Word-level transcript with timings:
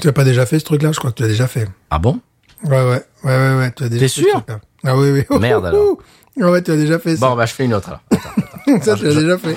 Tu 0.00 0.06
l'as 0.06 0.12
pas 0.12 0.24
déjà 0.24 0.46
fait 0.46 0.58
ce 0.58 0.64
truc-là 0.64 0.92
Je 0.92 0.98
crois 0.98 1.10
que 1.10 1.16
tu 1.16 1.22
l'as 1.22 1.28
déjà 1.28 1.46
fait. 1.46 1.68
Ah 1.90 1.98
bon? 1.98 2.20
Ouais, 2.64 2.70
ouais, 2.70 2.84
ouais, 2.84 3.02
ouais, 3.24 3.56
ouais. 3.58 3.72
Tu 3.76 3.84
as 3.84 3.88
déjà 3.88 4.00
T'es 4.06 4.08
fait 4.08 4.20
sûr? 4.22 4.24
ce 4.26 4.30
truc-là. 4.32 4.60
Ah 4.84 4.96
oui, 4.96 5.10
oui. 5.30 5.38
Merde, 5.40 5.66
alors. 5.66 5.96
Ah 6.40 6.50
ouais, 6.50 6.62
tu 6.62 6.70
as 6.70 6.76
déjà 6.76 6.98
fait 6.98 7.16
ça. 7.16 7.28
Bon, 7.28 7.36
bah 7.36 7.46
je 7.46 7.52
fais 7.54 7.64
une 7.64 7.74
autre 7.74 7.88
alors. 7.88 8.00
Attends. 8.10 8.82
ça, 8.82 8.96
tu 8.96 9.04
l'as 9.04 9.14
déjà 9.14 9.38
fait. 9.38 9.56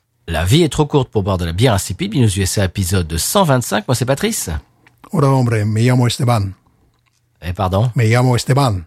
La 0.31 0.45
vie 0.45 0.63
est 0.63 0.69
trop 0.69 0.85
courte 0.85 1.09
pour 1.11 1.23
boire 1.23 1.37
de 1.37 1.43
la 1.43 1.51
bière 1.51 1.73
insipide. 1.73 2.11
Binous 2.11 2.37
USA 2.37 2.63
épisode 2.63 3.17
125. 3.17 3.85
Moi 3.85 3.95
c'est 3.95 4.05
Patrice. 4.05 4.49
Hola, 5.11 5.27
hombre. 5.27 5.57
Me 5.65 5.81
llamo 5.81 6.07
Esteban. 6.07 6.51
Eh 7.41 7.51
pardon? 7.51 7.91
Me 7.97 8.05
llamo 8.07 8.37
Esteban. 8.37 8.83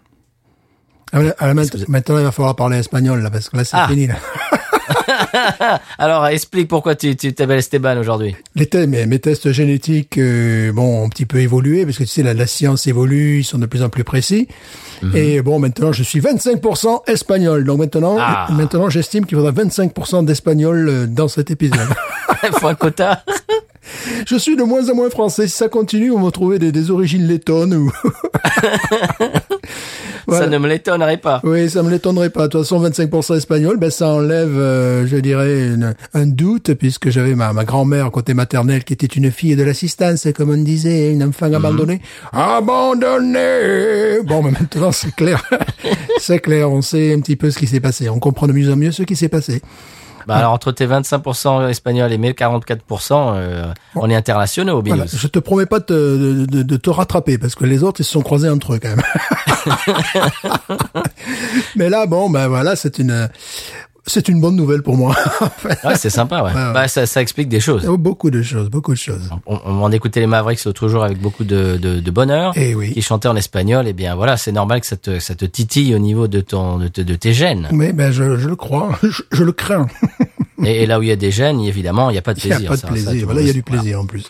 Ah, 1.12 1.19
maintenant, 1.53 1.84
maintenant, 1.89 2.19
il 2.19 2.25
va 2.25 2.33
falloir 2.33 2.56
parler 2.56 2.78
espagnol, 2.78 3.20
là, 3.22 3.31
parce 3.31 3.48
que 3.50 3.56
là, 3.59 3.65
c'est 3.65 3.77
Ah. 3.77 3.87
fini, 3.89 4.06
là. 4.09 4.15
Alors 5.99 6.27
explique 6.27 6.69
pourquoi 6.69 6.95
tu 6.95 7.17
tu 7.17 7.33
t'appelles 7.33 7.59
Esteban 7.59 7.97
aujourd'hui. 7.99 8.37
Les 8.55 8.67
tests, 8.67 8.89
mes, 8.89 9.07
mes 9.07 9.19
tests 9.19 9.53
génétiques, 9.53 10.19
euh, 10.19 10.73
bon, 10.73 11.03
ont 11.03 11.07
un 11.07 11.09
petit 11.09 11.27
peu 11.27 11.39
évolué, 11.41 11.85
parce 11.85 11.99
que 11.99 12.05
tu 12.05 12.09
sais, 12.11 12.23
la, 12.23 12.35
la 12.35 12.47
science 12.47 12.87
évolue, 12.87 13.41
ils 13.41 13.45
sont 13.45 13.59
de 13.59 13.67
plus 13.67 13.83
en 13.83 13.89
plus 13.89 14.05
précis. 14.05 14.49
Mhm. 15.03 15.17
Et 15.17 15.43
bon, 15.43 15.59
maintenant, 15.59 15.93
je 15.93 16.03
suis 16.03 16.21
25% 16.21 17.03
espagnol. 17.07 17.65
Donc 17.65 17.79
maintenant, 17.79 18.17
Ah. 18.19 18.47
maintenant, 18.51 18.89
j'estime 18.91 19.27
qu'il 19.27 19.37
faudra 19.37 19.53
25% 19.53 20.23
d'espagnol 20.25 20.89
euh, 20.89 21.07
dans 21.07 21.29
cet 21.29 21.51
épisode. 21.51 21.89
Il 22.43 22.49
faut 22.61 22.69
un 22.69 22.75
quota. 22.75 23.23
je 24.27 24.37
suis 24.37 24.57
de 24.57 24.63
moins 24.63 24.89
en 24.91 24.95
moins 24.95 25.11
français. 25.11 25.47
Si 25.49 25.57
ça 25.57 25.69
continue, 25.69 26.11
on 26.11 26.23
va 26.23 26.31
trouver 26.31 26.59
des, 26.59 26.73
des 26.73 26.91
origines 26.91 27.27
lettonnes 27.27 27.75
ou... 27.75 27.93
Voilà. 30.27 30.45
Ça 30.47 30.51
ne 30.51 30.57
me 30.57 30.67
l'étonnerait 30.69 31.19
pas. 31.19 31.43
Oui, 31.45 31.69
ça 31.69 31.83
me 31.83 31.91
l'étonnerait 31.91 32.31
pas. 32.31 32.45
De 32.45 32.53
toute 32.53 32.62
façon, 32.62 32.83
25% 32.83 33.37
espagnol, 33.37 33.77
ben 33.77 33.91
ça 33.91 34.09
enlève, 34.09 34.57
euh, 34.57 35.07
je 35.07 35.17
dirais, 35.19 35.67
une- 35.67 35.95
un 36.15 36.27
doute, 36.27 36.73
puisque 36.75 37.11
j'avais 37.11 37.35
ma, 37.35 37.53
ma 37.53 37.65
grand-mère 37.65 38.11
côté 38.11 38.33
maternelle 38.33 38.85
qui 38.85 38.95
était 38.95 39.05
une 39.07 39.31
fille 39.31 39.55
de 39.55 39.62
l'assistance, 39.62 40.27
comme 40.35 40.49
on 40.49 40.57
disait, 40.57 41.12
une 41.12 41.23
enfant 41.25 41.53
abandonnée. 41.53 42.01
Abandonnée 42.33 44.21
Bon, 44.25 44.43
mais 44.43 44.53
maintenant, 44.53 44.93
c'est 44.93 45.15
clair. 45.15 45.43
c'est 46.19 46.39
clair, 46.39 46.71
on 46.71 46.81
sait 46.81 47.12
un 47.12 47.21
petit 47.21 47.37
peu 47.37 47.51
ce 47.51 47.59
qui 47.59 47.67
s'est 47.67 47.81
passé. 47.81 48.09
On 48.09 48.19
comprend 48.19 48.47
de 48.47 48.53
mieux 48.53 48.73
en 48.73 48.77
mieux 48.77 48.93
ce 48.93 49.03
qui 49.03 49.17
s'est 49.17 49.29
passé. 49.29 49.61
Bah 50.27 50.37
alors 50.37 50.53
entre 50.53 50.73
tes 50.73 50.87
25% 50.87 51.69
espagnols 51.69 52.12
et 52.12 52.19
mes 52.19 52.33
44%, 52.33 52.79
euh, 53.37 53.73
on 53.95 54.09
est 54.11 54.15
internationaux 54.17 54.79
au 54.79 54.83
Binous. 54.83 54.97
Voilà. 54.97 55.11
Je 55.15 55.27
te 55.27 55.39
promets 55.39 55.67
pas 55.67 55.81
de, 55.81 55.85
te- 55.85 56.47
de, 56.47 56.62
de 56.62 56.77
te 56.77 56.91
rattraper, 56.91 57.39
parce 57.39 57.55
que 57.55 57.65
les 57.65 57.83
autres, 57.83 58.01
ils 58.01 58.05
se 58.05 58.12
sont 58.12 58.23
croisés 58.23 58.49
entre 58.49 58.75
eux, 58.75 58.81
quand 58.81 58.89
même. 58.89 59.03
mais 61.77 61.89
là, 61.91 62.07
bon, 62.07 62.31
ben 62.31 62.49
voilà, 62.49 62.77
c'est 62.77 62.99
une... 62.99 63.29
C'est 64.06 64.28
une 64.28 64.41
bonne 64.41 64.54
nouvelle 64.56 64.82
pour 64.82 64.97
moi. 64.97 65.15
Ouais, 65.84 65.97
c'est 65.97 66.10
sympa, 66.10 66.42
ouais. 66.42 66.53
ouais. 66.53 66.72
Bah, 66.75 66.88
ça, 66.88 67.06
ça 67.06 67.20
explique 67.22 67.48
des 67.48 67.60
choses. 67.60 67.84
beaucoup 67.87 68.31
de 68.31 68.42
choses, 68.42 68.69
beaucoup 68.70 68.92
de 68.92 68.98
choses. 68.98 69.31
On, 69.47 69.59
on 69.65 69.91
écoutait 69.92 70.20
les 70.20 70.26
Mavericks 70.26 70.62
l'autre 70.65 70.88
jour 70.88 71.03
avec 71.04 71.19
beaucoup 71.19 71.44
de, 71.44 71.78
de, 71.81 72.00
de 72.00 72.10
bonheur. 72.10 72.53
Eh 72.56 72.75
oui. 72.75 72.93
Qui 72.93 73.00
chantaient 73.03 73.28
en 73.28 73.37
espagnol. 73.37 73.87
Et 73.88 73.93
bien 73.94 74.14
voilà, 74.14 74.37
c'est 74.37 74.53
normal 74.53 74.81
que 74.81 74.87
ça 74.87 74.97
te, 74.97 75.19
ça 75.19 75.34
te 75.34 75.44
titille 75.47 75.94
au 75.94 75.98
niveau 75.98 76.28
de 76.28 76.41
ton, 76.41 76.78
de, 76.78 76.88
de 76.88 77.14
tes 77.14 77.32
gènes. 77.32 77.69
Mais 77.72 77.93
ben, 77.93 78.12
je, 78.12 78.37
je 78.38 78.48
le 78.48 78.56
crois, 78.56 78.98
je, 79.03 79.22
je 79.32 79.43
le 79.43 79.53
crains. 79.53 79.87
et, 80.64 80.82
et 80.82 80.87
là 80.87 80.98
où 80.98 81.03
il 81.03 81.09
y 81.09 81.12
a 81.12 81.16
des 81.16 81.31
gènes, 81.31 81.60
évidemment, 81.60 82.10
il 82.10 82.12
n'y 82.12 82.19
a 82.19 82.22
pas 82.22 82.34
de 82.34 82.41
Il 82.41 82.47
n'y 82.48 82.53
a 82.53 82.56
plaisir. 82.56 82.70
pas 82.70 82.76
de 82.76 82.81
ça, 82.81 82.87
ça, 82.88 82.93
plaisir. 82.93 83.20
tout 83.20 83.25
voilà, 83.26 83.41
il 83.41 83.47
y 83.47 83.50
a 83.50 83.54
du 83.54 83.62
plaisir 83.62 84.00
en 84.00 84.06
plus. 84.06 84.25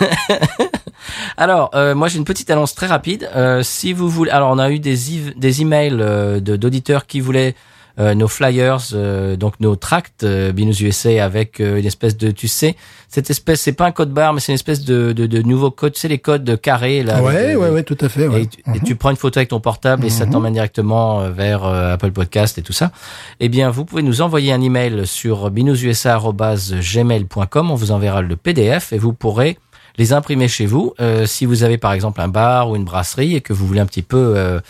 Alors, 1.36 1.70
euh, 1.74 1.94
moi 1.94 2.08
j'ai 2.08 2.18
une 2.18 2.24
petite 2.24 2.50
annonce 2.50 2.74
très 2.74 2.86
rapide. 2.86 3.28
Euh, 3.34 3.62
si 3.62 3.92
vous 3.92 4.08
voulez, 4.08 4.30
alors 4.30 4.50
on 4.50 4.58
a 4.58 4.70
eu 4.70 4.78
des 4.78 4.96
des 5.36 5.62
emails 5.62 5.96
euh, 6.00 6.40
d'auditeurs 6.40 7.06
qui 7.06 7.20
voulaient 7.20 7.54
nos 7.96 8.26
flyers, 8.26 8.80
euh, 8.92 9.36
donc 9.36 9.60
nos 9.60 9.76
tracts 9.76 10.24
euh, 10.24 10.50
Binous 10.52 10.82
USA 10.82 11.24
avec 11.24 11.60
euh, 11.60 11.78
une 11.78 11.86
espèce 11.86 12.16
de, 12.16 12.32
tu 12.32 12.48
sais, 12.48 12.74
cette 13.08 13.30
espèce, 13.30 13.60
c'est 13.60 13.72
pas 13.72 13.86
un 13.86 13.92
code 13.92 14.10
barre, 14.10 14.34
mais 14.34 14.40
c'est 14.40 14.50
une 14.50 14.56
espèce 14.56 14.84
de, 14.84 15.12
de, 15.12 15.26
de 15.26 15.42
nouveau 15.42 15.70
code, 15.70 15.92
tu 15.92 16.00
sais 16.00 16.08
les 16.08 16.18
codes 16.18 16.60
carrés 16.60 17.04
là. 17.04 17.22
ouais, 17.22 17.36
avec, 17.36 17.54
euh, 17.54 17.58
ouais, 17.60 17.70
ouais, 17.70 17.82
tout 17.84 17.96
à 18.00 18.08
fait. 18.08 18.26
Ouais. 18.26 18.38
Mhm. 18.38 18.42
Et, 18.42 18.46
tu, 18.48 18.62
et 18.74 18.80
tu 18.80 18.96
prends 18.96 19.10
une 19.10 19.16
photo 19.16 19.38
avec 19.38 19.50
ton 19.50 19.60
portable 19.60 20.04
et 20.04 20.10
ça 20.10 20.26
t'emmène 20.26 20.54
directement 20.54 21.20
euh, 21.20 21.30
vers 21.30 21.64
euh, 21.64 21.92
Apple 21.94 22.10
Podcast 22.10 22.58
et 22.58 22.62
tout 22.62 22.72
ça. 22.72 22.90
Eh 23.38 23.48
bien, 23.48 23.70
vous 23.70 23.84
pouvez 23.84 24.02
nous 24.02 24.22
envoyer 24.22 24.52
un 24.52 24.60
email 24.60 25.06
sur 25.06 25.48
binoususa@gmail.com. 25.50 27.70
On 27.70 27.74
vous 27.74 27.90
enverra 27.92 28.22
le 28.22 28.36
PDF 28.36 28.92
et 28.92 28.98
vous 28.98 29.12
pourrez 29.12 29.58
les 29.96 30.12
imprimer 30.12 30.48
chez 30.48 30.66
vous. 30.66 30.94
Euh, 31.00 31.26
si 31.26 31.46
vous 31.46 31.62
avez 31.62 31.78
par 31.78 31.92
exemple 31.92 32.20
un 32.20 32.28
bar 32.28 32.70
ou 32.70 32.76
une 32.76 32.84
brasserie 32.84 33.36
et 33.36 33.40
que 33.40 33.52
vous 33.52 33.66
voulez 33.66 33.80
un 33.80 33.86
petit 33.86 34.02
peu 34.02 34.34
euh, 34.36 34.60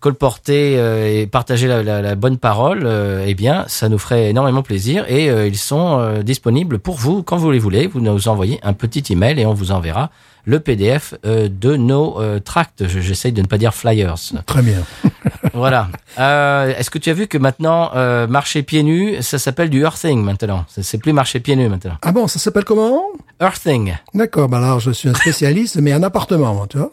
colporter 0.00 0.78
euh, 0.78 1.20
et 1.20 1.26
partager 1.26 1.68
la, 1.68 2.14
bonne 2.14 2.38
parole, 2.38 2.82
euh, 2.84 3.24
eh 3.26 3.34
bien, 3.34 3.64
ça 3.68 3.88
nous 3.88 3.98
ferait 3.98 4.30
énormément 4.30 4.62
plaisir 4.62 5.04
et 5.08 5.30
euh, 5.30 5.46
ils 5.46 5.58
sont 5.58 6.22
disponibles 6.22 6.78
pour 6.78 6.96
vous 6.96 7.22
quand 7.22 7.36
vous 7.36 7.50
les 7.50 7.58
voulez. 7.58 7.86
Vous 7.86 8.00
nous 8.00 8.28
envoyez 8.28 8.58
un 8.62 8.72
petit 8.72 9.12
email 9.12 9.38
et 9.38 9.46
on 9.46 9.54
vous 9.54 9.70
enverra 9.72 10.10
le 10.50 10.60
PDF 10.60 11.14
euh, 11.24 11.48
de 11.50 11.76
nos 11.76 12.20
euh, 12.20 12.40
tracts. 12.40 12.86
Je- 12.86 13.00
J'essaye 13.00 13.32
de 13.32 13.40
ne 13.42 13.46
pas 13.46 13.56
dire 13.58 13.72
flyers. 13.74 14.14
Très 14.46 14.62
bien. 14.62 14.82
voilà. 15.54 15.88
Euh, 16.18 16.74
Est-ce 16.76 16.90
que 16.90 16.98
tu 16.98 17.08
as 17.10 17.12
vu 17.14 17.26
que 17.28 17.38
maintenant 17.38 17.90
marcher 18.28 18.62
pieds 18.62 18.82
nus, 18.82 19.16
ça 19.22 19.38
s'appelle 19.38 19.70
du 19.70 19.82
earthing 19.82 20.22
maintenant? 20.22 20.64
C'est- 20.68 20.98
plus 20.98 21.12
marcher 21.12 21.40
pieds 21.40 21.56
nus 21.56 21.68
maintenant. 21.68 21.96
Ah 22.02 22.12
bon, 22.12 22.26
ça 22.26 22.38
s'appelle 22.38 22.64
comment? 22.64 23.02
Earthing. 23.40 23.94
D'accord, 24.12 24.48
ben 24.50 24.62
alors 24.62 24.80
je 24.80 24.90
suis 24.90 25.08
un 25.08 25.14
spécialiste, 25.14 25.76
mais 25.76 25.94
en 25.94 26.02
appartement, 26.02 26.66
tu 26.66 26.76
vois. 26.78 26.90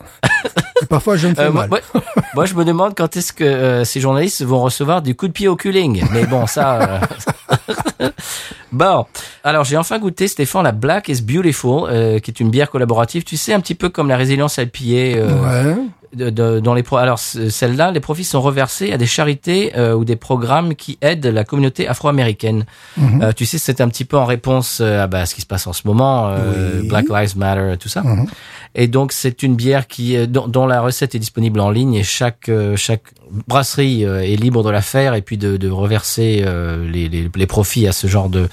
Et 0.81 0.85
parfois, 0.85 1.18
je 1.18 1.28
me 1.28 1.35
fais 1.35 1.50
moi, 1.50 1.68
mal. 1.68 1.81
moi- 1.94 2.03
moi, 2.35 2.45
je 2.45 2.53
me 2.53 2.63
demande 2.63 2.94
quand 2.95 3.18
est-ce 3.18 3.34
que 3.34 3.84
ces 3.84 4.00
journalistes 4.00 4.44
vont 4.44 4.62
recevoir 4.62 5.01
du 5.01 5.16
coup 5.16 5.28
de 5.28 5.34
pied 5.34 5.47
au 5.47 5.56
culing. 5.57 6.06
Mais 6.13 6.25
bon, 6.25 6.45
ça. 6.47 7.01
bon, 8.72 9.06
alors 9.44 9.64
j'ai 9.64 9.78
enfin 9.78 10.00
goûté 10.00 10.28
Stéphane 10.28 10.64
la 10.64 10.72
Black 10.72 11.10
is 11.10 11.22
Beautiful, 11.22 11.90
euh, 11.90 12.20
qui 12.20 12.32
est 12.32 12.40
une 12.40 12.50
bière 12.50 12.70
collaborative. 12.70 13.24
Tu 13.24 13.38
sais, 13.38 13.54
un 13.54 13.60
petit 13.60 13.76
peu 13.76 13.90
comme 13.90 14.10
la 14.10 14.18
résilience 14.18 14.58
IPA. 14.58 15.18
euh, 15.20 15.74
Ouais. 15.76 15.76
De, 16.13 16.29
de- 16.29 16.59
dans 16.59 16.73
les 16.73 16.84
pro 16.84 16.97
alors 16.97 17.19
celle-là 17.19 17.91
les 17.91 18.00
profits 18.00 18.23
sont 18.23 18.41
reversés 18.41 18.91
à 18.94 18.97
des 18.97 19.06
charités 19.06 19.73
euh, 19.78 19.94
ou 19.94 20.06
des 20.06 20.16
programmes 20.16 20.75
qui 20.75 20.97
aident 21.01 21.25
la 21.28 21.44
communauté 21.44 21.88
afro-américaine 21.88 22.66
Mhm. 22.97 23.22
Euh, 23.22 23.31
tu 23.34 23.45
sais 23.45 23.57
c'est 23.57 23.81
un 23.81 23.90
petit 23.90 24.06
peu 24.06 24.18
en 24.18 24.25
réponse 24.25 24.79
euh, 24.81 25.03
à 25.03 25.07
bah, 25.07 25.25
ce 25.25 25.35
qui 25.35 25.41
se 25.41 25.45
passe 25.45 25.68
en 25.68 25.73
ce 25.73 25.84
moment 25.85 26.28
euh, 26.29 26.81
Oui. 26.81 26.88
Black 26.88 27.06
Lives 27.09 27.38
Matter 27.38 27.75
tout 27.79 27.90
ça 27.90 28.01
Mhm. 28.03 28.25
et 28.75 28.88
donc 28.88 29.12
c'est 29.12 29.44
une 29.44 29.56
bière 29.56 29.88
qui 29.88 30.28
dont, 30.28 30.48
dont 30.48 30.65
la 30.68 30.81
recette 30.81 31.15
est 31.15 31.19
disponible 31.19 31.59
en 31.59 31.69
ligne 31.69 31.94
et 31.95 32.04
chaque 32.04 32.50
euh, 32.50 32.75
chaque 32.75 33.03
brasserie 33.48 34.06
euh, 34.06 34.21
est 34.24 34.36
libre 34.36 34.63
de 34.63 34.69
la 34.69 34.81
faire 34.81 35.13
et 35.13 35.21
puis 35.21 35.38
de, 35.38 35.57
de 35.57 35.69
reverser 35.69 36.44
euh, 36.45 36.89
les, 36.89 37.10
les, 37.10 37.30
les 37.36 37.48
profits 37.48 37.88
à 37.88 37.92
ce 37.92 38.07
genre 38.07 38.30
de 38.30 38.48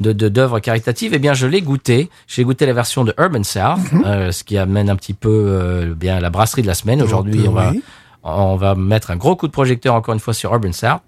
de 0.00 0.12
de- 0.12 0.28
d'œuvres 0.28 0.60
caritatives, 0.60 1.12
eh 1.14 1.18
bien 1.18 1.34
je 1.34 1.46
l'ai 1.46 1.60
goûté. 1.62 2.08
J'ai 2.26 2.44
goûté 2.44 2.66
la 2.66 2.72
version 2.72 3.04
de 3.04 3.14
Urban 3.18 3.42
South, 3.42 3.78
euh, 4.04 4.32
ce 4.32 4.44
qui 4.44 4.56
amène 4.58 4.88
un 4.90 4.96
petit 4.96 5.14
peu 5.14 5.28
euh, 5.30 5.94
bien 5.94 6.20
la 6.20 6.30
brasserie 6.30 6.62
de 6.62 6.66
la 6.68 6.74
semaine. 6.74 7.02
Aujourd'hui, 7.02 7.46
on 7.48 7.52
va 7.52 7.72
on 8.24 8.56
va 8.56 8.74
mettre 8.74 9.10
un 9.10 9.16
gros 9.16 9.36
coup 9.36 9.46
de 9.46 9.52
projecteur 9.52 9.94
encore 9.94 10.12
une 10.14 10.20
fois 10.20 10.34
sur 10.34 10.52
Urban 10.52 10.72
South. 10.72 11.00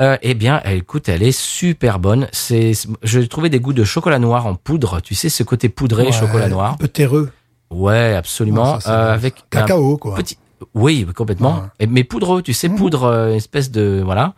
Euh, 0.00 0.16
eh 0.20 0.34
bien, 0.34 0.60
elle, 0.64 0.78
écoute, 0.78 1.08
elle 1.08 1.22
est 1.22 1.32
super 1.38 1.98
bonne. 1.98 2.28
C'est, 2.32 2.72
je 3.02 3.20
trouvais 3.20 3.48
des 3.48 3.60
goûts 3.60 3.72
de 3.72 3.84
chocolat 3.84 4.18
noir 4.18 4.44
en 4.46 4.54
poudre. 4.54 5.00
Tu 5.00 5.14
sais, 5.14 5.30
ce 5.30 5.42
côté 5.42 5.70
poudré, 5.70 6.04
Ouais, 6.06 6.12
chocolat 6.12 6.48
noir. 6.50 6.72
Un 6.72 6.76
peu 6.76 6.88
terreux. 6.88 7.30
Ouais, 7.70 8.14
absolument. 8.14 8.78
Ça, 8.80 8.92
Euh, 9.08 9.14
avec 9.14 9.36
un 9.52 9.60
Cacao, 9.60 9.96
quoi. 9.96 10.14
petit, 10.16 10.36
oui, 10.74 11.06
complètement. 11.16 11.62
Ouais. 11.80 11.86
Mais 11.86 12.04
poudreux, 12.04 12.42
tu 12.42 12.52
sais, 12.52 12.68
poudre, 12.68 13.04
euh, 13.04 13.30
une 13.30 13.36
espèce 13.36 13.70
de, 13.70 14.02
voilà. 14.04 14.34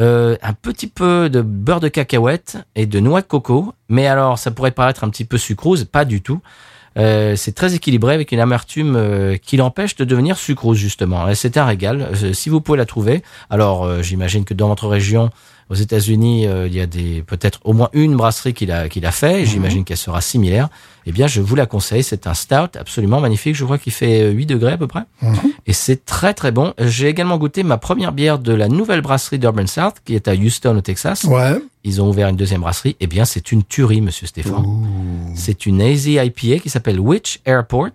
Euh, 0.00 0.36
un 0.42 0.54
petit 0.54 0.88
peu 0.88 1.30
de 1.30 1.40
beurre 1.40 1.78
de 1.78 1.86
cacahuète 1.86 2.58
et 2.74 2.86
de 2.86 2.98
noix 2.98 3.20
de 3.20 3.26
coco. 3.26 3.74
Mais 3.88 4.06
alors, 4.06 4.38
ça 4.38 4.50
pourrait 4.50 4.72
paraître 4.72 5.04
un 5.04 5.08
petit 5.08 5.24
peu 5.24 5.38
sucrose, 5.38 5.84
pas 5.84 6.04
du 6.04 6.20
tout. 6.20 6.40
Euh, 6.96 7.34
c'est 7.36 7.52
très 7.52 7.74
équilibré 7.74 8.14
avec 8.14 8.32
une 8.32 8.40
amertume 8.40 8.94
euh, 8.96 9.36
qui 9.36 9.56
l'empêche 9.56 9.96
de 9.96 10.04
devenir 10.04 10.36
sucrose 10.36 10.78
justement. 10.78 11.32
C'est 11.34 11.56
un 11.56 11.64
régal. 11.64 12.02
Euh, 12.02 12.32
si 12.32 12.48
vous 12.48 12.60
pouvez 12.60 12.78
la 12.78 12.86
trouver, 12.86 13.22
alors 13.50 13.84
euh, 13.84 14.02
j'imagine 14.02 14.44
que 14.44 14.54
dans 14.54 14.68
votre 14.68 14.86
région, 14.86 15.30
aux 15.74 15.80
États-Unis, 15.80 16.46
euh, 16.46 16.68
il 16.68 16.74
y 16.74 16.80
a 16.80 16.86
des 16.86 17.22
peut-être 17.26 17.58
au 17.64 17.72
moins 17.72 17.90
une 17.92 18.16
brasserie 18.16 18.54
qui 18.54 18.64
l'a 18.64 18.88
qui 18.88 19.00
l'a 19.00 19.10
fait. 19.10 19.42
et 19.42 19.44
J'imagine 19.44 19.82
qu'elle 19.84 19.96
sera 19.96 20.20
similaire. 20.20 20.68
Eh 21.06 21.12
bien, 21.12 21.26
je 21.26 21.40
vous 21.40 21.56
la 21.56 21.66
conseille. 21.66 22.04
C'est 22.04 22.26
un 22.28 22.34
stout 22.34 22.78
absolument 22.78 23.20
magnifique. 23.20 23.56
Je 23.56 23.64
crois 23.64 23.76
qu'il 23.78 23.92
fait 23.92 24.22
euh, 24.22 24.30
8 24.30 24.46
degrés 24.46 24.72
à 24.72 24.76
peu 24.78 24.86
près. 24.86 25.02
Et 25.66 25.72
c'est 25.72 26.04
très 26.04 26.32
très 26.32 26.52
bon. 26.52 26.74
J'ai 26.78 27.08
également 27.08 27.36
goûté 27.38 27.64
ma 27.64 27.76
première 27.76 28.12
bière 28.12 28.38
de 28.38 28.52
la 28.54 28.68
nouvelle 28.68 29.00
brasserie 29.00 29.38
d'Urban 29.38 29.66
South, 29.66 29.96
qui 30.04 30.14
est 30.14 30.28
à 30.28 30.34
Houston 30.34 30.76
au 30.76 30.80
Texas. 30.80 31.24
Ouais. 31.24 31.58
Ils 31.82 32.00
ont 32.00 32.08
ouvert 32.08 32.28
une 32.28 32.36
deuxième 32.36 32.60
brasserie. 32.60 32.96
Eh 33.00 33.06
bien, 33.08 33.24
c'est 33.24 33.50
une 33.52 33.64
tuerie, 33.64 34.00
monsieur 34.00 34.26
Stéphane. 34.26 34.64
C'est 35.34 35.66
une 35.66 35.80
Easy 35.80 36.14
IPA 36.14 36.60
qui 36.62 36.70
s'appelle 36.70 37.00
Witch 37.00 37.40
Airport 37.44 37.90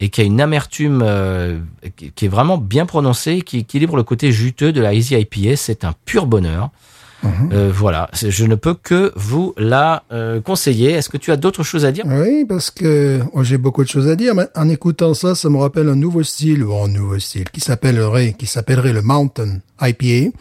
et 0.00 0.08
qui 0.08 0.22
a 0.22 0.24
une 0.24 0.40
amertume 0.40 1.02
euh, 1.04 1.58
qui 1.96 2.10
qui 2.12 2.24
est 2.24 2.28
vraiment 2.28 2.56
bien 2.56 2.86
prononcée, 2.86 3.42
qui 3.42 3.58
équilibre 3.58 3.96
le 3.96 4.02
côté 4.02 4.32
juteux 4.32 4.72
de 4.72 4.80
la 4.80 4.94
Easy 4.94 5.14
IPA. 5.14 5.56
C'est 5.56 5.84
un 5.84 5.92
pur 6.06 6.24
bonheur. 6.26 6.70
Euh, 7.52 7.70
voilà, 7.72 8.08
je 8.14 8.44
ne 8.44 8.54
peux 8.54 8.74
que 8.74 9.12
vous 9.14 9.54
la 9.56 10.04
euh, 10.12 10.40
conseiller. 10.40 10.92
Est-ce 10.92 11.08
que 11.08 11.16
tu 11.16 11.30
as 11.30 11.36
d'autres 11.36 11.62
choses 11.62 11.84
à 11.84 11.92
dire? 11.92 12.04
Oui, 12.06 12.44
parce 12.48 12.70
que 12.70 13.20
oh, 13.32 13.42
j'ai 13.42 13.58
beaucoup 13.58 13.84
de 13.84 13.88
choses 13.88 14.08
à 14.08 14.16
dire, 14.16 14.34
mais 14.34 14.46
en 14.54 14.68
écoutant 14.68 15.14
ça, 15.14 15.34
ça 15.34 15.48
me 15.50 15.58
rappelle 15.58 15.88
un 15.88 15.96
nouveau 15.96 16.22
style, 16.22 16.64
bon, 16.64 16.84
un 16.84 16.88
nouveau 16.88 17.18
style, 17.18 17.50
qui 17.50 17.60
s'appellerait, 17.60 18.34
qui 18.38 18.46
s'appellerait 18.46 18.92
le 18.92 19.02
Mountain 19.02 19.58
IPA, 19.80 20.36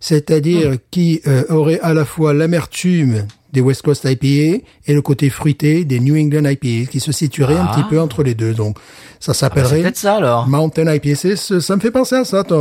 c'est-à-dire 0.00 0.76
qui 0.90 1.20
euh, 1.26 1.44
aurait 1.50 1.80
à 1.80 1.94
la 1.94 2.04
fois 2.04 2.34
l'amertume 2.34 3.26
des 3.52 3.60
West 3.60 3.82
Coast 3.82 4.04
IPA 4.04 4.62
et 4.86 4.92
le 4.94 5.00
côté 5.02 5.30
fruité 5.30 5.84
des 5.84 6.00
New 6.00 6.16
England 6.16 6.44
IPA, 6.48 6.90
qui 6.90 7.00
se 7.00 7.12
situerait 7.12 7.56
un 7.56 7.66
Ah. 7.70 7.74
petit 7.74 7.84
peu 7.88 8.00
entre 8.00 8.22
les 8.22 8.34
deux. 8.34 8.52
Donc, 8.52 8.76
ça 8.78 8.80
Ah 8.80 9.26
bah, 9.28 9.34
s'appellerait 9.34 9.80
peut-être 9.82 9.96
ça 9.96 10.16
alors. 10.16 10.46
Mountain 10.48 10.92
IPA. 10.94 11.14
Ça 11.36 11.76
me 11.76 11.80
fait 11.80 11.90
penser 11.90 12.16
à 12.16 12.24
ça, 12.24 12.44
ta, 12.44 12.56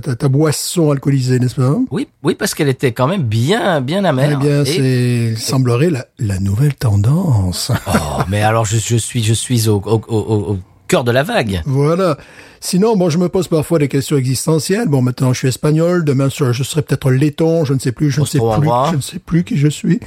ta- 0.00 0.14
ta 0.16 0.28
boisson 0.28 0.90
alcoolisée, 0.90 1.38
n'est-ce 1.38 1.54
pas? 1.56 1.76
Oui, 1.90 2.08
oui, 2.22 2.34
parce 2.34 2.54
qu'elle 2.54 2.68
était 2.68 2.92
quand 2.92 3.06
même 3.08 3.22
bien, 3.22 3.80
bien 3.80 4.04
Eh 4.04 4.08
amère. 4.08 4.38
bien, 4.38 4.64
Et- 4.64 5.34
c'est, 5.34 5.36
semblerait 5.36 5.90
la, 5.90 6.06
la 6.18 6.38
nouvelle 6.40 6.74
tendance. 6.74 7.72
Oh, 7.86 8.22
mais 8.28 8.42
alors 8.42 8.64
je, 8.66 8.76
je 8.76 8.96
suis, 8.96 9.22
je 9.22 9.32
suis 9.34 9.68
au, 9.68 9.76
au, 9.84 10.02
au- 10.08 10.52
au 10.52 10.58
cœur 10.88 11.04
de 11.04 11.12
la 11.12 11.22
vague. 11.22 11.62
Voilà. 11.66 12.16
Sinon, 12.60 12.96
bon, 12.96 13.08
je 13.08 13.18
me 13.18 13.28
pose 13.28 13.46
parfois 13.46 13.78
des 13.78 13.86
questions 13.86 14.16
existentielles. 14.16 14.88
Bon, 14.88 15.00
maintenant, 15.00 15.32
je 15.32 15.38
suis 15.38 15.46
espagnol. 15.48 16.04
Demain, 16.04 16.28
je 16.28 16.62
serai 16.64 16.82
peut-être 16.82 17.12
laiton. 17.12 17.64
Je 17.64 17.72
ne 17.72 17.78
sais 17.78 17.92
plus. 17.92 18.10
Je 18.10 18.20
ne 18.20 18.26
sais 18.26 18.38
plus. 18.40 18.68
Je 18.90 18.96
ne 18.96 19.00
sais 19.00 19.20
plus 19.20 19.44
qui 19.44 19.56
je 19.56 19.68
suis. 19.68 20.00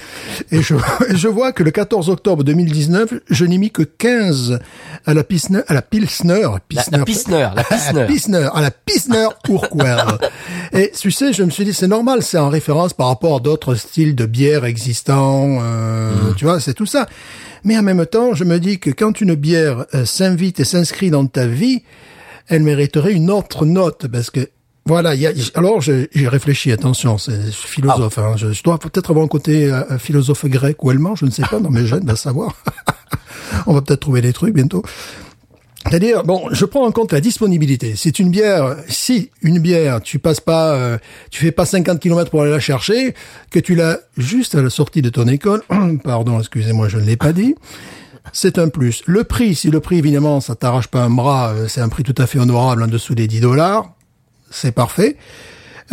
Et 0.52 0.62
je, 0.62 0.76
je 1.16 1.28
vois 1.30 1.54
que 1.54 1.64
le 1.64 1.72
14 1.72 2.10
octobre 2.10 2.44
2019, 2.44 3.14
je 3.30 3.46
n'ai 3.46 3.58
mis 3.58 3.72
que 3.72 3.84
15 3.84 4.60
à 5.06 5.14
la 5.14 5.24
Pilsner, 5.24 5.62
à 5.70 5.74
la 5.74 5.82
Pilsner. 5.82 6.42
La, 6.72 6.84
la 6.98 7.06
Pilsner, 7.06 7.38
la 7.38 7.48
À 7.52 7.54
la 7.54 7.64
Pilsner. 7.64 8.06
Pilsner, 8.08 8.50
à 8.54 8.62
la 8.62 8.72
Pilsner 8.72 9.28
Urquell. 9.48 9.98
Et 10.74 10.92
tu 11.00 11.10
sais, 11.12 11.32
je 11.32 11.44
me 11.44 11.52
suis 11.52 11.64
dit, 11.64 11.74
c'est 11.74 11.88
normal, 11.88 12.22
c'est 12.22 12.38
en 12.38 12.50
référence 12.50 12.94
par 12.94 13.08
rapport 13.08 13.38
à 13.38 13.40
d'autres 13.40 13.76
styles 13.76 14.14
de 14.16 14.26
bière 14.26 14.66
existants, 14.66 15.60
euh, 15.62 16.12
Mm. 16.12 16.36
tu 16.36 16.44
vois, 16.46 16.60
c'est 16.60 16.74
tout 16.74 16.86
ça. 16.86 17.08
Mais 17.64 17.78
en 17.78 17.84
même 17.84 18.06
temps, 18.06 18.34
je 18.34 18.44
me 18.44 18.60
dis 18.60 18.80
que 18.80 18.90
quand 18.90 19.22
une 19.22 19.36
bière 19.36 19.86
euh, 19.94 20.06
s'invite 20.06 20.60
et 20.60 20.64
s'inscrit 20.66 21.10
dans 21.12 21.26
ta 21.28 21.46
vie, 21.48 21.84
elle 22.48 22.64
mériterait 22.64 23.14
une 23.14 23.30
autre 23.32 23.66
note, 23.66 24.08
parce 24.08 24.30
que 24.30 24.50
voilà, 24.86 25.14
il 25.14 25.22
y 25.22 25.28
a, 25.28 25.32
alors 25.54 25.80
j'ai 25.80 26.10
réfléchi, 26.16 26.72
attention, 26.72 27.18
c'est 27.20 27.40
je 27.46 27.52
suis 27.52 27.70
philosophe, 27.70 28.18
Ah. 28.18 28.30
hein, 28.32 28.34
je, 28.36 28.52
je 28.52 28.64
dois 28.64 28.80
peut-être 28.80 29.12
avoir 29.12 29.24
un 29.24 29.28
côté 29.30 29.72
euh, 29.72 29.98
philosophe 30.00 30.46
grec 30.46 30.84
ou 30.84 30.90
allemand, 30.90 31.16
je 31.16 31.26
ne 31.26 31.32
sais 31.32 31.44
pas, 31.44 31.60
dans 31.60 31.70
mes 31.70 31.86
gènes, 31.86 32.06
va 32.06 32.16
savoir. 32.16 32.56
On 33.68 33.74
va 33.74 33.82
peut-être 33.82 34.00
trouver 34.00 34.22
des 34.22 34.34
trucs 34.34 34.56
bientôt. 34.56 34.84
C'est-à-dire, 35.88 36.24
bon, 36.24 36.48
je 36.52 36.66
prends 36.66 36.86
en 36.86 36.92
compte 36.92 37.12
la 37.12 37.22
disponibilité. 37.22 37.96
C'est 37.96 38.20
une 38.20 38.30
bière, 38.30 38.78
si 38.88 39.32
une 39.42 39.60
bière, 39.60 40.00
tu 40.02 40.20
passes 40.20 40.40
pas, 40.40 40.76
euh, 40.76 40.98
tu 41.32 41.42
fais 41.42 41.52
pas 41.52 41.66
50 41.66 42.00
km 42.00 42.30
pour 42.30 42.44
aller 42.44 42.52
la 42.52 42.60
chercher, 42.60 43.16
que 43.50 43.60
tu 43.60 43.76
l'as 43.76 44.00
juste 44.18 44.56
à 44.56 44.62
la 44.62 44.70
sortie 44.70 45.02
de 45.02 45.10
ton 45.10 45.28
école, 45.28 45.64
pardon, 46.04 46.40
excusez-moi, 46.40 46.88
je 46.88 46.98
ne 46.98 47.06
l'ai 47.06 47.18
pas 47.18 47.34
dit, 47.34 47.56
c'est 48.32 48.60
un 48.60 48.70
plus. 48.70 49.02
Le 49.08 49.24
prix, 49.24 49.56
si 49.56 49.72
le 49.72 49.80
prix, 49.80 49.98
évidemment, 49.98 50.40
ça 50.40 50.56
t'arrache 50.56 50.88
pas 50.88 51.02
un 51.02 51.10
bras, 51.10 51.54
euh, 51.54 51.68
c'est 51.68 51.82
un 51.82 51.90
prix 51.90 52.04
tout 52.04 52.16
à 52.18 52.28
fait 52.28 52.40
honorable 52.40 52.84
en 52.84 52.88
dessous 52.88 53.16
des 53.16 53.28
10 53.28 53.42
dollars, 53.42 53.92
c'est 54.52 54.74
parfait. 54.74 55.18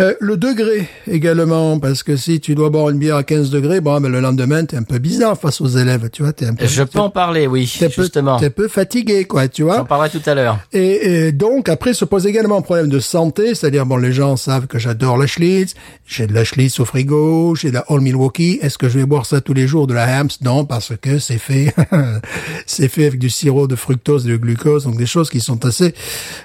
Euh, 0.00 0.14
le 0.20 0.36
degré 0.36 0.88
également, 1.10 1.80
parce 1.80 2.04
que 2.04 2.16
si 2.16 2.38
tu 2.38 2.54
dois 2.54 2.70
boire 2.70 2.90
une 2.90 2.98
bière 2.98 3.16
à 3.16 3.24
15 3.24 3.50
degrés, 3.50 3.80
bon, 3.80 4.00
ben, 4.00 4.08
le 4.08 4.20
lendemain, 4.20 4.64
t'es 4.64 4.76
un 4.76 4.84
peu 4.84 4.98
bizarre 4.98 5.36
face 5.36 5.60
aux 5.60 5.66
élèves, 5.66 6.08
tu 6.12 6.22
vois, 6.22 6.32
t'es 6.32 6.46
un 6.46 6.54
peu, 6.54 6.66
Je 6.68 6.84
peux 6.84 7.00
en 7.00 7.10
parler, 7.10 7.48
oui, 7.48 7.68
peu- 7.80 7.88
justement. 7.88 8.38
t'es 8.38 8.46
un 8.46 8.50
peu 8.50 8.68
fatigué, 8.68 9.24
quoi, 9.24 9.48
tu 9.48 9.64
vois. 9.64 9.78
J'en 9.78 9.84
parlerai 9.84 10.10
tout 10.10 10.22
à 10.26 10.34
l'heure. 10.36 10.58
Et, 10.72 11.26
et 11.26 11.32
donc, 11.32 11.68
après, 11.68 11.94
se 11.94 12.04
pose 12.04 12.26
également 12.28 12.58
un 12.58 12.62
problème 12.62 12.88
de 12.88 13.00
santé, 13.00 13.56
c'est-à-dire, 13.56 13.86
bon, 13.86 13.96
les 13.96 14.12
gens 14.12 14.36
savent 14.36 14.68
que 14.68 14.78
j'adore 14.78 15.18
la 15.18 15.26
Schlitz, 15.26 15.74
j'ai 16.06 16.28
de 16.28 16.32
la 16.34 16.44
Schlitz 16.44 16.78
au 16.78 16.84
frigo, 16.84 17.56
j'ai 17.56 17.70
de 17.70 17.74
la 17.74 17.84
Old 17.90 18.02
Milwaukee, 18.04 18.60
est-ce 18.62 18.78
que 18.78 18.88
je 18.88 19.00
vais 19.00 19.04
boire 19.06 19.26
ça 19.26 19.40
tous 19.40 19.54
les 19.54 19.66
jours, 19.66 19.88
de 19.88 19.94
la 19.94 20.04
Hams? 20.20 20.28
Non, 20.42 20.64
parce 20.64 20.92
que 21.00 21.18
c'est 21.18 21.38
fait, 21.38 21.74
c'est 22.66 22.88
fait 22.88 23.06
avec 23.06 23.18
du 23.18 23.30
sirop 23.30 23.66
de 23.66 23.74
fructose 23.74 24.26
et 24.26 24.30
de 24.30 24.36
glucose, 24.36 24.84
donc 24.84 24.96
des 24.96 25.06
choses 25.06 25.28
qui 25.28 25.40
sont 25.40 25.64
assez, 25.66 25.92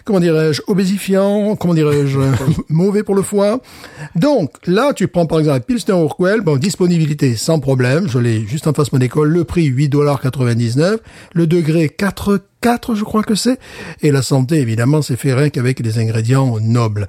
comment 0.06 0.20
dirais-je, 0.20 0.62
obésifiants, 0.66 1.56
comment 1.56 1.76
dirais-je, 1.76 2.20
mauvais 2.70 3.04
pour 3.04 3.14
le 3.14 3.22
foie. 3.22 3.43
Donc, 4.16 4.52
là, 4.66 4.94
tu 4.94 5.08
prends 5.08 5.26
par 5.26 5.40
exemple 5.40 5.62
Pilsner 5.62 5.96
Urquell, 5.96 6.42
bon, 6.42 6.58
disponibilité 6.58 7.36
sans 7.36 7.60
problème, 7.60 8.08
je 8.08 8.20
l'ai 8.20 8.46
juste 8.46 8.68
en 8.68 8.74
face 8.74 8.90
de 8.92 8.98
mon 8.98 9.02
école, 9.02 9.30
le 9.30 9.44
prix 9.44 9.70
8,99$, 9.70 11.00
le 11.34 11.48
degré 11.48 11.90
4 11.90 12.40
4, 12.64 12.96
je 12.96 13.04
crois 13.04 13.24
que 13.24 13.36
c'est. 13.36 13.60
Et 14.02 14.12
la 14.12 14.22
santé, 14.22 14.56
évidemment, 14.56 15.02
c'est 15.02 15.18
fait 15.18 15.34
rien 15.34 15.50
qu'avec 15.50 15.82
des 15.82 16.00
ingrédients 16.00 16.58
nobles. 16.62 17.08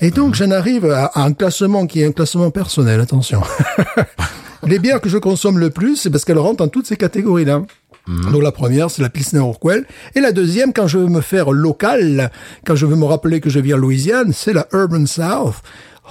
Et 0.00 0.10
donc, 0.10 0.34
j'en 0.34 0.50
arrive 0.50 0.86
à, 0.86 1.06
à 1.06 1.22
un 1.22 1.32
classement 1.32 1.86
qui 1.86 2.00
est 2.00 2.06
un 2.06 2.12
classement 2.12 2.50
personnel, 2.50 3.00
attention. 3.00 3.42
Les 4.66 4.78
bières 4.78 5.00
que 5.00 5.08
je 5.08 5.18
consomme 5.18 5.58
le 5.58 5.70
plus, 5.70 5.96
c'est 5.96 6.10
parce 6.10 6.24
qu'elles 6.24 6.38
rentrent 6.38 6.56
dans 6.56 6.68
toutes 6.68 6.86
ces 6.86 6.96
catégories-là. 6.96 7.62
Donc 8.06 8.42
la 8.42 8.52
première, 8.52 8.90
c'est 8.90 9.02
la 9.02 9.08
Pilsner 9.08 9.40
Urquell. 9.40 9.84
Et 10.14 10.20
la 10.20 10.32
deuxième, 10.32 10.72
quand 10.72 10.86
je 10.86 10.98
veux 10.98 11.08
me 11.08 11.20
faire 11.20 11.50
local, 11.50 12.30
quand 12.64 12.76
je 12.76 12.86
veux 12.86 12.96
me 12.96 13.04
rappeler 13.04 13.40
que 13.40 13.50
je 13.50 13.58
vis 13.58 13.74
en 13.74 13.78
Louisiane, 13.78 14.32
c'est 14.32 14.52
la 14.52 14.66
Urban 14.72 15.06
South. 15.06 15.56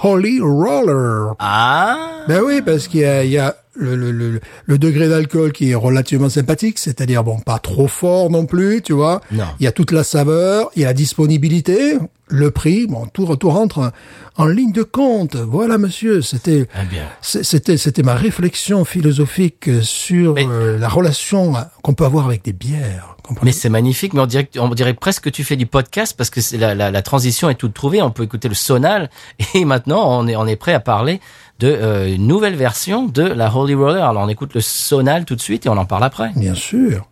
Holy 0.02 0.40
Roller. 0.40 1.34
Ah 1.38 1.96
Ben 2.28 2.42
oui, 2.44 2.60
parce 2.60 2.86
qu'il 2.86 3.00
y 3.00 3.04
a, 3.04 3.24
il 3.24 3.30
y 3.30 3.38
a 3.38 3.56
le, 3.74 3.96
le, 3.96 4.12
le, 4.12 4.40
le 4.66 4.78
degré 4.78 5.08
d'alcool 5.08 5.52
qui 5.52 5.70
est 5.70 5.74
relativement 5.74 6.28
sympathique, 6.28 6.78
c'est-à-dire 6.78 7.24
bon, 7.24 7.38
pas 7.38 7.58
trop 7.58 7.88
fort 7.88 8.28
non 8.30 8.44
plus, 8.44 8.82
tu 8.82 8.92
vois. 8.92 9.22
Non. 9.32 9.44
Il 9.58 9.64
y 9.64 9.66
a 9.66 9.72
toute 9.72 9.92
la 9.92 10.04
saveur, 10.04 10.70
il 10.76 10.82
y 10.82 10.84
a 10.84 10.88
la 10.88 10.94
disponibilité, 10.94 11.96
le 12.28 12.50
prix, 12.50 12.86
bon, 12.86 13.06
tout, 13.12 13.34
tout 13.36 13.48
rentre 13.50 13.90
en, 14.36 14.46
ligne 14.46 14.72
de 14.72 14.82
compte. 14.82 15.36
Voilà, 15.36 15.78
monsieur, 15.78 16.22
c'était, 16.22 16.66
Eh 16.74 16.96
c'était, 17.20 17.76
c'était 17.76 18.02
ma 18.02 18.14
réflexion 18.14 18.84
philosophique 18.84 19.68
sur 19.82 20.34
Mais- 20.34 20.46
euh, 20.48 20.78
la 20.78 20.88
relation 20.88 21.54
qu'on 21.82 21.94
peut 21.94 22.04
avoir 22.04 22.26
avec 22.26 22.44
des 22.44 22.52
bières. 22.52 23.16
Mais 23.42 23.50
c'est 23.52 23.68
magnifique, 23.68 24.12
mais 24.14 24.20
on 24.20 24.26
dirait, 24.26 24.48
on 24.56 24.68
dirait 24.68 24.94
presque 24.94 25.24
que 25.24 25.30
tu 25.30 25.42
fais 25.42 25.56
du 25.56 25.66
podcast 25.66 26.14
parce 26.16 26.30
que 26.30 26.40
c'est 26.40 26.58
la, 26.58 26.76
la, 26.76 26.92
la 26.92 27.02
transition 27.02 27.50
est 27.50 27.56
toute 27.56 27.74
trouvée. 27.74 28.00
On 28.00 28.12
peut 28.12 28.22
écouter 28.22 28.48
le 28.48 28.54
sonal 28.54 29.10
et 29.54 29.64
maintenant 29.64 30.20
on 30.20 30.28
est, 30.28 30.36
on 30.36 30.46
est 30.46 30.54
prêt 30.56 30.74
à 30.74 30.80
parler 30.80 31.20
de 31.58 31.66
euh, 31.68 32.14
une 32.14 32.26
nouvelle 32.28 32.54
version 32.54 33.06
de 33.06 33.22
la 33.22 33.52
Holy 33.54 33.74
Roller. 33.74 34.04
Alors 34.04 34.22
on 34.22 34.28
écoute 34.28 34.54
le 34.54 34.60
sonal 34.60 35.24
tout 35.24 35.34
de 35.34 35.40
suite 35.40 35.66
et 35.66 35.68
on 35.68 35.76
en 35.76 35.86
parle 35.86 36.04
après. 36.04 36.30
Bien 36.36 36.54
sûr. 36.54 37.08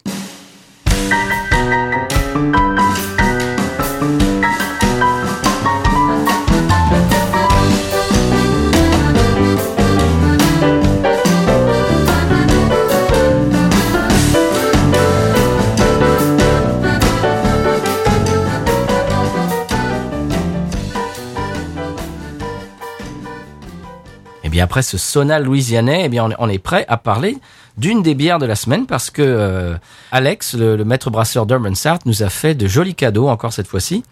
Après 24.64 24.82
ce 24.82 24.96
sonal 24.96 25.44
louisianais, 25.44 26.02
eh 26.06 26.08
bien 26.08 26.26
on 26.38 26.48
est, 26.48 26.58
prêt 26.58 26.86
à 26.88 26.96
parler 26.96 27.36
d'une 27.76 28.02
des 28.02 28.14
bières 28.14 28.38
de 28.38 28.46
la 28.46 28.56
semaine 28.56 28.86
parce 28.86 29.10
que 29.10 29.20
euh, 29.20 29.74
Alex, 30.10 30.54
le, 30.54 30.82
maître 30.84 31.10
brasseur 31.10 31.44
d'Urban 31.44 31.74
South, 31.74 32.06
nous 32.06 32.22
a 32.22 32.30
fait 32.30 32.54
de 32.54 32.66
jolis 32.66 32.94
cadeaux 32.94 33.28
encore 33.28 33.52
cette 33.52 33.66
fois-ci. 33.66 34.04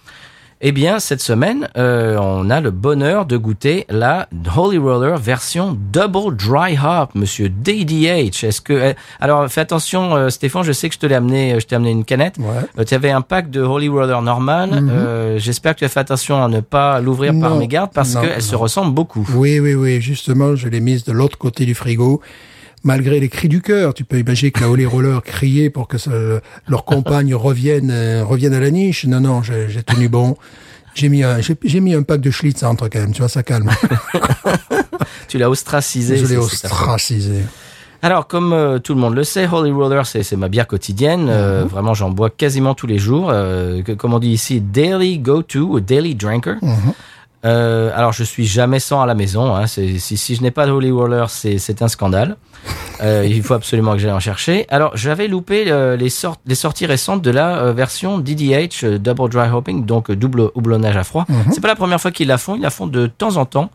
Eh 0.65 0.71
bien 0.71 1.01
cette 1.01 1.21
semaine, 1.21 1.69
euh, 1.77 2.17
on 2.21 2.49
a 2.49 2.61
le 2.61 2.71
bonheur 2.71 3.27
de 3.27 3.37
goûter 3.37 3.85
la 3.89 4.29
Holy 4.57 4.79
Roller 4.79 5.19
version 5.19 5.77
Double 5.93 6.37
Dry 6.37 6.79
Hop, 6.79 7.17
Monsieur 7.17 7.49
DDH. 7.49 8.45
Est-ce 8.45 8.61
que 8.61 8.73
euh, 8.73 8.93
alors 9.19 9.49
fais 9.49 9.61
attention, 9.61 10.15
euh, 10.15 10.29
Stéphane, 10.29 10.63
je 10.63 10.71
sais 10.71 10.89
que 10.89 10.95
je 10.95 11.01
te 11.01 11.07
l'ai 11.07 11.17
amené, 11.17 11.59
je 11.59 11.67
t'ai 11.67 11.75
amené 11.75 11.91
une 11.91 12.05
canette. 12.05 12.39
Ouais. 12.39 12.45
Euh, 12.79 12.85
tu 12.85 12.95
avais 12.95 13.11
un 13.11 13.23
pack 13.23 13.51
de 13.51 13.61
Holy 13.61 13.89
Roller 13.89 14.23
normal. 14.23 14.71
Euh, 14.89 15.37
J'espère 15.37 15.75
que 15.75 15.81
tu 15.81 15.85
as 15.85 15.89
fait 15.89 15.99
attention 15.99 16.41
à 16.45 16.47
ne 16.47 16.61
pas 16.61 17.01
l'ouvrir 17.01 17.35
par 17.41 17.57
mégarde 17.57 17.91
parce 17.93 18.15
qu'elle 18.15 18.41
se 18.41 18.55
ressemble 18.55 18.95
beaucoup. 18.95 19.29
Oui, 19.35 19.59
oui, 19.59 19.75
oui. 19.75 20.01
Justement, 20.01 20.55
je 20.55 20.69
l'ai 20.69 20.81
mise 20.81 21.03
de 21.03 21.11
l'autre 21.11 21.39
côté 21.39 21.67
du 21.67 21.75
frigo 21.75 22.21
malgré 22.85 23.21
les 23.21 23.29
cris 23.29 23.49
du 23.49 23.61
cœur. 23.63 23.95
Tu 23.95 24.05
peux 24.05 24.19
imaginer 24.19 24.51
que 24.51 24.61
la 24.61 24.69
Holy 24.71 24.87
Roller 24.87 25.23
criait 25.23 25.71
pour 25.71 25.89
que 25.89 25.99
ça- 25.99 26.11
leur 26.69 26.85
compagne 26.85 27.35
revienne, 27.35 27.91
euh, 27.91 28.25
revienne 28.25 28.55
à 28.55 28.61
la 28.61 28.71
niche. 28.71 29.05
Non, 29.07 29.21
non, 29.21 29.43
j'ai 29.43 29.83
tenu 29.83 30.09
bon. 30.09 30.37
J'ai 30.95 31.09
mis 31.09 31.23
un, 31.23 31.39
j'ai 31.65 31.81
mis 31.81 31.95
un 31.95 32.03
pack 32.03 32.21
de 32.21 32.31
Schlitz 32.31 32.63
entre 32.65 32.89
quand 32.89 32.99
même. 33.01 33.13
Tu 33.13 33.21
vois, 33.21 33.29
ça 33.29 33.43
calme. 33.43 33.71
Tu 35.29 35.39
l'as 35.39 35.49
ostracisé. 35.51 36.17
Je 36.19 36.27
l'ai 36.27 36.37
ostracisé. 36.37 37.43
Alors, 38.03 38.27
comme 38.27 38.53
euh, 38.53 38.79
tout 38.81 38.95
le 38.95 39.01
monde 39.01 39.15
le 39.15 39.25
sait, 39.25 39.47
Holy 39.51 39.71
Roller, 39.71 40.05
c'est 40.07 40.31
ma 40.37 40.49
bière 40.49 40.67
quotidienne. 40.67 41.29
Euh, 41.31 41.65
vraiment, 41.65 41.95
j'en 41.95 42.11
bois 42.11 42.31
quasiment 42.31 42.75
tous 42.75 42.87
les 42.89 42.99
jours. 42.99 43.31
Euh, 43.33 43.81
que- 43.83 43.93
comme 43.93 44.13
on 44.13 44.19
dit 44.19 44.31
ici, 44.31 44.61
daily 44.61 45.19
go-to 45.21 45.81
daily 45.81 46.15
drinker. 46.15 46.57
Euh, 47.45 47.91
alors, 47.95 48.13
je 48.13 48.23
suis 48.23 48.47
jamais 48.47 48.79
sans 48.79 49.03
à 49.03 49.07
la 49.07 49.15
maison. 49.15 49.55
Hein. 49.55 49.67
Si, 49.67 49.99
si 49.99 50.35
je 50.37 50.43
n'ai 50.43 50.51
pas 50.53 50.67
de 50.67 50.71
Holy 50.71 50.91
Roller, 50.91 51.29
c'est 51.31 51.83
un 51.83 51.89
scandale. 51.89 52.37
Euh, 53.03 53.27
il 53.29 53.43
faut 53.43 53.55
absolument 53.55 53.95
que 53.95 53.99
j'aille 53.99 54.13
en 54.13 54.21
chercher. 54.21 54.65
Alors, 54.69 54.97
j'avais 54.97 55.27
loupé 55.27 55.65
euh, 55.73 55.97
les, 55.97 56.09
sort- 56.09 56.37
les 56.47 56.55
sorties 56.55 56.87
récentes 56.87 57.21
de 57.21 57.33
la 57.33 57.57
euh, 57.59 57.73
version 57.73 58.19
DDH, 58.21 58.85
euh, 58.85 58.99
Double 58.99 59.29
Dry 59.29 59.49
Hopping, 59.51 59.85
donc 59.85 60.09
euh, 60.09 60.15
double 60.15 60.53
houblonnage 60.55 60.97
à 60.97 61.03
froid. 61.03 61.27
C'est 61.51 61.61
pas 61.61 61.67
la 61.67 61.75
première 61.75 62.01
fois 62.01 62.13
qu'ils 62.13 62.29
la 62.29 62.39
font. 62.39 62.55
Ils 62.55 62.61
la 62.63 62.71
font 62.71 62.87
de 62.87 63.09
temps 63.09 63.39
en 63.39 63.45
temps. 63.45 63.71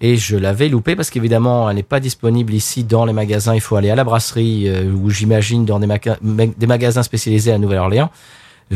Et 0.00 0.16
je 0.16 0.38
l'avais 0.38 0.70
loupé 0.70 0.96
parce 0.96 1.10
qu'évidemment, 1.10 1.68
elle 1.68 1.76
n'est 1.76 1.82
pas 1.82 2.00
disponible 2.00 2.54
ici 2.54 2.84
dans 2.84 3.04
les 3.04 3.12
magasins. 3.12 3.54
Il 3.54 3.60
faut 3.60 3.76
aller 3.76 3.90
à 3.90 3.96
la 3.96 4.04
brasserie 4.04 4.64
euh, 4.66 4.90
ou 4.90 5.10
j'imagine 5.10 5.66
dans 5.66 5.78
des, 5.78 5.86
maca- 5.86 6.16
ma- 6.22 6.46
des 6.46 6.66
magasins 6.66 7.02
spécialisés 7.02 7.52
à 7.52 7.58
Nouvelle-Orléans, 7.58 8.10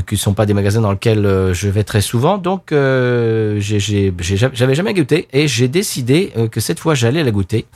qui 0.06 0.14
ne 0.14 0.18
sont 0.18 0.34
pas 0.34 0.46
des 0.46 0.54
magasins 0.54 0.80
dans 0.80 0.92
lesquels 0.92 1.24
euh, 1.26 1.52
je 1.54 1.68
vais 1.68 1.84
très 1.84 2.00
souvent. 2.00 2.38
Donc, 2.38 2.72
euh, 2.72 3.58
j'avais 3.60 4.74
jamais 4.74 4.94
goûté 4.94 5.28
et 5.32 5.48
j'ai 5.48 5.68
décidé 5.68 6.32
euh, 6.36 6.48
que 6.48 6.60
cette 6.60 6.80
fois, 6.80 6.94
j'allais 6.94 7.22
la 7.24 7.30
goûter. 7.30 7.66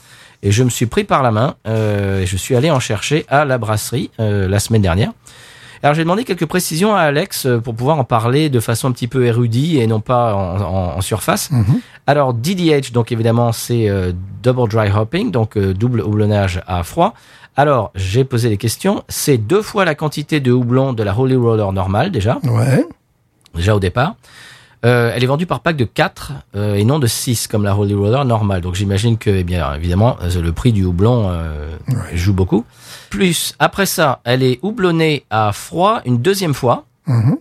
Et 0.43 0.51
je 0.51 0.65
me 0.65 0.71
suis 0.71 0.87
pris 0.87 1.05
par 1.05 1.23
la 1.23 1.31
main 1.31 1.55
euh, 1.69 2.23
et 2.23 2.27
je 2.27 2.37
suis 2.37 2.57
allé 2.57 2.71
en 2.71 2.81
chercher 2.81 3.25
à 3.29 3.45
la 3.45 3.59
brasserie 3.59 4.11
euh, 4.19 4.49
la 4.49 4.59
semaine 4.59 4.83
dernière. 4.83 5.13
Alors 5.85 5.95
j'ai 5.95 6.03
demandé 6.03 6.23
quelques 6.25 6.47
précisions 6.47 6.95
à 6.95 7.01
Alex 7.01 7.47
euh, 7.47 7.59
pour 7.59 7.75
pouvoir 7.75 7.99
en 7.99 8.05
parler 8.05 8.49
de 8.51 8.61
façon 8.61 8.89
un 8.89 8.93
petit 8.93 9.09
peu 9.09 9.25
érudite 9.25 9.81
et 9.81 9.87
non 9.89 10.01
pas 10.01 10.35
en, 10.35 10.61
en- 10.61 10.97
en 10.97 11.01
surface. 11.01 11.51
Alors 12.07 12.35
DDH, 12.35 12.93
donc 12.93 13.11
évidemment 13.13 13.53
c'est 13.53 13.89
euh, 13.89 14.13
double 14.43 14.69
dry 14.69 14.91
hopping, 14.91 15.31
donc 15.33 15.57
euh, 15.57 15.73
double 15.75 16.01
houblonnage 16.01 16.61
à 16.69 16.83
froid. 16.85 17.15
Alors 17.57 17.91
j'ai 17.95 18.25
posé 18.25 18.49
des 18.49 18.57
questions. 18.57 19.05
C'est 19.09 19.39
deux 19.39 19.63
fois 19.63 19.85
la 19.85 19.95
quantité 19.95 20.41
de 20.41 20.53
houblon 20.53 20.93
de 20.93 21.03
la 21.03 21.19
Holy 21.19 21.37
Roller 21.37 21.73
normale 21.73 22.11
déjà, 22.11 22.39
Ouais. 22.45 22.85
déjà 23.55 23.75
au 23.77 23.81
départ. 23.81 24.15
Euh, 24.85 25.13
elle 25.15 25.23
est 25.23 25.27
vendue 25.29 25.47
par 25.47 25.61
pack 25.61 25.77
de 25.77 25.85
4 25.85 26.33
euh, 26.57 26.75
et 26.75 26.85
non 26.85 26.99
de 26.99 27.07
6 27.07 27.47
comme 27.47 27.63
la 27.63 27.77
Holy 27.77 27.95
Roller 27.95 28.25
normale. 28.25 28.63
Donc 28.63 28.75
j'imagine 28.75 29.17
que, 29.17 29.31
eh 29.31 29.45
bien 29.45 29.73
évidemment, 29.75 30.17
euh, 30.23 30.43
le 30.43 30.53
prix 30.53 30.73
du 30.73 30.85
houblon 30.85 31.29
euh, 31.29 31.69
joue 32.15 32.33
beaucoup. 32.35 32.65
Plus, 33.09 33.55
après 33.61 33.87
ça, 33.87 34.21
elle 34.25 34.43
est 34.43 34.59
houblonnée 34.63 35.25
à 35.31 35.53
froid 35.53 36.01
une 36.05 36.19
deuxième 36.19 36.55
fois. 36.55 36.85
Mhm. 37.07 37.37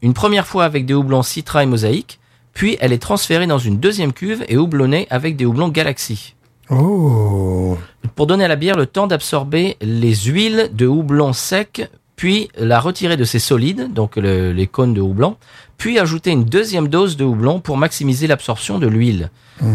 Une 0.00 0.14
première 0.14 0.46
fois 0.46 0.64
avec 0.64 0.84
des 0.84 0.94
houblons 0.94 1.22
Citra 1.22 1.62
et 1.62 1.66
Mosaïque. 1.66 2.18
Puis 2.52 2.76
elle 2.80 2.92
est 2.92 2.98
transférée 2.98 3.46
dans 3.46 3.58
une 3.58 3.78
deuxième 3.78 4.12
cuve 4.12 4.44
et 4.48 4.56
houblonnée 4.56 5.06
avec 5.10 5.36
des 5.36 5.44
houblons 5.46 5.68
Galaxy. 5.68 6.34
Oh. 6.72 7.76
Pour 8.16 8.26
donner 8.26 8.44
à 8.44 8.48
la 8.48 8.56
bière 8.56 8.76
le 8.76 8.86
temps 8.86 9.06
d'absorber 9.06 9.76
les 9.80 10.14
huiles 10.14 10.70
de 10.72 10.86
houblon 10.86 11.32
sec, 11.32 11.88
puis 12.16 12.48
la 12.58 12.80
retirer 12.80 13.16
de 13.16 13.24
ses 13.24 13.38
solides, 13.38 13.92
donc 13.92 14.16
le- 14.16 14.52
les 14.52 14.66
cônes 14.66 14.94
de 14.94 15.00
houblon, 15.00 15.36
puis 15.78 15.98
ajouter 15.98 16.30
une 16.30 16.44
deuxième 16.44 16.88
dose 16.88 17.16
de 17.16 17.24
houblon 17.24 17.60
pour 17.60 17.76
maximiser 17.76 18.26
l'absorption 18.26 18.78
de 18.78 18.86
l'huile. 18.86 19.30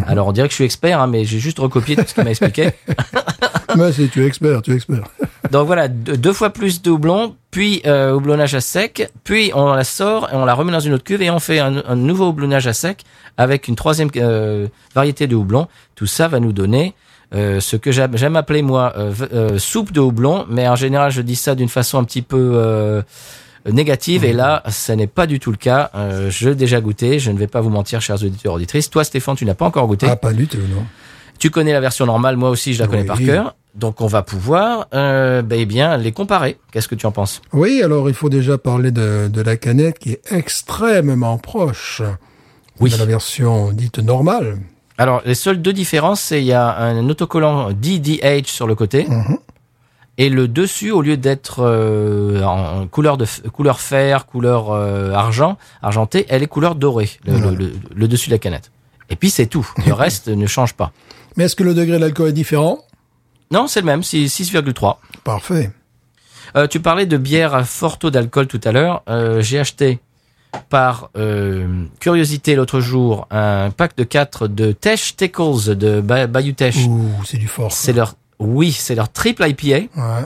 Alors 0.05 0.27
on 0.27 0.31
dirait 0.33 0.47
que 0.47 0.51
je 0.51 0.55
suis 0.55 0.63
expert, 0.65 0.99
hein, 0.99 1.07
mais 1.07 1.23
j'ai 1.23 1.39
juste 1.39 1.59
recopié 1.59 1.95
tout 1.95 2.03
ce 2.05 2.13
qu'il 2.13 2.23
m'a 2.23 2.31
expliqué. 2.31 2.71
Mais 3.75 3.91
c'est, 3.91 4.07
tu 4.07 4.23
es 4.23 4.25
expert, 4.27 4.61
tu 4.61 4.71
es 4.71 4.75
expert. 4.75 5.03
Donc 5.51 5.67
voilà, 5.67 5.87
deux, 5.87 6.33
fois 6.33 6.49
plus 6.51 6.81
de 6.81 6.91
houblon, 6.91 7.35
puis 7.51 7.81
euh, 7.85 8.13
houblonnage 8.13 8.55
à 8.55 8.61
sec, 8.61 9.09
puis 9.23 9.51
on 9.53 9.73
la 9.73 9.83
sort 9.83 10.29
et 10.31 10.35
on 10.35 10.45
la 10.45 10.53
remet 10.53 10.71
dans 10.71 10.79
une 10.79 10.93
autre 10.93 11.03
cuve 11.03 11.21
et 11.21 11.29
on 11.29 11.39
fait 11.39 11.59
un, 11.59 11.83
un 11.87 11.95
nouveau 11.95 12.27
houblonnage 12.29 12.67
à 12.67 12.73
sec 12.73 13.03
avec 13.37 13.67
une 13.67 13.75
troisième 13.75 14.09
euh, 14.17 14.67
variété 14.95 15.27
de 15.27 15.35
houblon. 15.35 15.67
Tout 15.95 16.07
ça 16.07 16.27
va 16.27 16.39
nous 16.39 16.53
donner 16.53 16.93
euh, 17.33 17.59
ce 17.59 17.75
que 17.75 17.91
j'aime 17.91 18.35
appeler 18.35 18.61
moi 18.61 18.93
euh, 18.97 19.13
euh, 19.33 19.59
soupe 19.59 19.91
de 19.91 19.99
houblon, 19.99 20.45
mais 20.49 20.67
en 20.67 20.75
général 20.75 21.11
je 21.11 21.21
dis 21.21 21.35
ça 21.35 21.55
d'une 21.55 21.69
façon 21.69 21.97
un 21.99 22.03
petit 22.03 22.21
peu 22.21 22.51
euh, 22.55 23.01
négative 23.69 24.23
et 24.23 24.33
là 24.33 24.63
ça 24.69 24.95
n'est 24.95 25.07
pas 25.07 25.27
du 25.27 25.39
tout 25.39 25.51
le 25.51 25.57
cas. 25.57 25.91
Euh, 25.95 26.29
je 26.31 26.49
l'ai 26.49 26.55
déjà 26.55 26.79
goûté, 26.81 27.19
je 27.19 27.31
ne 27.31 27.37
vais 27.37 27.47
pas 27.47 27.61
vous 27.61 27.69
mentir, 27.69 28.01
chers 28.01 28.23
auditeurs 28.23 28.53
auditrices. 28.53 28.89
Toi 28.89 29.03
Stéphane, 29.03 29.35
tu 29.35 29.45
n'as 29.45 29.55
pas 29.55 29.65
encore 29.65 29.87
goûté? 29.87 30.07
Ah, 30.09 30.15
pas 30.15 30.33
du 30.33 30.47
tout, 30.47 30.57
non. 30.57 30.85
Tu 31.39 31.49
connais 31.49 31.73
la 31.73 31.79
version 31.79 32.05
normale, 32.05 32.35
moi 32.37 32.49
aussi 32.49 32.73
je 32.73 32.81
la 32.81 32.87
connais 32.87 33.01
Oui. 33.01 33.07
par 33.07 33.17
cœur. 33.19 33.55
Donc 33.75 34.01
on 34.01 34.07
va 34.07 34.23
pouvoir 34.23 34.87
euh, 34.95 35.41
ben, 35.43 35.59
eh 35.59 35.65
bien 35.65 35.97
les 35.97 36.11
comparer. 36.11 36.57
Qu'est-ce 36.71 36.87
que 36.87 36.95
tu 36.95 37.05
en 37.05 37.11
penses? 37.11 37.41
Oui, 37.53 37.81
alors 37.83 38.09
il 38.09 38.15
faut 38.15 38.29
déjà 38.29 38.57
parler 38.57 38.89
de, 38.91 39.27
de 39.31 39.41
la 39.41 39.55
canette 39.55 39.99
qui 39.99 40.13
est 40.13 40.21
extrêmement 40.31 41.37
proche 41.37 42.01
Oui. 42.79 42.89
de 42.91 42.97
la 42.97 43.05
version 43.05 43.71
dite 43.71 43.99
normale. 43.99 44.57
Alors 44.97 45.21
les 45.25 45.35
seules 45.35 45.61
deux 45.61 45.73
différences, 45.73 46.21
c'est 46.21 46.39
il 46.41 46.45
y 46.47 46.53
a 46.53 46.75
un 46.75 47.07
autocollant 47.07 47.69
DDH 47.71 48.47
sur 48.47 48.65
le 48.65 48.73
côté 48.73 49.05
Mhm. 49.07 49.37
et 50.17 50.29
le 50.29 50.47
dessus 50.47 50.89
au 50.89 51.03
lieu 51.03 51.17
d'être 51.17 51.59
euh, 51.59 52.41
en 52.41 52.87
couleur 52.87 53.17
de 53.17 53.27
couleur 53.53 53.79
fer, 53.79 54.25
couleur 54.25 54.71
euh, 54.71 55.11
argent, 55.13 55.55
argenté, 55.83 56.25
elle 56.29 56.41
est 56.41 56.47
couleur 56.47 56.73
dorée, 56.73 57.11
le, 57.27 57.37
le- 57.39 57.55
le- 57.55 57.73
le 57.95 58.07
dessus 58.07 58.29
de 58.29 58.33
la 58.35 58.39
canette. 58.39 58.71
Et 59.11 59.15
puis 59.15 59.29
c'est 59.29 59.45
tout. 59.45 59.69
Le 59.85 59.93
reste 60.03 60.29
ne 60.29 60.47
change 60.47 60.73
pas. 60.73 60.91
Mais 61.37 61.45
est-ce 61.45 61.55
que 61.55 61.63
le 61.63 61.73
degré 61.73 61.99
d'alcool 61.99 62.29
est 62.29 62.33
différent? 62.33 62.79
Non, 63.51 63.67
c'est 63.67 63.79
le 63.79 63.85
même, 63.85 64.03
c'est 64.03 64.17
6,3. 64.25 64.97
Parfait. 65.23 65.71
Euh, 66.55 66.67
tu 66.67 66.79
parlais 66.79 67.05
de 67.05 67.17
bière 67.17 67.53
à 67.55 67.63
fort 67.63 67.99
taux 67.99 68.09
d'alcool 68.09 68.47
tout 68.47 68.59
à 68.63 68.71
l'heure. 68.71 69.03
Euh, 69.09 69.41
J'ai 69.41 69.59
acheté 69.59 69.99
par 70.69 71.09
euh, 71.17 71.85
curiosité 71.99 72.55
l'autre 72.55 72.79
jour 72.79 73.27
un 73.31 73.69
pack 73.69 73.95
de 73.97 74.03
4 74.03 74.47
de 74.47 74.71
Tesh 74.71 75.15
Tickles 75.15 75.75
de 75.75 76.01
Ba- 76.01 76.27
Bayou 76.27 76.53
Tesh. 76.53 76.85
Ouh, 76.87 77.11
c'est 77.25 77.37
du 77.37 77.47
fort. 77.47 77.71
C'est 77.71 77.93
leur 77.93 78.15
oui, 78.39 78.71
c'est 78.71 78.95
leur 78.95 79.11
triple 79.11 79.45
IPA. 79.47 79.87
Ouais. 79.95 80.25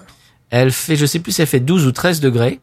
Elle 0.52 0.72
fait 0.72 0.96
je 0.96 1.06
sais 1.06 1.20
plus 1.20 1.32
si 1.34 1.42
elle 1.42 1.48
fait 1.48 1.60
12 1.60 1.86
ou 1.88 1.92
13 1.92 2.20
degrés. 2.22 2.60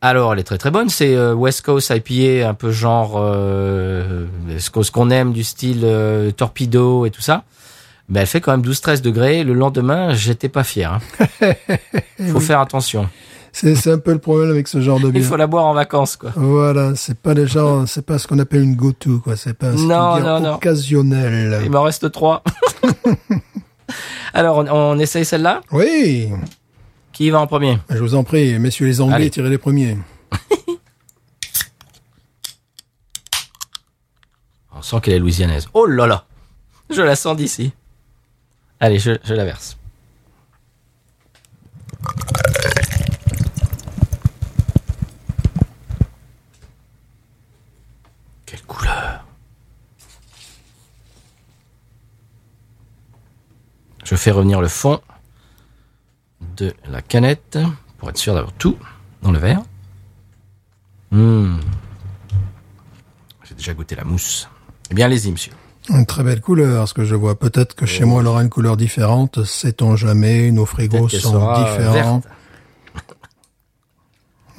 Alors 0.00 0.32
elle 0.32 0.38
est 0.38 0.44
très 0.44 0.58
très 0.58 0.70
bonne, 0.70 0.88
c'est 0.88 1.14
euh, 1.16 1.34
West 1.34 1.62
Coast 1.62 1.90
IPA 1.94 2.48
un 2.48 2.54
peu 2.54 2.70
genre 2.70 3.14
euh, 3.16 4.26
ce 4.58 4.70
qu'on 4.70 4.82
ce 4.82 4.90
qu'on 4.92 5.10
aime 5.10 5.32
du 5.32 5.42
style 5.42 5.80
euh, 5.84 6.30
torpedo 6.30 7.04
et 7.06 7.10
tout 7.10 7.22
ça. 7.22 7.44
Mais 8.08 8.20
elle 8.20 8.26
fait 8.26 8.40
quand 8.40 8.52
même 8.56 8.62
12-13 8.64 9.00
degrés. 9.02 9.42
Le 9.44 9.52
lendemain, 9.52 10.14
j'étais 10.14 10.48
pas 10.48 10.62
fier. 10.64 10.92
Hein. 11.40 11.54
Faut 12.30 12.40
faire 12.40 12.60
attention. 12.60 13.08
C'est, 13.52 13.86
un 13.90 13.98
peu 13.98 14.12
le 14.12 14.18
problème 14.18 14.50
avec 14.50 14.68
ce 14.68 14.80
genre 14.82 15.00
de 15.00 15.06
Il 15.06 15.12
bière. 15.12 15.24
faut 15.24 15.36
la 15.36 15.46
boire 15.46 15.64
en 15.64 15.72
vacances, 15.72 16.16
quoi. 16.16 16.30
Voilà, 16.36 16.94
c'est 16.94 17.18
pas 17.18 17.32
le 17.32 17.46
genre, 17.46 17.88
c'est 17.88 18.04
pas 18.04 18.18
ce 18.18 18.26
qu'on 18.28 18.38
appelle 18.38 18.60
une 18.62 18.76
go-to, 18.76 19.18
quoi. 19.20 19.34
C'est 19.34 19.54
pas 19.54 19.72
c'est 19.72 19.78
une 19.82 19.88
Non, 19.88 20.16
bière 20.16 20.24
non, 20.26 20.40
non. 20.40 20.54
occasionnelle. 20.56 21.62
Il 21.64 21.70
m'en 21.70 21.82
reste 21.82 22.12
trois. 22.12 22.44
Alors, 24.34 24.58
on, 24.58 24.68
on 24.70 24.98
essaye 24.98 25.24
celle-là? 25.24 25.62
Oui, 25.72 26.28
Qui 27.14 27.30
va 27.30 27.40
en 27.40 27.46
premier? 27.46 27.78
Je 27.88 27.96
vous 27.96 28.14
en 28.14 28.24
prie, 28.24 28.58
messieurs 28.58 28.84
les 28.86 29.00
Anglais, 29.00 29.14
Allez. 29.16 29.30
tirez 29.30 29.48
les 29.48 29.56
premiers. 29.56 29.96
On 34.76 34.82
sent 34.82 35.00
qu'elle 35.02 35.14
est 35.14 35.18
louisianaise. 35.18 35.68
Oh 35.74 35.86
là 35.86 36.06
là 36.06 36.26
Je 36.90 37.00
la 37.00 37.16
sens 37.16 37.36
d'ici. 37.36 37.72
Allez, 38.80 38.98
je, 38.98 39.12
je 39.24 39.34
la 39.34 39.44
verse. 39.44 39.78
Quelle 48.44 48.62
couleur 48.62 49.24
Je 54.04 54.14
fais 54.14 54.30
revenir 54.30 54.60
le 54.60 54.68
fond 54.68 55.00
de 56.56 56.74
la 56.88 57.02
canette 57.02 57.58
pour 57.98 58.10
être 58.10 58.18
sûr 58.18 58.34
d'avoir 58.34 58.52
tout 58.52 58.78
dans 59.22 59.32
le 59.32 59.38
verre. 59.38 59.62
Hmm. 61.10 61.58
J'ai 63.44 63.54
déjà 63.54 63.74
goûté 63.74 63.94
la 63.96 64.04
mousse. 64.04 64.48
Eh 64.90 64.94
bien, 64.94 65.06
allez-y, 65.06 65.32
monsieur. 65.32 65.52
Une 65.88 66.06
très 66.06 66.22
belle 66.24 66.40
couleur, 66.40 66.88
ce 66.88 66.94
que 66.94 67.04
je 67.04 67.14
vois. 67.14 67.38
Peut-être 67.38 67.74
que 67.74 67.86
chez 67.86 68.04
moi, 68.04 68.20
elle 68.20 68.26
aura 68.26 68.42
une 68.42 68.50
couleur 68.50 68.76
différente. 68.76 69.44
Sait-on 69.44 69.96
jamais 69.96 70.50
Nos 70.50 70.66
frigos 70.66 71.08
sont 71.08 71.32
sera 71.32 71.64
différents. 71.64 72.22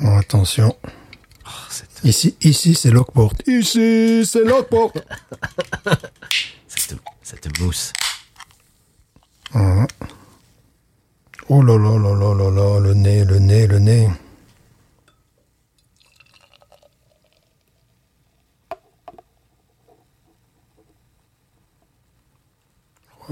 Oh, 0.04 0.08
attention. 0.20 0.76
Oh, 1.46 1.50
Ici, 2.04 2.36
ici, 2.42 2.76
c'est 2.76 2.92
Lockport. 2.92 3.34
Ici, 3.48 4.26
c'est 4.26 4.44
Lockport. 4.44 4.94
cette, 6.68 6.96
cette 7.24 7.60
mousse. 7.60 7.92
Oh 11.50 11.62
là 11.62 11.78
là 11.78 11.98
là 11.98 12.14
là 12.14 12.34
là 12.36 12.52
là, 12.52 12.80
le 12.80 12.94
nez, 12.94 13.24
le 13.24 13.40
nez, 13.40 13.68
le 13.68 13.80
nez. 13.80 14.10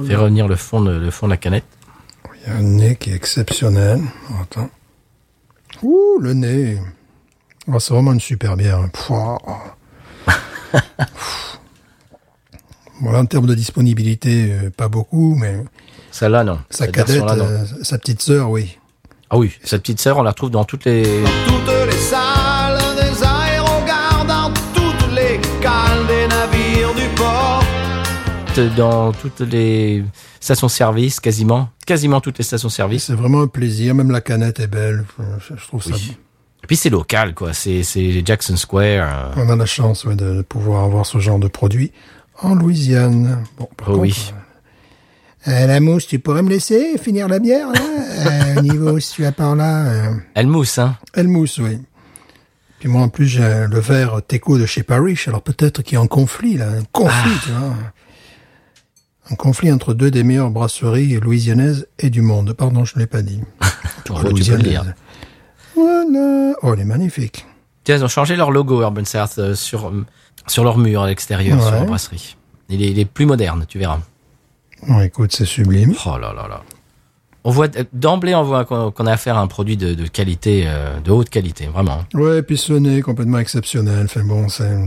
Fais 0.06 0.16
revenir 0.16 0.48
le 0.48 0.56
fond 0.56 0.82
de, 0.82 0.92
le 0.92 1.12
fond 1.12 1.28
de 1.28 1.32
la 1.32 1.38
canette. 1.38 1.64
Yeah. 2.48 2.58
Un 2.58 2.62
nez 2.64 2.96
qui 2.96 3.12
est 3.12 3.16
exceptionnel. 3.16 4.02
Attends. 4.42 4.70
Ouh, 5.84 6.20
le 6.20 6.34
nez. 6.34 6.80
Oh, 7.68 7.80
c'est 7.80 7.94
vraiment 7.94 8.12
une 8.14 8.20
super 8.20 8.56
bière. 8.58 8.80
Pouah. 8.94 9.38
voilà, 13.02 13.20
en 13.20 13.26
termes 13.26 13.48
de 13.48 13.56
disponibilité, 13.56 14.52
euh, 14.52 14.70
pas 14.70 14.88
beaucoup, 14.90 15.36
mais 15.36 15.64
Celle-là, 16.12 16.44
non. 16.44 16.60
sa 16.70 16.86
Cette 16.86 16.94
cadette, 16.96 17.22
non. 17.22 17.40
euh, 17.40 17.66
sa 17.82 17.98
petite 17.98 18.22
sœur, 18.22 18.50
oui. 18.52 18.78
Ah 19.30 19.38
oui, 19.38 19.52
cette 19.64 19.82
petite 19.82 20.00
sœur, 20.00 20.18
on 20.18 20.24
la 20.24 20.32
retrouve 20.32 20.52
dans 20.52 20.66
toutes 20.66 20.86
les... 20.86 21.04
toutes 21.48 21.86
les 21.88 21.98
salles 21.98 22.45
dans 28.60 29.12
toutes 29.12 29.42
les 29.42 30.04
stations-service, 30.40 31.20
quasiment. 31.20 31.70
Quasiment 31.86 32.22
toutes 32.22 32.38
les 32.38 32.44
stations-service. 32.44 33.06
C'est 33.06 33.14
vraiment 33.14 33.42
un 33.42 33.48
plaisir. 33.48 33.96
Même 33.96 34.12
la 34.12 34.22
canette 34.22 34.60
est 34.60 34.68
belle. 34.68 35.06
Je, 35.40 35.66
trouve 35.68 35.84
ça. 35.84 35.96
Et 35.96 36.68
puis 36.68 36.76
c'est 36.76 36.90
local, 36.90 37.34
quoi. 37.34 37.54
C'est 37.54 37.84
Jackson 38.26 38.56
Square. 38.58 39.34
euh, 39.38 39.44
On 39.46 39.50
a 39.50 39.56
la 39.56 39.66
chance 39.66 40.06
ouais, 40.06 40.16
de 40.16 40.42
pouvoir 40.42 40.84
avoir 40.84 41.06
ce 41.06 41.20
genre 41.20 41.40
de 41.40 41.48
produit 41.48 41.92
en 42.42 42.56
Louisiane. 42.56 43.44
Bon, 43.58 43.68
par 43.78 43.90
Oh 43.90 43.92
contre, 43.94 44.02
oui. 44.02 44.34
euh, 45.48 45.68
la 45.68 45.80
mousse, 45.80 46.08
tu 46.08 46.20
pourrais 46.20 46.42
me 46.42 46.50
laisser 46.50 46.98
finir 46.98 47.28
la 47.28 47.40
bière 47.40 47.70
là? 47.72 47.80
Euh, 48.28 48.56
Au 48.58 48.62
niveau, 48.62 49.00
si 49.00 49.14
tu 49.14 49.26
as 49.26 49.32
par 49.32 49.56
là. 49.56 49.86
euh, 49.86 50.14
Elle 50.34 50.48
mousse, 50.48 50.78
hein. 50.80 50.98
Elle 51.14 51.28
mousse, 51.28 51.60
oui. 51.60 51.78
Puis 52.80 52.90
moi, 52.90 53.02
en 53.04 53.10
plus, 53.10 53.28
j'ai 53.28 53.66
le 53.70 53.80
verre 53.80 54.22
Teco 54.28 54.58
de 54.58 54.66
chez 54.66 54.84
Parrish. 54.84 55.28
Alors 55.28 55.42
peut-être 55.42 55.82
qu'il 55.82 55.96
y 55.96 55.98
a 55.98 56.02
un 56.02 56.08
conflit, 56.08 56.58
là. 56.58 56.68
Un 56.70 56.84
conflit, 56.92 57.32
Ah. 57.36 57.42
tu 57.44 57.52
vois. 57.52 57.74
Un 59.32 59.36
conflit 59.36 59.72
entre 59.72 59.94
deux 59.94 60.12
des 60.12 60.24
meilleures 60.24 60.52
brasseries 60.52 61.20
louisianaises 61.20 61.88
et 62.00 62.10
du 62.10 62.22
monde. 62.22 62.54
Pardon, 62.54 62.86
je 62.86 62.94
ne 62.96 63.00
l'ai 63.02 63.08
pas 63.08 63.22
dit. 63.22 63.42
Oh, 64.12 64.18
tu 64.36 64.44
peux 64.44 64.58
le 64.58 64.62
dire. 64.62 64.84
Voilà. 65.74 66.54
Oh, 66.62 66.74
elle 66.74 66.82
est 66.82 66.86
magnifique. 66.86 67.44
Tiens, 67.84 67.96
ils 67.96 68.04
ont 68.04 68.08
changé 68.08 68.36
leur 68.36 68.52
logo 68.52 68.82
Urban 68.84 69.04
South 69.04 69.40
euh, 69.40 69.56
sur, 69.56 69.88
euh, 69.88 70.06
sur 70.46 70.64
leur 70.64 70.78
mur 70.78 71.02
à 71.02 71.08
l'extérieur, 71.08 71.60
sur 71.60 71.72
la 71.72 71.86
brasserie. 71.86 72.38
Il 72.70 72.84
est, 72.84 72.92
il 72.92 73.00
est 73.00 73.06
plus 73.06 73.26
moderne, 73.26 73.66
tu 73.68 73.80
verras. 73.80 74.00
Écoute, 75.04 75.32
c'est 75.34 75.46
sublime. 75.46 75.96
Oh 76.06 76.18
là 76.20 76.34
là 76.34 76.48
là. 76.48 76.62
On 77.44 77.52
voit, 77.52 77.68
d'emblée, 77.94 78.36
on 78.36 78.44
voit 78.44 78.66
qu'on 78.66 78.92
qu'on 78.92 79.06
a 79.08 79.12
affaire 79.14 79.38
à 79.38 79.42
un 79.42 79.48
produit 79.48 79.78
de, 79.78 79.94
de 79.96 80.08
qualité, 80.08 80.66
euh, 80.68 81.00
de 81.00 81.12
haute 81.12 81.30
qualité, 81.30 81.66
vraiment. 81.68 82.04
Ouais, 82.14 82.40
et 82.40 82.42
puis 82.42 82.58
ce 82.58 82.74
nez 82.74 83.02
complètement 83.02 83.40
exceptionnel. 83.40 84.06
Enfin 84.06 84.24
bon, 84.24 84.50
c'est 84.50 84.78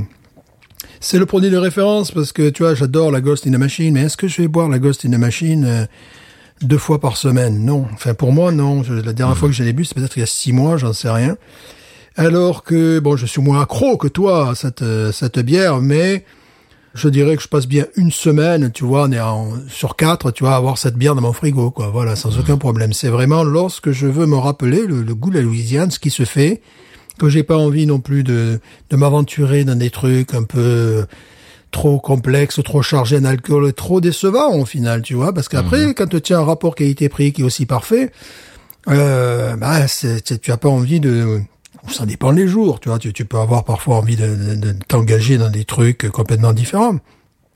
c'est 1.01 1.19
le 1.19 1.27
produit 1.27 1.51
de 1.51 1.57
référence 1.57 2.11
parce 2.11 2.33
que 2.33 2.51
tu 2.51 2.63
vois, 2.63 2.75
j'adore 2.75 3.11
la 3.11 3.21
Ghost 3.21 3.47
in 3.47 3.55
a 3.55 3.59
Machine, 3.59 3.95
mais 3.95 4.03
est-ce 4.03 4.17
que 4.17 4.29
je 4.29 4.43
vais 4.43 4.49
boire 4.49 4.69
la 4.69 4.79
Ghost 4.79 5.05
in 5.05 5.13
a 5.13 5.19
Machine 5.19 5.65
euh, 5.65 5.87
deux 6.63 6.79
fois 6.79 7.01
par 7.01 7.17
semaine? 7.17 7.65
Non. 7.65 7.87
Enfin 7.95 8.15
pour 8.15 8.33
moi, 8.33 8.53
non. 8.53 8.83
Je- 8.83 8.95
la 8.95 9.13
dernière 9.13 9.37
fois 9.37 9.49
que 9.49 9.55
je 9.55 9.63
l'ai 9.63 9.73
bu, 9.73 9.85
c'est 9.85 9.95
peut-être 9.95 10.17
il 10.17 10.21
y 10.21 10.23
a 10.23 10.27
six 10.27 10.53
mois, 10.53 10.77
j'en 10.77 10.93
sais 10.93 11.11
rien. 11.11 11.37
Alors 12.17 12.65
que 12.65 12.99
bon, 12.99 13.17
je 13.17 13.27
suis 13.27 13.41
moins 13.41 13.61
accro 13.63 13.97
que 13.97 14.09
toi 14.09 14.51
à 14.51 14.55
cette 14.55 14.83
euh, 14.83 15.13
cette 15.13 15.39
bière, 15.39 15.81
mais 15.81 16.25
je 16.95 17.09
dirais 17.09 17.37
que 17.37 17.43
je 17.43 17.49
passe 17.49 17.69
bien 17.69 17.87
une 17.97 18.11
semaine, 18.11 18.73
tu 18.73 18.83
vois, 18.85 19.05
on 19.05 19.13
est 19.13 19.21
en, 19.21 19.53
sur 19.69 19.95
quatre, 19.95 20.33
tu 20.33 20.43
vois, 20.43 20.55
à 20.55 20.57
avoir 20.57 20.79
cette 20.79 20.97
bière 20.97 21.15
dans 21.15 21.21
mon 21.21 21.33
frigo, 21.33 21.71
quoi. 21.71 21.91
Voilà, 21.91 22.17
sans 22.17 22.37
aucun 22.41 22.57
problème. 22.57 22.93
C'est 22.93 23.09
vraiment 23.11 23.45
lorsque 23.45 23.93
je 23.93 24.07
veux 24.09 24.27
me 24.27 24.37
rappeler 24.37 24.85
le, 24.87 25.03
le 25.03 25.15
goût 25.15 25.31
de 25.31 25.37
la 25.37 25.43
Louisiane, 25.43 25.93
ce 25.93 26.01
qui 26.01 26.11
se 26.11 26.25
fait, 26.25 26.61
que 27.19 27.29
j'ai 27.29 27.43
pas 27.43 27.57
envie 27.57 27.87
non 27.87 28.01
plus 28.01 28.23
de, 28.25 28.61
de 28.91 28.97
m'aventurer 28.97 29.65
dans 29.65 29.77
des 29.77 29.91
trucs 29.91 30.33
un 30.35 30.45
peu 30.45 31.05
trop 31.71 31.99
complexes, 32.01 32.61
trop 32.65 32.81
chargés 32.81 33.19
en 33.19 33.25
alcool, 33.25 33.73
trop 33.75 34.01
décevants 34.01 34.55
au 34.57 34.65
final, 34.65 35.03
tu 35.03 35.15
vois, 35.15 35.35
parce 35.35 35.49
qu'après, 35.49 35.93
quand 35.95 36.19
tu 36.21 36.33
as 36.33 36.39
un 36.39 36.45
rapport 36.45 36.75
qualité-prix 36.75 37.33
qui 37.33 37.43
est 37.43 37.45
aussi 37.45 37.67
parfait, 37.67 38.11
euh, 38.89 39.55
bah, 39.57 39.87
c'est- 39.87 40.41
tu 40.41 40.51
as 40.51 40.57
pas 40.57 40.69
envie 40.71 41.01
de, 41.01 41.41
ça 41.91 42.07
dépend 42.07 42.31
les 42.31 42.49
jours, 42.49 42.81
tu 42.81 42.89
vois, 42.89 42.99
tu, 42.99 43.13
tu 43.13 43.25
peux 43.27 43.37
avoir 43.39 43.65
parfois 43.65 43.97
envie 43.97 44.17
de, 44.17 44.27
de- 44.35 44.55
de 44.55 44.75
t'engager 44.89 45.37
dans 45.37 45.51
des 45.51 45.65
trucs 45.65 46.09
complètement 46.11 46.53
différents. 46.55 46.97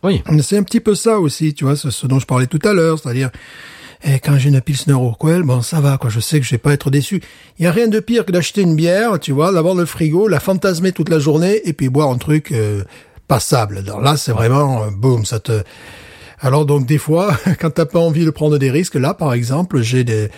Oui. 0.03 0.23
C'est 0.43 0.59
un 0.59 0.63
petit 0.65 0.81
peu 0.81 0.95
ça 0.95 1.19
aussi, 1.21 1.55
tu 1.55 1.65
vois, 1.65 1.77
ce, 1.77 1.91
ce 1.91 2.07
dont 2.07 2.19
je 2.19 2.27
parlais 2.27 2.49
tout 2.49 2.59
à 2.65 2.73
l'heure, 2.75 2.99
c'est-à-dire, 2.99 3.31
eh, 4.05 4.19
quand 4.19 4.37
j'ai 4.39 4.49
une 4.49 4.61
Pilsner 4.61 4.95
Urquell, 4.95 5.43
bon, 5.43 5.63
ça 5.63 5.81
va, 5.81 5.99
quoi, 5.99 6.11
je 6.11 6.21
sais 6.21 6.41
que 6.41 6.47
je 6.47 6.51
vais 6.51 6.59
pas 6.59 6.73
être 6.73 6.91
déçu. 6.91 7.23
Il 7.59 7.65
y 7.65 7.69
a 7.69 7.73
rien 7.73 7.89
de 7.89 8.01
pire 8.01 8.25
que 8.25 8.33
d'acheter 8.33 8.63
une 8.63 8.75
bière, 8.75 9.19
tu 9.21 9.33
vois, 9.33 9.53
l'avoir 9.53 9.75
dans 9.75 9.81
le 9.81 9.87
frigo, 9.87 10.29
la 10.29 10.41
fantasmer 10.41 10.93
toute 10.93 11.09
la 11.09 11.19
journée, 11.19 11.61
et 11.65 11.73
puis 11.73 11.89
boire 11.89 12.11
un 12.11 12.19
truc 12.19 12.53
euh, 12.53 12.83
passable. 13.29 13.79
Alors 13.79 14.01
là, 14.01 14.17
c'est 14.17 14.33
vraiment, 14.33 14.85
euh, 14.85 14.91
boum, 14.91 15.25
ça 15.25 15.41
te... 15.41 15.63
Alors 16.45 16.67
donc 16.67 16.87
des 16.87 16.99
fois, 16.99 17.37
quand 17.61 17.71
t'as 17.71 17.87
pas 17.87 18.01
envie 18.01 18.25
de 18.25 18.31
prendre 18.31 18.59
des 18.59 18.71
risques, 18.71 18.97
là 18.97 19.15
par 19.15 19.33
exemple, 19.33 19.81
j'ai 19.81 20.03
des, 20.03 20.29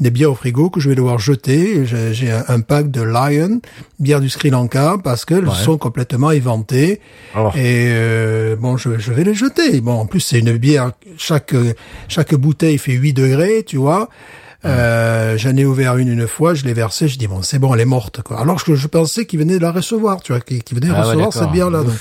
des 0.00 0.10
bières 0.10 0.32
au 0.32 0.34
frigo 0.34 0.68
que 0.70 0.80
je 0.80 0.88
vais 0.88 0.96
devoir 0.96 1.18
jeter. 1.20 1.86
J'ai 1.86 2.32
un, 2.32 2.44
un 2.48 2.60
pack 2.60 2.90
de 2.90 3.00
Lion, 3.00 3.60
bière 4.00 4.20
du 4.20 4.28
Sri 4.28 4.50
Lanka, 4.50 4.96
parce 5.02 5.24
qu'elles 5.24 5.46
Ouais. 5.48 5.54
sont 5.64 5.78
complètement 5.78 6.32
éventées. 6.32 7.00
Oh. 7.36 7.48
Et 7.54 7.86
euh, 7.90 8.56
bon, 8.56 8.76
je, 8.76 8.98
je 8.98 9.12
vais 9.12 9.22
les 9.24 9.34
jeter. 9.34 9.80
Bon, 9.80 9.92
en 10.00 10.06
plus 10.06 10.20
c'est 10.20 10.40
une 10.40 10.56
bière. 10.58 10.90
Chaque 11.16 11.54
chaque 12.08 12.34
bouteille 12.34 12.76
fait 12.78 12.92
8 12.94 13.12
degrés, 13.12 13.62
tu 13.64 13.76
vois. 13.76 14.08
Euh, 14.64 15.36
J'en 15.38 15.56
ai 15.56 15.64
ouvert 15.64 15.96
une 15.96 16.08
une 16.08 16.26
fois, 16.28 16.54
je 16.54 16.64
l'ai 16.64 16.72
versée, 16.72 17.08
je 17.08 17.18
dis 17.18 17.26
bon 17.26 17.42
c'est 17.42 17.58
bon, 17.58 17.74
elle 17.74 17.80
est 17.80 17.84
morte. 17.84 18.22
Quoi. 18.22 18.40
Alors 18.40 18.62
que 18.64 18.74
je 18.74 18.86
pensais 18.88 19.26
qu'il 19.26 19.38
venait 19.38 19.56
de 19.56 19.62
la 19.62 19.72
recevoir, 19.72 20.20
tu 20.22 20.32
vois, 20.32 20.40
qu'il 20.40 20.62
venait 20.78 20.88
Ah 20.94 21.00
ouais, 21.00 21.06
recevoir 21.06 21.32
cette. 21.32 21.42
Ouf. 21.42 21.84
Donc, 21.84 21.94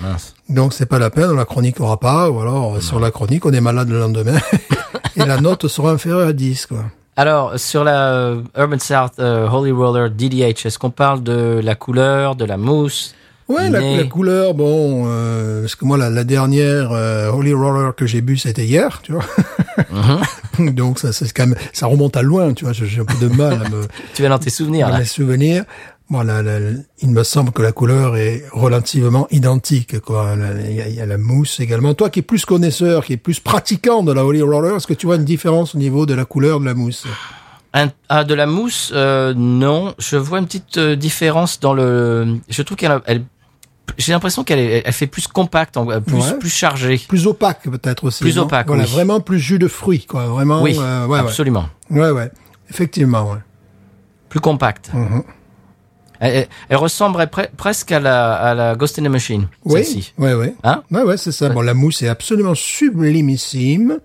Mince. 0.00 0.34
Donc 0.48 0.72
c'est 0.72 0.86
pas 0.86 0.98
la 0.98 1.10
peine, 1.10 1.32
la 1.34 1.44
chronique 1.44 1.80
aura 1.80 1.98
pas, 2.00 2.30
ou 2.30 2.40
alors 2.40 2.82
sur 2.82 3.00
la 3.00 3.10
chronique 3.10 3.44
on 3.46 3.52
est 3.52 3.60
malade 3.60 3.88
le 3.88 3.98
lendemain 4.00 4.38
et 5.16 5.24
la 5.24 5.40
note 5.40 5.68
sera 5.68 5.92
inférieure 5.92 6.28
à 6.28 6.32
10 6.32 6.66
quoi. 6.66 6.84
Alors, 7.16 7.58
sur 7.58 7.82
la 7.82 8.12
euh, 8.12 8.42
Urban 8.56 8.78
South 8.78 9.14
euh, 9.18 9.48
Holy 9.48 9.72
Roller 9.72 10.08
DDH, 10.08 10.66
est-ce 10.66 10.78
qu'on 10.78 10.90
parle 10.90 11.24
de 11.24 11.60
la 11.60 11.74
couleur, 11.74 12.36
de 12.36 12.44
la 12.44 12.56
mousse? 12.56 13.12
Ouais, 13.48 13.70
la, 13.70 14.04
couleur, 14.04 14.52
bon, 14.52 15.06
euh, 15.06 15.62
parce 15.62 15.74
que 15.74 15.86
moi 15.86 15.96
la, 15.96 16.10
la 16.10 16.22
dernière 16.22 16.92
euh, 16.92 17.30
Holy 17.30 17.54
Roller 17.54 17.94
que 17.96 18.04
j'ai 18.06 18.20
bu 18.20 18.36
c'était 18.36 18.66
hier, 18.66 19.00
tu 19.02 19.12
vois. 19.12 19.24
Donc 20.58 20.98
ça 20.98 21.14
c'est 21.14 21.32
quand 21.32 21.46
même 21.46 21.56
ça 21.72 21.86
remonte 21.86 22.16
à 22.18 22.22
loin, 22.22 22.52
tu 22.52 22.64
vois. 22.64 22.74
J'ai 22.74 22.86
j'ai 22.86 23.00
un 23.00 23.06
peu 23.06 23.16
de 23.16 23.34
mal 23.34 23.54
à 23.54 23.68
me 23.70 23.86
Tu 24.14 24.22
vas 24.22 24.28
dans 24.28 24.38
tes 24.38 24.50
souvenirs, 24.50 24.88
à 24.88 24.90
là. 24.90 24.98
mes 24.98 25.06
souvenirs. 25.06 25.64
Bon, 26.10 26.22
la- 26.22 26.42
la- 26.42 26.58
il 27.02 27.10
me 27.10 27.22
semble 27.22 27.52
que 27.52 27.60
la 27.60 27.72
couleur 27.72 28.16
est 28.16 28.44
relativement 28.52 29.26
identique. 29.30 30.00
Quoi. 30.00 30.34
Il 30.66 30.74
y, 30.74 30.80
a, 30.80 30.88
il 30.88 30.94
y 30.94 31.00
a 31.02 31.06
la 31.06 31.18
mousse 31.18 31.60
également. 31.60 31.92
Toi 31.92 32.08
qui 32.08 32.20
es 32.20 32.22
plus 32.22 32.46
connaisseur, 32.46 33.04
qui 33.04 33.12
est 33.12 33.18
plus 33.18 33.40
pratiquant 33.40 34.02
de 34.02 34.12
la 34.12 34.24
Holy 34.24 34.40
Roller, 34.40 34.76
est-ce 34.76 34.86
que 34.86 34.94
tu 34.94 35.04
vois 35.06 35.16
une 35.16 35.24
différence 35.26 35.74
au 35.74 35.78
niveau 35.78 36.06
de 36.06 36.14
la 36.14 36.24
couleur 36.24 36.60
de 36.60 36.64
la 36.64 36.72
mousse? 36.72 37.06
Un- 37.74 37.90
ah, 38.08 38.24
de 38.24 38.32
la 38.32 38.46
mousse, 38.46 38.90
euh, 38.94 39.34
non. 39.36 39.94
Je 39.98 40.16
vois 40.16 40.38
une 40.38 40.46
petite 40.46 40.78
euh, 40.78 40.96
différence 40.96 41.60
dans 41.60 41.74
le. 41.74 42.38
Je 42.48 42.62
trouve 42.62 42.78
qu'elle, 42.78 42.98
elle, 43.04 43.24
j'ai 43.98 44.12
l'impression 44.12 44.44
qu'elle 44.44 44.60
est- 44.60 44.82
elle 44.86 44.92
fait 44.94 45.06
plus 45.06 45.26
compacte, 45.26 45.76
euh, 45.76 46.00
plus, 46.00 46.14
Ouais. 46.16 46.38
plus 46.38 46.48
chargée. 46.48 46.98
Plus 47.06 47.26
opaque 47.26 47.64
peut-être 47.70 48.04
aussi. 48.04 48.24
Plus 48.24 48.38
opaque, 48.38 48.66
Voilà, 48.68 48.84
oui. 48.84 48.90
vraiment 48.90 49.20
plus 49.20 49.38
jus 49.38 49.58
de 49.58 49.68
fruits, 49.68 50.06
quoi. 50.06 50.24
Vraiment. 50.28 50.62
oui, 50.62 50.74
euh, 50.80 51.06
ouais, 51.06 51.18
absolument. 51.18 51.68
Ouais, 51.90 52.10
ouais. 52.10 52.30
Effectivement, 52.70 53.30
ouais. 53.32 53.38
Plus 54.30 54.40
compacte. 54.40 54.90
Mhm. 54.94 55.22
Elle- 56.20 56.46
elle 56.68 56.76
ressemblerait 56.76 57.26
pre- 57.26 57.48
presque 57.56 57.92
à 57.92 58.00
la, 58.00 58.34
à 58.34 58.54
la 58.54 58.74
Ghost 58.74 58.98
in 58.98 59.02
the 59.04 59.08
Machine, 59.08 59.48
Oui, 59.64 59.82
ouais, 60.18 60.34
ouais. 60.34 60.54
Hein 60.64 60.82
Ouais, 60.90 61.02
ouais, 61.02 61.16
c'est 61.16 61.32
ça. 61.32 61.48
Bon, 61.50 61.60
la 61.62 61.74
mousse 61.74 62.02
est 62.02 62.08
absolument 62.08 62.54
sublimissime. 62.54 63.98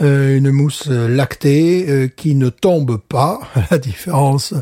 Euh, 0.00 0.36
une 0.36 0.50
mousse 0.50 0.88
euh, 0.90 1.06
lactée 1.06 1.86
euh, 1.88 2.08
qui 2.08 2.34
ne 2.34 2.48
tombe 2.48 2.96
pas, 2.98 3.38
à 3.54 3.60
la 3.70 3.78
différence 3.78 4.52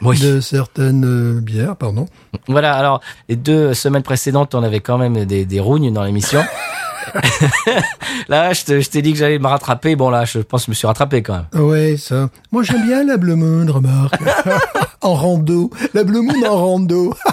Oui. 0.00 0.18
de 0.18 0.40
certaines 0.40 1.04
euh, 1.04 1.40
bières, 1.42 1.76
pardon. 1.76 2.06
Voilà, 2.46 2.74
alors, 2.74 3.02
les 3.28 3.36
deux 3.36 3.74
semaines 3.74 4.02
précédentes, 4.02 4.54
on 4.54 4.62
avait 4.62 4.80
quand 4.80 4.96
même 4.96 5.26
des, 5.26 5.44
des 5.44 5.60
rougnes 5.60 5.92
dans 5.92 6.04
l'émission. 6.04 6.42
là, 8.28 8.52
je 8.52 8.64
te- 8.64 8.80
je 8.80 8.88
t'ai 8.90 9.02
dit 9.02 9.12
que 9.12 9.18
j'allais 9.18 9.38
me 9.38 9.46
rattraper. 9.46 9.96
Bon, 9.96 10.10
là, 10.10 10.24
je 10.24 10.38
pense 10.40 10.62
que 10.62 10.66
je 10.66 10.70
me 10.70 10.74
suis 10.74 10.86
rattrapé 10.86 11.22
quand 11.22 11.34
même. 11.52 11.62
Ouais, 11.64 11.96
ça. 11.96 12.28
Moi, 12.52 12.62
j'aime 12.62 12.86
bien 12.86 13.04
la 13.04 13.16
Blue 13.16 13.34
Moon, 13.34 13.70
remarque. 13.72 14.18
en 15.00 15.14
rando. 15.14 15.70
La 15.94 16.04
Blue 16.04 16.22
Moon 16.22 16.42
en 16.46 16.56
rando. 16.56 17.14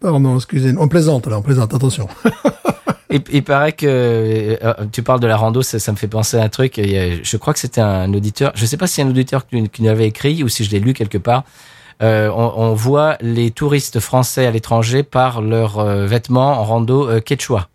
Pardon, 0.00 0.36
excusez-moi. 0.36 0.82
On 0.84 0.88
plaisante, 0.88 1.26
là, 1.26 1.38
on 1.38 1.42
plaisante, 1.42 1.74
attention. 1.74 2.08
Il, 3.10 3.22
il 3.32 3.44
paraît 3.44 3.72
que 3.72 3.86
euh, 3.86 4.72
tu 4.92 5.02
parles 5.02 5.20
de 5.20 5.26
la 5.26 5.36
rando, 5.36 5.62
ça, 5.62 5.78
ça 5.78 5.92
me 5.92 5.96
fait 5.96 6.08
penser 6.08 6.38
à 6.38 6.42
un 6.42 6.48
truc. 6.48 6.74
Je 6.76 7.36
crois 7.36 7.52
que 7.52 7.58
c'était 7.58 7.80
un 7.82 8.12
auditeur. 8.14 8.52
Je 8.54 8.64
sais 8.64 8.76
pas 8.78 8.86
si 8.86 8.94
c'est 8.94 9.02
un 9.02 9.08
auditeur 9.10 9.46
qui 9.46 9.82
nous 9.82 9.88
avait 9.88 10.06
écrit 10.06 10.42
ou 10.42 10.48
si 10.48 10.64
je 10.64 10.70
l'ai 10.70 10.80
lu 10.80 10.94
quelque 10.94 11.18
part. 11.18 11.44
Euh, 12.02 12.30
on, 12.30 12.52
on 12.56 12.74
voit 12.74 13.16
les 13.20 13.50
touristes 13.50 14.00
français 14.00 14.46
à 14.46 14.50
l'étranger 14.50 15.02
par 15.02 15.42
leurs 15.42 15.78
euh, 15.78 16.06
vêtements 16.06 16.58
en 16.60 16.64
rando 16.64 17.08
euh, 17.08 17.20
quechua, 17.20 17.68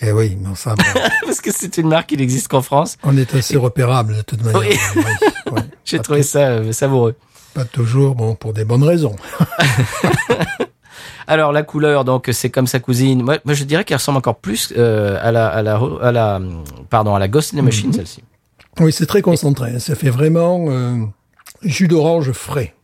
Eh 0.00 0.12
oui, 0.12 0.38
mais 0.40 0.54
ça, 0.54 0.74
bon, 0.76 0.84
parce 1.26 1.40
que 1.40 1.50
c'est 1.52 1.76
une 1.78 1.88
marque 1.88 2.08
qui 2.10 2.16
n'existe 2.16 2.48
qu'en 2.48 2.62
France. 2.62 2.96
on 3.02 3.16
est 3.16 3.34
assez 3.34 3.56
repérable, 3.56 4.16
de 4.16 4.22
toute 4.22 4.44
manière. 4.44 4.60
Oui. 4.60 4.76
Oui, 4.96 5.02
ouais. 5.52 5.62
J'ai 5.84 5.98
trouvé 5.98 6.22
ça 6.22 6.38
euh, 6.50 6.72
savoureux. 6.72 7.16
Pas 7.54 7.64
toujours, 7.64 8.14
bon, 8.14 8.34
pour 8.36 8.52
des 8.52 8.64
bonnes 8.64 8.84
raisons. 8.84 9.16
Alors 11.26 11.52
la 11.52 11.62
couleur, 11.62 12.04
donc 12.04 12.28
c'est 12.32 12.48
comme 12.50 12.66
sa 12.66 12.78
cousine. 12.80 13.22
Moi, 13.22 13.38
moi, 13.44 13.54
je 13.54 13.64
dirais 13.64 13.84
qu'elle 13.84 13.98
ressemble 13.98 14.18
encore 14.18 14.36
plus 14.36 14.72
euh, 14.76 15.18
à 15.20 15.30
la 15.30 15.46
à 15.48 15.62
la 15.62 15.80
à 16.00 16.10
la 16.12 16.40
pardon 16.88 17.14
à 17.14 17.18
la 17.18 17.28
Ghost 17.28 17.52
in 17.54 17.58
the 17.58 17.62
Machine 17.62 17.92
celle-ci. 17.92 18.22
Oui, 18.80 18.92
c'est 18.92 19.04
très 19.06 19.20
concentré. 19.20 19.78
Ça 19.78 19.94
fait 19.94 20.08
vraiment 20.08 20.66
euh, 20.68 20.96
jus 21.62 21.86
d'orange 21.88 22.32
frais. 22.32 22.74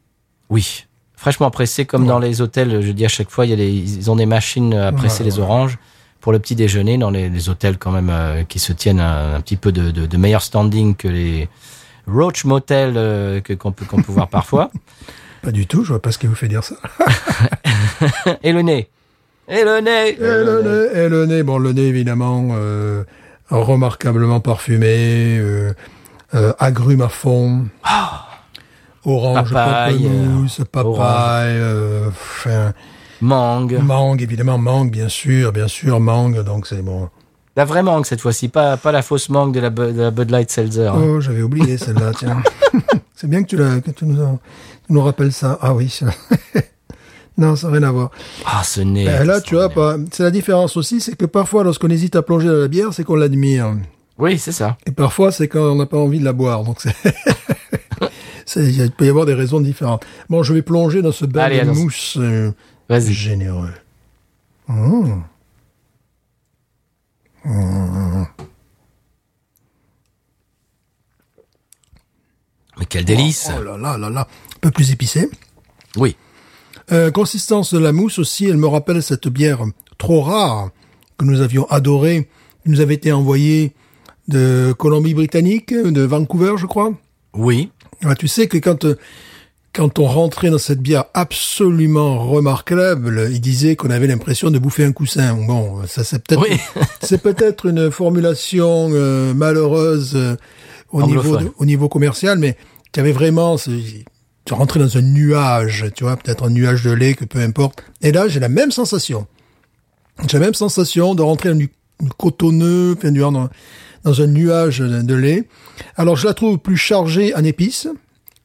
Oui. 0.54 0.84
Fraîchement 1.16 1.50
pressé, 1.50 1.84
comme 1.84 2.06
dans 2.06 2.20
les 2.20 2.40
hôtels, 2.40 2.80
je 2.80 2.92
dis 2.92 3.04
à 3.04 3.08
chaque 3.08 3.28
fois, 3.28 3.44
il 3.44 3.50
y 3.50 3.52
a 3.52 3.56
des, 3.56 3.72
ils 3.72 4.08
ont 4.08 4.14
des 4.14 4.26
machines 4.26 4.72
à 4.72 4.92
presser 4.92 5.24
Ouais, 5.24 5.30
les 5.30 5.38
oranges 5.40 5.78
pour 6.20 6.30
le 6.32 6.38
petit 6.38 6.54
déjeuner 6.54 6.96
dans 6.96 7.10
les, 7.10 7.28
les 7.28 7.48
hôtels 7.48 7.76
quand 7.76 7.90
même 7.90 8.08
euh, 8.08 8.44
qui 8.44 8.60
se 8.60 8.72
tiennent 8.72 9.00
un, 9.00 9.34
un 9.34 9.40
petit 9.40 9.56
peu 9.56 9.72
de, 9.72 9.90
de, 9.90 10.06
de 10.06 10.16
meilleur 10.16 10.42
standing 10.42 10.94
que 10.94 11.08
les 11.08 11.48
Roach 12.06 12.44
Motel 12.44 12.94
euh, 12.96 13.40
que 13.40 13.52
qu'on 13.52 13.72
peut 13.72 13.84
qu'on 13.84 14.00
peut 14.00 14.12
voir 14.12 14.28
parfois. 14.28 14.70
Pas 15.42 15.50
du 15.50 15.66
tout, 15.66 15.82
je 15.82 15.88
vois 15.88 16.00
pas 16.00 16.12
ce 16.12 16.18
qui 16.18 16.26
vous 16.28 16.36
fait 16.36 16.48
dire 16.48 16.62
ça. 16.62 16.76
Et 18.42 18.52
le 18.52 18.62
nez. 18.62 18.88
Et 19.48 19.64
le 19.64 19.80
nez. 19.80 20.10
Et 20.10 20.16
le 20.18 20.62
nez, 20.62 20.98
et 20.98 21.08
le 21.08 21.26
nez, 21.26 21.42
bon, 21.42 21.58
le 21.58 21.72
nez 21.72 21.86
évidemment 21.86 22.48
euh, 22.52 23.02
remarquablement 23.50 24.40
parfumé, 24.40 25.36
euh, 25.38 25.74
agrumes 26.58 27.02
à 27.02 27.10
fond, 27.10 27.66
orange, 29.04 29.52
Papaye, 29.52 30.06
euh, 30.06 30.64
papaye, 30.70 31.56
euh, 31.58 32.08
enfin, 32.08 32.72
Mangue. 33.20 33.78
mangue 33.82 34.22
évidemment, 34.22 34.58
mangue 34.58 34.90
bien 34.90 35.08
sûr, 35.08 35.52
bien 35.52 35.68
sûr, 35.68 36.00
mangue, 36.00 36.42
donc 36.44 36.66
c'est 36.66 36.82
bon. 36.82 37.08
La 37.56 37.64
vraie 37.64 37.82
mangue 37.84 38.04
cette 38.04 38.20
fois-ci, 38.20 38.48
pas, 38.48 38.76
pas 38.76 38.90
la 38.92 39.02
fausse 39.02 39.28
mangue 39.28 39.54
de 39.54 39.60
la, 39.60 39.70
Bu- 39.70 39.92
de 39.92 40.02
la 40.02 40.10
Bud 40.10 40.30
Light 40.30 40.50
Seltzer. 40.50 40.88
hein. 40.88 41.00
Oh, 41.00 41.20
j'avais 41.20 41.42
oublié 41.42 41.78
celle-là, 41.78 42.10
tiens. 42.18 42.42
c'est 43.14 43.28
bien 43.30 43.42
que 43.44 43.48
tu, 43.48 43.56
que 43.56 43.90
tu 43.92 44.06
nous, 44.06 44.20
en- 44.22 44.40
tu 44.86 44.92
nous 44.92 45.00
rappelles 45.02 45.32
ça. 45.32 45.58
Ah 45.62 45.72
oui, 45.72 45.88
ça- 45.88 46.06
non, 47.38 47.54
ça 47.56 47.68
n'a 47.68 47.74
rien 47.78 47.82
à 47.88 47.92
voir. 47.92 48.10
Ah, 48.44 48.62
ce 48.64 48.80
nez. 48.80 49.04
Ben, 49.04 49.24
là, 49.24 49.40
tu 49.40 49.54
vois, 49.54 49.68
pas- 49.68 49.96
c'est 50.12 50.24
la 50.24 50.30
différence 50.32 50.76
aussi, 50.76 51.00
c'est 51.00 51.16
que 51.16 51.26
parfois, 51.26 51.62
lorsqu'on 51.64 51.90
hésite 51.90 52.16
à 52.16 52.22
plonger 52.22 52.48
dans 52.48 52.54
la 52.54 52.68
bière, 52.68 52.88
c'est 52.92 53.04
qu'on 53.04 53.14
l'admire. 53.16 53.74
Oui, 54.18 54.38
c'est 54.38 54.52
ça. 54.52 54.76
Et 54.86 54.90
parfois, 54.90 55.30
c'est 55.32 55.46
quand 55.48 55.60
on 55.62 55.76
n'a 55.76 55.86
pas 55.86 55.98
envie 55.98 56.18
de 56.18 56.24
la 56.24 56.32
boire. 56.32 56.64
Donc, 56.64 56.80
c'est- 56.80 56.94
il 58.56 58.90
peut 58.90 59.06
y 59.06 59.08
avoir 59.08 59.26
des 59.26 59.34
raisons 59.34 59.60
différentes. 59.60 60.04
Bon, 60.28 60.42
je 60.42 60.52
vais 60.52 60.62
plonger 60.62 61.02
dans 61.02 61.12
ce 61.12 61.24
bain 61.24 61.44
Allez, 61.44 61.62
de 61.62 61.70
mousse 61.70 62.16
euh, 62.18 62.52
généreux. 62.90 63.72
Mmh. 64.68 65.22
Mais 72.78 72.86
quel 72.88 73.04
délice. 73.04 73.50
Oh 73.56 73.62
là 73.62 73.76
là 73.76 73.98
là 73.98 74.10
là, 74.10 74.20
un 74.22 74.58
peu 74.60 74.70
plus 74.70 74.90
épicé. 74.90 75.30
Oui. 75.96 76.16
Euh, 76.92 77.10
consistance 77.10 77.72
de 77.72 77.78
la 77.78 77.92
mousse 77.92 78.18
aussi, 78.18 78.46
elle 78.46 78.56
me 78.56 78.66
rappelle 78.66 79.02
cette 79.02 79.28
bière 79.28 79.64
trop 79.96 80.22
rare 80.22 80.70
que 81.18 81.24
nous 81.24 81.40
avions 81.40 81.66
adorée, 81.70 82.28
qui 82.62 82.70
nous 82.70 82.80
avait 82.80 82.94
été 82.94 83.12
envoyée 83.12 83.74
de 84.28 84.74
Colombie-Britannique, 84.76 85.72
de 85.72 86.02
Vancouver, 86.02 86.54
je 86.56 86.66
crois. 86.66 86.92
Oui. 87.34 87.70
Ah, 88.04 88.14
tu 88.14 88.28
sais 88.28 88.46
que 88.48 88.58
quand 88.58 88.84
euh, 88.84 88.96
quand 89.72 89.98
on 89.98 90.06
rentrait 90.06 90.50
dans 90.50 90.58
cette 90.58 90.80
bière 90.80 91.04
absolument 91.14 92.28
remarquable, 92.28 93.28
il 93.32 93.40
disait 93.40 93.74
qu'on 93.76 93.90
avait 93.90 94.06
l'impression 94.06 94.50
de 94.50 94.58
bouffer 94.58 94.84
un 94.84 94.92
coussin. 94.92 95.34
Bon, 95.34 95.80
ça 95.86 96.04
c'est 96.04 96.22
peut-être 96.22 96.42
Oui. 96.48 96.58
c'est 97.02 97.20
peut-être 97.20 97.66
une 97.66 97.90
formulation 97.90 98.88
euh, 98.92 99.34
malheureuse 99.34 100.12
euh, 100.14 100.36
au 100.90 101.02
niveau 101.02 101.36
de- 101.38 101.52
au 101.58 101.64
niveau 101.64 101.88
commercial, 101.88 102.38
mais 102.38 102.56
tu 102.92 103.00
avais 103.00 103.12
vraiment 103.12 103.56
tu 103.56 104.52
rentrais 104.54 104.78
dans 104.78 104.96
un 104.98 105.02
nuage, 105.02 105.86
tu 105.96 106.04
vois, 106.04 106.16
peut-être 106.16 106.44
un 106.44 106.50
nuage 106.50 106.84
de 106.84 106.90
lait, 106.90 107.14
que 107.14 107.24
peu 107.24 107.38
importe. 107.40 107.82
Et 108.02 108.12
là, 108.12 108.28
j'ai 108.28 108.38
la 108.40 108.50
même 108.50 108.70
sensation. 108.70 109.26
J'ai 110.28 110.38
la 110.38 110.44
même 110.44 110.54
sensation 110.54 111.14
de 111.14 111.22
rentrer 111.22 111.48
dans 111.48 111.56
du, 111.56 111.70
du 112.00 112.10
cotonneux, 112.18 112.94
enfin, 112.96 113.10
du- 113.10 113.22
dans, 114.04 114.20
un 114.22 114.26
nuage 114.26 114.78
de, 114.80 115.14
lait. 115.14 115.48
Alors, 115.96 116.16
je 116.16 116.26
la 116.26 116.34
trouve 116.34 116.58
plus 116.58 116.76
chargée 116.76 117.34
en 117.34 117.42
épices 117.44 117.88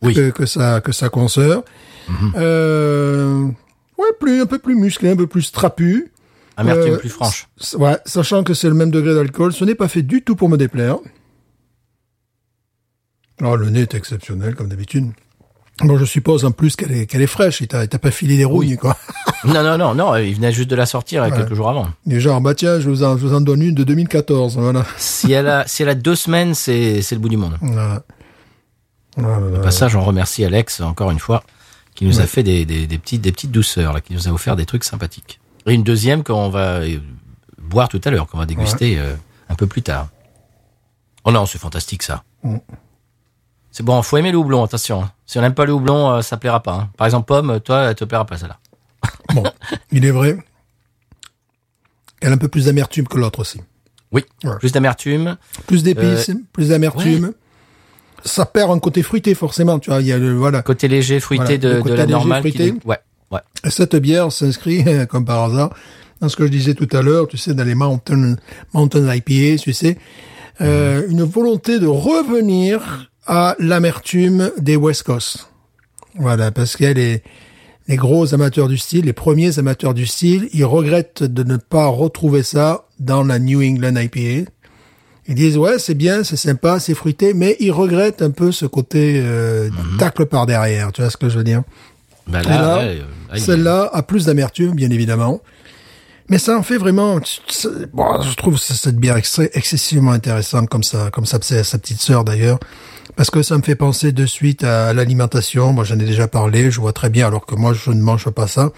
Oui. 0.01 0.13
que, 0.13 0.29
que 0.31 0.45
sa 0.45 0.81
que 0.81 0.91
sa 0.91 1.09
consoeur. 1.09 1.63
Euh, 2.35 3.45
ouais, 3.97 4.07
plus 4.19 4.41
un 4.41 4.45
peu 4.45 4.57
plus 4.59 4.75
musclé, 4.75 5.09
un 5.09 5.15
peu 5.15 5.27
plus 5.27 5.51
trapu. 5.51 6.11
Amertume 6.57 6.93
Euh, 6.95 6.97
plus 6.97 7.09
franche. 7.09 7.47
Ouais, 7.75 7.97
sachant 8.05 8.43
que 8.43 8.53
c'est 8.53 8.67
le 8.67 8.73
même 8.73 8.91
degré 8.91 9.13
d'alcool, 9.13 9.53
ce 9.53 9.63
n'est 9.63 9.75
pas 9.75 9.87
fait 9.87 10.01
du 10.01 10.23
tout 10.23 10.35
pour 10.35 10.49
me 10.49 10.57
déplaire. 10.57 10.97
Alors, 13.39 13.55
le 13.55 13.69
nez 13.69 13.81
est 13.81 13.93
exceptionnel, 13.95 14.55
comme 14.55 14.67
d'habitude. 14.67 15.11
Bon, 15.81 15.97
je 15.97 16.05
suppose 16.05 16.43
en 16.45 16.51
plus 16.51 16.75
qu'elle 16.75 16.91
est, 16.91 17.05
qu'elle 17.05 17.21
est 17.21 17.27
fraîche. 17.27 17.61
Il 17.61 17.67
t'a, 17.67 17.83
il 17.83 17.87
t'a 17.87 17.99
pas 17.99 18.11
filé 18.11 18.35
des 18.37 18.45
rouilles, 18.45 18.77
quoi. 18.77 18.97
Non, 19.45 19.63
non, 19.63 19.77
non, 19.77 19.95
non, 19.95 20.15
il 20.17 20.35
venait 20.35 20.51
juste 20.51 20.69
de 20.69 20.75
la 20.75 20.85
sortir 20.85 21.23
Ouais. 21.23 21.31
quelques 21.31 21.53
jours 21.53 21.69
avant. 21.69 21.87
Et 22.09 22.19
genre, 22.19 22.41
bah 22.41 22.53
tiens, 22.53 22.81
je 22.81 22.89
vous 22.89 23.03
en, 23.03 23.15
je 23.17 23.25
vous 23.25 23.33
en 23.33 23.39
donne 23.39 23.61
une 23.61 23.73
de 23.75 23.85
2014, 23.85 24.57
voilà. 24.57 24.85
Si 24.97 25.31
elle 25.31 25.47
a, 25.47 25.65
si 25.65 25.81
elle 25.83 25.87
a 25.89 25.95
deux 25.95 26.15
semaines, 26.15 26.53
c'est, 26.55 27.01
c'est 27.01 27.15
le 27.15 27.21
bout 27.21 27.29
du 27.29 27.37
monde. 27.37 27.57
Voilà. 27.61 28.03
Voilà, 29.15 29.59
Au 29.59 29.61
passage, 29.61 29.95
on 29.95 30.03
remercie 30.03 30.43
Alex 30.43 30.81
encore 30.81 31.11
une 31.11 31.19
fois, 31.19 31.43
qui 31.95 32.03
nous 32.05 32.19
a 32.19 32.25
fait 32.25 32.43
des, 32.43 32.65
des, 32.65 32.85
des 32.85 32.97
petites, 32.97 33.21
des 33.21 33.31
petites 33.31 33.51
douceurs, 33.51 33.93
là, 33.93 34.01
qui 34.01 34.13
nous 34.13 34.27
a 34.27 34.31
offert 34.31 34.55
des 34.57 34.65
trucs 34.65 34.83
sympathiques. 34.83 35.39
Et 35.65 35.73
une 35.73 35.83
deuxième 35.83 36.23
qu'on 36.23 36.49
va 36.49 36.79
euh, 36.81 36.97
boire 37.61 37.87
tout 37.89 38.01
à 38.03 38.09
l'heure, 38.09 38.27
qu'on 38.27 38.37
va 38.39 38.45
déguster 38.45 38.97
euh, 38.99 39.13
un 39.49 39.55
peu 39.55 39.67
plus 39.67 39.81
tard. 39.83 40.09
Oh 41.23 41.31
non, 41.31 41.45
c'est 41.45 41.59
fantastique 41.59 42.03
ça. 42.03 42.23
Mm. 42.43 42.57
C'est 43.79 43.85
bon, 43.85 44.01
faut 44.01 44.17
aimer 44.17 44.33
le 44.33 44.37
houblon, 44.37 44.61
attention. 44.65 45.07
Si 45.25 45.37
on 45.37 45.41
n'aime 45.41 45.53
pas 45.53 45.63
le 45.65 45.71
houblon, 45.71 46.11
euh, 46.11 46.21
ça 46.21 46.35
plaira 46.35 46.61
pas. 46.61 46.73
hein. 46.73 46.89
Par 46.97 47.07
exemple, 47.07 47.27
pomme, 47.27 47.61
toi, 47.61 47.83
elle 47.83 47.95
te 47.95 48.03
plaira 48.03 48.25
pas 48.25 48.37
celle-là. 48.37 48.57
Bon, 49.33 49.43
il 49.93 50.03
est 50.03 50.11
vrai 50.11 50.37
qu'elle 52.19 52.31
a 52.31 52.35
un 52.35 52.37
peu 52.37 52.49
plus 52.49 52.65
d'amertume 52.65 53.07
que 53.07 53.17
l'autre 53.17 53.39
aussi. 53.39 53.61
Oui, 54.11 54.25
Ouais. 54.43 54.57
plus 54.59 54.73
d'amertume. 54.73 55.37
Plus 55.65 55.81
d'épices, 55.83 56.29
plus 56.51 56.67
d'amertume. 56.69 57.31
Ça 58.25 58.45
perd 58.45 58.69
un 58.71 58.79
côté 58.79 59.01
fruité, 59.01 59.33
forcément, 59.33 59.79
tu 59.79 59.91
vois. 59.91 60.01
Il 60.01 60.07
y 60.07 60.11
a 60.11 60.17
le, 60.17 60.33
voilà. 60.35 60.61
Côté 60.61 60.89
léger, 60.89 61.21
fruité 61.21 61.57
Voilà, 61.57 61.57
de, 61.57 61.73
de 61.77 61.81
côté 61.81 61.95
la 61.95 62.03
léger, 62.03 62.11
normale. 62.11 62.43
qui 62.43 62.49
fruité. 62.49 62.71
dé- 62.73 62.79
Ouais, 62.83 62.99
ouais. 63.31 63.39
Cette 63.69 63.95
bière 63.95 64.29
s'inscrit, 64.33 64.83
comme 65.09 65.23
par 65.23 65.45
hasard, 65.45 65.69
dans 66.19 66.27
ce 66.27 66.35
que 66.35 66.45
je 66.45 66.51
disais 66.51 66.73
tout 66.73 66.89
à 66.91 67.01
l'heure, 67.01 67.29
tu 67.29 67.37
sais, 67.37 67.53
dans 67.53 67.63
les 67.63 67.75
mountain, 67.75 68.35
mountain 68.73 69.15
IPA, 69.15 69.61
tu 69.63 69.71
sais, 69.71 69.97
euh, 70.59 71.07
une 71.07 71.23
volonté 71.23 71.79
de 71.79 71.87
revenir 71.87 73.09
à 73.29 73.55
l'amertume 73.59 74.51
des 74.57 74.75
West 74.75 75.03
Coast. 75.03 75.49
Voilà, 76.15 76.51
parce 76.51 76.75
qu'elle 76.75 76.97
est, 76.97 77.23
les 77.87 77.95
gros 77.95 78.33
amateurs 78.33 78.67
du 78.67 78.77
style, 78.77 79.05
les 79.05 79.13
premiers 79.13 79.59
amateurs 79.59 79.93
du 79.93 80.07
style, 80.07 80.49
ils 80.51 80.65
regrettent 80.65 81.23
de 81.23 81.43
ne 81.43 81.55
pas 81.55 81.85
retrouver 81.85 82.41
ça 82.41 82.85
dans 82.99 83.23
la 83.23 83.37
New 83.37 83.61
England 83.61 83.95
IPA. 83.95 84.49
Ils 85.27 85.35
disent 85.35 85.59
ouais 85.59 85.77
c'est 85.77 85.93
bien, 85.93 86.23
c'est 86.23 86.37
sympa, 86.37 86.79
c'est 86.79 86.95
fruité, 86.95 87.35
mais 87.35 87.55
ils 87.59 87.71
regrettent 87.71 88.23
un 88.23 88.31
peu 88.31 88.51
ce 88.51 88.65
côté 88.65 89.21
euh, 89.23 89.69
tacle 89.99 90.25
par 90.25 90.47
derrière. 90.47 90.91
Tu 90.91 91.01
vois 91.01 91.11
ce 91.11 91.17
que 91.17 91.29
je 91.29 91.37
veux 91.37 91.43
dire? 91.43 91.61
Et 92.27 92.31
là, 92.31 92.41
là, 92.41 92.77
ouais, 92.79 93.01
euh, 93.31 93.37
celle-là 93.37 93.91
a 93.93 94.01
plus 94.01 94.25
d'amertume, 94.25 94.73
bien 94.73 94.89
évidemment. 94.89 95.39
Mais 96.29 96.37
ça 96.37 96.57
en 96.57 96.63
fait 96.63 96.77
vraiment, 96.77 97.19
bon, 97.93 98.21
je 98.21 98.35
trouve 98.35 98.57
cette 98.59 98.97
bière 98.97 99.17
excessivement 99.17 100.11
intéressante 100.11 100.69
comme 100.69 100.83
ça, 100.83 101.09
comme 101.11 101.25
ça, 101.25 101.39
c'est 101.41 101.63
sa 101.63 101.77
petite 101.79 101.99
sœur 102.01 102.23
d'ailleurs, 102.23 102.59
parce 103.15 103.31
que 103.31 103.41
ça 103.41 103.57
me 103.57 103.63
fait 103.63 103.75
penser 103.75 104.11
de 104.11 104.25
suite 104.27 104.63
à 104.63 104.93
l'alimentation. 104.93 105.73
Moi, 105.73 105.83
j'en 105.85 105.95
ai 105.95 106.05
déjà 106.05 106.27
parlé, 106.27 106.69
je 106.69 106.79
vois 106.79 106.93
très 106.93 107.09
bien, 107.09 107.25
alors 107.27 107.45
que 107.47 107.55
moi, 107.55 107.73
je 107.73 107.89
ne 107.91 108.01
mange 108.01 108.29
pas 108.29 108.47
ça 108.47 108.71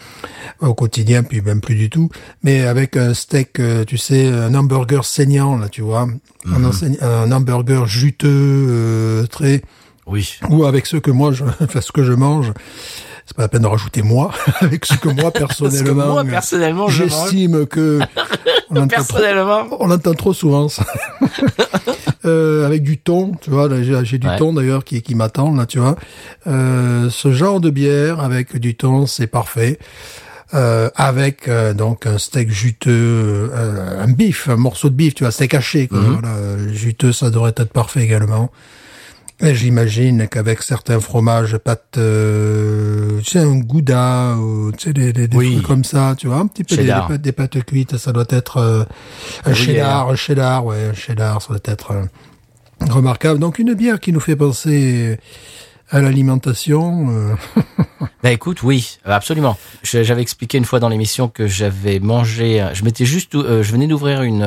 au 0.62 0.74
quotidien, 0.74 1.24
puis 1.24 1.42
même 1.42 1.60
plus 1.60 1.76
du 1.76 1.90
tout. 1.90 2.10
Mais 2.42 2.62
avec 2.66 2.96
un 2.96 3.14
steak, 3.14 3.60
euh, 3.60 3.84
tu 3.84 3.98
sais, 3.98 4.28
un 4.30 4.56
hamburger 4.56 5.04
saignant, 5.04 5.58
là, 5.58 5.68
tu 5.68 5.82
vois, 5.82 6.08
un, 6.48 6.64
un 7.02 7.32
hamburger 7.34 7.86
juteux, 7.86 8.30
euh, 8.70 9.26
très 9.28 9.62
Oui. 10.08 10.40
ou 10.50 10.64
avec 10.64 10.86
ceux 10.86 11.00
que 11.02 11.12
moi 11.12 11.32
je 11.34 11.44
enfin 11.62 11.82
ce 11.82 11.92
que 11.92 12.04
je 12.04 12.14
mange 12.14 12.54
c'est 13.32 13.38
pas 13.38 13.44
la 13.44 13.48
peine 13.48 13.62
de 13.62 13.68
rajouter 13.68 14.02
moi 14.02 14.32
avec 14.60 14.86
ce 14.86 14.96
que 14.96 15.08
moi 15.08 15.32
Parce 15.32 15.56
que 15.56 15.64
personnellement 15.64 16.08
moi, 16.14 16.24
personnellement, 16.26 16.90
j'estime 16.90 17.66
que 17.66 18.00
on 18.70 18.76
trop, 18.76 18.88
Personnellement. 18.88 19.68
on 19.80 19.90
entend 19.90 20.14
trop 20.14 20.34
souvent 20.34 20.68
ça 20.68 20.84
Euh, 22.26 22.66
avec 22.68 22.84
du 22.84 22.98
thon 23.00 23.32
tu 23.42 23.50
vois 23.50 23.68
j'ai 23.82 24.18
du 24.20 24.28
Ouais. 24.28 24.38
thon 24.38 24.54
d'ailleurs 24.54 24.84
qui 24.84 25.02
qui 25.02 25.16
m'attend 25.16 25.56
là 25.56 25.66
tu 25.66 25.80
vois 25.80 25.96
euh, 26.46 27.10
ce 27.10 27.32
genre 27.32 27.60
de 27.60 27.72
bière 27.72 28.20
avec 28.20 28.58
du 28.58 28.76
thon 28.76 29.08
c'est 29.08 29.26
parfait 29.28 29.80
euh, 30.54 30.90
avec 30.96 31.48
euh, 31.48 31.74
donc 31.74 32.06
un 32.06 32.18
steak 32.18 32.52
juteux, 32.52 33.50
euh, 33.56 34.04
un 34.04 34.12
bif, 34.12 34.50
un 34.50 34.58
morceau 34.58 34.90
de 34.90 34.96
bif, 34.96 35.16
tu 35.16 35.24
vois, 35.24 35.32
steak 35.32 35.54
haché, 35.54 35.88
quoi. 35.88 36.00
Mhm. 36.02 36.12
Voilà, 36.20 36.74
juteux, 36.74 37.14
ça 37.14 37.30
devrait 37.30 37.52
être 37.56 37.72
parfait 37.72 38.02
également. 38.02 38.52
Et 39.44 39.56
j'imagine 39.56 40.28
qu'avec 40.28 40.62
certains 40.62 41.00
fromages, 41.00 41.58
pâtes, 41.58 41.98
euh, 41.98 43.20
tu 43.22 43.32
sais, 43.32 43.40
un 43.40 43.58
gouda, 43.58 44.36
ou, 44.38 44.72
tu 44.72 44.84
sais, 44.86 44.94
des, 44.94 45.14
des, 45.14 45.28
des 45.28 45.36
Oui. 45.38 45.54
trucs 45.56 45.66
comme 45.68 45.84
ça, 45.84 46.14
tu 46.16 46.28
vois, 46.28 46.38
un 46.38 46.46
petit 46.48 46.64
peu 46.64 46.76
des, 46.76 46.84
des 46.84 46.88
Cheddar. 46.90 47.08
pâtes, 47.08 47.22
des 47.22 47.32
pâtes 47.32 47.64
cuites, 47.66 47.98
ça 47.98 48.12
doit 48.12 48.26
être 48.30 48.58
euh, 48.58 48.84
un 49.46 49.54
cheddar, 49.56 50.10
un 50.10 50.16
cheddar, 50.16 50.64
ouais, 50.66 50.90
un 50.92 50.94
cheddar, 50.94 51.42
ça 51.42 51.48
doit 51.50 51.60
être 51.66 51.92
euh, 51.92 52.04
remarquable. 52.92 53.40
Donc 53.40 53.58
une 53.58 53.74
bière 53.74 54.00
qui 54.00 54.12
nous 54.14 54.20
fait 54.20 54.36
penser 54.36 55.18
à 55.90 56.02
l'alimentation. 56.02 57.36
Bah 58.22 58.32
écoute, 58.32 58.62
oui, 58.62 59.00
absolument. 59.06 59.58
J'avais 59.82 60.22
expliqué 60.22 60.60
une 60.60 60.66
fois 60.66 60.80
dans 60.80 60.88
l'émission 60.90 61.28
que 61.30 61.48
j'avais 61.48 62.00
mangé, 62.00 62.62
euh, 62.62 62.74
je 62.76 62.84
m'étais 62.84 63.06
juste, 63.06 63.34
euh, 63.34 63.64
je 63.64 63.72
venais 63.72 63.88
d'ouvrir 63.88 64.22
une, 64.22 64.44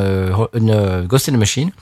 une 0.55 1.05
Ghost 1.09 1.29
in 1.29 1.33
the 1.33 1.37
Machine 1.39 1.73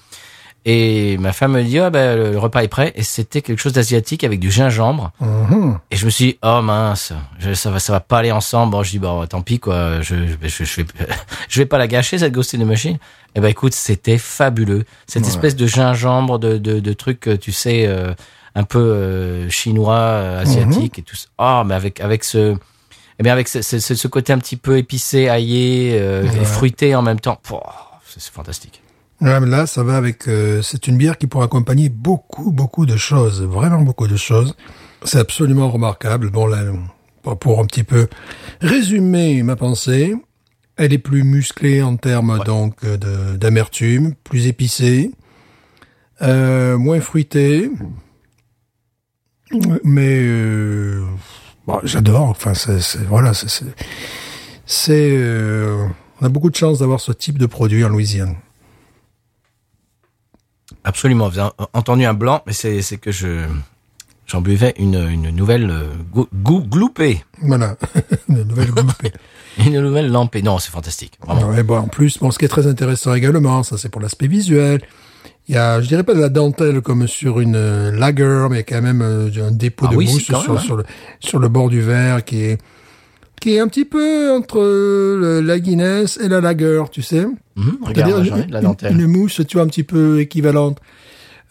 Et 0.64 1.18
ma 1.18 1.32
femme 1.32 1.52
me 1.52 1.62
dit, 1.64 1.78
ah 1.80 1.90
ben, 1.90 2.16
le 2.32 2.38
repas 2.38 2.62
est 2.62 2.68
prêt. 2.68 2.92
Et 2.94 3.02
c'était 3.02 3.42
quelque 3.42 3.58
chose 3.58 3.72
d'asiatique 3.72 4.22
avec 4.22 4.38
du 4.38 4.50
gingembre. 4.50 5.10
Mhm. 5.20 5.78
Et 5.90 5.96
je 5.96 6.04
me 6.04 6.10
suis 6.10 6.24
dit, 6.26 6.38
oh 6.42 6.60
mince, 6.62 7.12
je- 7.40 7.52
ça 7.54 7.70
va, 7.70 7.80
ça 7.80 7.92
va 7.92 7.98
pas 8.00 8.18
aller 8.18 8.30
ensemble. 8.30 8.70
Bon, 8.72 8.82
je 8.84 8.90
dis, 8.90 8.98
bon, 9.00 9.26
tant 9.26 9.40
pis, 9.42 9.58
quoi. 9.58 10.00
Je, 10.02 10.14
je, 10.26 10.34
vais, 10.34 10.48
je 11.48 11.58
vais 11.60 11.66
pas 11.66 11.78
la 11.78 11.88
gâcher, 11.88 12.18
cette 12.18 12.32
Ghost 12.32 12.54
in 12.54 12.58
the 12.58 12.64
Machine. 12.66 12.98
Eh 13.34 13.40
ben, 13.40 13.48
écoute, 13.48 13.72
c'était 13.74 14.18
fabuleux. 14.18 14.84
Cette 15.08 15.22
Ouais. 15.24 15.28
espèce 15.30 15.56
de 15.56 15.66
gingembre, 15.66 16.38
de, 16.38 16.58
de, 16.58 16.78
de 16.78 16.92
truc, 16.92 17.26
euh, 17.26 17.36
tu 17.36 17.50
sais, 17.50 17.86
euh, 17.88 18.14
un 18.54 18.62
peu 18.64 18.78
euh, 18.78 19.50
chinois, 19.50 19.94
euh, 19.96 20.42
asiatique 20.42 20.98
et 20.98 21.02
tout 21.02 21.16
ça. 21.16 21.26
Oh, 21.38 21.62
mais 21.66 21.74
avec, 21.74 21.98
avec 22.00 22.22
ce, 22.22 22.54
eh 23.18 23.22
bien, 23.22 23.32
avec 23.32 23.48
ce, 23.48 23.62
ce, 23.62 23.78
ce 23.80 24.06
côté 24.08 24.32
un 24.32 24.38
petit 24.38 24.56
peu 24.56 24.76
épicé, 24.78 25.28
aillé, 25.28 25.96
euh, 26.00 26.22
et 26.24 26.38
Ouais. 26.38 26.44
fruité 26.44 26.94
en 26.94 27.02
même 27.02 27.18
temps. 27.18 27.40
C'est 28.06 28.22
fantastique. 28.32 28.81
Là, 29.22 29.66
ça 29.66 29.82
va 29.84 29.96
avec. 29.96 30.26
euh, 30.28 30.62
c'est 30.62 30.86
une 30.88 30.96
bière 30.96 31.16
qui 31.16 31.26
pourrait 31.28 31.44
accompagner 31.44 31.88
beaucoup, 31.88 32.50
beaucoup 32.50 32.86
de 32.86 32.96
choses, 32.96 33.42
vraiment 33.42 33.82
beaucoup 33.82 34.08
de 34.08 34.16
choses. 34.16 34.54
C'est 35.04 35.18
absolument 35.18 35.70
remarquable. 35.70 36.30
Bon, 36.30 36.46
là, 36.46 36.62
pour- 37.40 37.60
un 37.60 37.66
petit 37.66 37.84
peu 37.84 38.08
résumer 38.60 39.42
ma 39.44 39.54
pensée, 39.56 40.14
elle 40.76 40.92
est 40.92 40.98
plus 40.98 41.22
musclée 41.22 41.82
en 41.82 41.96
termes 41.96 42.42
donc 42.44 42.84
euh, 42.84 43.36
d'amertume, 43.36 44.14
plus 44.24 44.46
épicée, 44.48 45.12
euh, 46.22 46.76
moins 46.78 47.00
fruitée, 47.00 47.70
mais 49.84 50.18
euh, 50.22 51.04
bon, 51.66 51.78
j'adore. 51.84 52.28
Enfin, 52.28 52.54
c'est 52.54 52.80
c'est- 52.80 53.04
voilà, 53.04 53.34
c'est 53.34 53.48
c'est 53.48 53.66
c'est, 54.66 55.10
euh, 55.16 55.86
on 56.20 56.26
a 56.26 56.28
beaucoup 56.28 56.50
de 56.50 56.56
chance 56.56 56.78
d'avoir 56.78 57.00
ce 57.00 57.12
type 57.12 57.38
de 57.38 57.46
produit 57.46 57.84
en 57.84 57.88
Louisiane. 57.88 58.36
Absolument. 60.84 61.28
Vous 61.28 61.38
avez 61.38 61.50
entendu 61.72 62.04
un 62.04 62.14
blanc, 62.14 62.42
mais 62.46 62.52
c'est 62.52 62.96
que 62.98 63.12
je 63.12 63.44
j'en 64.26 64.40
buvais 64.40 64.74
une, 64.78 64.94
une 65.08 65.30
nouvelle 65.30 65.70
euh, 65.70 65.84
gou- 66.12 66.62
gloupée. 66.62 67.22
Voilà, 67.42 67.76
une 68.28 68.42
nouvelle 68.44 68.70
gloupée. 68.70 69.12
Une 69.66 69.78
nouvelle 69.82 70.10
lampée. 70.10 70.40
Non, 70.40 70.58
c'est 70.58 70.70
fantastique. 70.70 71.18
Ouais, 71.28 71.62
bon, 71.62 71.76
en 71.76 71.86
plus, 71.86 72.16
bon, 72.18 72.30
ce 72.30 72.38
qui 72.38 72.46
est 72.46 72.48
très 72.48 72.66
intéressant 72.66 73.12
également, 73.12 73.62
ça 73.62 73.76
c'est 73.76 73.90
pour 73.90 74.00
l'aspect 74.00 74.26
visuel. 74.26 74.80
Il 75.46 75.54
y 75.54 75.58
a, 75.58 75.82
je 75.82 75.88
dirais 75.88 76.04
pas 76.04 76.14
de 76.14 76.20
la 76.20 76.30
dentelle 76.30 76.80
comme 76.80 77.06
sur 77.06 77.38
une 77.38 77.54
euh, 77.56 77.90
lager, 77.92 78.46
mais 78.48 78.56
il 78.56 78.60
y 78.60 78.60
a 78.60 78.62
quand 78.62 78.80
même 78.80 79.02
euh, 79.02 79.28
un 79.46 79.50
dépôt 79.50 79.84
Ah 79.88 79.92
de 79.92 79.96
oui, 79.96 80.06
si, 80.08 80.14
mousse 80.14 80.26
quand 80.30 80.40
sur, 80.40 80.52
même, 80.54 80.62
hein. 80.62 80.64
sur 80.64 80.76
le 80.78 80.84
sur 81.20 81.38
le 81.38 81.48
bord 81.48 81.68
du 81.68 81.82
verre 81.82 82.24
qui 82.24 82.40
est 82.44 82.58
qui 83.42 83.56
est 83.56 83.60
un 83.60 83.66
petit 83.68 83.84
peu 83.84 84.30
entre 84.30 84.60
euh, 84.60 85.42
la 85.42 85.58
Guinness 85.58 86.16
et 86.22 86.28
la 86.28 86.40
lager, 86.40 86.82
tu 86.92 87.02
sais. 87.02 87.26
Mhm, 87.56 87.78
regarde, 87.82 88.24
une, 88.26 88.50
la 88.50 88.58
une- 88.60 88.64
dentelle. 88.64 88.92
une 88.98 89.06
mousse, 89.08 89.40
tu 89.48 89.56
vois, 89.56 89.64
un 89.64 89.68
petit 89.68 89.82
peu 89.82 90.20
équivalente. 90.20 90.78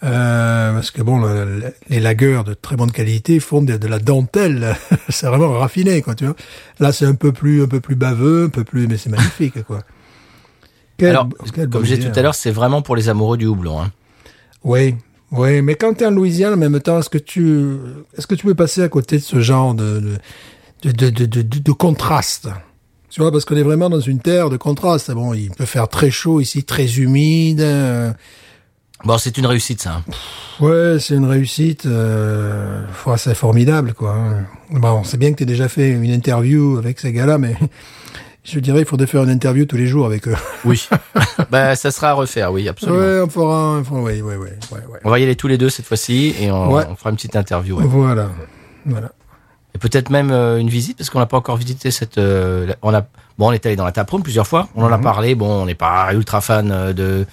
Euh, 0.03 0.73
parce 0.73 0.89
que 0.89 1.01
bon, 1.03 1.19
le- 1.19 1.59
le- 1.59 1.73
les 1.89 1.99
lagers 1.99 2.41
de 2.45 2.53
très 2.55 2.75
bonne 2.75 2.91
qualité 2.91 3.39
font 3.39 3.61
de, 3.61 3.77
de 3.77 3.87
la 3.87 3.99
dentelle. 3.99 4.75
c'est 5.09 5.27
vraiment 5.27 5.51
raffiné, 5.51 6.01
quoi, 6.01 6.15
tu 6.15 6.25
vois. 6.25 6.35
Là, 6.79 6.91
c'est 6.91 7.05
un 7.05 7.13
peu 7.13 7.31
plus, 7.31 7.61
un 7.61 7.67
peu 7.67 7.79
plus 7.81 7.95
baveux, 7.95 8.45
un 8.45 8.49
peu 8.49 8.63
plus, 8.63 8.87
mais 8.87 8.97
c'est 8.97 9.09
magnifique, 9.11 9.61
quoi. 9.63 9.81
Quelle- 10.97 11.09
Alors, 11.09 11.27
quelle 11.53 11.69
comme 11.69 11.83
bière. 11.83 11.99
tout 12.11 12.17
à 12.19 12.21
l'heure, 12.23 12.35
c'est 12.35 12.51
vraiment 12.51 12.81
pour 12.81 12.95
les 12.95 13.09
amoureux 13.09 13.37
du 13.37 13.45
houblon. 13.45 13.81
Hein. 13.81 13.91
Oui, 14.63 14.95
oui, 15.31 15.61
mais 15.61 15.75
quand 15.75 15.93
tu 15.95 16.03
es 16.03 16.07
en 16.07 16.11
Louisiane, 16.11 16.53
en 16.53 16.57
même 16.57 16.79
temps, 16.79 16.99
est-ce 16.99 17.09
que 17.09 17.17
tu, 17.19 17.75
est-ce 18.17 18.25
que 18.27 18.35
tu 18.35 18.45
peux 18.45 18.55
passer 18.55 18.81
à 18.81 18.89
côté 18.89 19.17
de 19.17 19.21
ce 19.23 19.39
genre 19.41 19.73
de, 19.75 19.99
de, 19.99 20.17
de, 20.83 20.91
de, 20.91 21.09
de, 21.09 21.25
de- 21.41 21.59
de 21.59 21.71
contraste 21.71 22.47
Tu 23.09 23.21
vois, 23.21 23.31
parce 23.31 23.45
qu'on 23.45 23.55
est 23.57 23.63
vraiment 23.63 23.89
dans 23.89 23.99
une 23.99 24.19
terre 24.19 24.49
de 24.49 24.57
contraste. 24.57 25.11
Bon, 25.11 25.33
il 25.33 25.51
peut 25.51 25.65
faire 25.65 25.87
très 25.87 26.09
chaud 26.11 26.39
ici, 26.39 26.63
très 26.63 26.97
humide. 26.99 27.61
Bon, 29.03 29.17
c'est 29.17 29.37
une 29.37 29.47
réussite, 29.47 29.81
ça. 29.81 29.95
hein. 29.95 30.03
Ouais, 30.63 30.97
c'est 30.99 31.15
une 31.15 31.25
réussite. 31.25 31.85
Euh, 31.87 32.83
c'est 33.17 33.33
formidable, 33.35 33.93
quoi. 33.93 34.13
hein. 34.15 34.45
Bon, 34.69 35.03
c'est 35.03 35.17
bien 35.17 35.31
que 35.31 35.37
tu 35.37 35.45
déjà 35.45 35.67
fait 35.67 35.89
une 35.89 36.11
interview 36.11 36.77
avec 36.77 36.99
ces 36.99 37.11
gars-là, 37.11 37.39
mais 37.39 37.55
je 38.43 38.59
dirais 38.59 38.81
il 38.81 38.85
faudrait 38.85 39.07
faire 39.07 39.23
une 39.23 39.29
interview 39.31 39.65
tous 39.65 39.75
les 39.77 39.87
jours 39.87 40.05
avec 40.05 40.27
eux. 40.27 40.35
Oui. 40.65 40.87
bah, 41.49 41.75
ça 41.75 41.89
sera 41.89 42.09
à 42.11 42.13
refaire, 42.13 42.51
oui, 42.53 42.69
absolument. 42.69 42.99
Ouais, 42.99 43.21
on 43.25 43.29
fera, 43.29 43.81
fera- 43.83 44.01
ouais, 44.03 44.21
ouais, 44.21 44.35
ouais, 44.35 44.53
ouais, 44.71 44.79
ouais. 44.91 44.99
On 45.03 45.09
va 45.09 45.19
y 45.19 45.23
aller 45.23 45.35
tous 45.35 45.47
les 45.47 45.57
deux 45.57 45.69
cette 45.69 45.85
fois-ci 45.87 46.35
et 46.39 46.51
on, 46.51 46.71
Ouais. 46.71 46.83
on 46.87 46.95
fera 46.95 47.09
une 47.09 47.15
petite 47.15 47.35
interview. 47.35 47.77
ouais. 47.79 47.85
Voilà, 47.87 48.29
voilà. 48.85 49.11
Et 49.75 49.77
peut-être 49.77 50.09
même 50.09 50.31
euh, 50.31 50.57
une 50.59 50.69
visite 50.69 50.97
parce 50.97 51.09
qu'on 51.09 51.19
n'a 51.19 51.25
pas 51.25 51.37
encore 51.37 51.57
visité 51.57 51.91
cette. 51.91 52.17
euh, 52.17 52.73
on 52.81 52.93
a 52.93 53.01
bon, 53.37 53.49
on 53.49 53.51
est 53.51 53.65
allé 53.65 53.75
dans 53.75 53.85
la 53.85 53.91
taproom 53.91 54.21
plusieurs 54.23 54.47
fois. 54.47 54.67
On 54.75 54.83
en 54.83 54.91
a 54.91 54.97
Mhm. 54.97 55.03
parlé. 55.03 55.35
Bon, 55.35 55.49
on 55.61 55.65
n'est 55.65 55.75
pas 55.75 56.13
ultra 56.13 56.41
fan 56.41 56.71
euh, 56.71 56.93
de 56.93 57.25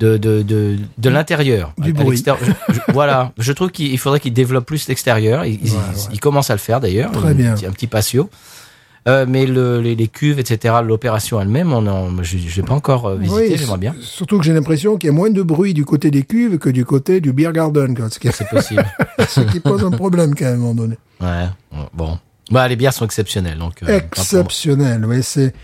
de 0.00 0.16
de 0.16 0.42
de, 0.42 0.76
de 0.98 1.08
l'intérieur. 1.10 1.72
Du 1.78 1.92
bruit. 1.92 2.10
l'extérieur, 2.10 2.42
je- 2.68 2.74
je- 2.74 2.80
voilà. 2.92 3.32
Je 3.38 3.52
trouve 3.52 3.70
qu'il 3.70 3.88
il 3.92 3.98
faudrait 3.98 4.18
qu'il 4.20 4.32
développe 4.32 4.66
plus 4.66 4.88
l'extérieur. 4.88 5.44
Il, 5.44 5.54
il- 5.62 5.72
Ouais, 5.72 5.78
il- 5.92 5.96
ouais. 5.98 6.04
il 6.14 6.20
commence 6.20 6.50
à 6.50 6.54
le 6.54 6.58
faire 6.58 6.80
d'ailleurs. 6.80 7.12
Très 7.12 7.34
bien. 7.34 7.52
Un 7.54 7.70
petit 7.72 7.86
patio. 7.86 8.30
Euh, 9.06 9.26
mais 9.28 9.44
le, 9.44 9.80
les, 9.82 9.94
les 9.94 10.08
cuves, 10.08 10.38
etc., 10.38 10.76
l'opération 10.82 11.38
elle-même, 11.40 11.72
on 11.74 11.86
en, 11.86 12.22
je 12.22 12.38
je 12.38 12.56
l'ai 12.56 12.62
pas 12.66 12.72
encore 12.72 13.06
euh, 13.06 13.16
visité. 13.16 13.48
Oui, 13.50 13.56
J'aimerais 13.58 13.76
bien. 13.78 13.94
Surtout 14.00 14.38
que 14.38 14.44
j'ai 14.44 14.54
l'impression 14.54 14.96
qu'il 14.96 15.08
y 15.08 15.10
a 15.10 15.14
moins 15.14 15.28
de 15.30 15.42
bruit 15.42 15.74
du 15.74 15.84
côté 15.84 16.10
des 16.10 16.22
cuves 16.22 16.58
que 16.58 16.70
du 16.70 16.86
côté 16.86 17.20
du 17.20 17.34
beer 17.34 17.52
garden, 17.52 17.94
quoi. 17.94 18.08
Ce 18.08 18.18
qui, 18.18 18.28
C'est 18.32 18.48
possible. 18.48 18.84
ce 19.28 19.40
qui 19.42 19.60
pose 19.60 19.84
un 19.84 19.90
problème, 19.90 20.34
quand 20.34 20.46
même, 20.46 20.52
à 20.54 20.56
un 20.56 20.58
moment 20.58 20.74
donné. 20.74 20.96
ouais. 21.20 21.48
Bon. 21.92 22.18
Bah, 22.50 22.66
les 22.68 22.76
bières 22.76 22.92
sont 22.94 23.04
exceptionnelles. 23.04 23.58
Donc. 23.58 23.82
euh, 23.82 23.98
Exceptionnel, 23.98 25.04
mais 25.06 25.20
c'est... 25.22 25.54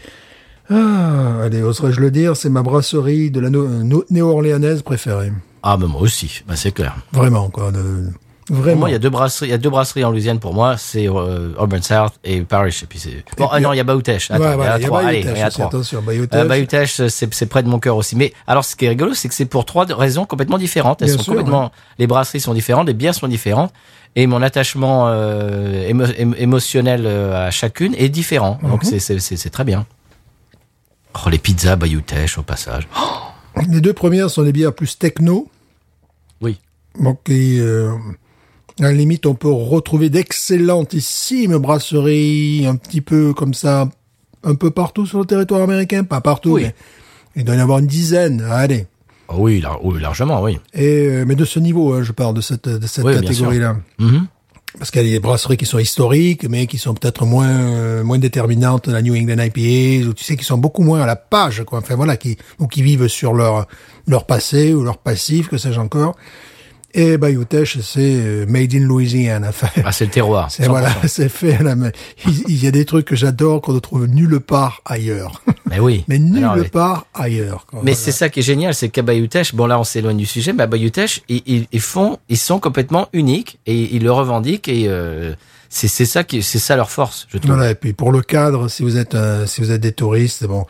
Ah, 0.69 1.43
allez, 1.45 1.63
oserais-je 1.63 2.01
le 2.01 2.11
dire, 2.11 2.37
c'est 2.37 2.49
ma 2.51 2.63
brasserie 2.63 3.31
de 3.31 3.41
la 3.41 3.51
no- 3.51 3.67
no- 3.69 4.05
néo-orléanaise 4.11 4.83
préférée. 4.83 5.33
Ah, 5.63 5.77
mais 5.81 5.87
moi 5.87 6.01
aussi. 6.03 6.43
Bah, 6.47 6.55
c'est 6.57 6.73
clair. 6.73 6.97
Vraiment, 7.13 7.49
quoi. 7.51 7.73
de- 7.73 8.07
Pour 8.51 8.63
Vraiment. 8.63 8.81
moi, 8.81 8.89
il 8.89 8.93
y 8.93 8.97
a 8.97 8.99
deux 8.99 9.11
brasseries, 9.11 9.47
il 9.47 9.51
y 9.51 9.55
a 9.55 9.59
deux 9.59 9.71
brasseries 9.71 10.03
en 10.05 10.11
Louisiane 10.11 10.41
pour 10.41 10.53
moi, 10.55 10.77
c'est 10.77 11.09
euh, 11.09 11.53
Urban 11.57 11.81
South 11.83 12.15
et 12.25 12.41
Parish. 12.43 12.83
Et 12.83 12.87
puis 12.87 12.99
c'est 12.99 13.25
bon, 13.39 13.47
ah 13.51 13.57
puis- 13.57 13.63
non, 13.65 13.73
il 13.73 13.77
y 13.77 13.81
a. 13.81 13.83
Attends, 13.83 13.95
Ouais, 13.95 14.03
il 14.29 14.39
y 14.39 14.43
a 14.43 14.79
il 14.79 14.83
y 14.83 14.85
a 14.85 14.87
trois. 14.89 15.01
Allez, 15.03 15.23
Bayou 15.23 15.35
il 15.35 15.39
y 15.39 15.43
en 15.43 15.45
a 15.45 15.47
aussi, 15.49 15.55
trois. 15.57 15.67
attention, 15.67 16.03
Euh, 16.09 16.27
Teche. 16.27 16.47
Bayou-Teche, 16.49 17.07
c'est 17.09 17.33
c'est 17.35 17.47
près 17.47 17.63
de 17.63 17.69
mon 17.69 17.79
cœur 17.79 17.97
aussi. 17.97 18.17
Mais 18.17 18.33
alors, 18.47 18.65
ce 18.65 18.75
qui 18.75 18.87
est 18.87 18.89
rigolo, 18.89 19.15
c'est 19.15 19.29
que 19.29 19.35
c'est 19.35 19.45
pour 19.47 19.65
trois 19.65 19.85
raisons 19.85 20.25
complètement 20.27 20.59
différentes. 20.59 21.01
Elles 21.03 21.09
Bien 21.09 21.17
sont 21.19 21.23
sûr, 21.23 21.33
complètement, 21.35 21.71
les 21.99 22.07
brasseries 22.09 22.41
sont 22.41 22.53
différentes, 22.55 22.87
les 22.89 22.95
bières 22.95 23.15
sont 23.15 23.29
différentes, 23.29 23.73
et 24.17 24.27
mon 24.27 24.43
attachement 24.43 25.07
euh, 25.09 25.89
émo- 25.89 26.13
émo- 26.17 26.35
émotionnel 26.37 27.03
euh, 27.07 27.47
à 27.47 27.51
chacune 27.53 27.95
est 27.97 28.09
différent. 28.09 28.59
Mhm. 28.63 28.71
Donc 28.71 28.85
c'est 28.85 28.99
c'est 28.99 29.19
c'est 29.21 29.37
c'est 29.37 29.51
très 29.51 29.65
bien. 29.65 29.87
Oh, 31.15 31.29
les 31.29 31.39
pizzas 31.39 31.77
Bayou-Teche 31.77 32.39
au 32.39 32.43
passage. 32.43 32.89
Les 33.69 33.81
deux 33.81 33.93
premières 33.93 34.31
sont 34.31 34.43
les 34.43 34.53
bières 34.53 34.73
plus 34.75 34.99
techno. 34.99 35.49
Oui. 36.41 36.59
Donc, 36.99 37.25
qui, 37.25 37.61
euh, 37.61 37.93
à 38.81 38.85
la 38.85 38.93
limite, 38.93 39.27
on 39.27 39.35
peut 39.35 39.51
retrouver 39.51 40.09
d'excellentissimes 40.11 41.59
brasseries, 41.59 42.67
un 42.67 42.77
petit 42.77 43.01
peu 43.01 43.33
comme 43.35 43.55
ça, 43.55 43.89
un 44.45 44.55
peu 44.55 44.71
partout 44.71 45.07
sur 45.07 45.19
le 45.19 45.25
territoire 45.27 45.63
américain. 45.63 46.05
Pas 46.05 46.21
partout, 46.21 46.53
Oui. 46.53 46.63
mais 46.63 46.75
il 47.37 47.45
doit 47.45 47.55
y 47.55 47.59
en 47.59 47.63
avoir 47.63 47.79
une 47.79 47.87
dizaine. 47.87 48.41
Allez. 48.51 48.87
Oh 49.29 49.37
oui, 49.39 49.61
lar- 49.61 49.85
oui, 49.85 50.01
largement, 50.01 50.43
oui. 50.43 50.59
Et, 50.75 51.07
euh, 51.07 51.25
mais 51.27 51.35
de 51.37 51.45
ce 51.45 51.59
niveau, 51.61 51.93
hein, 51.93 52.03
je 52.03 52.13
parle 52.13 52.35
de 52.35 52.41
cette, 52.41 52.69
de 52.69 52.87
cette 52.87 53.05
Oui, 53.05 53.15
catégorie-là. 53.15 53.77
Mhm. 53.99 54.27
Parce 54.79 54.93
qu'il 54.93 55.05
y 55.05 55.11
a 55.11 55.13
des 55.15 55.21
brasseries 55.21 55.57
qui 55.57 55.67
sont 55.67 55.81
historiques, 55.81 56.49
mais 56.49 56.67
qui 56.69 56.79
sont 56.79 56.95
peut-être 56.95 57.27
moins 57.27 57.49
euh, 57.49 58.05
moins 58.05 58.19
déterminantes, 58.19 58.87
la 58.87 59.03
New 59.03 59.15
England 59.17 59.43
IPAs, 59.43 60.07
ou 60.09 60.15
tu 60.15 60.23
sais, 60.23 60.37
qui 60.37 60.45
sont 60.45 60.59
beaucoup 60.59 60.83
moins 60.85 61.01
à 61.01 61.07
la 61.07 61.17
page, 61.17 61.65
quoi. 61.65 61.81
Enfin 61.81 61.97
voilà, 61.97 62.17
qui 62.17 62.39
ou 62.61 62.69
qui 62.69 62.83
vivent 62.83 63.09
sur 63.09 63.35
leur 63.35 63.67
leur 64.07 64.27
passé 64.27 64.73
ou 64.73 64.83
leur 64.85 64.99
passif, 64.99 65.49
que 65.49 65.59
sais-je 65.59 65.81
encore. 65.81 66.15
Et 66.93 67.17
Bayou 67.19 67.45
Teche, 67.45 67.79
c'est 67.81 68.01
euh, 68.01 68.47
made 68.47 68.75
in 68.75 68.81
Louisiana. 68.81 69.49
Enfin, 69.51 69.69
Ah, 69.85 69.93
c'est 69.93 70.05
le 70.07 70.11
terroir. 70.11 70.51
c'est 70.51 70.65
100%. 70.65 70.69
voilà, 70.69 70.89
c'est 71.07 71.29
fait 71.29 71.55
à 71.55 71.63
la 71.63 71.77
main. 71.77 71.91
Il, 72.49 72.63
y 72.63 72.67
a 72.67 72.71
des 72.71 72.85
trucs 72.85 73.07
que 73.07 73.15
j'adore 73.17 73.61
qu'on 73.63 73.73
ne 73.75 73.79
trouve 73.79 74.07
nulle 74.07 74.41
part 74.41 74.83
ailleurs. 74.85 75.43
Mais 75.71 75.79
oui. 75.79 76.05
mais 76.09 76.19
nulle 76.19 76.43
Alors, 76.45 76.69
part 76.71 77.07
ailleurs. 77.15 77.65
quoi. 77.67 77.79
Mais 77.85 77.93
Voilà. 77.93 77.97
c'est 78.05 78.11
ça 78.13 78.29
qui 78.29 78.41
est 78.41 78.43
génial, 78.43 78.75
c'est 78.75 78.89
qu'à 78.89 79.03
Bayou-Teche, 79.03 79.55
bon 79.55 79.67
là 79.67 79.79
on 79.79 79.85
s'éloigne 79.85 80.17
du 80.17 80.27
sujet, 80.27 80.53
mais 80.53 80.65
à 80.65 80.67
Bayou-Teche, 80.67 81.23
ils, 81.29 81.43
ils, 81.47 81.67
ils 81.71 81.81
font, 81.81 82.19
ils 82.29 82.37
sont 82.39 82.59
complètement 82.59 83.09
uniques 83.13 83.61
et 83.67 83.95
ils 83.95 84.03
le 84.03 84.11
revendiquent 84.11 84.67
et 84.67 84.87
euh, 84.89 85.33
c'est 85.69 85.87
c'est 85.87 86.07
ça 86.07 86.25
qui, 86.25 86.43
c'est 86.43 86.59
ça 86.59 86.75
leur 86.75 86.91
force, 86.91 87.29
je 87.31 87.39
trouve. 87.39 87.53
Voilà, 87.55 87.71
et 87.71 87.77
puis 87.77 87.93
pour 87.93 88.11
le 88.11 88.21
cadre, 88.21 88.67
si 88.67 88.83
vous 88.83 88.97
êtes 88.97 89.15
euh, 89.15 89.47
si 89.47 89.61
vous 89.61 89.71
êtes 89.71 89.81
des 89.81 89.93
touristes, 89.93 90.45
bon, 90.45 90.67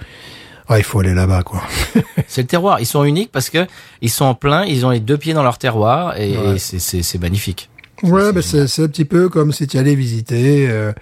ah, 0.71 0.79
il 0.79 0.85
faut 0.85 1.01
aller 1.01 1.15
là-bas, 1.15 1.43
quoi. 1.43 1.63
C'est 2.29 2.43
le 2.43 2.47
terroir. 2.47 2.81
Ils 2.81 2.87
sont 2.87 3.05
uniques 3.05 3.31
parce 3.33 3.51
que 3.51 3.67
ils 4.01 4.11
sont 4.11 4.25
en 4.25 4.35
plein, 4.35 4.65
ils 4.65 4.87
ont 4.87 4.91
les 4.91 5.01
deux 5.01 5.19
pieds 5.19 5.35
dans 5.35 5.43
leur 5.43 5.59
terroir 5.59 6.17
et, 6.19 6.37
Ouais. 6.37 6.55
et 6.57 6.59
c'est 6.59 7.19
magnifique. 7.21 7.69
Ouais, 8.03 8.33
ben 8.33 8.41
c'est 8.43 8.63
un 8.83 8.89
petit 8.89 9.05
peu 9.05 9.29
comme 9.29 9.53
si 9.53 9.67
tu 9.67 9.77
allais 9.77 9.95
visiter 9.95 10.67
euh, 10.71 10.93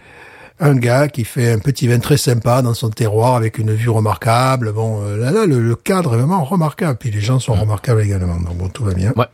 un 0.58 0.74
gars 0.74 1.06
qui 1.06 1.24
fait 1.24 1.52
un 1.52 1.58
petit 1.60 1.86
vin 1.86 1.98
très 2.00 2.16
sympa 2.16 2.60
dans 2.62 2.74
son 2.74 2.90
terroir 2.90 3.36
avec 3.36 3.58
une 3.58 3.72
vue 3.72 3.90
remarquable. 3.90 4.72
Bon, 4.72 5.02
euh, 5.04 5.16
là, 5.16 5.30
là, 5.30 5.46
le, 5.46 5.60
le 5.60 5.76
cadre 5.76 6.14
est 6.14 6.16
vraiment 6.16 6.42
remarquable. 6.44 6.96
Puis 6.98 7.10
les 7.12 7.20
gens 7.20 7.38
sont 7.38 7.54
remarquables 7.54 8.00
également. 8.00 8.40
Donc 8.40 8.56
bon, 8.56 8.68
tout 8.68 8.84
va 8.84 8.94
bien. 8.94 9.12
Ouais. 9.16 9.26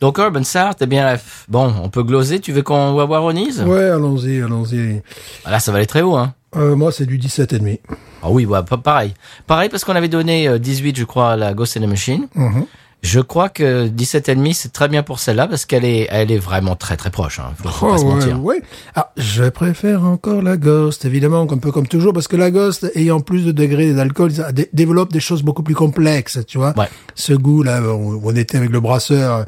Donc 0.00 0.18
Urban 0.18 0.44
South, 0.44 0.76
eh 0.80 0.86
bien, 0.86 1.16
bon, 1.48 1.72
on 1.82 1.88
peut 1.88 2.02
gloser. 2.02 2.38
Tu 2.40 2.52
veux 2.52 2.62
qu'on 2.62 2.94
va 2.94 3.04
voir 3.06 3.24
Onise 3.24 3.62
Ouais, 3.62 3.84
allons-y, 3.84 4.40
allons-y. 4.42 5.00
Ah, 5.44 5.50
Là, 5.52 5.58
ça 5.60 5.72
va 5.72 5.78
aller 5.78 5.86
très 5.86 6.02
haut, 6.02 6.16
hein. 6.16 6.34
Euh, 6.56 6.76
moi, 6.76 6.92
c'est 6.92 7.06
du 7.06 7.16
17 7.18 7.52
et 7.54 7.58
demi. 7.58 7.80
Ah 8.22 8.30
oui, 8.30 8.46
pa- 8.46 8.76
pareil. 8.76 9.14
Pareil 9.46 9.68
parce 9.68 9.84
qu'on 9.84 9.96
avait 9.96 10.08
donné 10.08 10.46
euh, 10.48 10.58
18, 10.58 10.96
je 10.96 11.04
crois, 11.04 11.32
à 11.32 11.36
la 11.36 11.54
Ghost 11.54 11.76
in 11.76 11.80
the 11.80 11.86
Machine. 11.88 12.28
Mhm. 12.34 12.66
Je 13.02 13.18
crois 13.18 13.48
que 13.48 13.88
17,5 13.88 14.52
c'est 14.54 14.72
très 14.72 14.86
bien 14.86 15.02
pour 15.02 15.18
celle-là 15.18 15.48
parce 15.48 15.66
qu'elle 15.66 15.84
est, 15.84 16.06
elle 16.08 16.30
est 16.30 16.38
vraiment 16.38 16.76
très 16.76 16.96
très 16.96 17.10
proche. 17.10 17.40
Hein. 17.40 17.52
Faut, 17.56 17.68
faut 17.68 17.88
pas 17.88 17.98
se 17.98 18.04
Oh, 18.32 18.36
ouais. 18.36 18.62
Ah, 18.94 19.10
je 19.16 19.44
préfère 19.48 20.04
encore 20.04 20.40
la 20.40 20.56
Ghost, 20.56 21.04
évidemment, 21.04 21.42
un 21.42 21.58
peu 21.58 21.72
comme 21.72 21.88
toujours, 21.88 22.12
parce 22.12 22.28
que 22.28 22.36
la 22.36 22.52
Ghost, 22.52 22.90
ayant 22.94 23.20
plus 23.20 23.44
de 23.44 23.50
degrés 23.50 23.92
d'alcool, 23.92 24.30
développe 24.72 25.12
des 25.12 25.18
choses 25.18 25.42
beaucoup 25.42 25.64
plus 25.64 25.74
complexes, 25.74 26.38
tu 26.46 26.58
vois. 26.58 26.78
Ouais. 26.78 26.88
Ce 27.16 27.32
goût-là, 27.32 27.82
on 27.82 28.36
était 28.36 28.58
avec 28.58 28.70
le 28.70 28.78
brasseur, 28.78 29.46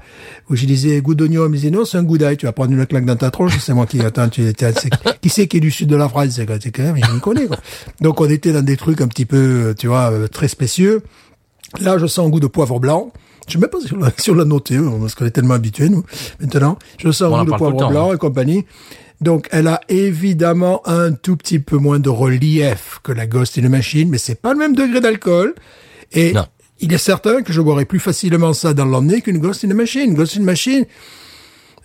où 0.51 0.57
je 0.57 0.67
disais 0.67 1.01
goût 1.01 1.14
d'oignon, 1.14 1.45
il 1.47 1.51
me 1.51 1.55
disait 1.55 1.71
non, 1.71 1.85
c'est 1.85 1.99
un 1.99 2.03
goût 2.03 2.19
d'ail, 2.19 2.37
tu 2.37 2.47
vas 2.47 2.53
prendre 2.53 2.73
une 2.73 2.85
claque 2.87 3.05
dans 3.05 3.17
ta 3.17 3.31
tronche, 3.31 3.57
c'est 3.61 3.73
moi 3.73 3.87
qui, 3.87 4.01
attends, 4.01 4.29
tu 4.29 4.47
étais, 4.49 4.73
qui 5.21 5.29
c'est 5.29 5.47
qui 5.47 5.59
est 5.59 5.61
du 5.61 5.71
sud 5.71 5.88
de 5.88 5.97
la 5.97 6.09
France, 6.09 6.31
c'est 6.31 6.47
c'est 6.61 6.73
quand 6.73 6.83
même, 6.83 6.97
il 6.97 7.14
me 7.14 7.21
connaît, 7.21 7.47
quoi. 7.47 7.59
Donc 8.01 8.21
on 8.21 8.29
était 8.29 8.53
dans 8.53 8.64
des 8.64 8.77
trucs 8.77 9.01
un 9.01 9.09
petit 9.09 9.27
peu, 9.27 9.77
tu 9.79 9.87
vois, 9.87 10.11
euh, 10.11 10.27
très 10.27 10.49
spécieux. 10.49 11.03
Là, 11.81 11.99
je 11.99 12.07
sens 12.07 12.27
un 12.27 12.31
goût 12.31 12.40
de 12.40 12.47
poivre 12.47 12.81
blanc. 12.81 13.12
Je 13.46 13.57
ne 13.59 13.61
sais 13.62 13.66
même 13.66 13.70
pas 13.70 13.87
si 13.87 13.92
on 13.94 13.98
l'a- 13.98 14.12
si 14.16 14.30
on 14.30 14.35
l'a 14.35 14.44
noté, 14.44 14.76
hein, 14.76 14.92
parce 15.00 15.14
qu'on 15.14 15.26
est 15.26 15.30
tellement 15.30 15.54
habitués, 15.54 15.88
nous, 15.88 16.04
maintenant. 16.40 16.78
Je 16.98 17.11
sens 17.11 17.30
On 17.30 17.35
un 17.37 17.40
en 17.40 17.44
goût 17.44 17.44
de 17.44 17.50
parle 17.50 17.61
tout 17.61 17.64
le 17.66 17.70
poivre 17.72 17.78
temps, 17.78 17.90
blanc 17.90 18.11
hein. 18.11 18.14
et 18.14 18.18
compagnie. 18.18 18.64
Donc, 19.20 19.48
elle 19.52 19.68
a 19.68 19.80
évidemment 19.88 20.83
un 20.87 21.12
tout 21.12 21.37
petit 21.37 21.59
peu 21.59 21.76
moins 21.76 21.98
de 22.00 22.09
relief 22.09 23.00
que 23.02 23.12
la 23.12 23.26
Ghost 23.26 23.59
in 23.59 23.62
the 23.62 23.70
Machine, 23.70 24.09
mais 24.11 24.18
c'est 24.18 24.40
pas 24.40 24.52
le 24.52 24.59
même 24.59 24.74
degré 24.74 25.00
d'alcool. 25.00 25.54
Et 26.12 26.33
Non. 26.33 26.46
il 26.80 26.92
est 26.92 26.98
certain 26.98 27.42
que 27.42 27.52
je 27.52 27.61
boirais 27.61 27.85
plus 27.85 28.00
facilement 28.00 28.52
ça 28.52 28.74
dans 28.74 28.85
l'emmener 28.87 29.20
qu'une 29.20 29.38
Ghost 29.38 29.64
in 29.64 29.68
the 29.68 29.74
Machine. 29.74 30.14
Ghost 30.14 30.37
in 30.37 30.40
the 30.40 30.44
Machine, 30.44 30.85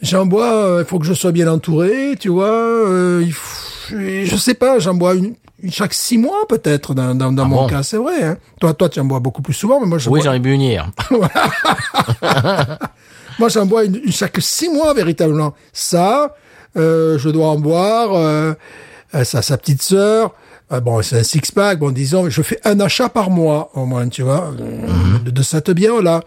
j'en 0.02 0.26
bois, 0.26 0.54
euh, 0.54 0.84
il 0.84 0.90
faut 0.90 1.00
que 1.00 1.06
je 1.06 1.14
sois 1.14 1.32
bien 1.32 1.52
entouré, 1.52 2.16
tu 2.20 2.30
vois. 2.30 2.50
euh, 2.52 3.22
il 3.24 3.34
faut- 3.34 3.96
je 3.98 4.36
sais 4.36 4.54
pas, 4.54 4.80
j'en 4.80 4.94
bois 4.94 5.14
une, 5.16 5.26
une 5.26 5.36
chaque 5.70 5.94
six 5.94 6.18
mois 6.18 6.48
peut-être 6.48 6.94
dans, 6.94 7.14
dans, 7.16 7.32
dans 7.32 7.44
Ah 7.44 7.48
mon 7.48 7.62
bon 7.64 7.68
cas, 7.68 7.84
c'est 7.84 7.98
vrai. 7.98 8.24
Hein. 8.24 8.38
Toi, 8.60 8.74
toi, 8.74 8.90
tu 8.90 9.00
en 9.00 9.06
bois 9.06 9.20
beaucoup 9.20 9.42
plus 9.42 9.54
souvent, 9.54 9.80
mais 9.80 9.86
moi, 9.88 9.98
je 9.98 10.10
Oui, 10.10 10.20
bois, 10.20 10.26
j'en 10.26 10.34
ai 10.34 10.40
bu 10.40 10.52
une 10.54 10.62
hier. 10.62 10.90
moi, 13.40 13.50
j'en 13.50 13.66
bois 13.66 13.86
une, 13.86 13.96
une 14.04 14.12
chaque 14.12 14.38
six 14.40 14.70
mois 14.70 14.94
véritablement. 14.94 15.54
Ça, 15.74 16.36
euh, 16.78 17.18
je 17.18 17.30
dois 17.30 17.48
en 17.48 17.58
boire. 17.60 18.14
Euh, 18.14 18.54
euh, 19.16 19.24
ça, 19.24 19.42
sa 19.42 19.58
petite 19.58 19.82
sœur. 19.82 20.34
euh, 20.72 20.80
bon, 20.80 21.02
c'est 21.02 21.20
un 21.20 21.24
six 21.24 21.52
pack. 21.52 21.80
Bon, 21.80 21.92
disons, 21.92 22.30
je 22.30 22.42
fais 22.42 22.60
un 22.64 22.80
achat 22.80 23.10
par 23.10 23.30
mois 23.30 23.72
au 23.74 23.86
moins, 23.86 24.08
tu 24.10 24.22
vois, 24.24 24.52
euh, 24.60 25.20
de, 25.26 25.32
de 25.32 25.42
cette 25.42 25.72
bière 25.72 26.02
là. 26.02 26.22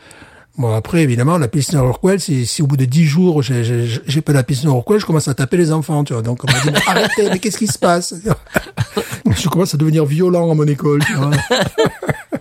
Bon, 0.59 0.75
après, 0.75 1.03
évidemment, 1.03 1.39
la 1.39 1.49
Pilsner 1.49 1.79
Urquell, 1.79 2.21
si, 2.21 2.45
si 2.45 2.61
au 2.61 2.67
bout 2.67 2.77
de 2.77 2.85
dix 2.85 3.07
jours, 3.07 3.43
j'ai, 3.43 3.65
j'ai, 3.65 3.89
j'ai 4.07 4.21
pas 4.21 4.33
la 4.35 4.43
Pilsner 4.43 4.71
Urquell, 4.71 4.99
je 5.01 5.07
commence 5.07 5.27
à 5.29 5.35
taper 5.35 5.57
les 5.57 5.73
enfants, 5.73 6.05
tu 6.05 6.13
vois. 6.13 6.21
Donc, 6.23 6.45
on 6.45 6.53
m'a 6.53 6.61
dit, 6.61 6.69
mais 6.71 6.79
arrêtez, 6.87 7.31
mais 7.31 7.39
qu'est-ce 7.39 7.57
qui 7.57 7.67
se 7.67 7.79
passe? 7.79 8.15
je 9.35 9.49
commence 9.49 9.73
à 9.75 9.79
devenir 9.79 10.05
violent 10.05 10.51
à 10.51 10.55
mon 10.55 10.67
école, 10.67 11.03
tu 11.05 11.15
vois. 11.15 11.31
Il 11.51 11.57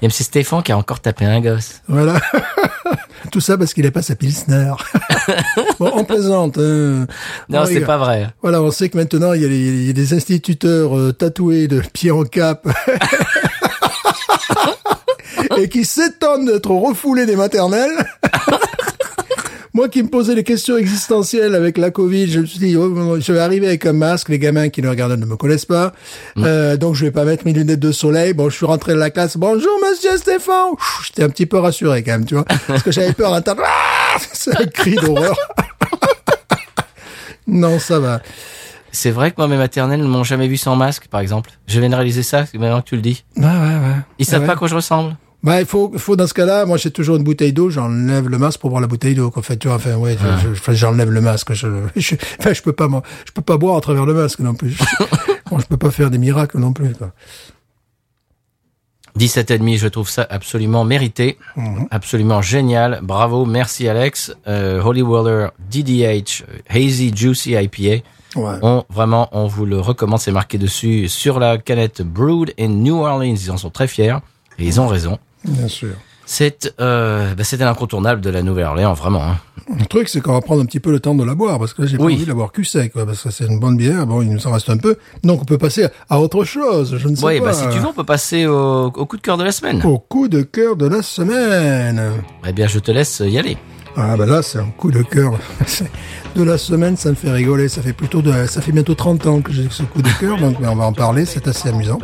y 0.02 0.06
a 0.06 0.08
M. 0.08 0.10
Stéphane 0.12 0.62
qui 0.62 0.72
a 0.74 0.78
encore 0.78 1.00
tapé 1.00 1.24
un 1.26 1.40
gosse. 1.40 1.82
Voilà. 1.88 2.20
Tout 3.32 3.40
ça 3.40 3.58
parce 3.58 3.74
qu'il 3.74 3.86
n'a 3.86 3.92
pas 3.92 4.02
sa 4.02 4.16
Pilsner. 4.16 4.74
bon, 5.80 5.92
on 5.96 6.04
plaisante. 6.04 6.58
Hein. 6.58 7.06
Non, 7.50 7.60
On 7.62 7.66
c'est 7.66 7.80
pas 7.82 7.98
vrai. 7.98 8.28
Voilà, 8.42 8.62
on 8.62 8.72
sait 8.72 8.90
que 8.90 8.98
maintenant, 8.98 9.32
il 9.34 9.42
y 9.44 9.46
a, 9.46 9.48
les- 9.48 9.58
il 9.60 9.86
y 9.88 9.90
a 9.90 9.94
des 9.94 10.14
instituteurs 10.14 10.98
euh, 10.98 11.14
tatoués 11.14 11.68
de 11.70 11.82
pied 11.94 12.12
en 12.12 12.24
cap. 12.24 12.68
Et 15.58 15.70
qui 15.70 15.86
s'étonnent 15.86 16.46
d'être 16.46 16.72
refoulés 16.72 17.26
des 17.26 17.36
maternelles. 17.36 17.92
Moi 19.74 19.88
qui 19.88 20.04
me 20.04 20.10
posais 20.10 20.36
des 20.36 20.44
questions 20.44 20.76
existentielles 20.78 21.56
avec 21.56 21.78
la 21.78 21.92
Covid, 21.92 22.30
je 22.30 22.40
me 22.42 22.46
suis 22.46 22.60
dit, 22.60 22.76
oh, 22.76 23.18
je 23.22 23.32
vais 23.32 23.40
arriver 23.40 23.68
avec 23.68 23.86
un 23.86 23.94
masque, 23.94 24.28
les 24.28 24.38
gamins 24.38 24.68
qui 24.68 24.82
le 24.82 24.90
regardent 24.90 25.18
ne 25.18 25.26
me 25.26 25.38
connaissent 25.38 25.66
pas, 25.66 25.94
euh, 26.40 26.76
donc 26.76 26.96
je 26.96 27.06
vais 27.06 27.12
pas 27.12 27.24
mettre 27.24 27.46
mes 27.46 27.54
lunettes 27.54 27.80
de 27.80 27.94
soleil. 27.94 28.34
Bon, 28.34 28.50
je 28.50 28.58
suis 28.58 28.66
rentré 28.66 28.92
de 28.94 28.98
la 28.98 29.12
classe, 29.12 29.38
bonjour 29.38 29.72
monsieur 29.90 30.18
Stéphane. 30.18 30.72
J'étais 31.06 31.24
un 31.24 31.30
petit 31.30 31.46
peu 31.46 31.58
rassuré 31.60 32.04
quand 32.04 32.12
même, 32.12 32.26
tu 32.26 32.34
vois, 32.36 32.44
parce 32.68 32.84
que 32.84 32.92
j'avais 32.92 33.14
peur 33.14 33.32
d'entendre, 33.32 33.62
Ah 33.66 34.18
c'est 34.34 34.60
un 34.60 34.66
cri 34.66 34.96
d'horreur. 34.96 35.38
non, 37.48 37.80
ça 37.80 38.00
va. 38.00 38.20
C'est 38.92 39.12
vrai 39.12 39.32
que 39.32 39.36
moi, 39.38 39.48
mes 39.48 39.56
maternelles 39.56 40.02
ne 40.02 40.08
m'ont 40.08 40.26
jamais 40.26 40.50
vu 40.50 40.58
sans 40.58 40.76
masque, 40.76 41.08
par 41.10 41.22
exemple. 41.22 41.50
Je 41.66 41.80
viens 41.80 41.88
de 41.90 41.96
réaliser 41.96 42.24
ça, 42.24 42.44
maintenant 42.56 42.82
que 42.82 42.90
tu 42.90 42.98
le 42.98 43.02
dis. 43.02 43.24
Ouais, 43.38 43.44
ouais, 43.46 43.50
ouais. 43.52 43.96
Ils 44.20 44.26
savent 44.26 44.42
Ouais, 44.42 44.48
pas 44.48 44.54
à 44.54 44.56
quoi 44.58 44.68
je 44.68 44.76
ressemble. 44.76 45.16
Bah, 45.44 45.60
il 45.60 45.66
faut, 45.66 45.92
faut 45.98 46.16
dans 46.16 46.28
ce 46.28 46.36
cas-là, 46.36 46.66
moi 46.68 46.78
j'ai 46.78 46.92
toujours 46.92 47.16
une 47.16 47.24
bouteille 47.24 47.52
d'eau, 47.52 47.72
j'enlève 47.72 48.30
le 48.30 48.38
masque 48.38 48.60
pour 48.60 48.70
boire 48.70 48.80
la 48.82 48.88
bouteille 48.88 49.16
d'eau. 49.16 49.32
En 49.36 49.42
fait, 49.42 49.58
tu 49.58 49.68
vois, 49.68 49.78
enfin, 49.78 49.96
ouais, 49.96 50.16
je- 50.68 50.74
j'enlève 50.74 51.10
le 51.10 51.20
masque. 51.22 51.54
Je, 51.54 51.68
je, 51.96 52.16
enfin, 52.40 52.54
je 52.54 52.62
peux 52.62 52.74
pas, 52.74 52.88
moi, 52.88 53.02
je 53.26 53.32
peux 53.32 53.42
pas 53.42 53.58
boire 53.58 53.76
à 53.78 53.82
travers 53.82 54.06
le 54.06 54.14
masque 54.14 54.40
non 54.40 54.54
plus. 54.54 54.78
bon, 55.50 55.58
je 55.58 55.66
peux 55.66 55.78
pas 55.78 55.90
faire 55.90 56.12
des 56.12 56.20
miracles 56.20 56.60
non 56.60 56.74
plus. 56.74 56.94
Quoi. 56.94 57.12
17,5, 59.18 59.78
je 59.78 59.88
trouve 59.90 60.10
ça 60.10 60.26
absolument 60.30 60.86
mérité, 60.86 61.38
absolument 61.90 62.42
génial. 62.42 63.00
Bravo, 63.04 63.46
merci 63.46 63.88
Alex. 63.90 64.34
Euh, 64.48 64.82
Holy 64.82 65.02
Water 65.02 65.52
DDH 65.70 66.44
Hazy 66.70 67.12
Juicy 67.16 67.52
IPA. 67.54 68.04
Ouais. 68.38 68.54
On 68.62 68.86
vraiment, 68.90 69.28
on 69.34 69.48
vous 69.48 69.66
le 69.66 69.80
recommande. 69.82 70.20
C'est 70.20 70.32
marqué 70.32 70.58
dessus 70.58 71.10
sur 71.10 71.40
la 71.40 71.58
canette 71.58 72.02
Brewed 72.04 72.54
in 72.58 72.70
New 72.70 72.96
Orleans. 73.04 73.24
Ils 73.36 73.52
en 73.52 73.58
sont 73.58 73.70
très 73.70 73.88
fiers 73.88 74.16
et 74.58 74.66
ils 74.66 74.80
ont 74.80 74.88
raison. 74.88 75.20
Bien 75.46 75.68
sûr. 75.68 75.94
C'est 76.26 76.74
euh, 76.80 77.34
bah, 77.36 77.44
c'est 77.44 77.62
un 77.62 77.68
incontournable 77.68 78.22
de 78.22 78.30
la 78.30 78.42
Nouvelle-Orléans, 78.42 78.94
vraiment. 78.94 79.24
hein. 79.24 79.38
Le 79.78 79.86
truc, 79.86 80.08
c'est 80.08 80.22
qu'on 80.22 80.32
va 80.34 80.42
prendre 80.42 80.62
un 80.62 80.66
petit 80.66 80.80
peu 80.80 80.92
le 80.92 81.00
temps 81.00 81.14
de 81.16 81.24
la 81.26 81.36
boire, 81.36 81.60
parce 81.60 81.74
que 81.74 81.82
là, 81.82 81.88
j'ai 81.90 81.98
pas 81.98 82.04
Oui. 82.06 82.14
envie 82.14 82.24
de 82.24 82.30
la 82.30 82.36
boire 82.36 82.52
cul 82.54 82.64
sec, 82.64 82.94
quoi, 82.94 83.06
parce 83.06 83.22
que 83.24 83.32
c'est 83.32 83.46
une 83.48 83.60
bonne 83.60 83.76
bière. 83.76 84.06
Bon, 84.08 84.22
il 84.22 84.30
nous 84.30 84.48
en 84.48 84.52
reste 84.52 84.70
un 84.70 84.78
peu. 84.78 84.96
Donc, 85.24 85.42
on 85.42 85.46
peut 85.46 85.58
passer 85.58 85.88
à 86.10 86.20
autre 86.22 86.44
chose. 86.46 86.96
Je 86.98 87.08
ne 87.08 87.16
sais 87.16 87.40
pas. 87.40 87.46
bah 87.48 87.54
si 87.54 87.64
tu 87.70 87.80
veux, 87.80 87.88
on 87.88 87.94
peut 87.94 88.04
passer 88.06 88.46
au, 88.46 88.86
au 88.86 89.06
coup 89.06 89.18
de 89.18 89.22
cœur 89.22 89.38
de 89.38 89.44
la 89.44 89.52
semaine. 89.52 89.82
Au 89.84 90.00
coup 90.00 90.28
de 90.30 90.42
cœur 90.44 90.76
de 90.78 90.88
la 90.88 91.02
semaine. 91.02 92.02
Eh 92.48 92.54
bien, 92.54 92.68
je 92.68 92.80
te 92.80 92.92
laisse 92.92 93.22
y 93.26 93.38
aller. 93.38 93.58
Ah 93.98 94.16
ben 94.16 94.26
là, 94.26 94.42
c'est 94.42 94.60
un 94.60 94.70
coup 94.70 94.90
de 94.90 95.02
cœur. 95.02 95.34
de 96.36 96.44
la 96.44 96.58
semaine, 96.58 96.96
ça 96.96 97.10
me 97.10 97.16
fait 97.16 97.30
rigoler. 97.32 97.68
Ça 97.68 97.82
fait 97.82 97.92
plutôt 97.94 98.22
de, 98.22 98.32
ça 98.48 98.62
fait 98.62 98.72
bientôt 98.72 98.96
30 98.96 99.28
ans 99.28 99.42
que 99.42 99.52
j'ai 99.52 99.68
ce 99.70 99.84
coup 99.84 100.02
de 100.02 100.10
cœur, 100.20 100.38
donc 100.38 100.62
ben, 100.62 100.70
on 100.72 100.76
va 100.78 100.86
en 100.86 100.94
parler. 100.94 101.26
C'est 101.26 101.46
assez 101.50 101.68
amusant. 101.70 102.00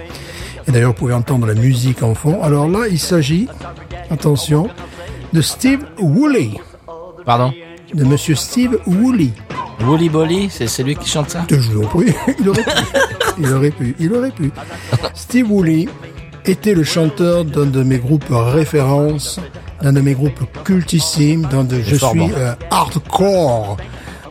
Et 0.67 0.71
d'ailleurs, 0.71 0.89
vous 0.89 0.95
pouvez 0.97 1.13
entendre 1.13 1.47
la 1.47 1.53
musique 1.53 2.03
en 2.03 2.13
fond. 2.13 2.41
Alors 2.43 2.67
là, 2.67 2.87
il 2.89 2.99
s'agit, 2.99 3.47
attention, 4.11 4.69
de 5.33 5.41
Steve 5.41 5.85
Woolley, 5.99 6.51
Pardon? 7.25 7.53
de 7.93 8.03
Monsieur 8.03 8.35
Steve 8.35 8.77
Woolley. 8.85 9.31
Woolly 9.81 10.09
Bolly, 10.09 10.49
c'est 10.49 10.67
c'est 10.67 10.83
lui 10.83 10.95
qui 10.95 11.07
chante 11.07 11.29
ça? 11.29 11.45
Je 11.49 11.55
vous 11.55 11.83
en 11.83 11.87
prie, 11.87 12.13
il 12.39 12.49
aurait 12.49 12.63
pu, 12.63 12.73
il 13.39 13.53
aurait 13.53 13.71
pu, 13.71 13.95
il 13.99 14.13
aurait 14.13 14.31
pu. 14.31 14.51
Steve 15.13 15.51
Woolley 15.51 15.87
était 16.45 16.73
le 16.73 16.83
chanteur 16.83 17.45
d'un 17.45 17.65
de 17.65 17.83
mes 17.83 17.99
groupes 17.99 18.25
références, 18.29 19.39
d'un 19.81 19.93
de 19.93 20.01
mes 20.01 20.13
groupes 20.13 20.39
cultissimes, 20.63 21.43
d'un 21.43 21.63
de, 21.63 21.79
je 21.79 21.95
suis 21.95 22.31
euh, 22.35 22.53
hardcore 22.71 23.77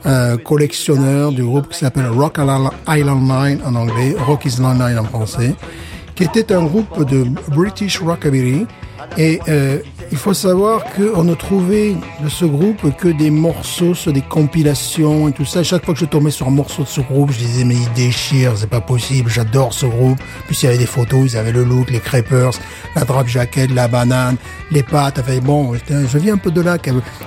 euh, 0.05 0.37
collectionneur 0.37 1.33
du 1.33 1.45
groupe 1.45 1.69
qui 1.69 1.79
s'appelle 1.79 2.09
Rock 2.09 2.39
Island 2.89 3.29
Line 3.29 3.61
en 3.65 3.75
anglais, 3.75 4.17
Rock 4.27 4.45
Island 4.47 4.81
Line 4.81 4.99
en 4.99 5.05
français, 5.05 5.55
qui 6.17 6.25
était 6.25 6.53
un 6.53 6.65
groupe 6.65 7.05
de 7.05 7.25
British 7.55 8.01
Rockabilly. 8.01 8.67
Et 9.19 9.39
euh, 9.49 9.79
il 10.11 10.19
faut 10.19 10.35
savoir 10.35 10.85
qu'on 10.95 11.25
ne 11.25 11.35
trouvait 11.35 11.95
de 12.23 12.29
ce 12.29 12.45
groupe 12.45 12.97
que 12.97 13.09
des 13.09 13.31
morceaux 13.31 13.95
sur 13.95 14.13
des 14.13 14.23
compilations 14.23 15.29
et 15.29 15.33
tout 15.33 15.45
ça. 15.45 15.63
Chaque 15.63 15.85
fois 15.85 15.95
que 15.95 16.01
je 16.01 16.07
tombais 16.07 16.31
sur 16.31 16.49
un 16.49 16.51
morceau 16.51 16.83
de 16.83 16.89
ce 16.89 17.01
groupe, 17.01 17.31
je 17.33 17.39
disais 17.39 17.65
mais 17.65 17.75
il 17.75 17.93
déchire, 17.93 18.53
c'est 18.57 18.69
pas 18.69 18.81
possible, 18.81 19.31
j'adore 19.31 19.73
ce 19.73 19.87
groupe. 19.87 20.19
Puis 20.47 20.59
il 20.63 20.65
y 20.65 20.69
avait 20.69 20.79
des 20.79 20.87
photos, 20.87 21.33
ils 21.33 21.37
avaient 21.37 21.53
le 21.53 21.65
look, 21.65 21.91
les 21.91 22.01
crêpeurs, 22.01 22.53
la 22.95 23.05
drap 23.05 23.27
jacket, 23.27 23.71
la 23.73 23.89
banane, 23.89 24.37
les 24.71 24.83
pâtes. 24.83 25.19
Enfin 25.19 25.39
bon, 25.39 25.75
je 25.75 26.19
viens 26.19 26.35
un 26.35 26.39
peu 26.39 26.51
de 26.51 26.61
là. 26.61 26.79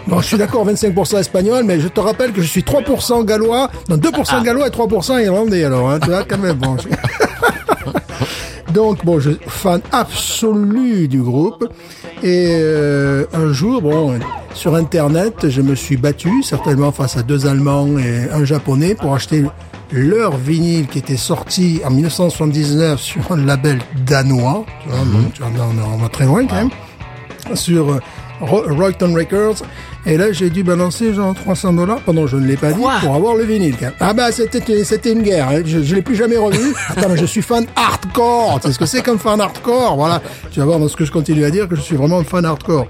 Bon, 0.07 0.19
je 0.21 0.27
suis 0.27 0.37
d'accord 0.37 0.67
25% 0.67 1.19
espagnol, 1.19 1.63
mais 1.65 1.79
je 1.79 1.87
te 1.87 1.99
rappelle 1.99 2.33
que 2.33 2.41
je 2.41 2.47
suis 2.47 2.61
3% 2.61 3.25
gallois, 3.25 3.69
non 3.89 3.97
2% 3.97 4.43
gallois 4.43 4.67
et 4.67 4.71
3% 4.71 5.23
irlandais 5.23 5.63
alors. 5.63 5.91
Hein, 5.91 5.99
tu 6.01 6.09
vois 6.09 6.23
quand 6.23 6.37
même. 6.37 6.57
Bon, 6.57 6.77
donc 8.73 9.03
bon, 9.05 9.19
je 9.19 9.31
suis 9.31 9.39
fan 9.47 9.81
absolu 9.91 11.07
du 11.07 11.21
groupe. 11.21 11.67
Et 12.21 12.49
euh, 12.51 13.25
un 13.33 13.51
jour, 13.53 13.81
bon, 13.81 14.19
sur 14.53 14.75
Internet, 14.75 15.49
je 15.49 15.61
me 15.61 15.75
suis 15.75 15.97
battu, 15.97 16.43
certainement 16.43 16.91
face 16.91 17.17
à 17.17 17.23
deux 17.23 17.47
Allemands 17.47 17.97
et 17.97 18.29
un 18.31 18.43
Japonais, 18.43 18.95
pour 18.95 19.13
acheter 19.13 19.45
leur 19.91 20.37
vinyle 20.37 20.87
qui 20.87 20.99
était 20.99 21.17
sorti 21.17 21.81
en 21.85 21.91
1979 21.91 22.99
sur 22.99 23.31
un 23.31 23.37
label 23.37 23.79
danois. 24.05 24.65
Tu 24.83 24.89
vois, 24.89 24.99
donc, 24.99 25.33
tu 25.33 25.41
vois, 25.41 25.51
on, 25.93 25.97
va 25.97 26.09
très 26.09 26.25
loin 26.25 26.45
quand 26.45 26.55
même. 26.55 26.69
Sur 27.55 27.91
euh, 27.91 27.99
Royton 28.41 29.13
Records. 29.13 29.63
Et 30.05 30.17
là, 30.17 30.31
j'ai 30.31 30.49
dû 30.49 30.63
balancer 30.63 31.13
genre 31.13 31.35
300 31.35 31.73
dollars. 31.73 31.99
Pardon, 31.99 32.25
je 32.25 32.37
ne 32.37 32.45
l'ai 32.47 32.55
pas 32.55 32.71
dit 32.71 32.79
Quoi 32.81 32.93
pour 33.01 33.13
avoir 33.15 33.35
le 33.35 33.43
vinyle. 33.43 33.75
quand 33.77 33.87
même. 33.87 33.95
Ah 33.99 34.13
bah, 34.13 34.31
c'était 34.31 34.83
c'était 34.85 35.11
une 35.11 35.23
guerre. 35.23 35.49
hein. 35.49 35.61
Je, 35.65 35.83
je 35.83 35.95
l'ai 35.95 36.01
plus 36.01 36.15
jamais 36.15 36.37
revu. 36.37 36.73
Attends, 36.89 37.09
mais 37.09 37.17
je 37.17 37.25
suis 37.25 37.41
fan 37.41 37.65
hardcore. 37.75 38.59
Sais 38.63 38.71
ce 38.71 38.79
que 38.79 38.85
c'est 38.85 39.01
comme 39.03 39.19
fan 39.19 39.41
hardcore 39.41 39.95
Voilà. 39.97 40.21
Tu 40.51 40.59
vas 40.59 40.65
voir 40.65 40.79
dans 40.79 40.87
ce 40.87 40.95
que 40.95 41.03
je 41.05 41.11
continue 41.11 41.43
à 41.43 41.51
dire 41.51 41.67
que 41.67 41.75
je 41.75 41.81
suis 41.81 41.95
vraiment 41.97 42.19
un 42.19 42.23
fan 42.23 42.45
hardcore. 42.45 42.87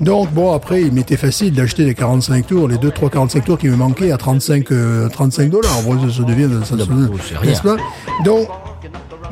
Donc 0.00 0.30
bon, 0.32 0.52
après, 0.52 0.82
il 0.82 0.92
m'était 0.92 1.16
facile 1.16 1.52
d'acheter 1.52 1.84
les 1.84 1.94
45 1.94 2.46
tours, 2.46 2.68
les 2.68 2.78
2, 2.78 2.90
3, 2.90 3.10
45 3.10 3.44
tours 3.44 3.58
qui 3.58 3.68
me 3.68 3.76
manquaient 3.76 4.12
à 4.12 4.16
35, 4.16 4.70
euh, 4.72 5.08
35 5.08 5.50
dollars. 5.50 5.82
Bon, 5.84 5.98
ça, 6.08 6.16
ça 6.18 6.22
devient, 6.24 6.48
ça, 6.64 6.76
ça- 6.76 6.84
c'est 6.86 7.46
n'est-ce 7.46 7.62
pas? 7.62 7.76
Donc, 8.24 8.48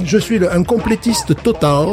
je 0.03 0.18
suis 0.18 0.38
le- 0.38 0.53
un 0.53 0.62
complétiste 0.64 1.34
total 1.42 1.86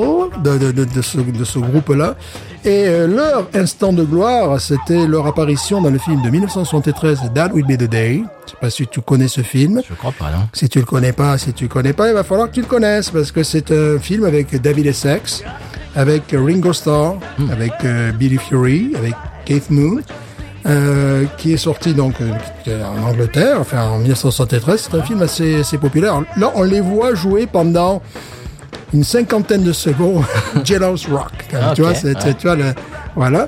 de, 0.44 0.58
de, 0.58 0.72
de, 0.72 0.86
de 0.86 1.02
ce, 1.02 1.18
de 1.20 1.44
ce 1.44 1.60
groupe-là. 1.60 2.16
Et 2.64 2.86
euh, 2.88 3.08
leur 3.08 3.48
instant 3.56 3.92
de 3.92 4.04
gloire, 4.04 4.60
c'était 4.62 5.08
leur 5.08 5.26
apparition 5.28 5.82
dans 5.82 5.90
le 5.90 5.98
film 5.98 6.22
de 6.22 6.30
1973, 6.30 7.32
That 7.34 7.50
Will 7.54 7.66
Be 7.66 7.78
the 7.78 7.90
Day. 7.90 8.24
Je 8.46 8.52
sais 8.52 8.58
pas 8.62 8.70
si 8.70 8.88
tu 8.88 9.02
connais 9.02 9.28
ce 9.28 9.42
film. 9.42 9.82
Je 9.88 9.94
crois 9.96 10.12
pas, 10.12 10.26
non. 10.32 10.48
Si 10.54 10.70
tu 10.70 10.80
le 10.80 10.86
connais 10.86 11.12
pas, 11.14 11.38
si 11.38 11.54
tu 11.54 11.64
le 11.66 11.70
connais 11.70 11.94
pas, 11.94 12.08
il 12.10 12.14
va 12.14 12.24
falloir 12.24 12.50
que 12.50 12.54
tu 12.56 12.62
le 12.62 12.68
connaisses 12.68 13.10
parce 13.10 13.32
que 13.32 13.44
c'est 13.44 13.72
un 13.72 13.98
film 14.00 14.26
avec 14.26 14.62
David 14.62 14.86
Essex, 14.88 15.44
avec 15.96 16.24
Ringo 16.34 16.72
Starr, 16.74 17.16
avec 17.52 17.74
euh, 17.84 18.12
Billy 18.12 18.38
Fury, 18.38 18.94
avec 18.96 19.14
Keith 19.46 19.70
Moon, 19.72 20.00
euh, 20.68 21.26
qui 21.38 21.54
est 21.54 21.58
sorti 21.58 21.94
donc 21.94 22.16
euh, 22.22 22.84
en 22.84 23.10
Angleterre, 23.10 23.58
enfin 23.60 23.88
en 23.90 23.98
1973. 24.00 24.90
C'est 24.92 24.98
un 24.98 25.02
film 25.04 25.22
assez, 25.22 25.62
assez 25.62 25.78
populaire. 25.78 26.22
Là, 26.38 26.52
on 26.56 26.64
les 26.64 26.82
voit 26.82 27.14
jouer 27.16 27.48
pendant 27.48 28.02
une 28.94 29.04
cinquantaine 29.04 29.64
de 29.64 29.74
secondes 29.74 30.24
Jailhouse 30.64 31.08
Rock. 31.12 31.32
quand 31.50 31.58
même, 31.58 31.68
Ah, 31.72 31.74
tu 31.74 31.82
vois, 31.82 31.94
c'est, 31.96 32.16
ouais. 32.24 32.34
tu 32.36 32.48
vois, 32.48 32.56
le- 32.56 32.74
voilà. 33.16 33.48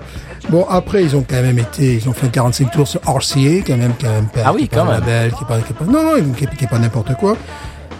Bon, 0.49 0.65
après, 0.69 1.03
ils 1.03 1.15
ont 1.15 1.23
quand 1.27 1.41
même 1.41 1.57
été, 1.59 1.95
ils 1.95 2.09
ont 2.09 2.13
fait 2.13 2.27
45 2.29 2.71
tours 2.71 2.87
sur 2.87 2.99
RCA, 3.05 3.61
quand 3.65 3.77
même, 3.77 3.93
quand 4.01 4.09
même. 4.09 4.27
Ah 4.43 4.51
oui, 4.53 4.69
quand 4.71 4.83
même. 4.83 4.93
label, 4.99 5.31
qui 5.31 5.43
est 5.43 5.47
pas, 5.47 5.59
qui 5.59 5.71
est 5.71 5.75
pas- 5.75 5.85
non, 5.85 6.03
non, 6.03 6.33
qui 6.33 6.43
est, 6.43 6.55
qui 6.57 6.63
est 6.65 6.67
pas 6.67 6.79
n'importe 6.79 7.13
quoi. 7.15 7.37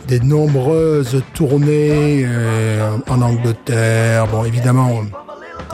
Des 0.10 0.20
nombreuses 0.20 1.22
tournées 1.34 2.26
euh, 2.26 2.98
en 3.10 3.22
Angleterre, 3.22 4.28
bon, 4.28 4.44
évidemment, 4.44 4.90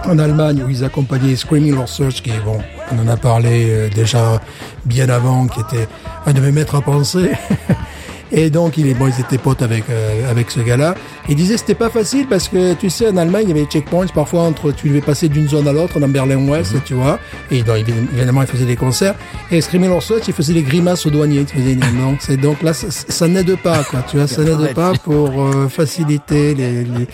en 0.06 0.18
Allemagne, 0.18 0.64
où 0.66 0.70
ils 0.70 0.84
accompagnaient 0.84 1.36
Screaming 1.36 1.76
Search, 1.86 2.22
qui 2.22 2.32
bon, 2.44 2.60
on 2.92 3.00
en 3.00 3.08
a 3.08 3.18
parlé 3.18 3.70
euh, 3.70 3.90
déjà 3.90 4.42
bien 4.86 5.10
avant, 5.10 5.48
qui 5.48 5.60
était 5.60 5.88
un 6.26 6.34
de 6.34 6.42
mes 6.42 6.52
maîtres 6.52 6.76
à 6.76 6.82
penser. 6.82 7.32
Et 8.32 8.50
donc, 8.50 8.78
il 8.78 8.88
est, 8.88 8.94
bon, 8.94 9.08
ils 9.08 9.20
étaient 9.20 9.38
potes 9.40 9.62
avec, 9.64 9.86
euh, 9.90 10.30
avec 10.30 10.52
ce 10.52 10.60
gars-là. 10.60 10.94
Il 11.28 11.36
disait 11.36 11.58
c'était 11.58 11.74
pas 11.76 11.90
facile 11.90 12.28
parce 12.28 12.48
que, 12.48 12.74
tu 12.76 12.90
sais, 12.90 13.08
en 13.10 13.18
Allemagne, 13.18 13.44
il 13.46 13.50
y 13.50 13.52
avait 13.52 13.62
des 13.66 13.72
checkpoints 13.72 14.06
parfois 14.14 14.42
entre, 14.44 14.72
tu 14.72 14.90
devais 14.90 15.02
passer 15.02 15.30
d'une 15.30 15.48
zone 15.50 15.68
à 15.68 15.74
l'autre 15.74 16.00
dans 16.00 16.08
Berlin-Ouest, 16.08 16.76
tu 16.86 16.94
vois. 16.94 17.20
Et 17.50 17.64
donc, 17.64 17.78
évidemment, 18.14 18.42
il 18.44 18.48
faisait 18.48 18.66
des 18.66 18.76
concerts. 18.76 19.16
Et 19.52 19.62
Screaming 19.62 19.90
Lord 19.90 20.04
Search, 20.04 20.28
il 20.28 20.34
faisait 20.34 20.54
des 20.54 20.62
grimaces 20.62 21.06
aux 21.06 21.10
douaniers. 21.10 21.44
Tu 21.46 21.58
faisais, 21.58 21.76
donc, 21.76 22.18
c'est, 22.20 22.38
donc 22.38 22.62
là, 22.62 22.74
ça, 22.74 22.88
ça 22.92 23.28
n'aide 23.28 23.56
pas, 23.58 23.84
quoi. 23.84 24.04
Tu 24.10 24.18
vois, 24.18 24.28
ça 24.28 24.44
n'aide 24.44 24.74
pas 24.76 24.94
pour 25.04 25.42
euh, 25.42 25.68
faciliter 25.68 26.54
les, 26.54 26.84
les- 26.84 27.08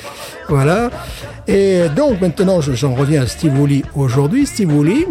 voilà. 0.49 0.89
Et 1.47 1.84
donc, 1.95 2.20
maintenant, 2.22 2.59
je- 2.61 2.74
j'en 2.74 2.93
reviens 2.93 3.22
à 3.24 3.28
Steve 3.28 3.57
Woolley 3.57 3.84
aujourd'hui. 3.95 4.45
Steve 4.45 4.74
Woolley 4.74 5.07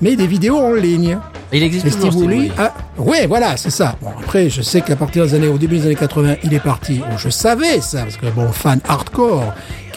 met 0.00 0.16
des 0.16 0.26
vidéos 0.26 0.58
en 0.58 0.72
ligne. 0.72 1.18
Il 1.52 1.62
existe 1.62 1.86
Et 1.86 1.90
toujours, 1.90 2.12
Steve 2.12 2.22
Woolley, 2.22 2.36
Woolley. 2.36 2.52
ah, 2.58 2.72
ouais, 2.98 3.26
voilà, 3.26 3.56
c'est 3.56 3.70
ça. 3.70 3.96
Bon, 4.00 4.10
après, 4.20 4.48
je 4.50 4.62
sais 4.62 4.80
qu'à 4.82 4.94
partir 4.94 5.24
des 5.24 5.34
années, 5.34 5.48
au 5.48 5.58
début 5.58 5.78
des 5.78 5.86
années 5.86 5.96
80, 5.96 6.36
il 6.44 6.54
est 6.54 6.60
parti. 6.60 6.98
Bon, 6.98 7.16
je 7.16 7.28
savais 7.28 7.80
ça, 7.80 8.02
parce 8.02 8.16
que 8.16 8.26
bon, 8.26 8.52
fan 8.52 8.80
hardcore, 8.88 9.52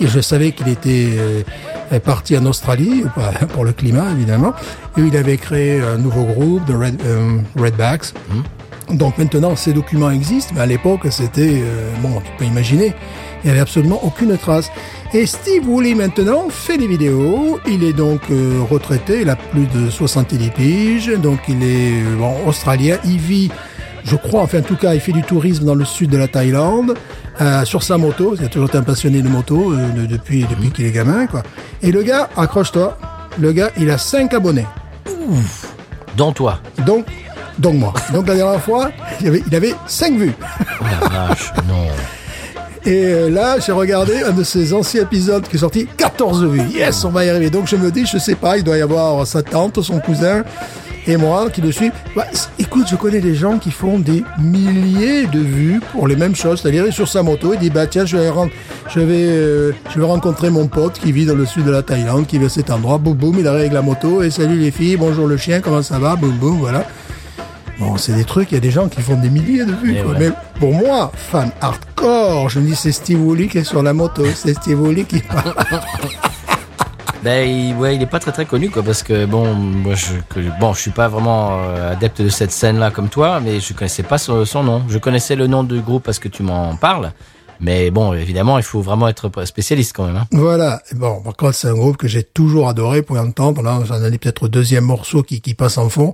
je 0.06 0.20
savais 0.20 0.52
qu'il 0.52 0.68
était 0.68 1.10
euh, 1.18 2.00
parti 2.00 2.38
en 2.38 2.46
Australie, 2.46 3.04
pour 3.54 3.66
le 3.66 3.72
climat, 3.72 4.12
évidemment. 4.12 4.54
Et 4.98 5.02
il 5.02 5.16
avait 5.18 5.38
créé 5.38 5.82
un 5.82 5.98
nouveau 5.98 6.24
groupe, 6.24 6.66
de 6.66 6.74
Red, 6.74 7.02
euh, 7.06 7.38
Redbacks. 7.56 8.14
Donc 8.92 9.18
maintenant, 9.18 9.56
ces 9.56 9.74
documents 9.74 10.10
existent, 10.12 10.54
mais 10.56 10.62
à 10.62 10.66
l'époque, 10.66 11.02
c'était, 11.10 11.62
euh, 11.64 11.90
bon, 12.02 12.22
tu 12.24 12.32
peux 12.38 12.46
imaginer, 12.46 12.94
il 13.44 13.48
n'y 13.48 13.52
avait 13.52 13.60
absolument 13.62 14.00
aucune 14.04 14.38
trace. 14.38 14.70
Et 15.14 15.26
Steve 15.26 15.68
Woolley, 15.68 15.96
maintenant, 15.96 16.48
fait 16.50 16.78
des 16.78 16.88
vidéos. 16.88 17.60
Il 17.68 17.84
est 17.84 17.94
donc 17.94 18.22
euh, 18.32 18.62
retraité, 18.70 19.22
il 19.22 19.30
a 19.30 19.36
plus 19.36 19.68
de 19.68 19.90
70 19.90 20.50
piges, 20.52 21.12
donc 21.20 21.40
il 21.48 21.62
est 21.64 21.92
euh, 22.04 22.16
bon, 22.18 22.34
australien. 22.48 22.98
Il 23.06 23.18
vit, 23.18 23.52
je 24.06 24.16
crois, 24.16 24.42
enfin 24.42 24.60
en 24.60 24.64
tout 24.64 24.76
cas, 24.78 24.94
il 24.94 25.00
fait 25.02 25.12
du 25.12 25.24
tourisme 25.24 25.66
dans 25.66 25.76
le 25.76 25.86
sud 25.86 26.10
de 26.10 26.18
la 26.18 26.28
Thaïlande, 26.28 26.96
euh, 27.42 27.66
sur 27.66 27.84
sa 27.84 27.98
moto. 27.98 28.36
Il 28.40 28.46
a 28.46 28.48
toujours 28.48 28.70
été 28.70 28.78
un 28.78 28.84
passionné 28.84 29.22
de 29.22 29.28
moto 29.30 29.74
euh, 29.74 29.90
de- 29.92 30.06
depuis, 30.06 30.46
depuis 30.50 30.72
qu'il 30.72 30.86
est 30.86 30.92
gamin, 30.92 31.28
quoi. 31.28 31.44
Et 31.82 31.92
le 31.92 32.02
gars, 32.04 32.30
accroche-toi, 32.38 32.98
le 33.40 33.52
gars, 33.52 33.72
il 33.78 33.90
a 33.92 33.98
5 33.98 34.34
abonnés. 34.34 34.66
Dont 36.18 36.32
toi. 36.32 36.60
Donc, 36.86 37.06
donc 37.60 37.76
moi. 37.76 37.94
Donc 38.14 38.28
la 38.28 38.36
dernière 38.36 38.62
fois, 38.62 38.92
il 39.22 39.28
avait, 39.28 39.44
il 39.48 39.56
avait 39.56 39.74
5 39.88 40.14
vues. 40.16 40.34
Oh 40.82 40.84
la 41.02 41.08
vache, 41.28 41.52
non. 41.68 41.88
Et 42.86 43.06
euh, 43.06 43.30
là, 43.30 43.60
j'ai 43.60 43.72
regardé 43.72 44.24
un 44.24 44.32
de 44.32 44.44
ces 44.44 44.74
anciens 44.74 45.04
épisodes 45.04 45.48
qui 45.48 45.56
est 45.56 45.60
sorti, 45.60 45.88
14 45.98 46.46
vues. 46.46 46.62
Yes, 46.74 47.06
on 47.06 47.10
va 47.10 47.24
y 47.24 47.30
arriver. 47.30 47.50
Donc 47.50 47.68
je 47.68 47.78
me 47.78 47.92
dis, 47.92 48.06
je 48.06 48.18
sais 48.18 48.36
pas, 48.36 48.58
il 48.58 48.64
doit 48.64 48.78
y 48.78 48.82
avoir 48.82 49.26
sa 49.26 49.42
tante, 49.42 49.82
son 49.82 50.00
cousin 50.00 50.44
et 51.08 51.18
moi 51.18 51.50
qui 51.50 51.62
le 51.62 51.72
suivent. 51.72 51.94
Bah, 52.16 52.26
écoute, 52.60 52.88
je 52.90 52.96
connais 52.96 53.20
des 53.20 53.36
gens 53.36 53.58
qui 53.58 53.72
font 53.72 54.00
des 54.00 54.24
milliers 54.40 55.28
de 55.28 55.40
vues 55.40 55.82
pour 55.92 56.08
les 56.08 56.16
mêmes 56.16 56.36
choses. 56.36 56.62
C'est-à-dire, 56.62 56.92
sur 56.92 57.08
sa 57.08 57.24
moto, 57.24 57.54
il 57.54 57.60
dit, 57.60 57.70
bah 57.70 57.88
tiens, 57.88 58.06
je 58.06 58.18
vais, 58.18 58.30
je 58.90 59.00
vais, 59.00 59.26
euh, 59.28 59.72
je 59.90 60.00
vais 60.00 60.06
rencontrer 60.06 60.50
mon 60.50 60.68
pote 60.68 61.00
qui 61.00 61.12
vit 61.12 61.26
dans 61.26 61.36
le 61.36 61.46
sud 61.46 61.66
de 61.66 61.72
la 61.72 61.84
Thaïlande, 61.84 62.28
qui 62.28 62.38
vit 62.38 62.46
à 62.46 62.50
cet 62.50 62.70
endroit. 62.70 62.98
Boum, 62.98 63.16
boum, 63.16 63.40
il 63.40 63.48
arrive 63.48 63.62
avec 63.62 63.74
la 63.74 63.82
moto 63.82 64.24
et 64.24 64.30
salut 64.30 64.58
les 64.58 64.72
filles, 64.72 64.98
bonjour 64.98 65.28
le 65.28 65.38
chien, 65.38 65.62
comment 65.62 65.82
ça 65.82 66.00
va? 66.00 66.16
Boum, 66.16 66.32
boum, 66.32 66.58
voilà. 66.60 66.86
Bon, 67.80 67.98
c'est 67.98 68.14
des 68.14 68.24
trucs, 68.24 68.52
il 68.52 68.56
y 68.56 68.58
a 68.58 68.62
des 68.62 68.72
gens 68.72 68.88
qui 68.88 69.02
font 69.02 69.16
des 69.16 69.30
milliers 69.30 69.66
de 69.66 69.74
vues. 69.74 69.96
Eh 69.98 70.02
quoi. 70.04 70.12
ouais. 70.14 70.18
Mais 70.20 70.30
pour 70.60 70.74
moi, 70.74 71.12
fan 71.16 71.52
hardcore, 71.60 72.50
je 72.50 72.60
me 72.60 72.68
dis 72.68 72.76
c'est 72.76 72.92
Steve 72.92 73.20
Woolley 73.22 73.48
qui 73.48 73.58
est 73.60 73.64
sur 73.64 73.82
la 73.82 73.94
moto, 73.94 74.24
c'est 74.36 74.54
Steve 74.54 74.80
Woolley 74.82 75.04
qui 75.06 75.20
parle. 75.20 75.54
Ben 77.24 77.50
il, 77.50 77.74
ouais, 77.78 77.96
il 77.96 78.02
est 78.02 78.06
pas 78.06 78.20
très 78.20 78.34
très 78.34 78.46
connu 78.46 78.70
quoi 78.70 78.84
parce 78.84 79.02
que 79.02 79.26
bon 79.26 79.54
moi 79.54 79.96
je 79.96 80.16
que, 80.28 80.42
bon 80.60 80.74
je 80.74 80.82
suis 80.82 80.92
pas 80.92 81.08
vraiment 81.08 81.52
euh, 81.64 81.94
adepte 81.94 82.22
de 82.22 82.28
cette 82.28 82.52
scène 82.52 82.80
là 82.80 82.92
comme 82.92 83.08
toi 83.08 83.40
mais 83.40 83.62
je 83.62 83.72
connaissais 83.74 84.04
pas 84.04 84.18
son, 84.18 84.44
son 84.44 84.62
nom. 84.62 84.84
Je 84.90 84.98
connaissais 84.98 85.38
le 85.38 85.48
nom 85.48 85.64
du 85.64 85.80
groupe 85.80 86.04
parce 86.04 86.20
que 86.20 86.28
tu 86.28 86.44
m'en 86.44 86.76
parles. 86.76 87.14
Mais 87.60 87.92
bon, 87.92 88.14
évidemment, 88.14 88.58
il 88.58 88.64
faut 88.64 88.82
vraiment 88.82 89.08
être 89.08 89.32
spécialiste 89.46 89.94
quand 89.96 90.06
même. 90.06 90.18
Hein. 90.18 90.28
Voilà. 90.32 90.82
Bon, 90.94 91.22
par 91.22 91.36
contre, 91.36 91.56
c'est 91.56 91.68
un 91.68 91.74
groupe 91.74 91.98
que 91.98 92.08
j'ai 92.08 92.24
toujours 92.24 92.68
adoré 92.68 93.02
pour 93.02 93.18
entendre. 93.18 93.62
Là, 93.62 93.82
j'en 93.86 94.04
ai 94.04 94.18
peut-être 94.18 94.48
deuxième 94.48 94.86
morceau 94.86 95.24
qui, 95.24 95.42
qui 95.42 95.54
passe 95.54 95.78
en 95.78 95.90
fond. 95.90 96.14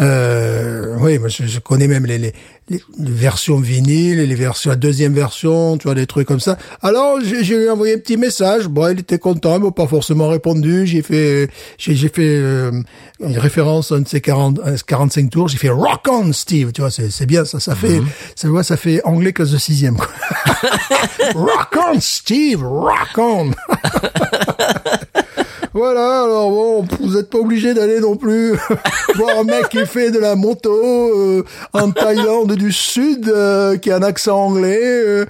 Euh, 0.00 0.96
oui, 1.00 1.18
moi, 1.18 1.28
je, 1.28 1.44
je 1.44 1.58
connais 1.60 1.88
même 1.88 2.06
les, 2.06 2.18
les, 2.18 2.32
les 2.70 2.80
versions 2.98 3.58
vinyles, 3.58 4.22
les 4.22 4.34
versions, 4.34 4.70
la 4.70 4.76
deuxième 4.76 5.12
version, 5.12 5.76
tu 5.76 5.84
vois, 5.84 5.94
des 5.94 6.06
trucs 6.06 6.26
comme 6.26 6.40
ça. 6.40 6.56
Alors, 6.80 7.18
j'ai 7.22 7.44
j'ai 7.44 7.58
lui 7.58 7.68
envoyé 7.68 7.94
un 7.94 7.98
petit 7.98 8.16
message. 8.16 8.68
Bon, 8.68 8.90
il 8.90 9.00
était 9.00 9.18
content, 9.18 9.60
mais 9.60 9.70
pas 9.70 9.86
forcément 9.86 10.28
répondu. 10.28 10.86
J'ai 10.86 11.02
fait, 11.02 11.50
j'ai 11.76 11.94
j'ai 11.94 12.08
fait 12.08 12.22
euh, 12.22 12.72
une 13.20 13.38
référence 13.38 13.92
à 13.92 13.96
un 13.96 14.00
de 14.00 14.08
ces 14.08 14.20
40, 14.20 14.60
euh, 14.60 14.76
45 14.86 15.30
tours. 15.30 15.48
J'ai 15.48 15.58
fait 15.58 15.68
Rock 15.68 16.06
on, 16.08 16.32
Steve. 16.32 16.72
Tu 16.72 16.80
vois, 16.80 16.90
c'est 16.90 17.10
c'est 17.10 17.26
bien. 17.26 17.44
Ça, 17.44 17.60
ça 17.60 17.74
fait, 17.74 18.00
ça, 18.34 18.48
ouais, 18.48 18.62
ça 18.62 18.76
fait 18.76 19.02
anglais 19.04 19.32
classe 19.32 19.50
de 19.50 19.58
sixième. 19.58 19.96
quoi. 19.96 20.08
rock 21.34 21.76
on, 21.92 22.00
Steve, 22.00 22.62
rock 22.62 23.18
on. 23.18 23.50
Voilà, 25.74 26.22
alors 26.22 26.50
bon, 26.50 26.86
vous 27.00 27.16
n'êtes 27.16 27.28
pas 27.30 27.38
obligé 27.38 27.74
d'aller 27.74 27.98
non 27.98 28.16
plus 28.16 28.52
voir 29.16 29.38
un 29.40 29.42
mec 29.42 29.68
qui 29.70 29.84
fait 29.86 30.12
de 30.12 30.20
la 30.20 30.36
moto 30.36 30.70
euh, 30.72 31.42
en 31.72 31.90
Thaïlande 31.90 32.52
du 32.54 32.70
Sud, 32.70 33.28
euh, 33.28 33.76
qui 33.76 33.90
a 33.90 33.96
un 33.96 34.02
accent 34.02 34.38
anglais, 34.38 34.78
euh, 34.80 35.26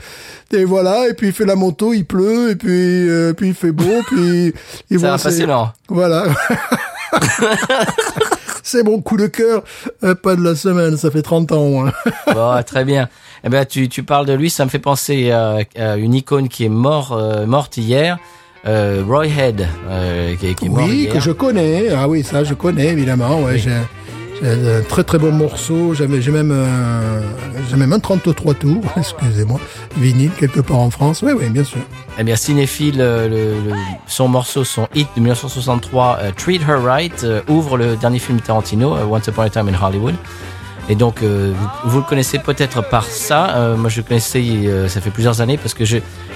et 0.52 0.64
voilà, 0.64 1.08
et 1.08 1.14
puis 1.14 1.28
il 1.28 1.32
fait 1.32 1.46
la 1.46 1.56
moto, 1.56 1.94
il 1.94 2.04
pleut, 2.04 2.50
et 2.50 2.56
puis 2.56 3.08
euh, 3.08 3.32
puis 3.32 3.48
il 3.48 3.54
fait 3.54 3.72
beau, 3.72 4.02
puis 4.06 4.52
il 4.90 5.00
Ça 5.00 5.06
voit 5.08 5.16
va 5.16 5.22
passer 5.22 5.46
lent. 5.46 5.72
Voilà. 5.88 6.26
C'est 8.62 8.82
mon 8.82 9.00
coup 9.00 9.16
de 9.16 9.26
cœur, 9.26 9.62
euh, 10.02 10.14
pas 10.14 10.36
de 10.36 10.42
la 10.42 10.54
semaine, 10.54 10.96
ça 10.98 11.10
fait 11.10 11.22
30 11.22 11.52
ans. 11.52 11.56
au 11.62 11.68
moins. 11.70 11.92
Bon, 12.26 12.62
très 12.66 12.84
bien. 12.84 13.08
Eh 13.44 13.48
ben, 13.48 13.64
tu, 13.64 13.88
tu 13.88 14.02
parles 14.02 14.26
de 14.26 14.32
lui, 14.32 14.50
ça 14.50 14.64
me 14.64 14.70
fait 14.70 14.78
penser 14.78 15.30
à, 15.30 15.58
à 15.76 15.96
une 15.96 16.14
icône 16.14 16.48
qui 16.48 16.64
est 16.64 16.70
mort, 16.70 17.12
euh, 17.12 17.46
morte 17.46 17.76
hier, 17.76 18.18
euh, 18.66 19.02
Roy 19.06 19.26
Head, 19.28 19.66
euh, 19.88 20.34
qui, 20.36 20.46
est- 20.46 20.54
qui 20.54 20.66
est 20.66 20.68
mort 20.68 20.84
Oui, 20.88 21.02
hier. 21.04 21.12
que 21.12 21.20
je 21.20 21.30
connais. 21.30 21.88
Ah 21.90 22.08
oui, 22.08 22.22
ça, 22.22 22.44
je 22.44 22.54
connais, 22.54 22.86
évidemment. 22.88 23.42
Ouais, 23.42 23.58
j'ai, 23.58 23.70
j'ai 24.42 24.48
un 24.48 24.82
très 24.88 25.04
très 25.04 25.18
bon 25.18 25.32
morceau. 25.32 25.94
J'avais, 25.94 26.20
j'ai 26.22 26.30
même, 26.30 26.50
euh, 26.52 27.20
j'ai 27.70 27.76
même 27.76 27.92
un 27.92 27.98
33 27.98 28.54
tours, 28.54 28.82
excusez-moi, 28.96 29.60
vinyle 29.96 30.30
quelque 30.38 30.60
part 30.60 30.78
en 30.78 30.90
France. 30.90 31.22
Oui, 31.22 31.32
oui, 31.38 31.48
bien 31.50 31.64
sûr. 31.64 31.78
Eh 32.18 32.24
bien, 32.24 32.36
cinéphile, 32.36 33.00
euh, 33.00 33.28
le, 33.28 33.70
le- 33.70 33.76
son 34.06 34.28
morceau, 34.28 34.64
son 34.64 34.88
hit 34.94 35.08
de 35.16 35.20
1963, 35.20 36.18
euh, 36.22 36.30
Treat 36.36 36.62
Her 36.62 36.82
Right, 36.82 37.26
ouvre 37.48 37.76
le 37.76 37.96
dernier 37.96 38.18
film 38.18 38.38
de 38.38 38.42
Tarantino, 38.42 38.96
Once 39.10 39.26
Upon 39.28 39.42
a 39.42 39.50
Time 39.50 39.68
in 39.68 39.74
Hollywood. 39.86 40.14
Et 40.88 40.94
donc, 40.96 41.22
euh, 41.22 41.52
vous, 41.84 41.90
vous 41.90 41.98
le 41.98 42.04
connaissez 42.04 42.38
peut-être 42.38 42.86
par 42.88 43.04
ça. 43.04 43.56
Euh, 43.56 43.76
moi, 43.76 43.88
je 43.88 43.98
le 43.98 44.02
connaissais, 44.06 44.42
euh, 44.44 44.86
ça 44.88 45.00
fait 45.00 45.10
plusieurs 45.10 45.40
années, 45.40 45.56
parce 45.56 45.72
que 45.72 45.84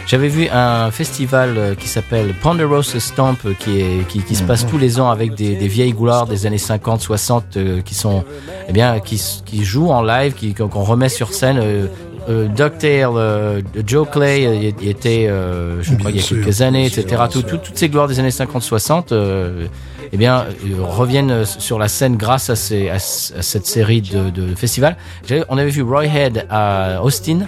j'avais 0.06 0.28
vu 0.28 0.48
un 0.50 0.90
festival 0.90 1.54
euh, 1.58 1.74
qui 1.74 1.86
s'appelle 1.86 2.32
Ponderosa 2.40 2.98
Stomp, 2.98 3.38
euh, 3.44 3.52
qui, 3.58 3.80
est, 3.80 4.06
qui, 4.08 4.20
qui 4.22 4.34
se 4.34 4.42
passe 4.42 4.66
tous 4.66 4.78
les 4.78 5.00
ans 5.00 5.10
avec 5.10 5.34
des, 5.34 5.54
des 5.54 5.68
vieilles 5.68 5.92
gloires 5.92 6.26
des 6.26 6.46
années 6.46 6.56
50, 6.56 7.00
60, 7.02 7.56
euh, 7.58 7.80
qui 7.82 7.94
sont, 7.94 8.24
eh 8.68 8.72
bien, 8.72 9.00
qui, 9.00 9.22
qui 9.44 9.64
jouent 9.64 9.90
en 9.90 10.02
live, 10.02 10.32
qui, 10.32 10.54
qu'on 10.54 10.68
remet 10.82 11.10
sur 11.10 11.34
scène. 11.34 11.58
Euh, 11.62 11.86
euh, 12.30 12.46
DuckTale, 12.46 13.10
euh, 13.16 13.60
Joe 13.86 14.06
Clay, 14.10 14.42
il 14.42 14.74
il 14.82 14.88
était, 14.90 15.26
euh, 15.28 15.82
je 15.82 15.94
crois, 15.94 16.10
il 16.10 16.16
y 16.16 16.20
a 16.20 16.22
quelques 16.22 16.60
années, 16.60 16.84
etc. 16.84 17.22
Tout- 17.30 17.40
tout- 17.42 17.56
toutes 17.56 17.78
ces 17.78 17.88
gloires 17.88 18.06
des 18.06 18.18
années 18.20 18.30
50-60, 18.30 19.12
euh, 19.12 19.66
eh 20.12 20.16
bien, 20.16 20.46
euh, 20.66 20.82
reviennent 20.82 21.30
euh, 21.30 21.44
sur 21.44 21.78
la 21.78 21.88
scène 21.88 22.16
grâce 22.16 22.50
à, 22.50 22.56
cette 22.56 23.66
série 23.66 24.02
de, 24.02 24.54
festivals. 24.54 24.96
On 25.48 25.58
avait 25.58 25.70
vu 25.70 25.82
Roy 25.82 26.06
Head 26.06 26.46
à 26.50 27.02
Austin. 27.02 27.40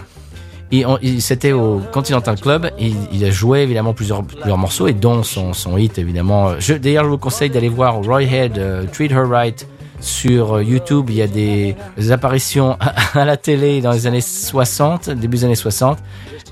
il- 0.70 1.22
c'était 1.22 1.52
au 1.52 1.80
Continental 1.92 2.38
Club. 2.38 2.70
Il, 2.78 3.24
a 3.24 3.30
joué 3.30 3.60
évidemment 3.60 3.94
plusieurs, 3.94 4.22
plusieurs 4.22 4.58
morceaux 4.58 4.88
et 4.88 4.92
dont 4.92 5.22
son, 5.22 5.52
son 5.52 5.76
hit 5.76 5.98
évidemment. 5.98 6.52
D'ailleurs, 6.80 7.04
je 7.04 7.10
vous 7.10 7.18
conseille 7.18 7.50
d'aller 7.50 7.68
voir 7.68 7.96
Roy 8.02 8.22
Head 8.22 8.58
euh, 8.58 8.84
Treat 8.92 9.10
Her 9.10 9.28
Right 9.28 9.66
sur 10.00 10.60
YouTube. 10.60 11.10
Il 11.10 11.16
y 11.16 11.22
a 11.22 11.26
des, 11.26 11.76
apparitions 12.10 12.76
à, 13.14 13.24
la 13.24 13.36
télé 13.36 13.80
dans 13.80 13.92
les 13.92 14.06
années 14.06 14.20
60, 14.20 15.10
début 15.10 15.38
des 15.38 15.44
années 15.44 15.54
60. 15.54 15.98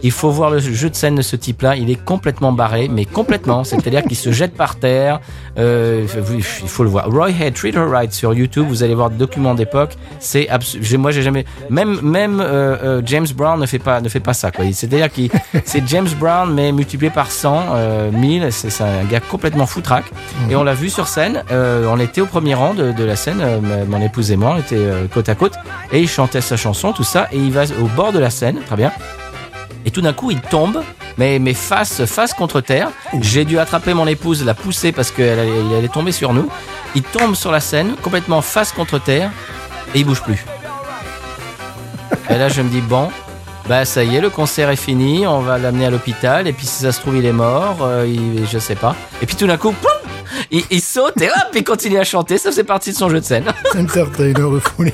Il 0.03 0.12
faut 0.12 0.30
voir 0.30 0.51
le 0.51 0.61
jeu 0.61 0.90
de 0.90 0.94
scène 0.94 1.16
de 1.16 1.22
ce 1.22 1.34
type-là. 1.34 1.76
Il 1.76 1.90
est 1.90 2.03
complètement 2.03 2.53
barré, 2.53 2.88
mais 2.88 3.05
complètement. 3.05 3.64
C'est-à-dire 3.64 4.05
qu'il 4.05 4.16
se 4.16 4.30
jette 4.30 4.55
par 4.55 4.76
terre. 4.76 5.20
Euh, 5.59 6.07
il 6.32 6.42
faut 6.42 6.84
le 6.84 6.88
voir. 6.88 7.11
Roy 7.11 7.30
Head 7.30 7.55
Treat 7.55 7.74
Her 7.74 7.88
Right 7.88 8.12
sur 8.12 8.32
YouTube. 8.32 8.66
Vous 8.68 8.82
allez 8.82 8.94
voir 8.94 9.11
des 9.11 9.16
documents 9.16 9.55
d'époque. 9.55 9.96
C'est 10.20 10.49
moi 10.99 11.11
j'ai 11.11 11.22
jamais 11.22 11.44
même 11.70 12.40
euh, 12.40 12.76
euh, 12.82 13.03
James 13.05 13.26
Brown 13.34 13.61
ne 13.61 13.66
fait 13.66 13.78
pas 13.78 14.01
ne 14.01 14.09
fait 14.09 14.20
pas 14.20 14.34
ça. 14.34 14.51
C'est-à-dire 14.72 15.11
qu'il 15.11 15.30
c'est 15.64 15.86
James 15.88 16.09
Brown 16.18 16.53
mais 16.53 16.72
multiplié 16.72 17.11
par 17.11 17.30
100 17.30 17.64
euh, 17.70 18.11
1000. 18.11 18.53
C'est 18.53 18.82
un 18.82 19.05
gars 19.05 19.20
complètement 19.20 19.66
foutraque. 19.66 20.07
Et 20.51 20.57
on 20.57 20.64
l'a 20.64 20.74
vu 20.74 20.90
sur 20.90 21.09
scène. 21.09 21.42
On 21.51 21.99
était 21.99 22.20
au 22.20 22.26
premier 22.26 22.55
rang 22.55 22.74
de 22.74 23.05
la 23.05 23.16
scène. 23.16 23.38
Euh, 23.41 23.84
mon 23.86 24.01
épouse 24.01 24.30
et 24.30 24.36
moi, 24.36 24.55
on 24.57 24.61
était 24.61 24.76
euh, 24.76 25.07
côte 25.12 25.28
à 25.28 25.34
côte 25.34 25.55
et 25.93 26.01
il 26.01 26.09
chantait 26.09 26.41
sa 26.41 26.57
chanson 26.57 26.93
tout 26.93 27.05
ça 27.05 27.28
et 27.32 27.39
il 27.39 27.53
va 27.53 27.64
au 27.80 27.86
bord 27.86 28.12
de 28.12 28.18
la 28.18 28.30
scène. 28.30 28.61
Très 28.66 28.76
bien. 28.76 28.93
Et 29.84 29.91
tout 29.91 30.01
d'un 30.01 30.12
coup, 30.12 30.30
il 30.30 30.41
tombe, 30.41 30.82
mais, 31.16 31.39
mais 31.39 31.55
face, 31.55 32.05
face 32.05 32.34
contre 32.34 32.61
terre. 32.61 32.91
J'ai 33.20 33.45
dû 33.45 33.59
attraper 33.59 33.95
mon 33.95 34.07
épouse, 34.07 34.45
la 34.45 34.55
pousser 34.55 34.93
parce 34.93 35.11
qu'elle 35.11 35.39
allait, 35.39 35.61
il 35.70 35.74
allait 35.74 35.89
tomber 35.89 36.12
sur 36.12 36.34
nous. 36.34 36.49
Il 36.95 37.03
tombe 37.03 37.34
sur 37.34 37.53
la 37.53 37.61
scène, 37.61 37.95
complètement 38.03 38.43
face 38.43 38.72
contre 38.72 38.99
terre, 38.99 39.30
et 39.95 40.01
il 40.01 40.05
bouge 40.05 40.22
plus. 40.22 40.45
Et 42.30 42.36
là, 42.36 42.49
je 42.49 42.61
me 42.61 42.68
dis, 42.68 42.80
bon, 42.80 43.09
bah 43.68 43.84
ça 43.84 44.03
y 44.05 44.16
est, 44.16 44.20
le 44.20 44.30
concert 44.30 44.70
est 44.70 44.76
fini, 44.76 45.26
on 45.26 45.41
va 45.41 45.59
l'amener 45.59 45.86
à 45.86 45.91
l'hôpital, 45.91 46.47
et 46.47 46.53
puis 46.53 46.66
si 46.66 46.82
ça 46.82 46.93
se 46.93 47.01
trouve, 47.01 47.16
il 47.16 47.24
est 47.24 47.32
mort, 47.32 47.78
euh, 47.82 48.07
il, 48.07 48.47
je 48.47 48.59
sais 48.59 48.74
pas. 48.74 48.97
Et 49.22 49.26
puis 49.26 49.36
tout 49.36 49.47
d'un 49.47 49.57
coup, 49.59 49.72
poum, 49.72 50.11
il, 50.51 50.64
il 50.70 50.80
saute 50.99 51.22
et 51.22 51.28
hop, 51.28 51.55
il 51.55 51.62
continue 51.62 51.99
à 51.99 52.05
chanter, 52.05 52.38
ça 52.38 52.51
faisait 52.51 52.64
partie 52.64 52.90
de 52.90 52.96
son 52.96 53.09
jeu 53.09 53.20
de 53.20 53.24
scène. 53.24 53.44
Entertainer 53.78 54.61
folie. 54.61 54.92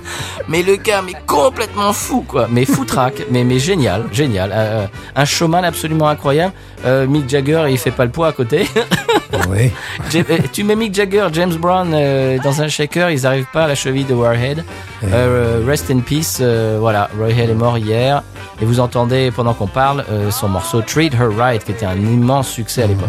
Mais 0.48 0.62
le 0.62 0.76
gars, 0.76 1.02
mais 1.02 1.14
complètement 1.26 1.92
fou, 1.92 2.24
quoi. 2.26 2.46
Mais 2.48 2.64
foutraque, 2.64 3.24
mais, 3.30 3.42
mais 3.42 3.58
génial, 3.58 4.04
génial. 4.12 4.52
Euh, 4.54 4.86
un 5.16 5.24
showman 5.24 5.64
absolument 5.64 6.08
incroyable. 6.08 6.52
Euh, 6.84 7.06
Mick 7.08 7.28
Jagger, 7.28 7.64
il 7.68 7.78
fait 7.78 7.90
pas 7.90 8.04
le 8.04 8.12
poids 8.12 8.28
à 8.28 8.32
côté. 8.32 8.68
oui. 9.48 9.72
Euh, 10.14 10.38
tu 10.52 10.62
mets 10.62 10.76
Mick 10.76 10.94
Jagger, 10.94 11.26
James 11.32 11.54
Brown 11.54 11.90
euh, 11.92 12.38
dans 12.44 12.62
un 12.62 12.68
shaker, 12.68 13.10
ils 13.10 13.26
arrivent 13.26 13.50
pas 13.52 13.64
à 13.64 13.68
la 13.68 13.74
cheville 13.74 14.04
de 14.04 14.14
Warhead. 14.14 14.62
Euh, 15.02 15.64
rest 15.66 15.90
in 15.90 15.98
peace. 15.98 16.40
voilà, 16.78 17.10
Warhead 17.18 17.50
est 17.50 17.54
mort 17.54 17.78
hier. 17.78 18.22
Et 18.60 18.64
vous 18.64 18.78
entendez, 18.78 19.32
pendant 19.34 19.52
qu'on 19.52 19.66
parle, 19.66 20.04
son 20.30 20.48
morceau 20.48 20.80
Treat 20.80 21.12
Her 21.12 21.36
Right, 21.36 21.64
qui 21.64 21.72
était 21.72 21.86
un 21.86 21.96
immense 21.96 22.48
succès 22.48 22.84
à 22.84 22.86
l'époque. 22.86 23.08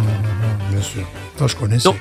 Bien 0.72 0.82
sûr. 0.82 1.04
Je 1.46 1.56
connaissais. 1.56 1.84
Donc, 1.84 1.98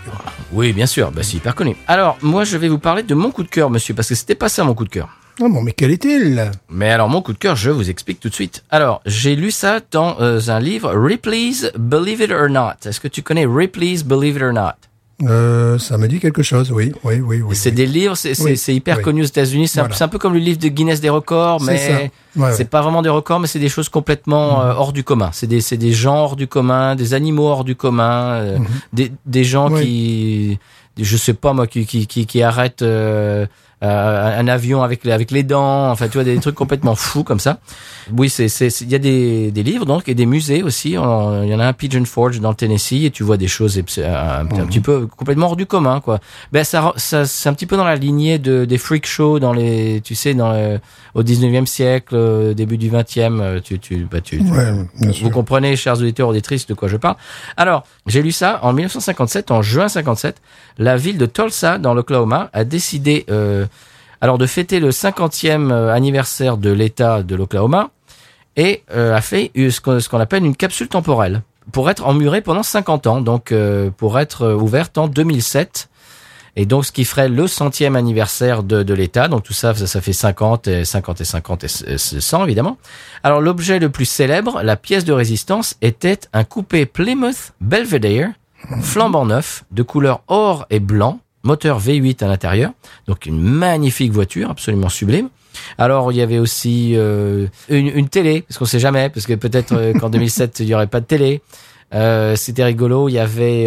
oui, 0.53 0.73
bien 0.73 0.87
sûr, 0.87 1.11
bah, 1.11 1.23
c'est 1.23 1.37
hyper 1.37 1.55
connu. 1.55 1.77
Alors, 1.87 2.19
moi, 2.23 2.45
je 2.45 2.57
vais 2.57 2.69
vous 2.69 2.79
parler 2.79 3.03
de 3.03 3.15
mon 3.15 3.31
coup 3.31 3.43
de 3.43 3.49
cœur, 3.49 3.71
monsieur, 3.71 3.95
parce 3.95 4.09
que 4.09 4.15
c'était 4.15 4.35
pas 4.35 4.49
ça 4.49 4.65
mon 4.65 4.75
coup 4.75 4.85
de 4.85 4.91
cœur. 4.91 5.09
Ah 5.39 5.49
bon, 5.51 5.61
mais 5.61 5.73
quel 5.73 5.91
est-il? 5.91 6.51
Mais 6.71 6.91
alors 6.91 7.11
mon 7.11 7.21
coup 7.21 7.35
de 7.35 7.39
cœur, 7.39 7.57
je 7.57 7.71
vous 7.71 7.91
explique 7.91 8.21
tout 8.21 8.31
de 8.31 8.35
suite. 8.35 8.65
Alors, 8.71 9.03
j'ai 9.05 9.37
lu 9.37 9.51
ça 9.51 9.81
dans 9.91 10.19
euh, 10.19 10.41
un 10.49 10.61
livre, 10.61 10.91
Ripley's 10.95 11.71
Believe 11.77 12.23
It 12.23 12.31
or 12.31 12.49
Not. 12.49 12.87
Est-ce 12.87 13.01
que 13.01 13.09
tu 13.09 13.21
connais 13.21 13.45
Ripley's 13.45 14.03
Believe 14.03 14.37
It 14.37 14.43
or 14.43 14.55
Not? 14.55 14.77
Euh, 15.23 15.79
Ça 15.79 15.97
me 15.99 16.09
dit 16.09 16.19
quelque 16.21 16.43
chose, 16.43 16.71
oui. 16.73 16.93
Oui, 17.05 17.21
oui, 17.21 17.41
oui. 17.43 17.57
C'est 17.57 17.71
oui. 17.71 17.75
des 17.77 17.87
livres, 17.87 18.17
c'est 18.17 18.39
Oui, 18.43 18.61
hyper 18.69 19.01
connu 19.03 19.23
aux 19.23 19.27
États-Unis. 19.27 19.69
C'est 19.69 19.79
un- 19.81 19.85
Voilà. 19.85 19.95
c'est 19.97 20.05
un, 20.05 20.09
peu 20.09 20.19
comme 20.19 20.35
le 20.35 20.39
livre 20.41 20.59
de 20.59 20.69
Guinness 20.69 21.01
des 21.01 21.09
records, 21.09 21.63
mais 21.63 22.11
Ouais, 22.37 22.43
ouais. 22.45 22.53
c'est 22.55 22.69
pas 22.69 22.83
vraiment 22.83 23.03
des 23.03 23.09
records, 23.09 23.41
mais 23.41 23.47
c'est 23.47 23.59
des 23.59 23.69
choses 23.71 23.89
complètement 23.89 24.63
euh, 24.63 24.73
hors 24.75 24.93
du 24.93 25.05
commun. 25.05 25.31
C'est 25.33 25.47
des, 25.47 25.61
des 25.77 25.93
gens 25.93 26.17
hors 26.17 26.37
du 26.37 26.47
commun, 26.47 26.95
des 26.97 27.15
animaux 27.15 27.47
hors 27.49 27.65
du 27.65 27.77
commun, 27.77 28.33
euh, 28.35 28.59
des, 28.93 29.11
des 29.25 29.45
gens 29.45 29.71
qui, 29.71 30.59
je 31.01 31.17
sais 31.17 31.35
pas 31.35 31.53
moi, 31.55 31.67
qui, 31.67 31.87
qui, 31.87 32.07
qui, 32.07 32.27
qui 32.27 32.43
arrêtent 32.43 32.85
euh, 33.87 33.91
euh, 33.91 34.41
un 34.41 34.49
avion 34.49 34.83
avec 34.83 35.05
les, 35.05 35.13
avec 35.13 35.31
les 35.31 35.43
dents. 35.43 35.91
Enfin, 35.91 36.07
tu 36.09 36.15
vois, 36.15 36.25
des 36.25 36.39
trucs 36.39 36.55
complètement 36.55 36.95
fous 36.95 37.25
comme 37.25 37.41
ça. 37.41 37.59
Oui, 38.17 38.29
c'est, 38.31 38.49
c'est, 38.49 38.69
il 38.83 38.91
y 38.91 38.95
a 38.95 38.99
des, 38.99 39.51
des 39.51 39.63
livres 39.63 39.85
donc 39.87 40.09
et 40.09 40.15
des 40.15 40.27
musées 40.27 40.63
aussi. 40.63 40.91
Il 40.91 40.95
y 40.95 40.99
en 40.99 41.61
a 41.61 41.67
un 41.67 41.73
Pigeon 41.73 42.05
Forge 42.05 42.41
dans 42.41 42.51
le 42.51 42.55
Tennessee 42.57 43.05
et 43.05 43.11
tu 43.11 43.23
vois 43.23 43.37
des 43.37 43.49
choses 43.49 43.79
abs- 43.79 43.99
un, 43.99 44.41
un 44.41 44.67
petit 44.67 44.81
peu 44.81 45.07
complètement 45.07 45.47
hors 45.47 45.57
du 45.57 45.67
commun, 45.67 46.01
quoi. 46.01 46.19
Ben 46.53 46.65
ça, 46.65 46.93
ça 46.97 47.25
c'est 47.27 47.49
un 47.49 47.55
petit 47.55 47.67
peu 47.67 47.77
dans 47.77 47.85
la 47.85 47.97
lignée 47.97 48.39
de 48.39 48.65
des 48.65 48.79
freak 48.79 49.07
shows 49.07 49.39
dans 49.41 49.53
les, 49.53 50.01
tu 50.05 50.15
sais, 50.15 50.35
dans 50.35 50.53
le- 50.53 50.79
au 51.15 51.23
19e 51.23 51.67
siècle, 51.67 52.15
euh, 52.15 52.55
début 52.55 52.77
du 52.77 52.91
20e. 52.91 53.41
euh, 53.41 53.61
Tu, 53.63 53.79
tu, 53.79 54.07
bah, 54.11 54.21
tu, 54.21 54.39
tu- 54.39 54.51
Ouais, 54.51 54.73
bien 55.01 55.11
vous 55.23 55.31
comprenez, 55.31 55.75
chers 55.77 55.95
auditeurs 55.99 56.29
auditrices, 56.29 56.67
de 56.67 56.75
quoi 56.75 56.89
je 56.89 56.97
parle. 56.97 57.17
Alors, 57.57 57.85
j'ai 58.07 58.23
lu 58.23 58.33
ça 58.33 58.61
en 58.63 58.73
1957, 58.73 59.51
en 59.51 59.63
juin 59.63 59.89
57. 59.89 60.37
La 60.79 60.97
ville 60.97 61.17
de 61.19 61.27
Tulsa, 61.27 61.79
dans 61.79 61.95
l'Oklahoma, 61.95 62.51
a 62.53 62.65
décidé 62.65 63.25
euh, 63.31 63.67
alors 64.21 64.39
de 64.39 64.47
fêter 64.47 64.81
le 64.81 64.91
50e 64.91 65.71
euh, 65.71 65.93
anniversaire 65.93 66.57
de 66.57 66.71
l'État 66.71 67.23
de 67.23 67.35
l'Oklahoma 67.35 67.91
et 68.57 68.83
euh, 68.91 69.15
a 69.15 69.21
fait 69.21 69.51
euh, 69.57 69.71
ce 69.71 70.09
qu'on 70.09 70.21
appelle 70.21 70.45
une 70.45 70.57
capsule 70.57 70.89
temporelle 70.89 71.43
pour 71.73 71.91
être 71.91 72.07
emmurée 72.07 72.41
pendant 72.41 72.63
50 72.63 73.07
ans, 73.07 73.21
donc 73.21 73.53
euh, 73.53 73.91
pour 73.91 74.19
être 74.19 74.43
euh, 74.43 74.55
ouverte 74.55 74.99
en 74.99 75.09
2007. 75.09 75.89
Et 76.59 76.65
donc, 76.65 76.87
ce 76.87 76.93
qui 76.93 77.05
ferait 77.05 77.29
le 77.29 77.47
centième 77.49 77.97
anniversaire 77.97 78.63
de, 78.63 78.83
de 78.83 78.95
l'État. 78.95 79.29
Donc, 79.29 79.43
tout 79.43 79.53
ça, 79.53 79.75
ça, 79.75 79.87
ça 79.87 80.01
fait 80.01 80.15
50 80.15 80.69
et 80.69 80.85
50 80.87 81.21
et 81.21 81.25
50 81.25 81.65
et 81.65 81.99
100, 81.99 82.45
évidemment. 82.45 82.79
Alors, 83.23 83.43
l'objet 83.43 83.79
le 83.79 83.91
plus 83.91 84.07
célèbre, 84.07 84.63
la 84.63 84.77
pièce 84.77 85.05
de 85.05 85.13
résistance, 85.13 85.77
était 85.83 86.21
un 86.33 86.45
coupé 86.45 86.87
Plymouth 86.87 87.53
Belvedere, 87.61 88.29
flambant 88.81 89.27
neuf, 89.27 89.65
de 89.71 89.83
couleur 89.83 90.23
or 90.29 90.65
et 90.71 90.81
blanc, 90.81 91.21
moteur 91.47 91.81
V8 91.81 92.23
à 92.25 92.29
l'intérieur. 92.29 92.73
Donc, 93.09 93.25
une 93.27 93.41
magnifique 93.41 94.13
voiture, 94.13 94.51
absolument 94.51 94.89
sublime. 94.91 95.29
Alors, 95.79 96.13
il 96.13 96.19
y 96.19 96.23
avait 96.23 96.39
aussi 96.39 96.93
euh, 96.97 97.47
une, 97.71 97.87
une 97.89 98.09
télé, 98.09 98.43
parce 98.43 98.59
qu'on 98.59 98.67
sait 98.67 98.79
jamais, 98.81 99.09
parce 99.09 99.25
que 99.27 99.33
peut-être 99.33 99.73
euh, 99.75 99.93
qu'en 99.95 100.11
2007, 100.11 100.61
il 100.61 100.67
y 100.67 100.75
aurait 100.75 100.87
pas 100.87 101.01
de 101.01 101.07
télé. 101.07 101.41
Euh, 101.95 102.37
C'était 102.37 102.65
rigolo. 102.65 103.09
Il 103.09 103.13
y 103.13 103.19
avait 103.19 103.67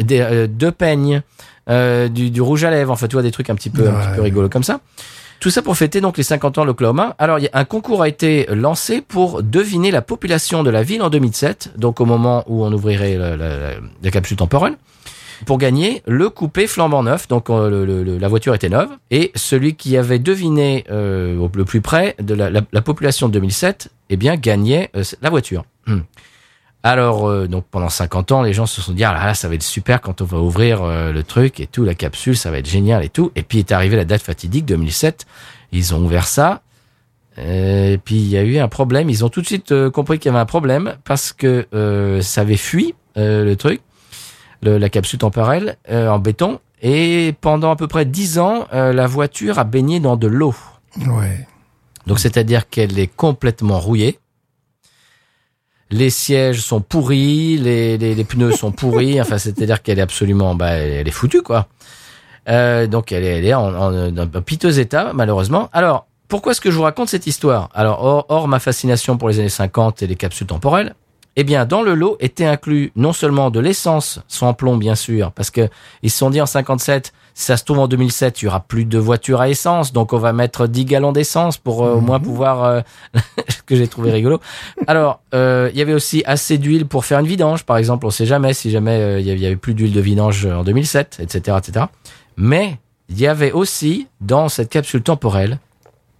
des, 0.00 0.46
deux 0.48 0.72
peignes, 0.72 1.22
du, 1.68 2.30
du 2.30 2.40
rouge 2.40 2.64
à 2.64 2.70
lèvres, 2.70 2.92
enfin, 2.92 3.06
tu 3.08 3.14
vois, 3.14 3.22
des 3.22 3.30
trucs 3.30 3.50
un 3.50 3.54
petit 3.54 3.70
peu, 3.70 3.88
un 3.88 3.92
Ouais. 3.92 4.06
petit 4.06 4.16
peu 4.16 4.22
rigolos 4.22 4.48
comme 4.48 4.62
ça. 4.64 4.80
Tout 5.40 5.50
ça 5.50 5.62
pour 5.62 5.76
fêter 5.76 6.00
donc 6.00 6.16
les 6.16 6.24
50 6.24 6.58
ans 6.58 6.62
de 6.62 6.66
l'Oklahoma. 6.66 7.14
Alors, 7.20 7.38
un 7.52 7.64
concours 7.64 8.02
a 8.02 8.08
été 8.08 8.46
lancé 8.52 9.00
pour 9.02 9.42
deviner 9.44 9.92
la 9.92 10.02
population 10.02 10.64
de 10.64 10.70
la 10.70 10.82
ville 10.82 11.00
en 11.00 11.10
2007, 11.10 11.74
donc 11.76 12.00
au 12.00 12.06
moment 12.06 12.42
où 12.48 12.64
on 12.64 12.72
ouvrirait 12.72 13.16
la- 13.16 13.36
la 13.36 14.10
capsule 14.10 14.36
temporelle, 14.36 14.74
pour 15.46 15.58
gagner 15.58 16.02
le 16.06 16.30
coupé 16.30 16.66
flambant 16.66 17.02
neuf. 17.02 17.28
Donc, 17.28 17.50
euh, 17.50 17.70
le- 17.84 18.02
le- 18.02 18.18
la 18.18 18.28
voiture 18.28 18.54
était 18.54 18.68
neuve 18.68 18.90
et 19.10 19.30
celui 19.34 19.74
qui 19.76 19.96
avait 19.96 20.18
deviné 20.18 20.84
euh, 20.90 21.48
le 21.54 21.64
plus 21.64 21.80
près 21.80 22.14
de 22.20 22.34
la, 22.34 22.50
la- 22.50 22.62
la 22.72 22.82
population 22.82 23.28
de 23.28 23.32
2007, 23.34 23.88
eh 24.10 24.16
bien, 24.16 24.36
gagnait 24.36 24.90
euh, 24.96 25.02
la 25.22 25.30
voiture. 25.30 25.64
Hmm. 25.86 26.00
Alors, 26.84 27.28
euh, 27.28 27.48
donc 27.48 27.64
pendant 27.70 27.88
50 27.88 28.30
ans, 28.32 28.42
les 28.42 28.52
gens 28.52 28.66
se 28.66 28.80
sont 28.80 28.92
dit, 28.92 29.02
ah 29.04 29.12
là, 29.12 29.26
là, 29.26 29.34
ça 29.34 29.48
va 29.48 29.54
être 29.54 29.62
super 29.64 30.00
quand 30.00 30.20
on 30.22 30.24
va 30.24 30.38
ouvrir 30.38 30.82
euh, 30.82 31.12
le 31.12 31.22
truc 31.24 31.58
et 31.60 31.66
tout, 31.66 31.84
la 31.84 31.94
capsule, 31.94 32.36
ça 32.36 32.50
va 32.52 32.58
être 32.58 32.68
génial 32.68 33.04
et 33.04 33.08
tout. 33.08 33.32
Et 33.34 33.42
puis 33.42 33.58
est 33.58 33.72
arrivée 33.72 33.96
la 33.96 34.04
date 34.04 34.22
fatidique 34.22 34.64
2007. 34.64 35.26
Ils 35.72 35.94
ont 35.94 35.98
ouvert 36.04 36.26
ça. 36.28 36.62
Euh, 37.38 37.92
Et 37.94 37.98
puis 37.98 38.16
il 38.16 38.28
y 38.28 38.36
a 38.36 38.42
eu 38.42 38.58
un 38.58 38.68
problème. 38.68 39.10
Ils 39.10 39.24
ont 39.24 39.28
tout 39.28 39.40
de 39.40 39.46
suite 39.46 39.72
euh, 39.72 39.90
compris 39.90 40.18
qu'il 40.18 40.30
y 40.30 40.34
avait 40.34 40.40
un 40.42 40.46
problème 40.46 40.94
parce 41.04 41.32
que 41.32 41.66
euh, 41.74 42.20
ça 42.22 42.40
avait 42.42 42.56
fui 42.56 42.94
le 43.16 43.54
truc, 43.54 43.80
le- 44.62 44.78
la 44.78 44.88
capsule 44.88 45.18
temporelle 45.18 45.76
euh, 45.90 46.08
en 46.08 46.18
béton. 46.18 46.60
Et 46.82 47.34
pendant 47.40 47.70
à 47.72 47.76
peu 47.76 47.88
près 47.88 48.04
10 48.04 48.38
ans, 48.38 48.66
euh, 48.72 48.92
la 48.92 49.06
voiture 49.06 49.58
a 49.58 49.64
baigné 49.64 49.98
dans 50.00 50.16
de 50.16 50.26
l'eau. 50.28 50.54
Ouais. 51.06 51.46
Donc 52.06 52.18
c'est-à-dire 52.20 52.68
qu'elle 52.68 52.98
est 52.98 53.08
complètement 53.14 53.78
rouillée. 53.80 54.18
Les 55.90 56.10
sièges 56.10 56.60
sont 56.60 56.80
pourris, 56.80 57.56
les, 57.56 57.96
les, 57.96 58.14
les 58.14 58.24
pneus 58.24 58.52
sont 58.52 58.72
pourris. 58.72 59.20
Enfin, 59.20 59.38
c'est-à-dire 59.38 59.82
qu'elle 59.82 59.98
est 59.98 60.02
absolument, 60.02 60.54
bah, 60.54 60.72
elle, 60.72 61.08
est 61.08 61.12
foutue 61.12 61.42
quoi. 61.42 61.66
Euh, 62.48 62.86
donc 62.86 63.10
elle 63.12 63.24
est, 63.24 63.38
elle 63.38 63.44
est 63.46 63.54
en, 63.54 63.74
en, 63.74 64.16
en 64.18 64.42
piteux 64.42 64.78
état 64.78 65.12
malheureusement. 65.14 65.68
Alors 65.72 66.06
pourquoi 66.28 66.52
est-ce 66.52 66.60
que 66.60 66.70
je 66.70 66.76
vous 66.76 66.82
raconte 66.82 67.08
cette 67.08 67.26
histoire? 67.26 67.70
Alors 67.74 68.04
hors, 68.04 68.26
hors 68.28 68.48
ma 68.48 68.58
fascination 68.58 69.16
pour 69.16 69.28
les 69.30 69.38
années 69.40 69.48
50 69.48 70.02
et 70.02 70.06
les 70.06 70.16
capsules 70.16 70.46
temporelles, 70.46 70.94
eh 71.40 71.44
bien 71.44 71.64
dans 71.66 71.82
le 71.82 71.94
lot 71.94 72.16
était 72.18 72.46
inclus 72.46 72.90
non 72.96 73.12
seulement 73.12 73.50
de 73.50 73.60
l'essence 73.60 74.20
sans 74.26 74.54
plomb 74.54 74.76
bien 74.76 74.96
sûr, 74.96 75.30
parce 75.30 75.50
que 75.50 75.68
ils 76.02 76.10
se 76.10 76.18
sont 76.18 76.30
dit 76.30 76.40
en 76.40 76.46
57 76.46 77.12
si 77.38 77.44
ça 77.44 77.56
se 77.56 77.62
trouve 77.62 77.78
en 77.78 77.86
2007, 77.86 78.42
il 78.42 78.46
y 78.46 78.48
aura 78.48 78.58
plus 78.58 78.84
de 78.84 78.98
voitures 78.98 79.40
à 79.40 79.48
essence, 79.48 79.92
donc 79.92 80.12
on 80.12 80.18
va 80.18 80.32
mettre 80.32 80.66
10 80.66 80.84
gallons 80.86 81.12
d'essence 81.12 81.56
pour 81.56 81.84
euh, 81.84 81.94
au 81.94 82.00
moins 82.00 82.18
pouvoir 82.18 82.64
euh, 82.64 82.80
ce 83.48 83.62
que 83.62 83.76
j'ai 83.76 83.86
trouvé 83.86 84.10
rigolo. 84.10 84.40
Alors, 84.88 85.20
euh, 85.34 85.70
il 85.72 85.78
y 85.78 85.82
avait 85.82 85.92
aussi 85.92 86.24
assez 86.26 86.58
d'huile 86.58 86.86
pour 86.86 87.04
faire 87.04 87.20
une 87.20 87.28
vidange, 87.28 87.62
par 87.62 87.76
exemple. 87.76 88.06
On 88.06 88.10
sait 88.10 88.26
jamais 88.26 88.54
si 88.54 88.72
jamais 88.72 88.98
euh, 88.98 89.20
il 89.20 89.38
y 89.38 89.46
avait 89.46 89.54
plus 89.54 89.74
d'huile 89.74 89.92
de 89.92 90.00
vidange 90.00 90.46
en 90.46 90.64
2007, 90.64 91.18
etc., 91.22 91.58
etc. 91.64 91.86
Mais 92.36 92.80
il 93.08 93.20
y 93.20 93.28
avait 93.28 93.52
aussi 93.52 94.08
dans 94.20 94.48
cette 94.48 94.68
capsule 94.68 95.02
temporelle 95.02 95.60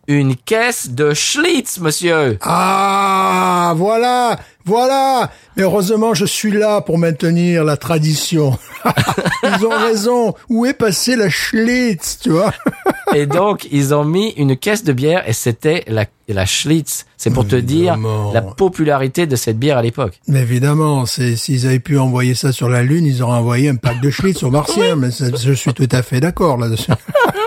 une 0.08 0.36
caisse 0.36 0.90
de 0.90 1.12
Schlitz, 1.12 1.80
monsieur. 1.80 2.38
Ah, 2.40 3.74
voilà, 3.76 4.38
voilà. 4.68 5.30
Mais 5.56 5.62
heureusement, 5.62 6.12
je 6.12 6.26
suis 6.26 6.52
là 6.52 6.82
pour 6.82 6.98
maintenir 6.98 7.64
la 7.64 7.78
tradition. 7.78 8.58
Ils 9.42 9.66
ont 9.66 9.70
raison. 9.70 10.34
Où 10.50 10.66
est 10.66 10.74
passé 10.74 11.16
la 11.16 11.30
Schlitz, 11.30 12.18
tu 12.22 12.30
vois? 12.30 12.52
Et 13.14 13.24
donc, 13.24 13.66
ils 13.72 13.94
ont 13.94 14.04
mis 14.04 14.28
une 14.36 14.54
caisse 14.54 14.84
de 14.84 14.92
bière 14.92 15.26
et 15.26 15.32
c'était 15.32 15.82
la, 15.86 16.04
la 16.28 16.44
Schlitz. 16.44 17.06
C'est 17.16 17.30
pour 17.30 17.46
te 17.46 17.56
dire 17.56 17.96
la 18.34 18.42
popularité 18.42 19.26
de 19.26 19.34
cette 19.34 19.58
bière 19.58 19.78
à 19.78 19.82
l'époque. 19.82 20.20
Mais 20.28 20.42
évidemment, 20.42 21.06
c'est 21.06 21.34
s'ils 21.36 21.66
avaient 21.66 21.78
pu 21.78 21.98
envoyer 21.98 22.34
ça 22.34 22.52
sur 22.52 22.68
la 22.68 22.82
Lune, 22.82 23.06
ils 23.06 23.22
auraient 23.22 23.38
envoyé 23.38 23.70
un 23.70 23.76
pack 23.76 24.02
de 24.02 24.10
Schlitz 24.10 24.42
aux 24.42 24.50
Martiens. 24.50 24.94
Mais 24.96 25.08
je 25.10 25.52
suis 25.52 25.72
tout 25.72 25.88
à 25.90 26.02
fait 26.02 26.20
d'accord 26.20 26.58
là-dessus. 26.58 26.92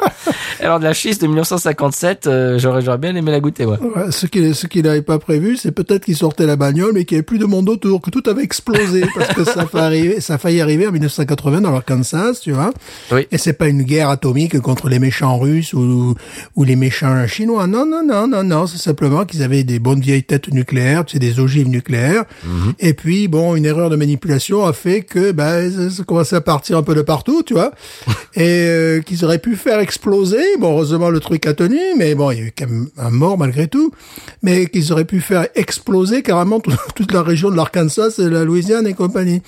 Alors, 0.59 0.79
de 0.79 0.83
la 0.83 0.93
Schlitz 0.93 1.19
de 1.19 1.27
1957, 1.27 2.27
euh, 2.27 2.59
j'aurais, 2.59 2.81
j'aurais 2.81 2.97
bien 2.97 3.15
aimé 3.15 3.31
la 3.31 3.39
goûter. 3.39 3.65
Ouais, 3.65 3.77
ce 4.09 4.25
qu'il 4.25 4.53
ce 4.55 4.67
qu'il 4.67 4.83
n'avait 4.83 5.01
pas 5.01 5.19
prévu, 5.19 5.57
c'est 5.57 5.71
peut-être 5.71 6.05
qu'il 6.05 6.15
sortait 6.15 6.45
la 6.45 6.55
bagnole, 6.55 6.91
mais 6.93 7.05
qu'il 7.05 7.15
n'y 7.15 7.19
avait 7.19 7.25
plus 7.25 7.39
de 7.39 7.45
monde 7.45 7.69
autour, 7.69 8.01
que 8.01 8.09
tout 8.09 8.23
avait 8.27 8.43
explosé, 8.43 9.03
parce 9.15 9.33
que 9.33 9.43
ça, 9.43 9.65
fait 9.65 9.79
arriver, 9.79 10.21
ça 10.21 10.35
a 10.35 10.37
failli 10.37 10.61
arriver 10.61 10.87
en 10.87 10.91
1980 10.91 11.61
dans 11.61 11.71
l'Arkansas, 11.71 12.39
tu 12.41 12.51
vois. 12.51 12.71
Oui. 13.11 13.27
Et 13.31 13.37
c'est 13.37 13.53
pas 13.53 13.67
une 13.67 13.83
guerre 13.83 14.09
atomique 14.09 14.59
contre 14.59 14.89
les 14.89 14.99
méchants 14.99 15.37
russes 15.37 15.73
ou, 15.73 16.15
ou 16.55 16.63
les 16.63 16.75
méchants 16.75 17.27
chinois. 17.27 17.67
Non, 17.67 17.85
non, 17.85 18.03
non, 18.05 18.27
non, 18.27 18.43
non. 18.43 18.67
C'est 18.67 18.77
simplement 18.77 19.25
qu'ils 19.25 19.43
avaient 19.43 19.63
des 19.63 19.79
bonnes 19.79 20.01
vieilles 20.01 20.23
têtes 20.23 20.51
nucléaires, 20.53 21.05
tu 21.05 21.13
sais, 21.13 21.19
des 21.19 21.39
ogives 21.39 21.67
nucléaires. 21.67 22.25
Et 22.79 22.93
puis, 22.93 23.27
bon, 23.27 23.55
une 23.55 23.65
erreur 23.65 23.89
de 23.89 23.95
manipulation 23.95 24.65
a 24.65 24.73
fait 24.73 25.01
que, 25.01 25.31
ben, 25.31 25.71
ça, 25.71 25.89
ça 25.89 26.03
commençait 26.03 26.35
à 26.35 26.41
partir 26.41 26.77
un 26.77 26.83
peu 26.83 26.95
de 26.95 27.01
partout, 27.01 27.43
tu 27.43 27.53
vois. 27.53 27.71
Et 28.35 28.65
euh, 28.67 29.01
qu'ils 29.01 29.25
auraient 29.25 29.39
pu 29.39 29.55
faire 29.55 29.79
exploser. 29.79 30.40
Bon, 30.59 30.71
heureusement, 30.73 31.09
le 31.09 31.19
truc 31.19 31.45
a 31.47 31.53
tenu, 31.53 31.79
mais 31.97 32.15
bon, 32.15 32.31
il 32.31 32.37
y 32.37 32.41
a 32.41 32.45
eu 32.45 32.53
quand 32.57 32.67
même 32.67 32.89
un 32.97 33.09
mort 33.09 33.37
malgré 33.37 33.67
tout. 33.67 33.91
Mais 34.43 34.65
qu'ils 34.67 34.91
auraient 34.93 35.05
pu 35.05 35.19
faire 35.21 35.47
exploser 35.55 36.21
carrément 36.21 36.59
tout- 36.59 36.71
toute 36.95 37.11
la 37.13 37.21
région 37.23 37.49
de 37.49 37.55
l'Arkansas 37.55 38.15
et 38.19 38.29
la 38.29 38.43
Louisiane 38.43 38.85
et 38.87 38.93
compagnie. 38.93 39.41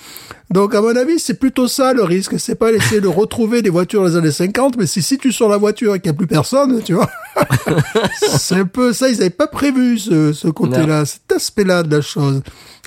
Donc, 0.50 0.74
à 0.74 0.80
mon 0.80 0.94
avis, 0.94 1.18
c'est 1.18 1.34
plutôt 1.38 1.68
ça 1.68 1.92
le 1.94 2.02
risque. 2.04 2.38
C'est 2.38 2.54
pas 2.54 2.70
essayer 2.72 3.00
de 3.00 3.08
retrouver 3.08 3.62
des 3.62 3.70
voitures 3.70 4.04
des 4.06 4.16
années 4.16 4.30
50, 4.32 4.76
mais 4.76 4.86
c'est 4.86 5.00
si 5.00 5.18
tu 5.18 5.32
sur 5.32 5.48
la 5.48 5.56
voiture 5.56 5.94
et 5.94 6.00
qu'il 6.00 6.10
n'y 6.10 6.16
a 6.16 6.18
plus 6.18 6.26
personne, 6.26 6.82
tu 6.82 6.94
vois. 6.94 7.10
c'est 8.38 8.56
un 8.56 8.66
peu 8.66 8.92
ça. 8.92 9.08
Ils 9.08 9.18
n'avaient 9.18 9.30
pas 9.30 9.46
prévu 9.46 9.98
ce, 9.98 10.32
ce 10.32 10.48
côté-là, 10.48 11.04
cet 11.06 11.32
aspect-là 11.32 11.82
de 11.82 11.96
la 11.96 12.02
chose. 12.02 12.42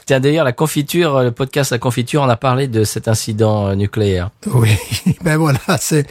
Tiens, 0.08 0.22
d'ailleurs, 0.22 0.46
la 0.46 0.54
confiture, 0.54 1.22
le 1.22 1.32
podcast 1.32 1.72
La 1.72 1.80
Confiture, 1.80 2.22
on 2.22 2.30
a 2.30 2.38
parlé 2.38 2.70
de 2.70 2.86
cet 2.86 3.10
incident 3.10 3.68
euh, 3.68 3.76
nucléaire. 3.76 4.30
Oui, 4.54 4.70
ben 5.22 5.36
voilà, 5.36 5.60
c'est 5.82 6.08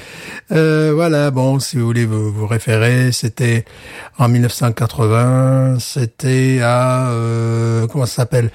euh, 0.53 0.93
voilà. 0.95 1.31
Bon, 1.31 1.59
si 1.59 1.79
vous 1.79 1.87
voulez 1.87 2.05
vous, 2.05 2.31
vous 2.31 2.47
référer, 2.47 3.11
c'était 3.13 3.65
en 4.19 4.29
1980, 4.29 5.79
c'était 5.81 6.61
à 6.63 7.09
euh, 7.09 7.87
comment 7.87 8.05
ça 8.05 8.17
s'appelle? 8.17 8.51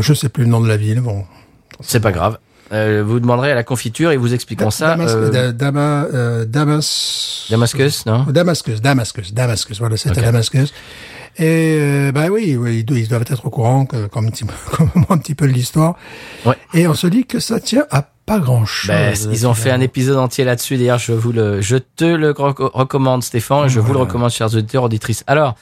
Je 0.00 0.14
sais 0.14 0.28
plus 0.30 0.44
le 0.44 0.50
nom 0.50 0.60
de 0.60 0.68
la 0.68 0.76
ville. 0.78 1.00
Bon, 1.00 1.24
C'est 1.80 2.00
pas 2.00 2.12
grave. 2.12 2.38
Euh, 2.72 3.04
vous 3.06 3.20
demanderez 3.20 3.52
à 3.52 3.54
la 3.54 3.62
confiture 3.62 4.10
et 4.10 4.16
vous 4.16 4.34
expliquons 4.34 4.70
ça. 4.70 4.88
Damas, 4.96 5.12
euh, 5.14 5.30
Da- 5.30 5.52
Dama- 5.52 6.06
euh, 6.12 6.44
Damas, 6.46 7.46
Damascus, 7.48 8.06
non? 8.06 8.24
Damascus, 8.28 8.80
Damascus, 8.80 9.32
Damascus. 9.32 9.78
Voilà, 9.78 9.96
c'était 9.96 10.18
Ok. 10.18 10.24
Damascus. 10.24 10.72
Et 11.38 11.76
euh, 11.80 12.12
bah 12.12 12.28
oui, 12.30 12.56
oui, 12.56 12.84
ils 12.88 13.08
doivent- 13.08 13.22
être 13.22 13.46
au 13.46 13.50
courant, 13.50 13.84
que, 13.86 14.06
comme, 14.06 14.26
un 14.26 14.30
petit, 14.30 14.44
comme 14.72 14.90
un 15.08 15.18
petit 15.18 15.34
peu 15.34 15.46
de 15.46 15.52
l'histoire. 15.52 15.96
Ouais. 16.44 16.54
Et 16.74 16.86
on 16.86 16.94
se 16.94 17.06
dit 17.06 17.26
que 17.26 17.40
ça 17.40 17.60
tient 17.60 17.84
à 17.90 18.02
pas 18.24 18.38
grand 18.40 18.64
chose. 18.64 18.88
Ben, 18.88 19.14
ils 19.32 19.46
ont 19.46 19.54
fait 19.54 19.70
un 19.70 19.80
épisode 19.80 20.16
entier 20.16 20.44
là-dessus. 20.44 20.76
D'ailleurs, 20.78 20.98
je 20.98 21.12
vous 21.12 21.30
le, 21.32 21.60
je 21.60 21.76
te 21.76 22.04
le 22.04 22.32
reco- 22.32 22.70
recommande, 22.72 23.22
Stéphane, 23.22 23.66
et 23.66 23.68
je 23.68 23.78
vous 23.80 23.92
le 23.92 23.98
recommande, 24.00 24.30
chers 24.30 24.52
auditeurs, 24.54 24.82
auditrices. 24.84 25.22
Alors, 25.28 25.54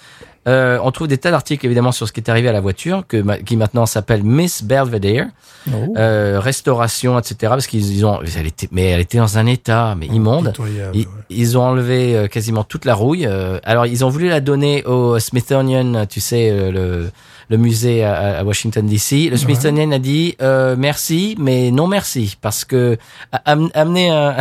euh, 0.49 0.79
on 0.83 0.91
trouve 0.91 1.09
des 1.09 1.19
tas 1.19 1.31
d'articles 1.31 1.65
évidemment 1.67 1.93
sur 1.93 2.07
ce 2.07 2.13
qui 2.13 2.21
est 2.21 2.29
arrivé 2.29 2.49
à 2.49 2.53
la 2.53 2.61
voiture, 2.61 3.05
que 3.07 3.23
qui 3.43 3.57
maintenant 3.57 3.87
s'appelle 3.87 4.23
Miss 4.23 4.63
Belvedere, 4.63 5.27
Oh. 5.67 5.95
euh, 5.97 6.41
restauration, 6.41 7.19
etc. 7.19 7.37
Parce 7.41 7.67
qu'ils 7.67 7.91
ils 7.91 8.05
ont, 8.05 8.21
elle 8.39 8.47
était, 8.47 8.69
mais 8.71 8.91
elle 8.91 9.01
était 9.01 9.17
dans 9.17 9.39
un 9.39 9.47
état 9.47 9.95
mais 9.99 10.05
immonde. 10.09 10.49
pitoyable, 10.49 10.91
Ils, 10.95 11.07
ouais. 11.07 11.13
ils 11.31 11.57
ont 11.57 11.63
enlevé 11.63 12.15
euh, 12.15 12.27
quasiment 12.29 12.65
toute 12.65 12.85
la 12.85 12.95
rouille. 12.95 13.25
euh, 13.27 13.59
alors, 13.65 13.87
ils 13.87 14.05
ont 14.05 14.11
voulu 14.11 14.29
la 14.29 14.43
donner 14.43 14.85
au 14.85 15.19
Smithsonian, 15.19 16.05
tu 16.05 16.21
sais, 16.21 16.51
euh, 16.51 16.71
le, 16.71 17.11
le 17.49 17.57
musée 17.57 18.05
à, 18.05 18.41
à 18.41 18.45
Washington 18.45 18.87
D.C. 18.87 19.31
Le 19.31 19.39
Smithsonian 19.39 19.91
a 19.93 19.99
dit 19.99 20.37
euh, 20.43 20.77
merci, 20.79 21.35
mais 21.39 21.71
non 21.71 21.87
merci, 21.87 22.37
parce 22.43 22.67
que 22.67 22.99
amener 23.47 24.11
un 24.11 24.37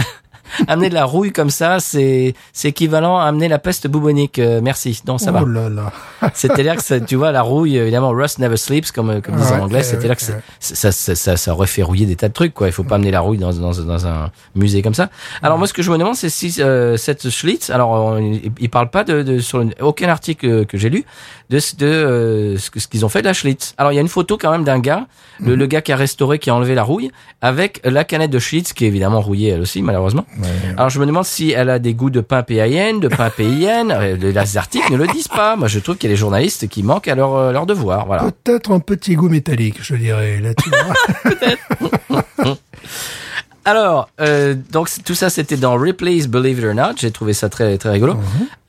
amener 0.68 0.90
de 0.90 0.94
la 0.94 1.06
rouille 1.06 1.32
comme 1.32 1.50
ça, 1.50 1.80
c'est 1.80 2.34
c'est 2.52 2.70
équivalent 2.70 3.18
à 3.18 3.26
amener 3.26 3.48
la 3.48 3.60
peste 3.60 3.88
bubonique. 3.88 4.40
euh, 4.40 4.62
merci, 4.64 5.02
non, 5.08 5.18
ça 5.18 5.32
va. 5.32 5.42
Là 5.46 5.70
là. 5.70 6.76
Que 6.76 6.82
ça, 6.84 7.00
tu 7.00 7.16
vois 7.16 7.32
la 7.32 7.42
rouille, 7.42 7.78
évidemment, 7.78 8.10
rust 8.10 8.40
never 8.40 8.58
sleeps, 8.58 8.92
comme 8.92 9.22
comme 9.22 9.36
disent 9.36 9.52
Ouais, 9.52 9.58
en 9.60 9.64
anglais. 9.64 9.78
ouais, 9.78 9.84
C'était 9.84 10.08
là 10.08 10.16
que 10.16 10.24
ouais. 10.26 10.40
ça, 10.60 10.92
ça, 10.92 11.16
ça, 11.16 11.38
ça 11.38 11.54
aurait 11.54 11.68
fait 11.68 11.84
rouiller 11.84 12.06
des 12.06 12.16
tas 12.16 12.28
de 12.30 12.34
trucs, 12.34 12.54
quoi. 12.54 12.68
Il 12.68 12.74
faut 12.74 12.84
pas 12.84 12.96
amener 12.96 13.12
la 13.12 13.20
rouille 13.20 13.38
dans, 13.38 13.52
dans, 13.54 13.72
dans 13.72 14.08
un 14.08 14.32
musée 14.56 14.82
comme 14.82 14.94
ça. 14.94 15.10
Alors 15.42 15.58
moi, 15.58 15.68
ce 15.68 15.74
que 15.74 15.82
je 15.82 15.92
me 15.92 15.98
demande, 15.98 16.16
c'est 16.16 16.30
si 16.30 16.56
euh, 16.62 16.98
cette 16.98 17.30
Schlitz, 17.30 17.70
alors 17.70 17.92
on- 17.92 18.40
il, 18.60 18.70
parle 18.70 18.90
pas 18.90 19.04
de, 19.04 19.22
de 19.24 19.40
sur 19.40 19.62
une- 19.62 19.74
aucun 19.82 20.10
article 20.10 20.66
que 20.66 20.78
j'ai 20.78 20.90
lu 20.90 21.04
de 21.50 21.60
ce- 21.60 21.76
de 21.76 21.86
euh, 21.86 22.58
ce 22.58 22.70
qu'ils 22.88 23.06
ont 23.06 23.10
fait 23.10 23.22
de 23.22 23.28
la 23.28 23.34
Schlitz. 23.34 23.74
Alors 23.78 23.92
il 23.92 23.96
y 23.96 23.98
a 23.98 24.02
une 24.02 24.08
photo 24.08 24.38
quand 24.38 24.52
même 24.52 24.64
d'un 24.64 24.80
gars, 24.80 25.08
le, 25.40 25.56
le 25.56 25.66
gars 25.68 25.82
qui 25.82 25.92
a 25.92 25.96
restauré, 25.96 26.40
qui 26.40 26.50
a 26.50 26.56
enlevé 26.56 26.76
la 26.76 26.84
rouille, 26.84 27.12
avec 27.42 27.82
la 27.84 28.04
canette 28.04 28.32
de 28.32 28.40
Schlitz 28.40 28.74
qui 28.74 28.86
est 28.86 28.88
évidemment 28.88 29.22
rouillée 29.22 29.50
elle 29.50 29.62
aussi, 29.62 29.82
malheureusement. 29.82 30.26
Alors 30.78 30.90
je 30.90 31.00
me 31.00 31.06
demande 31.06 31.26
si 31.26 31.52
elle 31.52 31.70
a 31.70 31.80
des 31.80 31.94
goûts 31.94 32.10
de 32.10 32.22
pain 32.22 32.44
PAIN, 32.44 32.98
de 33.00 33.08
pain 33.08 33.30
PIN. 33.30 33.90
Euh, 33.94 34.16
Les 34.18 34.58
articles 34.58 34.92
ne 34.92 34.98
le 34.98 35.08
disent 35.08 35.28
pas. 35.28 35.56
Moi, 35.56 35.68
je 35.68 35.80
trouve 35.80 35.98
qu'il 35.98 36.10
y 36.10 36.14
a 36.14 36.16
des 36.16 36.20
journalistes 36.20 36.68
qui 36.68 36.84
manquent 36.84 37.08
à 37.08 37.16
leur, 37.16 37.36
euh, 37.36 37.52
leur 37.52 37.66
devoir. 37.66 38.06
Voilà. 38.06 38.32
Peut-être 38.44 38.72
un 38.72 38.80
petit 38.80 39.16
goût 39.16 39.30
métallique, 39.30 39.78
je 39.82 39.96
dirais. 39.96 40.40
Là, 40.42 40.54
tu 40.56 40.70
vois. 40.70 42.24
Alors, 43.66 44.10
euh, 44.20 44.56
donc 44.72 44.90
tout 45.06 45.16
ça, 45.16 45.30
c'était 45.30 45.56
dans 45.56 45.78
Ripley's 45.78 46.28
Believe 46.28 46.60
It 46.60 46.66
or 46.66 46.74
Not. 46.74 46.94
J'ai 46.98 47.12
trouvé 47.12 47.34
ça 47.34 47.48
très 47.50 47.78
très 47.78 47.92
rigolo. 47.92 48.16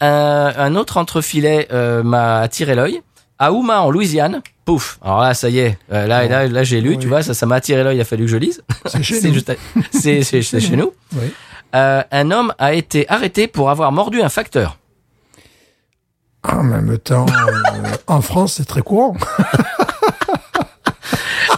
Euh, 0.02 0.52
un 0.56 0.76
autre 0.76 0.98
entrefilet 0.98 1.66
euh, 1.72 2.02
m'a 2.04 2.38
attiré 2.40 2.74
l'œil. 2.74 3.00
À 3.38 3.52
Houma, 3.52 3.80
en 3.80 3.90
Louisiane. 3.90 4.40
Pouf. 4.64 4.98
Alors 5.02 5.20
là, 5.20 5.34
ça 5.34 5.50
y 5.50 5.58
est. 5.58 5.76
Euh, 5.92 6.06
là, 6.06 6.28
là, 6.28 6.46
là, 6.46 6.62
j'ai 6.62 6.80
lu. 6.80 6.90
Oui. 6.90 6.98
Tu 6.98 7.08
vois, 7.08 7.22
ça, 7.22 7.34
ça 7.34 7.44
m'a 7.46 7.56
attiré 7.56 7.82
l'œil. 7.82 7.96
Il 7.96 8.00
a 8.00 8.04
fallu 8.04 8.24
que 8.26 8.30
je 8.30 8.36
lise. 8.36 8.62
C'est 8.86 9.02
chez 9.02 9.20
nous. 9.32 9.40
c'est 9.92 10.42
chez 10.42 10.76
nous. 10.76 10.92
Euh, 11.74 12.02
un 12.10 12.30
homme 12.30 12.54
a 12.58 12.74
été 12.74 13.10
arrêté 13.10 13.48
pour 13.48 13.70
avoir 13.70 13.90
mordu 13.90 14.22
un 14.22 14.28
facteur. 14.28 14.78
En 16.44 16.62
même 16.62 16.98
temps, 16.98 17.26
euh, 17.26 17.96
en 18.06 18.20
France, 18.20 18.54
c'est 18.54 18.66
très 18.66 18.82
courant. 18.82 19.16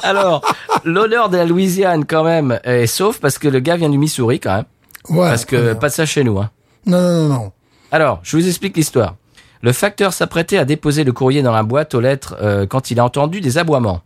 Alors, 0.03 0.43
l'honneur 0.85 1.29
de 1.29 1.37
la 1.37 1.45
Louisiane, 1.45 2.07
quand 2.07 2.23
même, 2.23 2.61
est 2.63 2.87
sauf 2.87 3.19
parce 3.19 3.39
que 3.39 3.49
le 3.49 3.59
gars 3.59 3.77
vient 3.77 3.91
du 3.91 3.99
Missouri, 3.99 4.39
quand 4.39 4.55
même. 4.55 4.65
Ouais. 5.09 5.29
Parce 5.29 5.45
que 5.45 5.75
pas 5.75 5.89
de 5.89 5.93
ça 5.93 6.07
chez 6.07 6.25
nous, 6.25 6.39
hein. 6.39 6.51
Non, 6.87 7.01
non, 7.01 7.29
non, 7.29 7.35
non. 7.35 7.53
Alors, 7.91 8.21
je 8.23 8.37
vous 8.37 8.47
explique 8.47 8.77
l'histoire. 8.77 9.17
Le 9.63 9.73
facteur 9.73 10.13
s'apprêtait 10.13 10.59
à 10.59 10.65
déposer 10.65 11.03
le 11.03 11.13
courrier 11.13 11.43
dans 11.43 11.53
la 11.53 11.65
boîte 11.65 11.95
aux 11.95 12.01
lettres 12.01 12.37
euh, 12.41 12.67
quand 12.67 12.91
il 12.91 13.01
a 13.01 13.05
entendu 13.05 13.41
des 13.41 13.59
aboiements. 13.59 14.03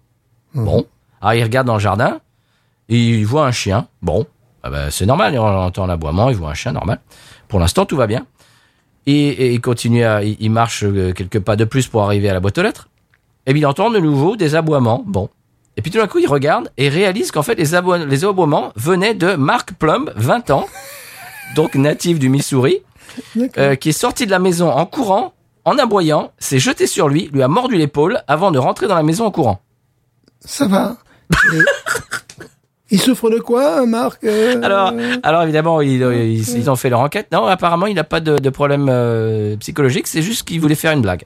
Bon. 0.54 0.86
Alors, 1.20 1.34
il 1.34 1.42
regarde 1.42 1.66
dans 1.66 1.74
le 1.74 1.80
jardin, 1.80 2.20
il 2.88 3.26
voit 3.26 3.46
un 3.46 3.52
chien. 3.52 3.88
Bon. 4.00 4.26
Ah 4.62 4.70
ben, 4.70 4.90
c'est 4.90 5.06
normal, 5.06 5.32
il 5.34 5.38
entend 5.38 5.86
l'aboiement, 5.86 6.28
il 6.30 6.36
voit 6.36 6.50
un 6.50 6.54
chien, 6.54 6.72
normal. 6.72 7.00
Pour 7.48 7.60
l'instant, 7.60 7.86
tout 7.86 7.96
va 7.96 8.06
bien. 8.06 8.26
Et, 9.06 9.28
et 9.28 9.52
il 9.54 9.60
continue 9.60 10.04
à, 10.04 10.22
il, 10.22 10.50
marche 10.50 10.84
euh, 10.84 11.12
quelques 11.12 11.40
pas 11.40 11.56
de 11.56 11.64
plus 11.64 11.86
pour 11.88 12.02
arriver 12.02 12.28
à 12.28 12.34
la 12.34 12.40
boîte 12.40 12.58
aux 12.58 12.62
lettres. 12.62 12.88
Et 13.46 13.52
puis, 13.52 13.60
il 13.60 13.66
entend 13.66 13.90
de 13.90 13.98
nouveau 13.98 14.36
des 14.36 14.54
aboiements. 14.54 15.02
Bon. 15.06 15.30
Et 15.76 15.82
puis, 15.82 15.90
tout 15.90 15.98
d'un 15.98 16.06
coup, 16.06 16.18
il 16.18 16.26
regarde 16.26 16.70
et 16.76 16.88
réalise 16.90 17.30
qu'en 17.32 17.42
fait, 17.42 17.54
les, 17.54 17.74
abo- 17.74 17.96
les 18.04 18.24
aboiements 18.24 18.72
venaient 18.76 19.14
de 19.14 19.34
Mark 19.34 19.72
Plumb, 19.78 20.12
20 20.16 20.50
ans, 20.50 20.66
donc 21.56 21.74
natif 21.74 22.18
du 22.18 22.28
Missouri, 22.28 22.82
euh, 23.56 23.74
qui 23.76 23.88
est 23.88 23.92
sorti 23.92 24.26
de 24.26 24.30
la 24.30 24.38
maison 24.38 24.70
en 24.70 24.84
courant, 24.84 25.32
en 25.64 25.78
aboyant, 25.78 26.32
s'est 26.38 26.58
jeté 26.58 26.86
sur 26.86 27.08
lui, 27.08 27.30
lui 27.32 27.42
a 27.42 27.48
mordu 27.48 27.76
l'épaule 27.76 28.22
avant 28.28 28.50
de 28.50 28.58
rentrer 28.58 28.86
dans 28.88 28.94
la 28.94 29.02
maison 29.02 29.24
en 29.24 29.30
courant. 29.30 29.60
Ça 30.40 30.66
va. 30.66 30.96
Et- 32.90 32.96
Il 32.96 33.00
souffre 33.00 33.30
de 33.30 33.38
quoi, 33.38 33.86
Marc 33.86 34.24
euh, 34.24 34.60
Alors, 34.62 34.92
alors 35.22 35.42
évidemment, 35.44 35.80
ils, 35.80 36.02
euh, 36.02 36.24
ils, 36.24 36.56
ils 36.58 36.70
ont 36.70 36.76
fait 36.76 36.90
leur 36.90 37.00
enquête. 37.00 37.28
Non, 37.32 37.46
apparemment, 37.46 37.86
il 37.86 37.94
n'a 37.94 38.04
pas 38.04 38.20
de, 38.20 38.38
de 38.38 38.50
problème 38.50 38.86
euh, 38.90 39.56
psychologique. 39.56 40.06
C'est 40.06 40.22
juste 40.22 40.46
qu'il 40.46 40.60
voulait 40.60 40.74
faire 40.74 40.92
une 40.92 41.02
blague. 41.02 41.24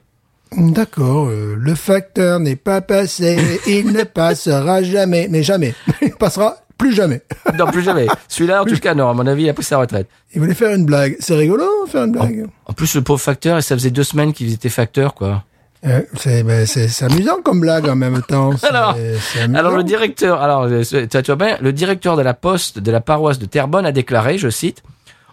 D'accord, 0.55 1.27
euh, 1.27 1.55
le 1.57 1.75
facteur 1.75 2.39
n'est 2.39 2.55
pas 2.55 2.79
passé, 2.81 3.37
il 3.67 3.91
ne 3.91 4.03
passera 4.03 4.83
jamais, 4.83 5.27
mais 5.29 5.43
jamais. 5.43 5.73
Il 6.01 6.11
passera 6.11 6.57
plus 6.77 6.93
jamais. 6.93 7.21
Non, 7.57 7.65
plus 7.67 7.81
jamais. 7.81 8.05
Celui-là, 8.27 8.61
en 8.61 8.65
tout 8.65 8.77
cas, 8.77 8.93
non. 8.93 9.09
À 9.09 9.13
mon 9.13 9.25
avis, 9.27 9.43
il 9.43 9.49
a 9.49 9.53
pris 9.53 9.63
sa 9.63 9.77
retraite. 9.77 10.07
Il 10.33 10.41
voulait 10.41 10.53
faire 10.53 10.73
une 10.75 10.85
blague. 10.85 11.15
C'est 11.19 11.35
rigolo, 11.35 11.63
faire 11.87 12.03
une 12.03 12.11
blague. 12.11 12.45
En 12.65 12.73
plus, 12.73 12.93
le 12.95 13.01
pauvre 13.01 13.19
facteur, 13.21 13.57
et 13.57 13.61
ça 13.61 13.75
faisait 13.75 13.89
deux 13.91 14.03
semaines 14.03 14.33
qu'il 14.33 14.51
était 14.53 14.69
facteur, 14.69 15.13
quoi. 15.13 15.43
Euh, 15.85 16.01
c'est 16.15 16.43
ben, 16.43 16.65
c'est 16.65 17.03
amusant 17.03 17.41
comme 17.43 17.59
blague 17.59 17.87
en 17.87 17.95
même 17.95 18.21
temps. 18.23 18.51
Alors, 18.63 18.95
le 18.95 19.83
directeur, 19.83 20.41
alors 20.41 20.63
euh, 20.63 20.83
tu 20.83 21.21
vois 21.27 21.35
bien, 21.35 21.57
le 21.61 21.73
directeur 21.73 22.17
de 22.17 22.23
la 22.23 22.33
poste 22.33 22.79
de 22.79 22.91
la 22.91 23.01
paroisse 23.01 23.37
de 23.37 23.45
Terrebonne 23.45 23.85
a 23.85 23.91
déclaré, 23.91 24.39
je 24.39 24.49
cite, 24.49 24.81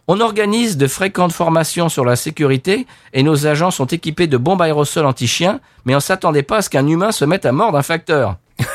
On 0.09 0.21
organise 0.21 0.77
de 0.77 0.87
fréquentes 0.87 1.33
formations 1.33 1.89
sur 1.89 2.05
la 2.05 2.17
sécurité 2.17 2.87
et 3.15 3.23
nos 3.23 3.47
agents 3.47 3.71
sont 3.71 3.87
équipés 3.87 4.27
de 4.27 4.37
bombes 4.37 4.61
aérosols 4.61 5.07
anti-chiens, 5.07 5.61
mais 5.85 5.95
on 5.95 6.01
s'attendait 6.01 6.43
pas 6.43 6.59
à 6.59 6.63
ce 6.63 6.69
qu'un 6.69 6.87
humain 6.87 7.13
se 7.13 7.25
mette 7.25 7.47
à 7.47 7.53
mordre 7.53 7.79
un 7.79 7.83
facteur. 7.83 8.37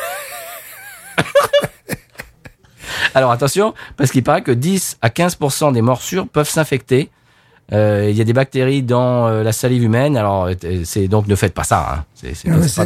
Alors 3.13 3.31
attention, 3.31 3.73
parce 3.97 4.11
qu'il 4.11 4.23
paraît 4.23 4.41
que 4.41 4.51
10 4.51 4.97
à 5.01 5.09
15% 5.09 5.73
des 5.73 5.81
morsures 5.81 6.27
peuvent 6.27 6.49
s'infecter. 6.49 7.11
Euh, 7.73 8.07
Il 8.09 8.15
y 8.17 8.21
a 8.21 8.23
des 8.23 8.33
bactéries 8.33 8.81
dans 8.81 9.27
euh, 9.27 9.43
la 9.43 9.51
salive 9.51 9.83
humaine, 9.83 10.15
alors 10.15 10.45
euh, 10.45 10.53
c'est 10.85 11.07
donc 11.09 11.27
ne 11.27 11.35
faites 11.35 11.53
pas 11.53 11.63
ça. 11.65 11.85
Hein. 11.91 12.03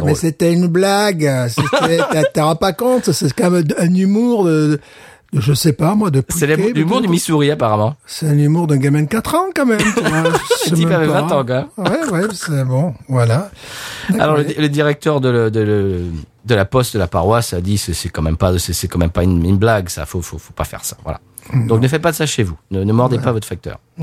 mais 0.06 0.12
pas 0.12 0.18
c'était 0.18 0.52
une 0.52 0.66
blague. 0.66 1.30
T'as 2.34 2.44
rends 2.44 2.56
pas 2.56 2.72
compte, 2.72 3.12
c'est 3.12 3.32
quand 3.32 3.50
même 3.50 3.64
un 3.78 3.94
humour 3.94 4.44
de, 4.44 4.80
de- 5.32 5.40
je 5.40 5.52
sais 5.54 5.72
pas 5.72 5.94
moi, 5.94 6.10
de 6.10 6.20
C'est 6.28 6.46
l'humour 6.74 7.00
du. 7.00 7.08
Missouri 7.08 7.50
apparemment. 7.50 7.94
C'est 8.06 8.26
un 8.26 8.36
humour 8.36 8.66
d'un 8.66 8.76
gamin 8.76 9.02
de 9.02 9.06
4 9.08 9.34
ans 9.36 9.46
quand 9.54 9.66
même. 9.66 9.78
sais 10.64 10.70
type 10.72 10.88
même 10.88 10.92
avait 11.00 11.06
pas. 11.06 11.22
20 11.22 11.32
ans, 11.32 11.44
quoi. 11.46 11.68
Ouais, 11.78 12.10
ouais, 12.10 12.26
c'est 12.34 12.64
bon, 12.64 12.92
voilà. 13.08 13.50
Alors 14.18 14.36
le, 14.36 14.44
le 14.58 14.68
directeur 14.68 15.20
de, 15.20 15.28
le- 15.30 15.50
de, 15.52 15.60
le- 15.60 16.06
de 16.44 16.54
la 16.56 16.64
poste 16.64 16.94
de 16.94 16.98
la 16.98 17.06
paroisse 17.06 17.54
a 17.54 17.60
dit 17.60 17.78
c'est 17.78 18.08
quand 18.08 18.20
même 18.22 18.36
pas 18.36 18.58
c'est 18.58 18.72
c'est 18.72 18.88
quand 18.88 18.98
même 18.98 19.10
pas 19.10 19.22
une, 19.22 19.46
une 19.46 19.58
blague 19.58 19.88
ça 19.88 20.06
faut, 20.06 20.20
faut 20.22 20.38
faut 20.38 20.52
pas 20.52 20.64
faire 20.64 20.84
ça 20.84 20.96
voilà. 21.04 21.20
Donc 21.66 21.80
ne 21.80 21.88
faites 21.88 22.02
pas 22.02 22.12
de 22.12 22.16
ça 22.16 22.26
chez 22.26 22.42
vous. 22.42 22.56
Ne, 22.70 22.84
ne 22.84 22.92
mordez 22.92 23.18
pas 23.18 23.32
votre 23.32 23.46
facteur. 23.46 23.78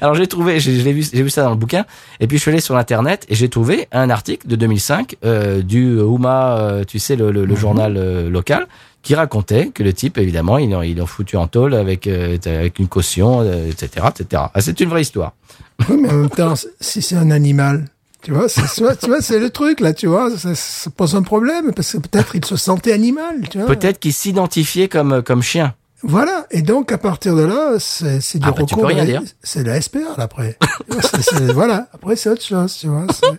Alors 0.00 0.14
j'ai 0.14 0.26
trouvé, 0.26 0.60
j'ai 0.60 0.92
vu, 0.92 1.30
ça 1.30 1.42
dans 1.42 1.50
le 1.50 1.56
bouquin, 1.56 1.86
et 2.20 2.26
puis 2.26 2.36
je 2.36 2.42
suis 2.42 2.50
allé 2.50 2.60
sur 2.60 2.76
internet 2.76 3.24
et 3.28 3.34
j'ai 3.34 3.48
trouvé 3.48 3.88
un 3.92 4.10
article 4.10 4.46
de 4.46 4.54
2005 4.56 5.16
euh, 5.24 5.62
du 5.62 5.98
Ouma, 5.98 6.58
euh, 6.58 6.84
tu 6.84 6.98
sais 6.98 7.16
le, 7.16 7.30
le, 7.30 7.46
le 7.46 7.56
journal 7.56 7.96
euh, 7.96 8.28
local, 8.28 8.66
qui 9.02 9.14
racontait 9.14 9.68
que 9.68 9.82
le 9.82 9.92
type 9.92 10.18
évidemment 10.18 10.58
il 10.58 10.70
il 10.84 11.06
foutu 11.06 11.36
en 11.36 11.46
tôle 11.46 11.74
avec 11.74 12.06
euh, 12.06 12.36
avec 12.44 12.78
une 12.78 12.88
caution, 12.88 13.42
etc., 13.42 14.06
etc. 14.10 14.42
Ah, 14.52 14.60
c'est 14.60 14.78
une 14.80 14.90
vraie 14.90 15.02
histoire. 15.02 15.32
Oui, 15.88 15.96
mais 16.00 16.10
en 16.10 16.14
même 16.14 16.30
temps, 16.30 16.54
si 16.80 17.02
c'est 17.02 17.16
un 17.16 17.30
animal, 17.30 17.86
tu 18.26 18.32
vois, 18.32 18.48
c'est, 18.48 18.62
tu 18.74 19.06
vois, 19.08 19.20
c'est 19.20 19.38
le 19.38 19.50
truc 19.50 19.78
là, 19.78 19.92
tu 19.94 20.08
vois, 20.08 20.36
ça, 20.36 20.52
ça 20.56 20.90
pose 20.90 21.14
un 21.14 21.22
problème 21.22 21.70
parce 21.72 21.92
que 21.92 21.98
peut-être 21.98 22.34
il 22.34 22.44
se 22.44 22.56
sentait 22.56 22.92
animal, 22.92 23.48
tu 23.48 23.58
vois. 23.58 23.68
Peut-être 23.68 24.00
qu'il 24.00 24.12
s'identifiait 24.12 24.88
comme 24.88 25.22
comme 25.22 25.42
chien. 25.42 25.74
Voilà, 26.02 26.44
et 26.50 26.62
donc 26.62 26.90
à 26.90 26.98
partir 26.98 27.36
de 27.36 27.42
là, 27.44 27.74
c'est, 27.78 28.38
du 28.38 28.48
Ah, 28.48 28.50
bah, 28.50 28.56
tu 28.56 28.62
recours. 28.74 28.80
peux 28.80 28.86
rien 28.94 29.04
de- 29.04 29.10
dire. 29.10 29.22
C'est 29.44 29.62
de 29.62 29.68
la 29.70 29.80
SPA 29.80 30.00
là, 30.18 30.24
après. 30.24 30.58
Voilà, 31.54 31.86
après 31.92 32.16
c'est 32.16 32.28
autre 32.28 32.42
chose, 32.42 32.76
tu 32.76 32.88
vois. 32.88 33.06
C'est 33.12 33.38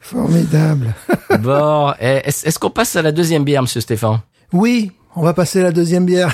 formidable. 0.00 0.94
Bon, 1.40 1.92
eh, 2.00 2.20
est-ce 2.24 2.46
est-ce 2.46 2.60
qu'on 2.60 2.70
passe 2.70 2.94
à 2.94 3.02
la 3.02 3.10
deuxième 3.10 3.42
bière, 3.42 3.62
Monsieur 3.62 3.80
Stéphane? 3.80 4.20
Oui, 4.52 4.92
on 5.16 5.22
va 5.22 5.34
passer 5.34 5.62
la 5.62 5.72
deuxième 5.72 6.04
bière. 6.06 6.32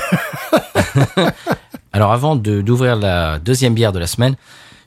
Alors 1.95 2.13
avant 2.13 2.37
de 2.37 2.61
d'ouvrir 2.61 2.97
la 2.97 3.39
deuxième 3.39 3.73
bière 3.73 3.93
de 3.93 3.99
la 3.99 4.07
semaine, 4.07 4.35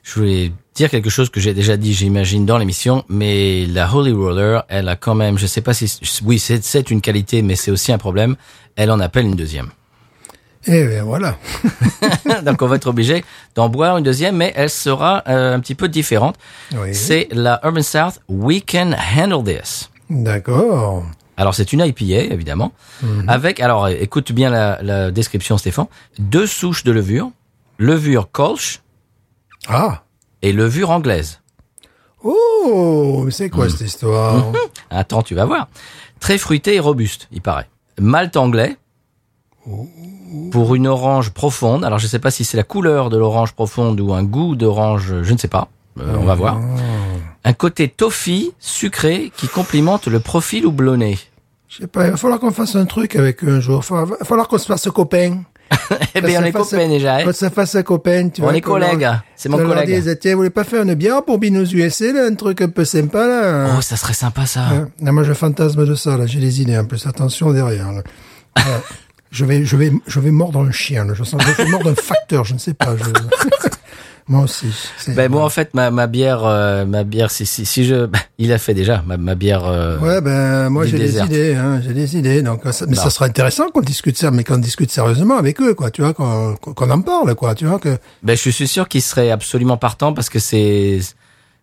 je 0.02 0.14
voulais 0.14 0.52
dire 0.74 0.90
quelque 0.90 1.10
chose 1.10 1.28
que 1.30 1.40
j'ai 1.40 1.54
déjà 1.54 1.76
dit, 1.76 1.92
j'imagine, 1.92 2.46
dans 2.46 2.58
l'émission, 2.58 3.04
mais 3.08 3.66
la 3.66 3.92
Holy 3.92 4.12
Roller, 4.12 4.64
elle 4.68 4.88
a 4.88 4.96
quand 4.96 5.14
même, 5.14 5.38
je 5.38 5.46
sais 5.46 5.60
pas 5.60 5.74
si, 5.74 5.92
oui, 6.24 6.38
c'est 6.38 6.90
une 6.90 7.00
qualité, 7.00 7.42
mais 7.42 7.56
c'est 7.56 7.70
aussi 7.70 7.92
un 7.92 7.98
problème, 7.98 8.36
elle 8.76 8.90
en 8.90 9.00
appelle 9.00 9.26
une 9.26 9.36
deuxième. 9.36 9.70
Et 10.66 10.84
bien 10.84 11.04
voilà. 11.04 11.36
Donc 12.44 12.62
on 12.62 12.66
va 12.66 12.76
être 12.76 12.88
obligé 12.88 13.24
d'en 13.54 13.68
boire 13.68 13.96
une 13.96 14.04
deuxième, 14.04 14.36
mais 14.36 14.52
elle 14.56 14.70
sera 14.70 15.22
euh, 15.28 15.54
un 15.54 15.60
petit 15.60 15.74
peu 15.74 15.88
différente. 15.88 16.36
Oui. 16.74 16.94
C'est 16.94 17.28
la 17.30 17.60
Urban 17.64 17.82
South 17.82 18.20
We 18.28 18.62
Can 18.66 18.92
Handle 19.16 19.44
This. 19.44 19.90
D'accord. 20.10 21.04
Alors 21.36 21.54
c'est 21.54 21.72
une 21.72 21.80
IPA 21.80 22.32
évidemment, 22.34 22.72
avec 23.28 23.60
alors 23.60 23.88
écoute 23.88 24.32
bien 24.32 24.50
la, 24.50 24.80
la 24.82 25.12
description 25.12 25.56
Stéphane, 25.56 25.86
deux 26.18 26.48
souches 26.48 26.82
de 26.82 26.90
levure, 26.90 27.30
levure 27.78 28.28
Kolsch 28.32 28.80
Ah. 29.68 30.02
et 30.42 30.52
levure 30.52 30.90
anglaise. 30.90 31.40
Oh, 32.24 33.22
mais 33.24 33.30
c'est 33.30 33.50
quoi 33.50 33.68
cette 33.68 33.82
histoire? 33.82 34.52
Attends, 34.90 35.22
tu 35.22 35.34
vas 35.34 35.44
voir. 35.44 35.68
Très 36.20 36.38
fruité 36.38 36.74
et 36.74 36.80
robuste, 36.80 37.28
il 37.30 37.40
paraît. 37.40 37.68
Malt 38.00 38.36
anglais 38.36 38.76
pour 40.50 40.74
une 40.74 40.86
orange 40.86 41.30
profonde. 41.30 41.84
Alors 41.84 41.98
je 41.98 42.06
sais 42.06 42.18
pas 42.18 42.30
si 42.30 42.44
c'est 42.44 42.56
la 42.56 42.62
couleur 42.64 43.10
de 43.10 43.16
l'orange 43.16 43.52
profonde 43.52 44.00
ou 44.00 44.12
un 44.12 44.24
goût 44.24 44.56
d'orange, 44.56 45.22
je 45.22 45.32
ne 45.32 45.38
sais 45.38 45.48
pas. 45.48 45.68
Euh, 46.00 46.16
on 46.18 46.24
va 46.24 46.34
voir. 46.34 46.60
Un 47.44 47.52
côté 47.52 47.88
toffee 47.88 48.52
sucré 48.58 49.32
qui 49.36 49.48
complimente 49.48 50.06
le 50.06 50.20
profil 50.20 50.66
houblonné. 50.66 51.18
Je 51.68 51.78
sais 51.78 51.86
pas, 51.86 52.06
il 52.06 52.12
va 52.12 52.16
falloir 52.16 52.40
qu'on 52.40 52.50
fasse 52.50 52.76
un 52.76 52.86
truc 52.86 53.16
avec 53.16 53.44
eux 53.44 53.56
un 53.56 53.60
jour. 53.60 53.84
Il 53.90 53.94
va 53.94 54.16
falloir 54.24 54.48
qu'on 54.48 54.58
se 54.58 54.66
fasse 54.66 54.88
copain. 54.90 55.42
Eh 56.14 56.20
bien, 56.20 56.42
on 56.42 56.44
est 56.44 56.52
copains 56.52 56.88
déjà. 56.88 57.16
hein. 57.16 57.24
Qu'on 57.24 57.32
se 57.32 57.48
fasse 57.50 57.74
un 57.74 57.82
copain, 57.82 58.28
tu 58.28 58.40
On 58.40 58.44
vois. 58.44 58.56
est 58.56 58.60
qu'on 58.60 58.72
collègues. 58.72 59.08
C'est 59.36 59.48
mon 59.48 59.58
collègue. 59.58 59.86
dise, 60.02 60.18
tiens, 60.20 60.32
vous 60.32 60.38
voulez 60.38 60.50
pas 60.50 60.64
faire 60.64 60.82
une 60.82 60.94
bière 60.94 61.22
pour 61.24 61.38
Binous 61.38 61.72
USA, 61.74 62.12
là, 62.12 62.24
un 62.26 62.34
truc 62.34 62.60
un 62.62 62.68
peu 62.68 62.84
sympa, 62.84 63.26
là 63.26 63.74
Oh, 63.76 63.80
ça 63.80 63.96
serait 63.96 64.14
sympa 64.14 64.46
ça. 64.46 64.60
Hein 64.68 64.88
Non, 65.00 65.12
moi, 65.12 65.22
je 65.24 65.32
fantasme 65.34 65.86
de 65.86 65.94
ça, 65.94 66.16
là. 66.16 66.26
J'ai 66.26 66.40
des 66.40 66.62
idées, 66.62 66.78
en 66.78 66.84
plus. 66.84 67.06
Attention 67.06 67.52
derrière, 67.52 67.90
là. 67.92 68.02
Je 69.30 69.44
vais, 69.44 69.62
je 69.66 69.76
vais, 69.76 69.92
je 70.06 70.20
vais 70.20 70.30
mordre 70.30 70.60
un 70.60 70.70
chien, 70.70 71.04
là. 71.04 71.12
Je 71.12 71.22
sens, 71.22 71.38
je 71.46 71.62
vais 71.62 71.68
mordre 71.68 71.90
un 71.90 71.94
facteur, 71.94 72.46
je 72.46 72.54
ne 72.54 72.58
sais 72.58 72.72
pas. 72.72 72.96
je- 72.96 73.04
moi 74.28 74.42
aussi. 74.44 74.66
Ben 75.08 75.30
moi 75.30 75.44
en 75.44 75.48
fait 75.48 75.74
ma, 75.74 75.90
ma 75.90 76.06
bière 76.06 76.44
euh, 76.44 76.84
ma 76.84 77.04
bière 77.04 77.30
si 77.30 77.46
si, 77.46 77.64
si 77.66 77.84
je 77.84 78.06
ben, 78.06 78.20
il 78.38 78.52
a 78.52 78.58
fait 78.58 78.74
déjà 78.74 79.02
ma, 79.06 79.16
ma 79.16 79.34
bière 79.34 79.64
euh, 79.64 79.98
Ouais, 79.98 80.20
ben, 80.20 80.68
moi, 80.70 80.86
j'ai 80.86 80.98
des 80.98 81.18
idées, 81.18 81.54
hein. 81.54 81.80
J'ai 81.84 81.92
des 81.94 82.16
idées. 82.16 82.42
Donc, 82.42 82.60
ça, 82.70 82.86
mais 82.86 82.94
Non. 82.96 83.02
ça 83.02 83.10
sera 83.10 83.26
intéressant 83.26 83.68
qu'on 83.70 83.80
discute 83.80 84.16
ça, 84.16 84.30
mais 84.30 84.44
qu'on 84.44 84.58
discute 84.58 84.90
sérieusement 84.90 85.36
avec 85.36 85.60
eux, 85.60 85.74
quoi. 85.74 85.90
Tu 85.90 86.02
vois, 86.02 86.14
qu'on, 86.14 86.54
qu'on 86.56 86.90
en 86.90 87.00
parle, 87.00 87.34
quoi. 87.34 87.54
Tu 87.54 87.66
vois, 87.66 87.78
que, 87.78 87.96
Ben, 88.22 88.36
je 88.36 88.50
suis 88.50 88.68
sûr 88.68 88.88
qu'il 88.88 89.02
serait 89.02 89.30
absolument 89.30 89.76
partant 89.76 90.12
parce 90.12 90.28
que 90.30 90.38
c'est, 90.38 91.00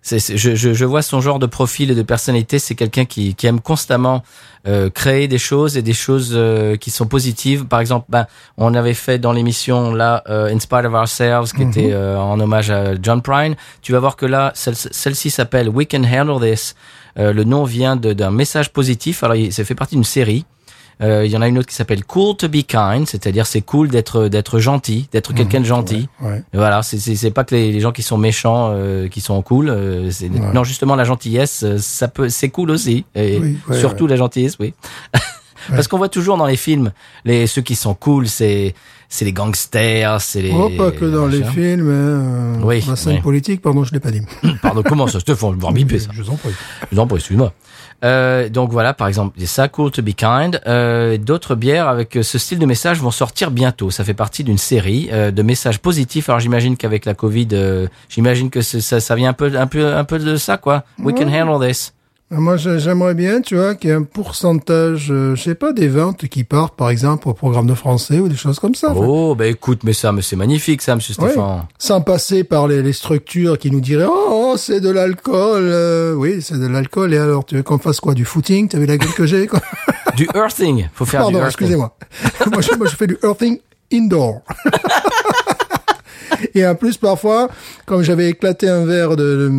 c'est, 0.07 0.19
c'est- 0.19 0.37
je, 0.37 0.53
je, 0.53 0.73
je 0.73 0.85
vois 0.85 1.01
son 1.01 1.19
genre 1.19 1.39
de 1.39 1.47
profil 1.47 1.89
et 1.89 1.95
de 1.95 2.03
personnalité. 2.03 2.59
C'est 2.59 2.75
quelqu'un 2.75 3.05
qui, 3.05 3.33
qui 3.33 3.47
aime 3.47 3.59
constamment 3.59 4.21
euh, 4.67 4.91
créer 4.91 5.27
des 5.27 5.39
choses 5.39 5.77
et 5.77 5.81
des 5.81 5.93
choses 5.93 6.31
euh, 6.35 6.75
qui 6.77 6.91
sont 6.91 7.07
positives. 7.07 7.65
Par 7.65 7.79
exemple, 7.79 8.05
ben, 8.09 8.27
on 8.57 8.75
avait 8.75 8.93
fait 8.93 9.17
dans 9.17 9.33
l'émission 9.33 9.93
là 9.95 10.23
euh, 10.29 10.53
In 10.53 10.59
Spite 10.59 10.85
of 10.85 10.93
Ourselves, 10.93 11.51
qui 11.53 11.63
était 11.63 11.91
euh, 11.91 12.17
en 12.19 12.39
hommage 12.39 12.69
à 12.69 12.93
John 13.01 13.21
Prine. 13.23 13.55
Tu 13.81 13.93
vas 13.93 13.99
voir 13.99 14.15
que 14.15 14.27
là, 14.27 14.51
celle, 14.53 14.75
celle-ci 14.75 15.31
s'appelle 15.31 15.69
We 15.69 15.87
Can 15.89 16.03
Handle 16.03 16.39
This. 16.47 16.75
Euh, 17.17 17.33
le 17.33 17.43
nom 17.43 17.63
vient 17.63 17.95
de- 17.95 18.13
d'un 18.13 18.29
message 18.31 18.71
positif. 18.71 19.23
Alors, 19.23 19.35
il- 19.35 19.51
ça 19.51 19.63
fait 19.65 19.73
partie 19.75 19.95
d'une 19.95 20.03
série. 20.03 20.45
Euh, 21.01 21.25
Il 21.25 21.31
y 21.31 21.35
en 21.37 21.41
a 21.41 21.47
une 21.47 21.57
autre 21.57 21.67
qui 21.67 21.75
s'appelle 21.75 22.03
Cool 22.05 22.37
to 22.37 22.47
be 22.47 22.63
kind, 22.65 23.05
c'est-à-dire 23.07 23.45
c'est 23.47 23.61
cool 23.61 23.89
d'être 23.89 24.27
d'être 24.27 24.59
gentil, 24.59 25.07
d'être 25.11 25.33
quelqu'un 25.33 25.59
de 25.59 25.65
gentil. 25.65 26.07
ouais. 26.21 26.41
Voilà, 26.53 26.83
c'est 26.83 26.97
c'est 26.99 27.15
c'est 27.15 27.31
pas 27.31 27.43
que 27.43 27.53
les, 27.55 27.71
les 27.71 27.79
gens 27.81 27.91
qui 27.91 28.01
sont 28.03 28.17
méchants 28.17 28.69
euh, 28.71 29.07
qui 29.09 29.19
sont 29.21 29.41
cool. 29.41 29.69
euh, 29.69 30.09
Ouais. 30.21 30.29
Non, 30.53 30.63
justement 30.63 30.95
la 30.95 31.03
gentillesse, 31.03 31.63
euh, 31.63 31.77
ça 31.79 32.07
peut, 32.07 32.29
c'est 32.29 32.49
cool 32.49 32.69
aussi. 32.71 33.05
Et 33.15 33.39
Oui, 33.39 33.57
surtout 33.73 34.07
la 34.07 34.15
gentillesse, 34.15 34.55
oui. 34.59 34.73
Parce 35.69 35.87
qu'on 35.87 35.97
voit 35.97 36.09
toujours 36.09 36.37
dans 36.37 36.45
les 36.45 36.57
films, 36.57 36.91
les 37.25 37.47
ceux 37.47 37.61
qui 37.63 37.75
sont 37.75 37.95
cool, 37.95 38.27
c'est 38.27 38.75
c'est 39.09 39.25
les 39.25 39.33
gangsters, 39.33 40.21
c'est 40.21 40.41
les. 40.41 40.51
Oh, 40.51 40.69
pas 40.77 40.91
que 40.91 41.05
dans 41.05 41.25
les 41.27 41.43
films, 41.43 41.89
hein. 41.89 42.59
Oui, 42.63 42.83
La 42.87 42.95
scène 42.95 43.15
oui. 43.15 43.21
politique, 43.21 43.61
pardon, 43.61 43.83
je 43.83 43.91
l'ai 43.93 43.99
pas 43.99 44.11
dit. 44.11 44.21
Pardon, 44.61 44.83
comment 44.83 45.07
ça, 45.07 45.19
Stéphane, 45.19 45.55
je 45.59 45.65
vais 45.65 45.71
me 45.71 45.75
biper 45.75 45.99
ça. 45.99 46.09
Je 46.13 46.21
vous 46.21 46.29
en 46.29 46.35
prie. 46.35 46.51
Non, 46.91 47.07
pas, 47.07 47.15
excuse-moi. 47.15 47.51
Euh, 48.03 48.49
donc 48.49 48.71
voilà, 48.71 48.93
par 48.93 49.07
exemple, 49.07 49.39
ça, 49.45 49.67
Cool 49.67 49.89
to 49.91 50.01
be 50.03 50.13
kind. 50.13 50.61
Euh, 50.67 51.17
D'autres 51.17 51.55
bières 51.55 51.87
avec 51.87 52.17
euh, 52.17 52.23
ce 52.23 52.37
style 52.37 52.59
de 52.59 52.65
message 52.65 52.99
vont 52.99 53.11
sortir 53.11 53.49
bientôt. 53.51 53.89
Ça 53.89 54.03
fait 54.03 54.13
partie 54.13 54.43
d'une 54.43 54.57
série 54.57 55.09
euh, 55.11 55.31
de 55.31 55.41
messages 55.41 55.79
positifs. 55.79 56.29
Alors 56.29 56.39
j'imagine 56.39 56.77
qu'avec 56.77 57.05
la 57.05 57.13
Covid, 57.13 57.47
euh, 57.53 57.87
j'imagine 58.09 58.49
que 58.49 58.61
ça, 58.61 58.99
ça 58.99 59.15
vient 59.15 59.29
un 59.29 59.33
peu, 59.33 59.57
un 59.57 59.67
peu, 59.67 59.95
un 59.95 60.03
peu 60.03 60.19
de 60.19 60.35
ça, 60.35 60.57
quoi. 60.57 60.83
We 60.99 61.15
can 61.15 61.27
handle 61.27 61.65
this. 61.67 61.94
Moi, 62.31 62.57
je- 62.57 62.79
j'aimerais 62.79 63.13
bien, 63.13 63.39
tu 63.39 63.55
vois, 63.55 63.75
qu'il 63.75 63.91
y 63.91 63.93
ait 63.93 63.95
un 63.95 64.01
pourcentage, 64.01 65.09
euh, 65.11 65.35
je 65.35 65.43
sais 65.43 65.53
pas, 65.53 65.73
des 65.73 65.87
ventes 65.87 66.27
qui 66.27 66.43
partent, 66.43 66.75
par 66.75 66.89
exemple, 66.89 67.29
au 67.29 67.33
programme 67.33 67.67
de 67.67 67.75
français 67.75 68.19
ou 68.19 68.27
des 68.27 68.35
choses 68.35 68.57
comme 68.59 68.73
ça. 68.73 68.89
Enfin, 68.91 69.05
Oh, 69.07 69.35
ben 69.35 69.45
écoute, 69.45 69.81
mais 69.83 69.93
ça, 69.93 70.11
mais 70.11 70.23
c'est 70.23 70.35
magnifique, 70.35 70.81
ça, 70.81 70.95
Monsieur 70.95 71.13
ouais. 71.19 71.29
Stéphane. 71.29 71.65
Sans 71.77 72.01
passer 72.01 72.43
par 72.43 72.67
les, 72.67 72.81
les 72.81 72.93
structures 72.93 73.59
qui 73.59 73.69
nous 73.69 73.79
diraient, 73.79 74.07
oh, 74.09 74.27
oh, 74.53 74.55
c'est 74.57 74.81
de 74.81 74.89
l'alcool. 74.89 75.61
euh, 75.65 76.13
oui, 76.15 76.41
c'est 76.41 76.57
de 76.59 76.65
l'alcool. 76.65 77.13
Et 77.13 77.17
alors, 77.17 77.45
tu 77.45 77.55
veux 77.57 77.63
qu'on 77.63 77.77
fasse 77.77 77.99
quoi 77.99 78.15
Du 78.15 78.25
footing 78.25 78.69
T'as 78.69 78.79
vu 78.79 78.87
la 78.87 78.97
gueule 78.97 79.13
que 79.13 79.27
j'ai 79.27 79.45
quoi 79.45 79.59
Du 80.17 80.27
earthing. 80.33 80.87
Faut 80.95 81.05
faire 81.05 81.19
du 81.27 81.33
Pardon, 81.33 81.37
earthing. 81.45 81.47
excusez-moi. 81.67 81.95
moi, 82.51 82.61
je, 82.61 82.73
moi, 82.75 82.87
je 82.87 82.95
fais 82.95 83.07
du 83.07 83.17
earthing 83.23 83.59
indoor. 83.93 84.41
Et 86.55 86.65
en 86.65 86.73
plus, 86.75 86.97
parfois, 86.97 87.49
comme 87.85 88.01
j'avais 88.01 88.29
éclaté 88.29 88.67
un 88.67 88.83
verre 88.85 89.15
de, 89.15 89.23
de 89.23 89.51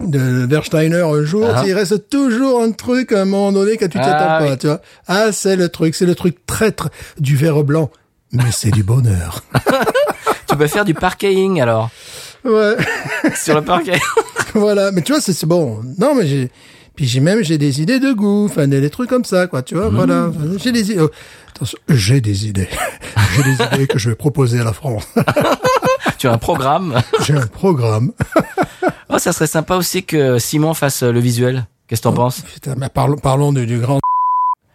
Versteiner 0.00 1.02
un 1.02 1.22
jour, 1.22 1.46
Ah. 1.54 1.62
il 1.66 1.74
reste 1.74 2.08
toujours 2.08 2.62
un 2.62 2.72
truc 2.72 3.12
à 3.12 3.22
un 3.22 3.24
moment 3.24 3.52
donné 3.52 3.76
que 3.76 3.84
tu 3.84 3.98
Ah, 4.00 4.06
attends 4.06 4.44
pas, 4.46 4.50
oui. 4.52 4.58
tu 4.58 4.66
vois. 4.66 4.80
Ah, 5.06 5.32
c'est 5.32 5.54
le 5.56 5.68
truc, 5.68 5.94
c'est 5.94 6.06
le 6.06 6.14
truc 6.14 6.44
traître 6.46 6.88
du 7.18 7.36
verre 7.36 7.62
blanc. 7.62 7.90
Mais 8.32 8.50
c'est 8.52 8.70
du 8.70 8.82
bonheur. 8.82 9.42
Tu 10.48 10.58
peux 10.58 10.66
faire 10.66 10.84
du 10.84 10.92
parking 10.92 11.62
alors 11.62 11.88
ouais. 12.44 12.76
sur 13.34 13.54
le 13.54 13.62
parquet. 13.62 13.98
voilà. 14.54 14.92
Mais 14.92 15.00
tu 15.00 15.12
vois, 15.12 15.20
c'est 15.22 15.46
bon. 15.46 15.80
Non, 15.98 16.14
mais 16.14 16.26
j'ai, 16.26 16.50
Puis 16.94 17.06
j'ai 17.06 17.20
même 17.20 17.42
j'ai 17.42 17.56
des 17.56 17.80
idées 17.80 18.00
de 18.00 18.12
goût, 18.12 18.44
enfin 18.50 18.68
des, 18.68 18.82
des 18.82 18.90
trucs 18.90 19.08
comme 19.08 19.24
ça, 19.24 19.46
quoi. 19.46 19.62
Tu 19.62 19.74
vois, 19.76 19.88
voilà. 19.88 20.30
J'ai 20.62 20.70
des 20.72 20.90
idées. 20.90 21.00
oh, 21.00 21.10
attention, 21.54 21.78
j'ai 21.88 22.20
des 22.20 22.46
idées. 22.48 22.68
j'ai 23.36 23.42
des 23.44 23.64
idées 23.74 23.86
que 23.86 23.98
je 23.98 24.10
vais 24.10 24.14
proposer 24.14 24.60
à 24.60 24.64
la 24.64 24.74
France. 24.74 25.06
Tu 26.18 26.26
as 26.28 26.32
un 26.32 26.38
programme. 26.38 27.00
j'ai 27.24 27.34
un 27.34 27.46
programme. 27.46 28.12
Oh, 29.12 29.18
ça 29.18 29.32
serait 29.32 29.46
sympa 29.46 29.76
aussi 29.76 30.04
que 30.04 30.38
Simon 30.38 30.74
fasse 30.74 31.02
euh, 31.02 31.12
le 31.12 31.20
visuel. 31.20 31.66
Qu'est-ce 31.86 32.00
que 32.00 32.08
t'en 32.08 32.14
penses? 32.14 32.40
Putain, 32.40 32.74
mais 32.78 32.88
parlons, 32.88 33.16
parlons 33.16 33.52
du, 33.52 33.66
du 33.66 33.78
grand. 33.78 33.98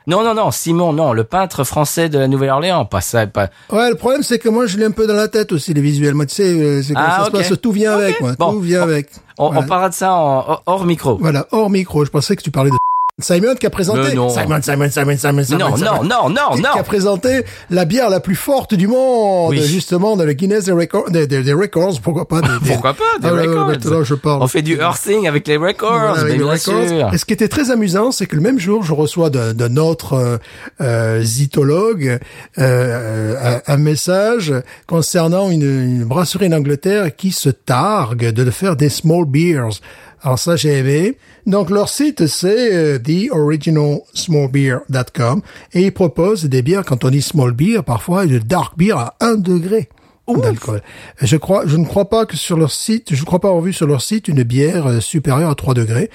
Non, 0.05 0.23
non, 0.23 0.33
non, 0.35 0.51
Simon, 0.51 0.93
non, 0.93 1.11
le 1.11 1.23
peintre 1.25 1.63
français 1.65 2.07
de 2.07 2.17
la 2.19 2.27
Nouvelle-Orléans, 2.29 2.85
pas 2.85 3.01
ça, 3.01 3.27
pas. 3.27 3.49
Ouais, 3.71 3.89
le 3.89 3.95
problème 3.95 4.23
c'est 4.23 4.39
que 4.39 4.47
moi 4.47 4.65
je 4.65 4.77
l'ai 4.77 4.85
un 4.85 4.91
peu 4.91 5.05
dans 5.05 5.15
la 5.15 5.27
tête 5.27 5.51
aussi 5.51 5.73
les 5.73 5.81
visuels. 5.81 6.13
Moi 6.13 6.25
tu 6.27 6.35
sais, 6.35 6.43
euh, 6.47 6.81
c'est 6.81 6.93
Ah, 6.95 7.17
ça 7.19 7.25
se 7.25 7.31
passe, 7.31 7.61
tout 7.61 7.71
vient 7.73 7.93
avec 7.93 8.21
moi, 8.21 8.33
Bon. 8.39 8.53
tout 8.53 8.61
vient 8.61 8.83
avec. 8.83 9.09
On, 9.37 9.47
Voilà. 9.47 9.61
on 9.65 9.67
parlera 9.67 9.89
de 9.89 9.93
ça 9.95 10.13
en, 10.13 10.59
hors 10.65 10.85
micro. 10.85 11.17
Voilà, 11.17 11.45
hors 11.51 11.69
micro. 11.69 12.05
Je 12.05 12.11
pensais 12.11 12.35
que 12.37 12.41
tu 12.41 12.51
parlais 12.51 12.69
de 12.71 12.77
Simon 13.19 13.55
qui 13.55 13.65
a 13.65 13.71
présenté. 13.71 14.13
Non. 14.13 14.29
Simon, 14.29 14.61
Simon, 14.61 14.91
Simon, 14.91 15.17
Simon, 15.17 15.43
Simon. 15.43 15.57
Non, 15.57 15.75
Simon. 15.75 16.03
non, 16.03 16.03
non, 16.03 16.29
non, 16.29 16.55
Qui- 16.55 16.61
non. 16.61 16.69
Qui 16.73 16.77
a 16.79 16.83
présenté 16.83 17.43
la 17.71 17.85
bière 17.85 18.11
la 18.11 18.19
plus 18.19 18.35
forte 18.35 18.75
du 18.75 18.87
monde, 18.87 19.49
Oui. 19.49 19.63
justement, 19.63 20.15
dans 20.15 20.23
le 20.23 20.33
Guinness 20.33 20.65
des 20.65 20.71
records, 20.71 21.09
des, 21.09 21.25
des- 21.25 21.41
des 21.41 21.53
records, 21.53 21.99
pourquoi 21.99 22.27
pas. 22.27 22.41
Des, 22.41 22.47
Pourquoi 22.67 22.93
pas, 22.93 23.03
des 23.19 23.27
Ah 23.27 23.33
ouais, 23.33 23.47
records. 23.47 23.67
maintenant, 23.69 24.03
je 24.03 24.13
parle. 24.13 24.43
On 24.43 24.47
fait 24.47 24.61
du 24.61 24.75
earthing 24.77 25.27
avec 25.27 25.47
les 25.47 25.57
records, 25.57 25.89
Voilà, 25.97 26.19
avec 26.21 26.37
les 26.37 26.43
records. 26.43 26.59
sûr. 26.87 27.11
Et 27.11 27.17
ce 27.17 27.25
qui 27.25 27.33
était 27.33 27.47
très 27.47 27.71
amusant, 27.71 28.11
c'est 28.11 28.27
que 28.27 28.35
le 28.35 28.41
même 28.43 28.59
jour, 28.59 28.83
je 28.83 28.93
reçois 28.93 29.31
d'un 29.31 29.55
d'un 29.55 29.77
autre 29.77 30.13
euh, 30.13 30.37
euh, 30.81 31.23
zytologue 31.23 32.19
euh, 32.59 33.35
un, 33.67 33.73
un 33.73 33.77
message 33.77 34.53
concernant 34.85 35.49
une, 35.49 35.63
une 35.63 36.03
brasserie 36.05 36.49
en 36.49 36.51
Angleterre 36.51 37.15
qui 37.15 37.31
se 37.31 37.49
targue 37.49 38.29
de 38.29 38.51
faire 38.51 38.75
des 38.75 38.89
small 38.89 39.25
beers. 39.25 39.79
Alors 40.21 40.37
ça, 40.37 40.55
j'ai 40.55 40.73
aimé. 40.77 41.17
Donc 41.47 41.71
leur 41.71 41.89
site, 41.89 42.27
c'est 42.27 42.73
euh, 42.73 42.99
theoriginalsmallbeer.com 42.99 45.41
et 45.73 45.81
ils 45.81 45.93
proposent 45.93 46.45
des 46.45 46.61
bières, 46.61 46.85
quand 46.85 47.03
on 47.05 47.09
dit 47.09 47.21
small 47.21 47.53
beer, 47.53 47.83
parfois 47.83 48.25
de 48.25 48.37
dark 48.37 48.77
beer 48.77 48.97
à 48.97 49.15
1 49.21 49.37
degré 49.37 49.87
d'alcool. 50.35 50.81
Je 51.21 51.37
crois, 51.37 51.63
je 51.65 51.77
ne 51.77 51.85
crois 51.85 52.09
pas 52.09 52.25
que 52.25 52.35
sur 52.35 52.57
leur 52.57 52.71
site, 52.71 53.15
je 53.15 53.21
ne 53.21 53.25
crois 53.25 53.39
pas 53.39 53.47
avoir 53.47 53.63
vu 53.63 53.73
sur 53.73 53.87
leur 53.87 54.01
site 54.01 54.27
une 54.27 54.43
bière 54.43 54.87
euh, 54.87 54.99
supérieure 54.99 55.49
à 55.49 55.55
3 55.55 55.73
degrés. 55.73 56.09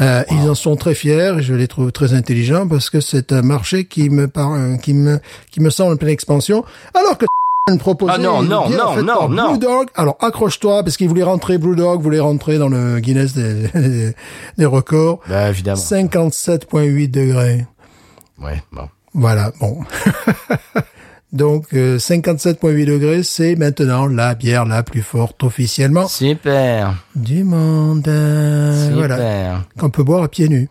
Euh, 0.00 0.22
Ils 0.30 0.48
en 0.48 0.54
sont 0.54 0.76
très 0.76 0.94
fiers 0.94 1.36
et 1.38 1.42
je 1.42 1.54
les 1.54 1.68
trouve 1.68 1.90
très 1.92 2.12
intelligents 2.12 2.68
parce 2.68 2.90
que 2.90 3.00
c'est 3.00 3.32
un 3.32 3.42
marché 3.42 3.86
qui 3.86 4.10
me 4.10 4.28
par, 4.28 4.52
euh, 4.52 4.76
qui 4.76 4.92
me, 4.92 5.20
qui 5.50 5.60
me 5.60 5.70
semble 5.70 5.94
en 5.94 5.96
pleine 5.96 6.10
expansion. 6.10 6.64
Alors 6.94 7.16
que 7.16 7.24
proposait 7.76 8.12
Ah 8.14 8.18
non, 8.18 8.42
non, 8.42 8.70
non, 8.70 9.02
non, 9.02 9.28
non. 9.28 9.50
Blue 9.50 9.58
Dog. 9.58 9.88
Alors 9.96 10.16
accroche-toi 10.20 10.84
parce 10.84 10.96
qu'ils 10.96 11.08
voulaient 11.08 11.24
rentrer 11.24 11.58
Blue 11.58 11.74
Dog 11.74 12.00
voulait 12.00 12.20
rentrer 12.20 12.58
dans 12.58 12.68
le 12.68 13.00
Guinness 13.00 13.34
des, 13.34 13.66
des, 13.74 14.14
des 14.56 14.64
records. 14.64 15.18
Bah, 15.28 15.48
évidemment. 15.50 15.80
57,8 15.80 17.10
degrés. 17.10 17.66
Ouais, 18.40 18.62
bon. 18.70 18.88
Voilà, 19.14 19.50
bon. 19.60 19.80
Donc, 21.32 21.74
euh, 21.74 21.98
57,8 21.98 22.86
degrés, 22.86 23.22
c'est 23.24 23.56
maintenant 23.56 24.06
la 24.06 24.36
bière 24.36 24.64
la 24.64 24.84
plus 24.84 25.02
forte 25.02 25.42
officiellement 25.42 26.06
Super. 26.06 26.94
du 27.16 27.42
monde. 27.42 28.06
Euh, 28.06 28.84
Super. 28.90 28.96
Voilà, 28.96 29.64
qu'on 29.76 29.90
peut 29.90 30.04
boire 30.04 30.22
à 30.22 30.28
pieds 30.28 30.48
nus. 30.48 30.68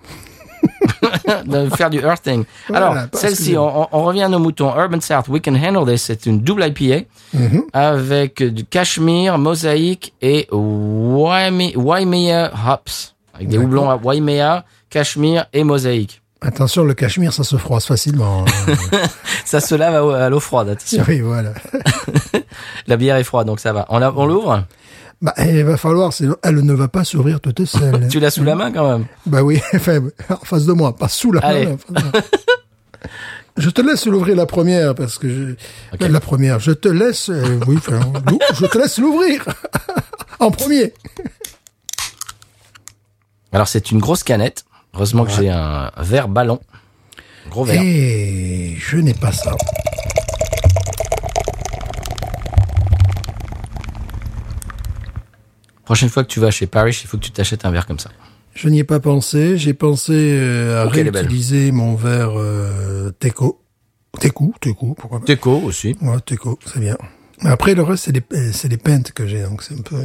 de 1.45 1.69
faire 1.75 1.89
du 1.89 1.99
earthing. 1.99 2.43
Voilà, 2.69 2.87
Alors, 2.91 3.03
celle-ci, 3.13 3.55
on, 3.57 3.85
revient 4.03 4.23
à 4.23 4.29
nos 4.29 4.39
moutons. 4.39 4.73
Urban 4.77 5.01
South, 5.01 5.27
We 5.27 5.41
Can 5.43 5.55
Handle 5.55 5.91
This, 5.91 6.03
c'est 6.03 6.25
une 6.25 6.41
double 6.41 6.65
IPA 6.67 7.05
Mhm. 7.33 7.63
avec 7.73 8.41
du 8.43 8.65
cachemire, 8.65 9.37
mosaïque 9.37 10.13
et 10.21 10.47
Waime- 10.51 11.75
Waimea 11.75 12.51
hops. 12.67 13.13
Avec 13.33 13.49
des 13.49 13.57
houblons 13.57 13.89
à 13.89 13.97
Waimea, 13.97 14.63
cachemire 14.89 15.45
et 15.51 15.63
mosaïque. 15.63 16.21
Attention, 16.41 16.83
le 16.83 16.93
cachemire, 16.93 17.33
ça 17.33 17.43
se 17.43 17.55
froisse 17.57 17.85
facilement. 17.85 18.45
hein. 18.67 18.73
Ça 19.45 19.59
se 19.59 19.73
lave 19.75 19.95
à, 20.11 20.25
à 20.25 20.29
l'eau 20.29 20.39
froide, 20.39 20.69
attention. 20.69 21.03
oui, 21.07 21.19
voilà. 21.21 21.53
La 22.87 22.97
bière 22.97 23.15
est 23.17 23.23
froide, 23.23 23.47
donc 23.47 23.59
ça 23.59 23.73
va. 23.73 23.85
On 23.89 24.25
l'ouvre? 24.25 24.63
Bah, 25.21 25.33
il 25.39 25.63
va 25.63 25.77
falloir, 25.77 26.13
sinon 26.13 26.35
elle 26.43 26.55
ne 26.61 26.73
va 26.73 26.87
pas 26.87 27.03
s'ouvrir 27.03 27.39
toute 27.39 27.65
seule. 27.65 28.07
Tu 28.11 28.19
l'as 28.19 28.31
sous 28.31 28.43
la 28.43 28.55
main 28.55 28.71
quand 28.71 28.87
même 28.89 29.05
Bah 29.25 29.41
oui, 29.43 29.59
enfin, 29.73 30.01
en 30.29 30.35
face 30.45 30.65
de 30.65 30.73
moi, 30.73 30.95
pas 30.95 31.07
sous 31.07 31.31
la 31.31 31.41
Allez. 31.41 31.67
main. 31.67 31.77
Je 33.57 33.69
te 33.69 33.81
laisse 33.81 34.05
l'ouvrir 34.05 34.35
la 34.35 34.45
première 34.45 34.93
parce 34.95 35.17
que 35.17 35.29
je... 35.29 35.51
Ok. 35.93 36.09
la 36.09 36.19
première. 36.19 36.59
Je 36.59 36.71
te 36.71 36.89
laisse, 36.89 37.29
euh, 37.29 37.57
oui, 37.67 37.77
enfin, 37.77 38.01
je 38.53 38.65
te 38.65 38.77
laisse 38.77 38.97
l'ouvrir 38.97 39.45
en 40.39 40.51
premier. 40.51 40.93
Alors, 43.53 43.69
c'est 43.69 43.91
une 43.91 43.99
grosse 43.99 44.23
canette. 44.23 44.65
Heureusement 44.93 45.23
que 45.23 45.31
j'ai 45.31 45.49
un 45.49 45.89
verre 45.99 46.27
ballon. 46.27 46.59
Gros 47.49 47.63
verre. 47.63 47.81
Et 47.81 48.75
je 48.77 48.97
n'ai 48.97 49.13
pas 49.13 49.31
ça. 49.31 49.53
Prochaine 55.85 56.09
fois 56.09 56.23
que 56.23 56.29
tu 56.29 56.39
vas 56.39 56.51
chez 56.51 56.67
Paris, 56.67 56.97
il 57.03 57.07
faut 57.07 57.17
que 57.17 57.23
tu 57.23 57.31
t'achètes 57.31 57.65
un 57.65 57.71
verre 57.71 57.85
comme 57.85 57.99
ça. 57.99 58.09
Je 58.55 58.69
n'y 58.69 58.79
ai 58.79 58.83
pas 58.83 58.99
pensé. 58.99 59.57
J'ai 59.57 59.73
pensé 59.73 60.13
euh, 60.13 60.83
à 60.83 60.89
réutiliser 60.89 61.71
mon 61.71 61.95
verre 61.95 62.39
euh, 62.39 63.11
Teco. 63.19 63.61
Teco, 64.19 64.53
Teco, 64.61 64.95
pourquoi 64.97 65.19
pas. 65.19 65.25
Teco 65.25 65.61
aussi. 65.63 65.95
Ouais, 66.01 66.19
Teco, 66.25 66.57
c'est 66.65 66.79
bien. 66.79 66.97
Mais 67.43 67.49
Après, 67.49 67.75
le 67.75 67.83
reste, 67.83 68.05
c'est 68.05 68.13
des, 68.13 68.23
euh, 68.33 68.49
c'est 68.53 68.69
des 68.69 68.77
pintes 68.77 69.11
que 69.11 69.27
j'ai, 69.27 69.43
donc 69.43 69.61
c'est 69.61 69.73
un 69.77 69.81
peu... 69.81 69.97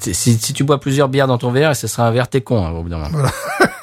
Si, 0.00 0.38
tu 0.38 0.64
bois 0.64 0.80
plusieurs 0.80 1.10
bières 1.10 1.26
dans 1.26 1.36
ton 1.36 1.52
verre, 1.52 1.76
ce 1.76 1.86
sera 1.86 2.08
un 2.08 2.10
verre 2.10 2.28
t'es 2.28 2.40
con, 2.40 2.64
hein, 2.64 2.70
au 2.70 2.82
bout 2.82 2.88
d'un 2.88 2.98
moment. 2.98 3.28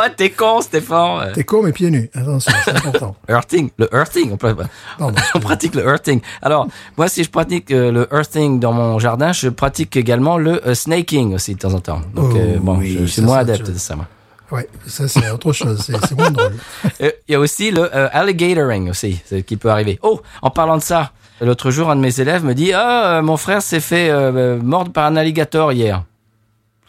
ouais, 0.00 0.10
t'es 0.16 0.30
con, 0.30 0.60
Stéphane. 0.60 1.28
Euh, 1.28 1.32
Teco, 1.32 1.62
mais 1.62 1.72
pieds 1.72 1.90
nus. 1.90 2.10
Attention, 2.14 2.52
c'est 2.64 2.70
important. 2.76 3.16
Earthing, 3.28 3.70
le 3.78 3.88
earthing, 3.94 4.32
on, 4.32 4.36
peut- 4.36 4.54
Pardon. 4.98 5.14
on 5.34 5.40
pratique 5.40 5.74
le 5.74 5.82
earthing. 5.84 6.20
Alors, 6.40 6.66
moi, 6.96 7.08
si 7.08 7.24
je 7.24 7.30
pratique 7.30 7.70
euh, 7.70 7.90
le 7.92 8.08
earthing 8.12 8.60
dans 8.60 8.72
mon 8.72 8.98
jardin, 8.98 9.32
je 9.32 9.48
pratique 9.48 9.96
également 9.96 10.38
le 10.38 10.66
euh, 10.66 10.74
snaking 10.74 11.34
aussi 11.34 11.54
de 11.54 11.60
temps 11.60 11.74
en 11.74 11.80
temps. 11.80 12.00
Donc, 12.14 12.32
Oh, 12.34 12.36
euh, 12.36 12.58
bon, 12.60 12.78
oui, 12.78 12.96
je, 13.00 13.04
suis 13.06 13.22
moins 13.22 13.38
adepte 13.38 13.70
de 13.70 13.78
ça, 13.78 13.96
moi. 13.96 14.06
Ouais, 14.50 14.68
ça, 14.86 15.08
c'est 15.08 15.30
autre 15.30 15.52
chose. 15.52 15.80
C'est 16.06 16.14
moins 16.18 16.30
drôle. 16.30 16.52
Il 17.00 17.12
y 17.32 17.34
a 17.34 17.40
aussi 17.40 17.70
le 17.70 17.88
euh, 17.96 18.08
alligatoring 18.12 18.90
aussi, 18.90 19.20
qui 19.46 19.56
peut 19.56 19.70
arriver. 19.70 19.98
Oh, 20.02 20.20
en 20.42 20.50
parlant 20.50 20.76
de 20.76 20.82
ça, 20.82 21.12
l'autre 21.40 21.70
jour, 21.70 21.90
un 21.90 21.96
de 21.96 22.02
mes 22.02 22.20
élèves 22.20 22.44
me 22.44 22.54
dit, 22.54 22.72
ah, 22.74 23.22
mon 23.22 23.38
frère 23.38 23.62
s'est 23.62 23.80
fait 23.80 24.10
euh, 24.10 24.60
mordre 24.62 24.92
par 24.92 25.06
un 25.06 25.16
alligator 25.16 25.72
hier. 25.72 26.04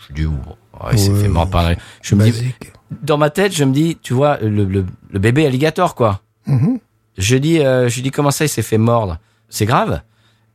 Je 0.10 0.14
dis, 0.14 0.26
oh, 0.26 0.86
il 0.92 1.00
s'est 1.00 1.10
Ouais, 1.10 1.22
fait 1.22 1.28
mordre 1.30 1.52
par 1.52 1.62
un 1.62 1.66
alligator. 1.68 1.86
Je 2.02 2.16
me 2.16 2.24
dis, 2.26 2.32
Basique. 2.32 2.72
Dans 3.02 3.18
ma 3.18 3.30
tête, 3.30 3.54
je 3.56 3.64
me 3.64 3.74
dis, 3.74 3.98
tu 4.02 4.14
vois, 4.14 4.38
le, 4.42 4.66
le, 4.66 4.86
le 5.10 5.20
bébé 5.20 5.46
alligator, 5.46 5.96
quoi. 5.96 6.22
Mhm. 6.48 6.80
Je 7.18 7.36
dis, 7.38 7.60
euh, 7.60 7.90
je 7.90 8.02
dis 8.02 8.12
comment 8.12 8.32
ça, 8.32 8.46
il 8.46 8.50
s'est 8.50 8.62
fait 8.62 8.78
mordre? 8.78 9.20
C'est 9.50 9.66
grave 9.66 10.02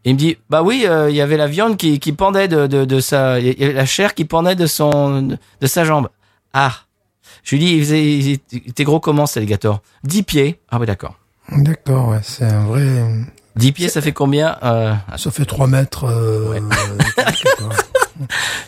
Il 0.04 0.14
me 0.14 0.18
dit, 0.18 0.36
bah 0.50 0.62
oui, 0.62 0.84
euh, 0.86 1.08
il 1.10 1.16
y 1.16 1.20
avait 1.20 1.36
la 1.36 1.46
viande 1.46 1.76
qui, 1.76 2.00
qui 2.00 2.12
pendait 2.12 2.48
de, 2.48 2.66
de, 2.66 2.84
de 2.84 3.00
sa, 3.00 3.38
y 3.40 3.50
avait 3.62 3.72
la 3.72 3.86
chair 3.86 4.14
qui 4.14 4.24
pendait 4.24 4.56
de 4.56 4.66
son, 4.66 5.22
de 5.60 5.66
sa 5.66 5.84
jambe. 5.84 6.08
Ah. 6.52 6.72
Je 7.44 7.56
lui 7.56 7.64
dis, 7.64 7.72
il 7.74 7.80
faisait, 7.80 8.04
il 8.04 8.40
était 8.66 8.84
gros 8.84 9.00
comment 9.00 9.26
cet 9.26 9.38
alligator? 9.38 9.80
10 10.04 10.22
pieds. 10.24 10.60
Ah 10.70 10.78
oui, 10.80 10.86
d'accord. 10.86 11.14
D'accord, 11.50 12.08
ouais, 12.08 12.20
c'est 12.22 12.44
un 12.44 12.64
vrai... 12.66 12.82
10 13.56 13.72
pieds, 13.72 13.88
ça 13.88 14.00
fait 14.00 14.12
combien 14.12 14.56
euh, 14.62 14.94
Ça 15.16 15.30
fait 15.30 15.44
3 15.44 15.66
mètres. 15.66 16.04
Euh, 16.04 16.50
Ouais. 16.50 16.60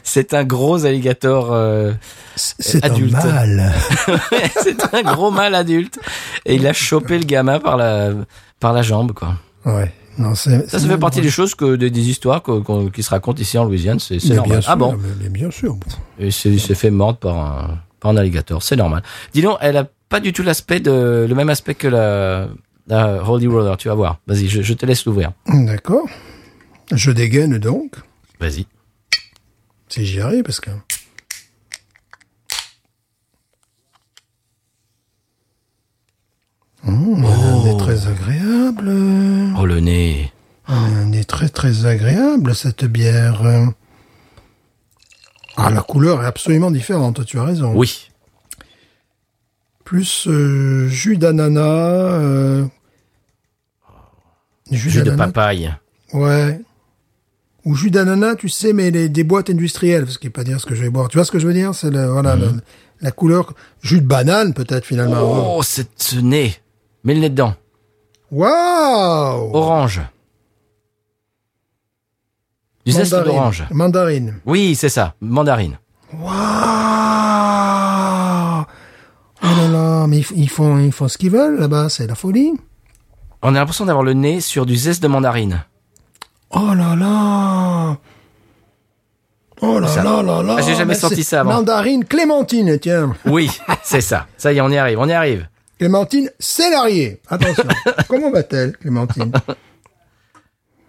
C'est 0.03 0.35
un 0.35 0.45
gros 0.45 0.85
alligator. 0.85 1.49
euh, 1.53 1.93
c'est 2.37 2.85
un 2.85 2.89
Adulte. 2.91 3.13
mâle. 3.13 3.73
c'est 4.63 4.95
un 4.95 5.03
gros 5.03 5.31
mâle 5.31 5.55
adulte. 5.55 5.99
Et 6.47 6.55
il 6.57 6.67
a 6.67 6.73
chopé 6.73 7.19
le 7.19 7.25
gamin 7.25 7.59
par 7.61 7.77
la, 7.77 8.11
par 8.61 8.73
la 8.73 8.83
jambe, 8.83 9.13
quoi. 9.13 9.35
Ouais. 9.65 9.93
Non, 10.19 10.35
c'est, 10.35 10.69
Ça, 10.69 10.79
ça 10.79 10.87
fait 10.89 10.99
partie 10.99 11.21
des 11.21 11.31
choses 11.31 11.55
que 11.55 11.77
des, 11.77 11.89
des 11.91 12.09
histoires 12.11 12.43
que- 12.43 12.61
qu'on- 12.61 12.89
qui 12.91 13.03
se 13.03 13.11
racontent 13.11 13.41
ici 13.41 13.57
en 13.59 13.65
Louisiane. 13.65 13.99
C'est 14.01 14.19
c'est 14.19 14.35
normal. 14.35 14.63
sûr, 14.63 14.71
ah 14.73 14.77
bon 14.77 14.93
mais, 15.01 15.09
mais 15.23 15.29
bien 15.31 15.51
sûr. 15.51 15.77
Et 16.19 16.31
c'est- 16.31 16.51
il 16.51 16.61
s'est 16.61 16.75
fait 16.75 16.91
mordre 16.91 17.19
par 17.19 17.37
un, 17.39 17.79
par 18.01 18.11
un 18.11 18.17
alligator. 18.17 18.63
C'est 18.63 18.77
normal. 18.77 19.03
Dis 19.33 19.41
donc, 19.43 19.57
elle 19.61 19.77
a 19.77 19.87
pas 20.09 20.21
du 20.21 20.33
tout 20.33 20.43
l'aspect 20.43 20.81
de 20.81 21.27
le 21.29 21.35
même 21.35 21.49
aspect 21.49 21.75
que 21.75 21.89
la, 21.89 22.49
la 22.89 23.23
Holy 23.27 23.47
Roller. 23.47 23.77
Tu 23.79 23.89
vas 23.89 23.95
voir. 23.95 24.19
Vas-y, 24.27 24.49
je, 24.49 24.61
je 24.63 24.75
te 24.75 24.85
laisse 24.85 25.07
l'ouvrir. 25.07 25.33
D'accord. 25.47 26.07
Je 26.93 27.11
dégaine 27.13 27.57
donc, 27.59 27.93
Vas-y. 28.41 28.67
Si 29.91 30.07
j'y 30.07 30.21
arrive, 30.21 30.43
parce 30.45 30.61
que... 30.61 30.71
Mmh, 36.83 37.25
Un 37.25 37.65
nez 37.65 37.77
très 37.77 38.07
agréable. 38.07 38.89
Oh 39.59 39.67
le 39.67 39.81
nez. 39.81 40.33
Un 40.67 41.07
nez 41.07 41.25
très 41.25 41.49
très 41.49 41.85
agréable, 41.87 42.55
cette 42.55 42.85
bière. 42.85 43.43
Ah, 45.57 45.71
la 45.71 45.83
couleur 45.83 46.23
est 46.23 46.27
absolument 46.27 46.71
différente, 46.71 47.25
tu 47.27 47.39
as 47.39 47.45
raison. 47.45 47.73
Oui. 47.75 48.09
Plus 49.85 50.27
euh, 50.29 50.89
jus 50.89 51.17
d'ananas. 51.19 51.61
euh, 51.61 52.67
Jus 54.71 55.03
de 55.03 55.11
papaye. 55.11 55.75
Ouais. 56.13 56.61
Ou 57.65 57.75
jus 57.75 57.91
d'ananas, 57.91 58.37
tu 58.37 58.49
sais, 58.49 58.73
mais 58.73 58.91
les, 58.91 59.09
des 59.09 59.25
boîtes 59.25 59.51
industrielles, 59.51 60.09
ce 60.09 60.19
qui 60.19 60.27
veut 60.29 60.33
pas 60.33 60.45
dire 60.45 60.61
ce 60.61 60.67
que 60.67 60.75
je 60.75 60.83
vais 60.83 60.91
boire. 60.91 61.09
Tu 61.09 61.19
vois 61.19 61.25
ce 61.25 61.31
que 61.31 61.39
je 61.39 61.47
veux 61.47 61.53
dire? 61.53 61.75
C'est 61.75 61.91
le, 61.91 62.07
voilà 62.07 62.37
le- 62.37 62.53
la 63.03 63.11
couleur 63.11 63.55
jus 63.83 64.01
de 64.01 64.07
banane 64.07 64.53
peut-être 64.55 64.85
finalement. 64.85 65.57
Oh, 65.57 65.63
c'est 65.63 65.89
ce 65.97 66.17
nez. 66.17 66.55
Mets 67.05 67.15
le 67.15 67.21
nez 67.21 67.31
dedans. 67.31 67.55
Waouh 68.31 69.51
Orange. 69.55 70.01
Du 72.87 72.93
zeste 72.93 73.13
d'orange? 73.13 73.65
Mandarine. 73.71 74.41
Oui, 74.47 74.75
c'est 74.75 74.89
ça. 74.89 75.15
Mandarine. 75.21 75.79
Waouh 76.13 76.31
Oh 79.43 79.47
là 79.47 79.69
là, 79.69 80.07
mais 80.07 80.19
ils 80.37 80.49
font 80.51 80.79
ils 80.79 80.93
font 80.93 81.09
ce 81.09 81.17
qu'ils 81.19 81.31
veulent 81.31 81.59
là-bas, 81.59 81.89
c'est 81.89 82.07
la 82.07 82.15
folie. 82.15 82.53
On 83.43 83.55
a 83.55 83.59
l'impression 83.59 83.87
d'avoir 83.87 84.05
le 84.05 84.13
nez 84.13 84.41
sur 84.43 84.67
du 84.67 84.77
zeste 84.77 85.03
de 85.03 85.09
mandarine. 85.09 85.65
Oh 86.51 86.75
là 86.75 86.97
là 86.97 87.97
Oh 89.63 89.79
là 89.79 89.87
Ça. 89.89 90.03
là 90.03 90.23
là 90.23 90.43
là 90.43 90.57
Ah, 90.59 90.63
j'ai 90.63 90.73
jamais 90.75 90.87
mais 90.87 90.95
senti 90.95 91.23
ça 91.23 91.41
avant. 91.41 91.53
Mandarine 91.55 92.05
Clémentine, 92.05 92.79
tiens. 92.79 93.15
Oui, 93.27 93.51
c'est 93.83 94.01
ça. 94.01 94.27
Ça 94.37 94.53
y 94.53 94.57
est, 94.57 94.61
on 94.61 94.71
y 94.71 94.77
arrive, 94.79 94.99
on 94.99 95.09
y 95.09 95.13
arrive. 95.13 95.47
Clémentine 95.79 96.31
Célarier. 96.39 97.21
Attention. 97.29 97.65
Comment 98.09 98.31
va-t-elle, 98.31 98.77
Clémentine? 98.79 99.33
Ah, 99.49 99.55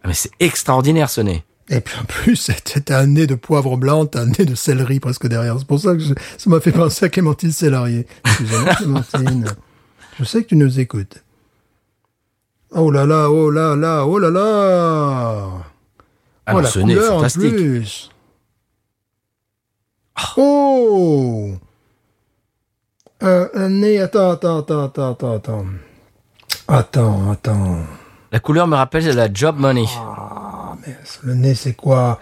mais 0.07 0.13
c'est 0.13 0.31
extraordinaire 0.39 1.09
ce 1.09 1.21
nez. 1.21 1.43
Et 1.69 1.79
puis 1.79 1.95
en 2.01 2.05
plus, 2.05 2.35
c'était 2.65 2.93
un 2.93 3.07
nez 3.07 3.27
de 3.27 3.35
poivre 3.35 3.77
blanc, 3.77 4.05
t'as 4.05 4.21
un 4.21 4.25
nez 4.25 4.45
de 4.45 4.55
céleri 4.55 4.99
presque 4.99 5.27
derrière. 5.27 5.57
C'est 5.59 5.67
pour 5.67 5.79
ça 5.79 5.93
que 5.93 5.99
je- 5.99 6.13
ça 6.37 6.49
m'a 6.49 6.59
fait 6.59 6.71
penser 6.71 7.05
à 7.05 7.09
Clémentine 7.09 7.51
Célarier. 7.51 8.07
Excusez-moi, 8.25 8.73
Clémentine. 8.75 9.45
Je 10.19 10.23
sais 10.25 10.43
que 10.43 10.47
tu 10.49 10.55
nous 10.55 10.79
écoutes. 10.79 11.23
Oh 12.73 12.89
là 12.89 13.05
là, 13.05 13.29
oh 13.29 13.49
là 13.51 13.75
là, 13.75 14.05
oh 14.05 14.17
là 14.19 14.29
là 14.29 15.47
Ah 16.45 16.53
Oh, 16.55 16.61
la 16.61 16.69
ce 16.69 16.79
nez 16.79 16.93
est 16.93 16.95
couleur 16.95 17.13
en 17.13 17.17
fantastique. 17.17 17.55
plus. 17.55 18.09
Oh 20.37 21.51
un, 23.23 23.47
un 23.53 23.69
nez, 23.69 23.99
attends, 23.99 24.31
attends, 24.31 24.59
attends, 24.59 24.85
attends, 24.85 25.11
attends, 25.11 25.33
attends. 25.35 25.65
Attends, 26.67 27.31
attends. 27.31 27.77
La 28.31 28.39
couleur 28.39 28.67
me 28.67 28.75
rappelle 28.75 29.05
la 29.15 29.31
job 29.31 29.57
money. 29.59 29.85
Ah 29.97 30.73
mince, 30.87 31.19
le 31.23 31.35
nez 31.35 31.53
c'est 31.53 31.73
quoi? 31.73 32.19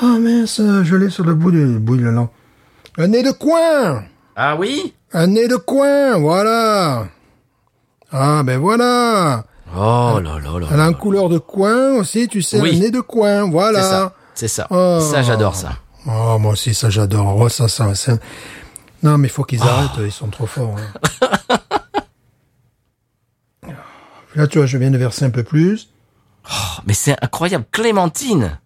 Ah 0.00 0.16
mince, 0.18 0.60
je 0.82 0.96
l'ai 0.96 1.10
sur 1.10 1.24
le 1.24 1.34
bout 1.34 1.50
du 1.52 1.64
le 1.64 1.78
bout 1.78 1.96
de 1.96 2.08
la. 2.08 2.28
Un 2.96 3.06
nez 3.08 3.22
de 3.22 3.30
coin 3.30 4.04
Ah 4.34 4.56
oui? 4.56 4.92
Un 5.12 5.28
nez 5.28 5.46
de 5.46 5.56
coin, 5.56 6.18
voilà 6.18 7.06
Ah 8.10 8.42
ben 8.42 8.58
voilà 8.58 9.44
Oh 9.76 10.18
là 10.22 10.38
là 10.38 10.58
là. 10.60 10.66
Elle 10.72 10.80
a 10.80 10.84
une 10.88 10.94
couleur 10.96 11.28
de 11.28 11.38
coin 11.38 11.94
aussi, 11.94 12.26
tu 12.28 12.42
sais, 12.42 12.60
Oui. 12.60 12.76
un 12.76 12.80
nez 12.80 12.90
de 12.90 13.00
coin, 13.00 13.44
C'est 13.44 13.50
voilà 13.50 13.82
ça. 13.82 14.14
C'est 14.34 14.48
ça. 14.48 14.66
Oh. 14.70 15.00
Ça, 15.00 15.22
j'adore 15.22 15.54
ça. 15.54 15.72
Oh, 16.06 16.38
moi 16.38 16.52
aussi, 16.52 16.72
ça, 16.74 16.90
j'adore. 16.90 17.36
Oh, 17.36 17.48
ça, 17.48 17.68
ça, 17.68 17.94
ça. 17.94 18.18
Non, 19.02 19.18
mais 19.18 19.28
il 19.28 19.30
faut 19.30 19.44
qu'ils 19.44 19.60
arrêtent, 19.62 19.90
ils 20.04 20.12
sont 20.12 20.28
trop 20.28 20.46
forts. 20.46 20.76
hein. 20.78 21.28
Là, 24.34 24.46
tu 24.46 24.58
vois, 24.58 24.66
je 24.66 24.78
viens 24.78 24.90
de 24.90 24.98
verser 24.98 25.24
un 25.24 25.30
peu 25.30 25.42
plus. 25.42 25.88
Oh, 26.50 26.80
mais 26.86 26.94
c'est 26.94 27.16
incroyable. 27.22 27.64
Clémentine. 27.72 28.58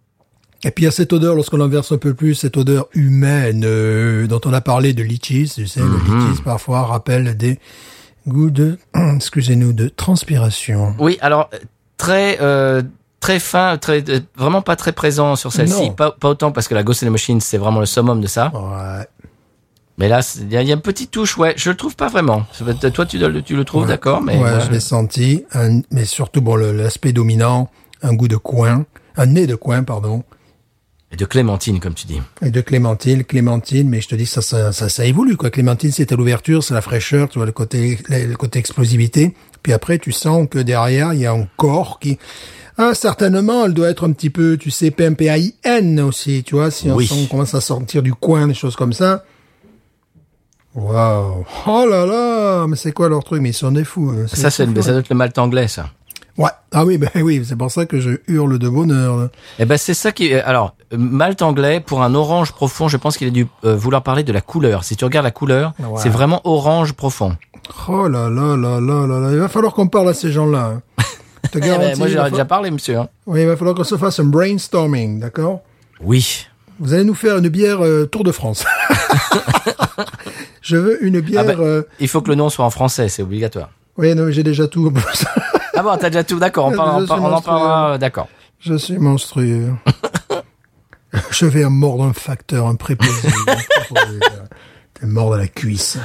Et 0.63 0.71
puis, 0.71 0.83
il 0.83 0.85
y 0.85 0.87
a 0.87 0.91
cette 0.91 1.11
odeur, 1.13 1.35
lorsqu'on 1.35 1.59
en 1.59 1.67
verse 1.67 1.91
un 1.91 1.97
peu 1.97 2.13
plus, 2.13 2.35
cette 2.35 2.55
odeur 2.57 2.87
humaine 2.93 3.63
euh, 3.65 4.27
dont 4.27 4.39
on 4.45 4.53
a 4.53 4.61
parlé 4.61 4.93
de 4.93 5.03
litchis. 5.03 5.51
Tu 5.55 5.67
sais, 5.67 5.79
le 5.81 5.97
litchis, 5.97 6.41
parfois, 6.43 6.83
rappelle 6.83 7.35
des 7.35 7.59
goûts 8.27 8.49
de, 8.51 8.77
excusez-nous, 9.15 9.73
de 9.73 9.87
transpiration. 9.89 10.95
Oui, 10.99 11.17
alors, 11.21 11.49
euh, 11.53 11.57
très... 11.97 12.37
euh, 12.41 12.81
Très 13.19 13.39
fin, 13.39 13.77
très 13.77 14.03
euh, 14.09 14.19
vraiment 14.35 14.61
pas 14.61 14.75
très 14.75 14.91
présent 14.91 15.37
sur 15.37 15.53
celle-ci, 15.53 15.91
pas, 15.91 16.11
pas 16.11 16.27
autant 16.27 16.51
parce 16.51 16.67
que 16.67 16.75
la 16.75 16.83
Ghost 16.83 17.03
in 17.03 17.07
the 17.07 17.09
Machine 17.11 17.39
c'est 17.39 17.57
vraiment 17.57 17.79
le 17.79 17.85
summum 17.85 18.19
de 18.19 18.27
ça. 18.27 18.51
Ouais. 18.53 19.07
Mais 19.97 20.09
là, 20.09 20.19
il 20.41 20.51
y, 20.51 20.57
a 20.57 20.61
il 20.61 20.67
y 20.67 20.71
a 20.71 20.75
une 20.75 20.81
petite 20.81 21.09
touche, 21.09 21.37
ouais, 21.37 21.53
je 21.55 21.69
le 21.69 21.77
trouve 21.77 21.95
pas 21.95 22.09
vraiment. 22.09 22.45
Toi, 22.93 23.05
tu, 23.05 23.17
le- 23.17 23.41
tu 23.41 23.55
le 23.55 23.63
trouves, 23.63 23.83
Ouais. 23.83 23.87
d'accord, 23.87 24.21
mais 24.21 24.37
ouais, 24.37 24.59
je 24.65 24.69
l'ai 24.71 24.81
senti. 24.81 25.45
Un- 25.53 25.79
mais 25.89 26.03
surtout, 26.03 26.41
bon, 26.41 26.57
l'aspect 26.57 27.13
dominant, 27.13 27.69
un 28.01 28.13
goût 28.13 28.27
de 28.27 28.35
coin, 28.35 28.85
un 29.15 29.25
nez 29.25 29.47
de 29.47 29.55
coin, 29.55 29.83
pardon. 29.83 30.23
Et 31.13 31.15
de 31.15 31.25
Clémentine, 31.25 31.79
comme 31.79 31.93
tu 31.93 32.07
dis. 32.07 32.19
Et 32.41 32.49
de 32.49 32.59
clémentine, 32.61 33.23
clémentine, 33.23 33.87
mais 33.87 34.01
je 34.01 34.07
te 34.07 34.15
dis 34.15 34.25
ça, 34.25 34.41
ça, 34.41 34.71
ça, 34.71 34.89
ça 34.89 35.05
évolue 35.05 35.37
quoi. 35.37 35.51
Clémentine, 35.51 35.91
c'est 35.91 36.11
à 36.11 36.15
l'ouverture, 36.15 36.63
c'est 36.63 36.73
la 36.73 36.81
fraîcheur, 36.81 37.29
tu 37.29 37.37
vois 37.39 37.45
le 37.45 37.51
côté, 37.51 37.99
le, 38.09 38.25
le 38.27 38.35
côté 38.35 38.57
explosivité. 38.59 39.35
Puis 39.61 39.71
après, 39.73 39.99
tu 39.99 40.11
sens 40.11 40.47
que 40.49 40.59
derrière, 40.59 41.13
il 41.13 41.19
y 41.21 41.25
a 41.25 41.31
un 41.31 41.47
corps 41.55 41.99
qui, 41.99 42.17
ah, 42.77 42.93
certainement, 42.95 43.65
elle 43.65 43.73
doit 43.73 43.89
être 43.89 44.07
un 44.07 44.11
petit 44.11 44.29
peu, 44.31 44.57
tu 44.57 44.71
sais, 44.71 44.89
PMPAIN 44.91 45.99
aussi, 45.99 46.43
tu 46.43 46.55
vois, 46.55 46.71
si 46.71 46.89
on, 46.89 46.95
Oui. 46.95 47.05
sent- 47.07 47.15
on 47.23 47.27
commence 47.27 47.53
à 47.53 47.61
sortir 47.61 48.01
du 48.01 48.13
coin, 48.15 48.47
des 48.47 48.53
choses 48.55 48.75
comme 48.75 48.93
ça. 48.93 49.23
Waouh. 50.75 51.45
Oh 51.67 51.85
là 51.87 52.05
là, 52.07 52.65
mais 52.67 52.75
c'est 52.75 52.91
quoi 52.91 53.07
leur 53.07 53.23
truc? 53.23 53.41
Mais 53.43 53.49
ils 53.51 53.53
sont 53.53 53.71
des 53.71 53.83
fous. 53.83 54.09
hein. 54.09 54.25
Ça, 54.27 54.49
c'est 54.49 54.65
fou, 54.65 54.81
ça 54.81 54.91
doit 54.91 55.01
être 55.01 55.09
le 55.13 55.39
anglais, 55.39 55.67
ça. 55.67 55.91
Ouais. 56.37 56.49
Ah 56.71 56.83
oui, 56.85 56.97
ben 56.97 57.09
oui, 57.21 57.43
c'est 57.47 57.55
pour 57.55 57.69
ça 57.71 57.85
que 57.85 57.99
je 57.99 58.11
hurle 58.27 58.57
de 58.57 58.67
bonheur. 58.69 59.17
là. 59.17 59.27
Eh 59.59 59.65
ben, 59.65 59.77
c'est 59.77 59.93
ça 59.93 60.11
qui. 60.11 60.33
Alors, 60.33 60.75
malt 60.91 61.41
anglais 61.43 61.79
pour 61.79 62.01
un 62.01 62.15
orange 62.15 62.51
profond, 62.53 62.87
je 62.87 62.97
pense 62.97 63.17
qu'il 63.17 63.27
a 63.27 63.31
dû 63.31 63.45
euh, 63.65 63.75
vouloir 63.75 64.01
parler 64.03 64.23
de 64.23 64.33
la 64.33 64.41
couleur. 64.41 64.83
Si 64.83 64.95
tu 64.95 65.05
regardes 65.05 65.25
la 65.25 65.31
couleur, 65.31 65.73
Ouais. 65.79 65.87
c'est 65.97 66.09
vraiment 66.09 66.41
orange 66.43 66.93
profond. 66.93 67.35
Oh 67.87 68.07
là 68.07 68.29
là 68.29 68.57
là 68.57 68.79
là 68.79 69.05
là 69.07 69.19
là. 69.19 69.29
Il 69.31 69.39
va 69.39 69.47
falloir 69.47 69.73
qu'on 69.73 69.87
parle 69.87 70.09
à 70.09 70.13
ces 70.13 70.31
gens-là. 70.31 70.73
hein. 70.75 70.81
Je 71.43 71.49
te 71.51 71.57
Eh 71.57 71.61
ben, 71.61 71.67
garantis, 71.67 71.99
moi, 71.99 72.07
j'aurais 72.07 72.31
déjà 72.31 72.45
parlé, 72.45 72.71
monsieur. 72.71 72.97
hein. 72.97 73.09
Oui, 73.27 73.41
il 73.41 73.47
va 73.47 73.55
falloir 73.55 73.75
qu'on 73.75 73.83
se 73.83 73.97
fasse 73.97 74.19
un 74.19 74.25
brainstorming, 74.25 75.19
d'accord? 75.19 75.61
Oui. 76.01 76.47
Vous 76.79 76.93
allez 76.93 77.03
nous 77.03 77.13
faire 77.13 77.37
une 77.37 77.49
bière 77.49 77.83
euh, 77.85 78.05
Tour 78.07 78.23
de 78.23 78.31
France. 78.31 78.65
Je 80.61 80.77
veux 80.77 81.03
une 81.05 81.19
bière... 81.19 81.41
Ah 81.41 81.53
ben. 81.53 81.59
euh, 81.59 81.83
Il 81.99 82.07
faut 82.07 82.21
que 82.21 82.29
le 82.29 82.35
nom 82.35 82.49
soit 82.49 82.65
en 82.65 82.69
français, 82.69 83.09
c'est 83.09 83.21
obligatoire. 83.21 83.69
Oui, 83.97 84.15
non, 84.15 84.31
j'ai 84.31 84.43
déjà 84.43 84.67
tout. 84.67 84.91
Ah 85.75 85.81
bon, 85.83 85.97
t'as 85.97 86.09
déjà 86.09 86.23
tout, 86.23 86.39
d'accord. 86.39 86.67
On, 86.67 86.75
parle- 86.75 86.89
on, 86.95 86.99
suis 86.99 87.07
par- 87.07 87.21
on 87.23 87.33
en 87.33 87.41
parlera, 87.41 87.91
euh, 87.93 87.97
d'accord. 87.97 88.27
Je 88.59 88.75
suis 88.75 88.97
monstrueux. 88.97 89.73
Je 91.31 91.45
vais 91.45 91.63
mordre 91.69 92.03
un 92.05 92.13
facteur, 92.13 92.67
un 92.67 92.75
préposé. 92.75 93.27
un 93.47 93.55
préposé, 93.55 94.19
là. 94.19 94.27
Te 94.93 95.05
mordre 95.05 95.35
à 95.35 95.37
la 95.37 95.47
cuisse. 95.47 95.97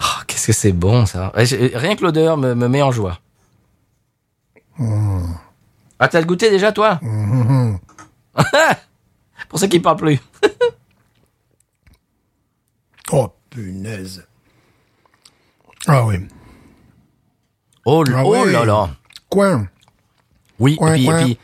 Oh, 0.00 0.22
Qu'est-ce 0.26 0.46
que 0.48 0.52
c'est 0.52 0.72
bon, 0.72 1.06
ça. 1.06 1.32
J'ai- 1.38 1.72
Rien 1.74 1.96
que 1.96 2.02
l'odeur 2.02 2.36
me, 2.36 2.54
me 2.54 2.68
met 2.68 2.82
en 2.82 2.90
joie. 2.92 3.18
Hmm. 4.78 5.32
Ah, 5.98 6.08
t'as 6.08 6.20
le 6.20 6.26
goûté 6.26 6.50
déjà, 6.50 6.72
toi 6.72 7.00
Pour 9.48 9.58
ceux 9.58 9.66
qui 9.66 9.80
parlent 9.80 9.96
plus. 9.98 10.18
Oh, 13.12 13.28
punaise. 13.50 14.24
Ah 15.86 16.04
oui. 16.06 16.16
Oh, 17.84 18.04
Ah 18.14 18.22
oh 18.24 18.44
là 18.44 18.64
là. 18.64 18.90
Coin. 19.30 19.68
Oui, 20.58 20.76
Coin, 20.76 20.92
et, 20.92 20.96
puis, 20.96 21.04
coin. 21.06 21.18
et 21.18 21.24
puis 21.24 21.38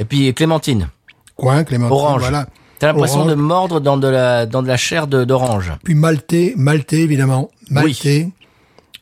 et 0.00 0.04
puis 0.04 0.34
Clémentine, 0.34 0.88
Coin, 1.36 1.64
Clémentine. 1.64 1.94
orange. 1.96 2.20
Voilà. 2.22 2.46
T'as 2.78 2.88
l'impression 2.88 3.24
de 3.26 3.34
mordre 3.34 3.80
dans 3.80 3.96
de 3.96 4.06
la 4.08 4.46
dans 4.46 4.62
de 4.62 4.68
la 4.68 4.76
chair 4.76 5.06
d'orange. 5.06 5.72
Puis 5.82 5.94
maltais, 5.94 6.52
maltais 6.56 7.00
évidemment, 7.00 7.50
maltais. 7.70 8.28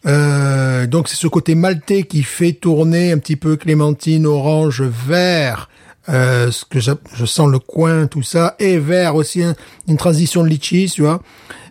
Euh, 0.07 0.87
donc 0.87 1.09
c'est 1.09 1.16
ce 1.16 1.26
côté 1.26 1.55
maltais 1.55 2.05
qui 2.05 2.22
fait 2.22 2.53
tourner 2.53 3.12
un 3.12 3.18
petit 3.18 3.37
peu 3.37 3.57
clémentine, 3.57 4.26
orange, 4.26 4.82
vert. 4.82 5.68
Euh, 6.09 6.53
ce 6.53 6.64
que 6.64 6.78
j'a- 6.78 6.95
je 7.14 7.24
sens 7.26 7.51
le 7.51 7.59
coin, 7.59 8.07
tout 8.07 8.22
ça, 8.22 8.55
et 8.61 8.78
vert 8.78 9.16
aussi, 9.16 9.43
hein, 9.43 9.57
une 9.89 9.97
transition 9.97 10.45
de 10.45 10.49
litchis, 10.49 10.93
tu 10.95 11.03
vois. 11.03 11.20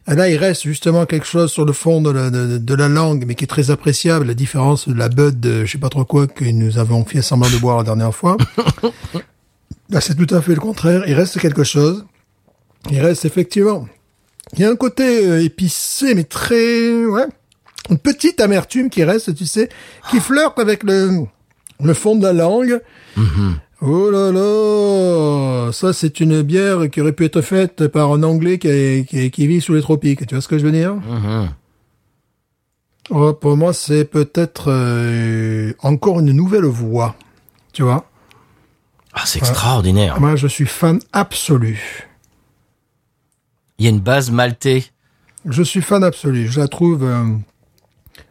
Et 0.08 0.14
là, 0.14 0.30
il 0.30 0.38
reste 0.38 0.64
justement 0.64 1.06
quelque 1.06 1.26
chose 1.26 1.52
sur 1.52 1.66
le 1.66 1.74
fond 1.74 2.02
de 2.02 2.12
la, 2.12 2.30
de, 2.30 2.58
de 2.58 2.76
la 2.76 2.88
langue, 2.88 3.26
mais 3.28 3.34
qui 3.36 3.44
est 3.46 3.48
très 3.48 3.72
appréciable, 3.72 4.28
la 4.28 4.34
différence 4.36 4.88
de 4.88 4.94
la 4.94 5.10
bud, 5.10 5.40
de, 5.40 5.66
je 5.66 5.72
sais 5.72 5.78
pas 5.80 5.90
trop 5.90 6.06
quoi, 6.06 6.28
que 6.28 6.46
nous 6.46 6.78
avons 6.78 7.04
fait 7.06 7.22
semblant 7.24 7.50
de 7.50 7.58
boire 7.58 7.78
la 7.78 7.84
dernière 7.84 8.14
fois. 8.14 8.38
Là, 9.90 10.02
c'est 10.02 10.16
tout 10.16 10.34
à 10.36 10.42
fait 10.42 10.54
le 10.54 10.62
contraire. 10.62 11.04
Il 11.08 11.16
reste 11.16 11.40
quelque 11.40 11.64
chose. 11.64 12.06
Il 12.92 13.02
reste 13.02 13.26
effectivement 13.26 13.88
il 14.54 14.60
y 14.60 14.64
a 14.64 14.70
un 14.70 14.76
côté 14.76 15.26
euh, 15.26 15.44
épicé, 15.44 16.16
mais 16.16 16.24
très, 16.24 17.06
ouais, 17.06 17.26
une 17.90 17.98
petite 17.98 18.40
amertume 18.40 18.90
qui 18.90 19.04
reste, 19.04 19.36
tu 19.36 19.46
sais, 19.46 19.70
qui 20.10 20.20
flirte 20.20 20.60
avec 20.60 20.84
le, 20.84 21.26
le 21.84 21.94
fond 21.94 22.16
de 22.16 22.24
la 22.24 22.34
langue. 22.34 22.80
Oh 23.82 24.10
là 24.10 24.32
là, 24.32 25.72
ça 25.74 25.92
c'est 25.94 26.20
une 26.22 26.42
bière 26.42 26.90
qui 26.90 27.02
aurait 27.02 27.12
pu 27.12 27.26
être 27.26 27.42
faite 27.42 27.88
par 27.90 28.12
un 28.14 28.24
Anglais 28.24 28.58
qui, 28.58 29.06
qui, 29.30 29.48
vit 29.48 29.60
sous 29.62 29.74
les 29.74 29.82
tropiques. 29.82 30.26
Tu 30.26 30.34
vois 30.36 30.42
ce 30.42 30.48
que 30.48 30.58
je 30.58 30.66
veux 30.66 30.72
dire? 30.72 30.96
Mhm. 30.96 31.50
Oh, 33.12 33.34
Pour 33.34 33.56
moi, 33.58 33.74
c'est 33.74 34.06
peut-être 34.06 34.72
euh, 34.72 35.74
encore 35.84 36.20
une 36.22 36.32
nouvelle 36.32 36.66
voie. 36.66 37.16
Tu 37.74 37.84
vois? 37.84 38.10
Ah, 39.14 39.24
c'est 39.26 39.40
extraordinaire. 39.40 40.20
Moi, 40.20 40.36
je 40.36 40.48
suis 40.48 40.66
fan 40.66 41.00
absolu. 41.14 42.08
Il 43.78 43.86
y 43.86 43.88
a 43.88 43.92
une 43.92 44.00
base 44.00 44.32
maltais. 44.32 44.86
Je 45.46 45.62
suis 45.62 45.82
fan 45.82 46.04
absolu. 46.04 46.48
Je 46.48 46.60
la 46.60 46.68
trouve. 46.68 47.04
euh, 47.04 47.26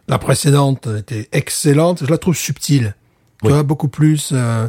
la 0.08 0.18
précédente 0.18 0.88
était 0.98 1.28
excellente. 1.32 2.00
Je 2.04 2.10
la 2.10 2.18
trouve 2.18 2.36
subtile. 2.36 2.94
Tu 3.42 3.50
vois, 3.50 3.62
beaucoup 3.62 3.88
plus. 3.88 4.30
euh, 4.32 4.68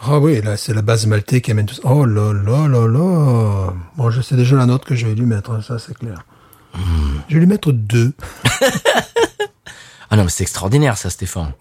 Ah 0.00 0.18
oui, 0.18 0.40
là, 0.42 0.56
c'est 0.56 0.74
la 0.74 0.82
base 0.82 1.06
maltais 1.06 1.40
qui 1.40 1.50
amène 1.50 1.66
tout 1.66 1.74
ça. 1.76 1.82
Oh 1.84 2.04
là 2.04 2.32
là 2.32 2.68
là 2.68 2.86
là. 2.86 3.72
Bon, 3.96 4.10
je 4.10 4.20
sais 4.20 4.36
déjà 4.36 4.56
la 4.56 4.66
note 4.66 4.84
que 4.84 4.94
je 4.94 5.06
vais 5.06 5.14
lui 5.14 5.24
mettre, 5.26 5.50
hein, 5.52 5.60
ça 5.66 5.78
c'est 5.78 5.96
clair. 5.96 6.24
Je 7.28 7.34
vais 7.34 7.40
lui 7.40 7.46
mettre 7.46 7.72
deux. 7.72 8.12
Ah 10.10 10.16
non, 10.16 10.24
mais 10.24 10.30
c'est 10.30 10.42
extraordinaire 10.44 10.96
ça, 10.96 11.10
Stéphane. 11.10 11.52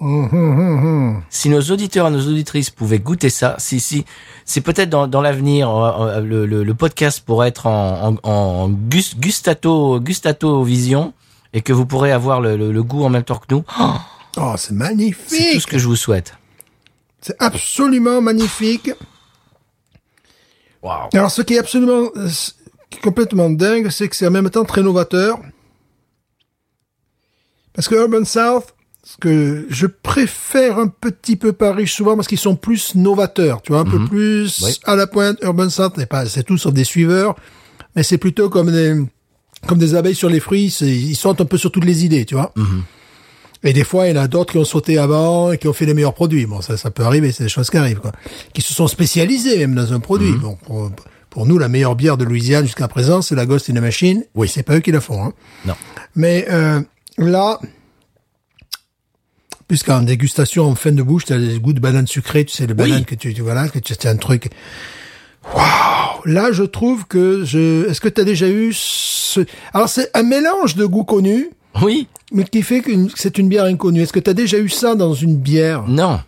Si 1.30 1.50
nos 1.50 1.62
auditeurs 1.62 2.08
et 2.08 2.12
nos 2.12 2.20
auditrices 2.28 2.70
pouvaient 2.70 3.00
goûter 3.00 3.32
ça, 3.32 3.56
si 3.58 3.80
si, 3.80 4.06
c'est 4.46 4.62
peut-être 4.62 4.90
dans, 4.90 5.08
dans 5.08 5.22
l'avenir 5.22 5.70
euh, 5.72 6.18
euh, 6.18 6.22
le, 6.22 6.46
le, 6.46 6.64
le 6.64 6.74
podcast 6.76 7.22
pourrait 7.26 7.48
être 7.48 7.66
en, 7.66 8.10
en, 8.10 8.30
en 8.30 8.70
gus- 8.70 9.16
gustato 9.18 10.00
gustato 10.00 10.62
vision 10.64 11.14
et 11.54 11.62
que 11.62 11.74
vous 11.74 11.88
pourrez 11.88 12.12
avoir 12.12 12.42
le, 12.42 12.84
goût 12.84 13.04
en 13.06 13.10
même 13.10 13.24
temps 13.24 13.38
que 13.38 13.56
nous. 13.56 13.64
Oh, 13.80 13.94
Oh, 14.38 14.54
c'est 14.58 14.62
c'est 14.68 14.68
tout 14.70 14.76
magnifique. 14.76 15.62
ce 15.62 15.66
que 15.68 15.80
je 15.80 15.88
vous 15.88 15.96
souhaite. 15.96 16.36
C'est 17.26 17.36
absolument 17.42 18.22
magnifique. 18.22 18.92
Waouh. 20.82 21.10
Alors, 21.14 21.32
ce 21.32 21.42
qui 21.42 21.54
est 21.56 21.60
absolument 21.60 22.10
euh, 22.18 22.28
c- 22.28 22.52
qui 22.90 22.98
est 23.00 23.02
complètement 23.02 23.50
dingue, 23.50 23.90
c'est 23.90 24.10
que 24.10 24.16
c'est 24.16 24.28
en 24.28 24.32
même 24.32 24.50
temps 24.50 24.66
très 24.66 24.82
novateur. 24.82 25.40
Parce 27.74 27.88
que 27.88 27.96
Urban 27.96 28.26
South, 28.26 28.76
ce 29.04 29.18
que 29.18 29.66
je 29.70 29.88
préfère 29.88 30.78
un 30.80 30.88
petit 30.88 31.36
peu 31.36 31.54
Paris 31.54 31.88
souvent 31.88 32.16
parce 32.16 32.28
qu'ils 32.28 32.38
sont 32.38 32.56
plus 32.56 32.96
novateurs, 32.96 33.62
tu 33.62 33.72
vois, 33.72 33.82
un 33.82 33.86
peu 33.86 34.06
plus 34.06 34.62
Oui. 34.64 34.78
à 34.84 34.96
la 34.96 35.08
pointe. 35.08 35.38
Urban 35.42 35.70
South 35.70 35.98
n'est 35.98 36.06
pas, 36.06 36.26
c'est 36.26 36.44
tout 36.44 36.58
sauf 36.58 36.74
des 36.74 36.84
suiveurs, 36.84 37.36
mais 37.96 38.04
c'est 38.04 38.18
plutôt 38.18 38.50
comme 38.50 38.72
des, 38.72 38.96
comme 39.68 39.80
des 39.80 39.96
abeilles 39.96 40.16
sur 40.16 40.30
les 40.30 40.40
fruits. 40.40 40.66
Ils 40.82 41.16
sautent 41.16 41.42
un 41.42 41.46
peu 41.46 41.58
sur 41.58 41.72
toutes 41.72 41.86
les 41.86 42.06
idées, 42.06 42.26
tu 42.26 42.36
vois. 42.36 42.54
Et 43.64 43.74
des 43.74 43.84
fois, 43.84 44.08
il 44.08 44.16
y 44.16 44.20
en 44.20 44.22
a 44.22 44.28
d'autres 44.28 44.52
qui 44.52 44.58
ont 44.58 44.66
sauté 44.66 44.98
avant 44.98 45.52
et 45.52 45.58
qui 45.58 45.68
ont 45.68 45.74
fait 45.74 45.86
les 45.86 45.94
meilleurs 45.94 46.14
produits. 46.14 46.46
Bon, 46.46 46.62
ça, 46.62 46.76
ça 46.76 46.92
peut 46.92 47.04
arriver, 47.04 47.32
c'est 47.32 47.44
des 47.44 47.50
choses 47.50 47.70
qui 47.70 47.78
arrivent, 47.78 48.00
quoi. 48.00 48.12
Qui 48.54 48.62
se 48.62 48.74
sont 48.74 48.88
spécialisés 48.88 49.58
même 49.58 49.76
dans 49.76 49.94
un 49.94 50.00
produit. 50.00 50.34
Bon, 50.34 50.56
pour, 50.56 50.92
pour 51.30 51.46
nous, 51.46 51.58
la 51.58 51.70
meilleure 51.70 51.96
bière 51.96 52.18
de 52.18 52.26
Louisiane 52.26 52.66
jusqu'à 52.66 52.88
présent, 52.88 53.22
c'est 53.22 53.36
la 53.36 53.46
Ghost 53.46 53.70
in 53.70 53.74
the 53.74 53.80
Machine. 53.80 54.26
Oui. 54.36 54.50
C'est 54.50 54.64
pas 54.64 54.76
eux 54.76 54.82
qui 54.82 54.92
la 54.92 55.02
font, 55.02 55.24
hein. 55.24 55.34
Non. 55.66 55.76
Mais 56.16 56.46
euh, 56.50 56.82
là, 57.18 57.60
puisqu'en 59.68 60.02
dégustation, 60.02 60.66
en 60.66 60.76
fin 60.76 60.92
de 60.92 61.02
bouche, 61.02 61.26
tu 61.26 61.34
as 61.34 61.40
des 61.40 61.60
goûts 61.60 61.74
de 61.74 61.80
banane 61.80 62.06
sucrée, 62.06 62.46
tu 62.46 62.56
sais, 62.56 62.68
les 62.68 62.74
bananes 62.74 63.06
que 63.06 63.16
tu, 63.16 63.34
tu 63.34 63.42
voilà, 63.42 63.70
que 63.70 63.80
tu 63.80 63.94
as 64.06 64.10
un 64.10 64.18
truc. 64.18 64.50
Waouh 65.56 66.26
Là, 66.26 66.52
je 66.52 66.64
trouve 66.64 67.06
que 67.06 67.44
je. 67.44 67.90
Est-ce 67.90 68.00
que 68.00 68.10
tu 68.10 68.22
as 68.22 68.24
déjà 68.24 68.48
eu 68.48 68.72
ce. 68.74 69.42
Alors, 69.74 69.90
c'est 69.90 70.10
un 70.14 70.24
mélange 70.24 70.76
de 70.76 70.86
goûts 70.86 71.04
connus, 71.04 71.50
Oui. 71.82 72.08
mais 72.32 72.44
qui 72.44 72.62
fait 72.62 72.82
que 72.82 72.92
c'est 73.16 73.38
une 73.38 73.50
bière 73.50 73.66
inconnue. 73.66 74.02
Est-ce 74.02 74.14
que 74.14 74.20
tu 74.20 74.30
as 74.30 74.34
déjà 74.34 74.58
eu 74.60 74.70
ça 74.70 74.96
dans 74.96 75.14
une 75.14 75.38
bière? 75.38 75.84
Non. 75.88 76.20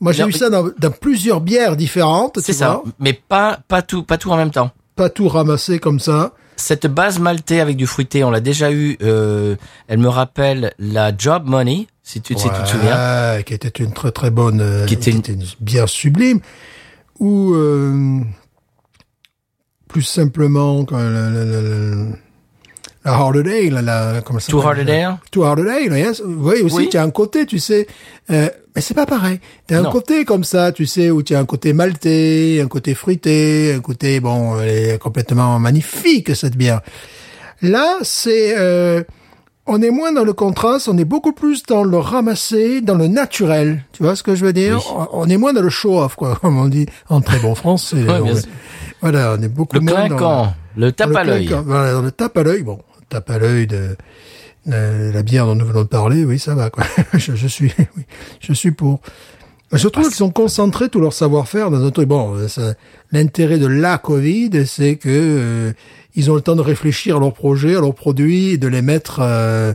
Moi, 0.00 0.12
j'ai 0.12 0.24
eu 0.24 0.32
ça 0.32 0.48
dans, 0.50 0.64
dans 0.78 0.90
plusieurs 0.90 1.40
bières 1.40 1.76
différentes. 1.76 2.38
C'est 2.40 2.52
ça. 2.54 2.82
Mais 2.98 3.12
pas 3.12 3.60
pas 3.68 3.82
tout 3.82 4.02
pas 4.02 4.16
tout 4.18 4.30
en 4.30 4.36
même 4.36 4.50
temps. 4.50 4.70
Pas 4.96 5.10
tout 5.10 5.28
ramassé 5.28 5.78
comme 5.78 6.00
ça. 6.00 6.32
Cette 6.56 6.86
base 6.86 7.18
maltais 7.18 7.60
avec 7.60 7.76
du 7.76 7.86
fruité, 7.86 8.22
on 8.24 8.30
l'a 8.30 8.40
déjà 8.40 8.70
eu. 8.72 8.96
Euh, 9.02 9.56
elle 9.88 9.98
me 9.98 10.08
rappelle 10.08 10.72
la 10.78 11.10
Job 11.16 11.44
Money, 11.46 11.86
si 12.02 12.20
tu, 12.20 12.34
si 12.34 12.48
tu 12.50 12.62
te 12.62 12.68
souviens. 12.68 13.42
Qui 13.46 13.54
était 13.54 13.68
une 13.82 13.92
très 13.94 14.12
très 14.12 14.30
bonne, 14.30 14.60
euh, 14.60 14.84
Qui 14.86 14.94
était 14.94 15.10
une- 15.10 15.22
une 15.26 15.44
bière 15.60 15.88
sublime, 15.88 16.40
ou 17.18 17.54
euh, 17.54 18.20
plus 19.88 20.02
simplement 20.02 20.84
quand 20.84 20.98
la, 23.04 23.10
la 23.12 23.16
Hard 23.16 23.36
Ale, 23.36 23.84
la, 23.84 24.20
comment 24.24 24.38
ça 24.40 24.50
Too 24.50 24.60
Hard 24.60 24.78
Ale 24.80 25.18
Too 25.30 25.42
Hard 25.44 25.60
Ale, 25.60 25.98
yes. 25.98 26.22
Oui, 26.24 26.62
aussi, 26.62 26.76
Oui. 26.76 26.88
tu 26.90 26.96
as 26.98 27.02
un 27.02 27.10
côté, 27.10 27.46
tu 27.46 27.58
sais, 27.58 27.86
euh, 28.30 28.48
mais 28.74 28.80
c'est 28.82 28.94
pas 28.94 29.06
pareil. 29.06 29.40
Tu 29.66 29.74
as 29.74 29.80
un 29.80 29.90
côté 29.90 30.24
comme 30.24 30.44
ça, 30.44 30.72
tu 30.72 30.86
sais, 30.86 31.10
où 31.10 31.22
tu 31.22 31.34
as 31.34 31.38
un 31.40 31.46
côté 31.46 31.72
maltais, 31.72 32.60
un 32.62 32.68
côté 32.68 32.94
fruité, 32.94 33.74
un 33.76 33.80
côté, 33.80 34.20
bon, 34.20 34.60
elle 34.60 34.68
est 34.68 34.98
complètement 34.98 35.58
magnifique, 35.58 36.34
cette 36.36 36.56
bière. 36.56 36.80
Là, 37.62 37.98
c'est, 38.02 38.54
euh, 38.58 39.02
on 39.66 39.82
est 39.82 39.90
moins 39.90 40.12
dans 40.12 40.24
le 40.24 40.32
contraste, 40.32 40.88
on 40.88 40.96
est 40.98 41.04
beaucoup 41.04 41.32
plus 41.32 41.62
dans 41.64 41.84
le 41.84 41.98
ramassé, 41.98 42.80
dans 42.80 42.94
le 42.96 43.06
naturel. 43.06 43.84
Tu 43.92 44.02
vois 44.02 44.16
ce 44.16 44.22
que 44.22 44.34
je 44.34 44.44
veux 44.44 44.52
dire? 44.52 44.76
Oui. 44.96 45.04
On 45.12 45.28
est 45.28 45.36
moins 45.36 45.52
dans 45.52 45.62
le 45.62 45.68
show-off, 45.70 46.16
quoi, 46.16 46.36
comme 46.40 46.58
on 46.58 46.68
dit 46.68 46.86
en 47.08 47.20
très 47.20 47.38
bon 47.38 47.54
français. 47.54 47.96
Ouais, 48.08 48.20
bien 48.20 48.34
On 48.34 48.40
voilà, 49.02 49.36
on 49.38 49.42
est 49.42 49.48
beaucoup 49.48 49.76
Le 49.76 49.80
moins 49.80 50.08
dans 50.08 50.16
clinquant, 50.16 50.54
le 50.76 50.92
tape 50.92 51.10
le 51.10 51.16
à 51.16 51.24
l'œil. 51.24 51.50
Voilà, 51.64 51.92
dans 51.92 52.02
le 52.02 52.10
tape 52.10 52.36
à 52.36 52.42
l'œil. 52.42 52.62
Bon, 52.62 52.78
tape 53.10 53.28
à 53.30 53.38
l'œil 53.38 53.66
de, 53.66 53.96
de 54.66 55.10
la 55.12 55.22
bière 55.22 55.46
dont 55.46 55.54
nous 55.54 55.66
venons 55.66 55.82
de 55.82 55.88
parler, 55.88 56.24
oui, 56.24 56.38
ça 56.38 56.54
va, 56.54 56.70
quoi. 56.70 56.84
je, 57.14 57.34
je 57.34 57.46
suis, 57.46 57.72
oui, 57.96 58.04
je 58.40 58.52
suis 58.52 58.70
pour. 58.70 59.00
Je 59.72 59.86
trouve 59.86 60.06
qu'ils 60.06 60.14
sont 60.14 60.30
concentrés 60.30 60.88
tout 60.88 61.00
leur 61.00 61.12
savoir-faire 61.12 61.70
dans 61.70 61.84
un 61.84 61.90
truc. 61.90 62.08
Bon, 62.08 62.34
euh, 62.36 62.72
l'intérêt 63.12 63.58
de 63.58 63.68
la 63.68 63.98
Covid, 63.98 64.66
c'est 64.66 64.96
que 64.96 65.08
euh, 65.08 65.72
ils 66.16 66.28
ont 66.30 66.34
le 66.34 66.40
temps 66.40 66.56
de 66.56 66.60
réfléchir 66.60 67.18
à 67.18 67.20
leurs 67.20 67.32
projets, 67.32 67.76
à 67.76 67.80
leurs 67.80 67.94
produits, 67.94 68.50
et 68.50 68.58
de 68.58 68.66
les 68.66 68.82
mettre 68.82 69.20
euh, 69.22 69.72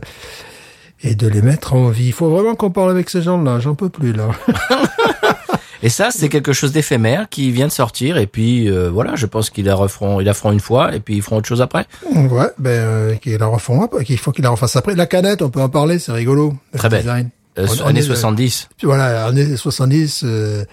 et 1.02 1.14
de 1.14 1.26
les 1.28 1.40
mettre 1.40 1.72
en 1.72 1.88
vie. 1.88 2.06
Il 2.06 2.12
faut 2.12 2.28
vraiment 2.28 2.54
qu'on 2.54 2.70
parle 2.70 2.90
avec 2.90 3.08
ces 3.08 3.22
gens-là. 3.22 3.58
J'en 3.60 3.74
peux 3.74 3.88
plus 3.88 4.12
là. 4.12 4.30
Et 5.86 5.88
ça, 5.88 6.08
c'est 6.10 6.28
quelque 6.28 6.52
chose 6.52 6.72
d'éphémère 6.72 7.28
qui 7.30 7.52
vient 7.52 7.68
de 7.68 7.72
sortir. 7.72 8.16
Et 8.16 8.26
puis 8.26 8.68
euh, 8.68 8.90
voilà, 8.90 9.14
je 9.14 9.24
pense 9.26 9.50
qu'ils 9.50 9.66
la 9.66 9.76
referont, 9.76 10.20
ils 10.20 10.24
la 10.24 10.34
feront 10.34 10.50
une 10.50 10.58
fois, 10.58 10.92
et 10.96 10.98
puis 11.00 11.14
ils 11.14 11.22
feront 11.22 11.36
autre 11.36 11.46
chose 11.46 11.62
après. 11.62 11.86
ouais, 12.12 12.48
ben 12.58 12.70
euh, 12.70 13.14
qu'ils 13.14 13.36
la 13.38 13.46
refont 13.46 13.86
qu'il 14.04 14.18
faut 14.18 14.32
qu'ils 14.32 14.42
la 14.42 14.50
refassent 14.50 14.74
après. 14.74 14.96
La 14.96 15.06
canette, 15.06 15.42
on 15.42 15.48
peut 15.50 15.60
en 15.60 15.68
parler, 15.68 16.00
c'est 16.00 16.10
rigolo. 16.10 16.54
Très 16.76 16.88
belle. 16.88 17.02
design. 17.02 17.30
Euh, 17.58 17.66
On- 17.70 17.84
on 17.84 17.86
années 17.86 18.00
est- 18.00 18.02
70. 18.02 18.68
Puis 18.76 18.86
voilà, 18.88 19.26
années 19.26 19.56
70, 19.56 20.22
euh, 20.24 20.64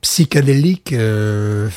psychédélique. 0.00 0.92
euh, 0.92 1.68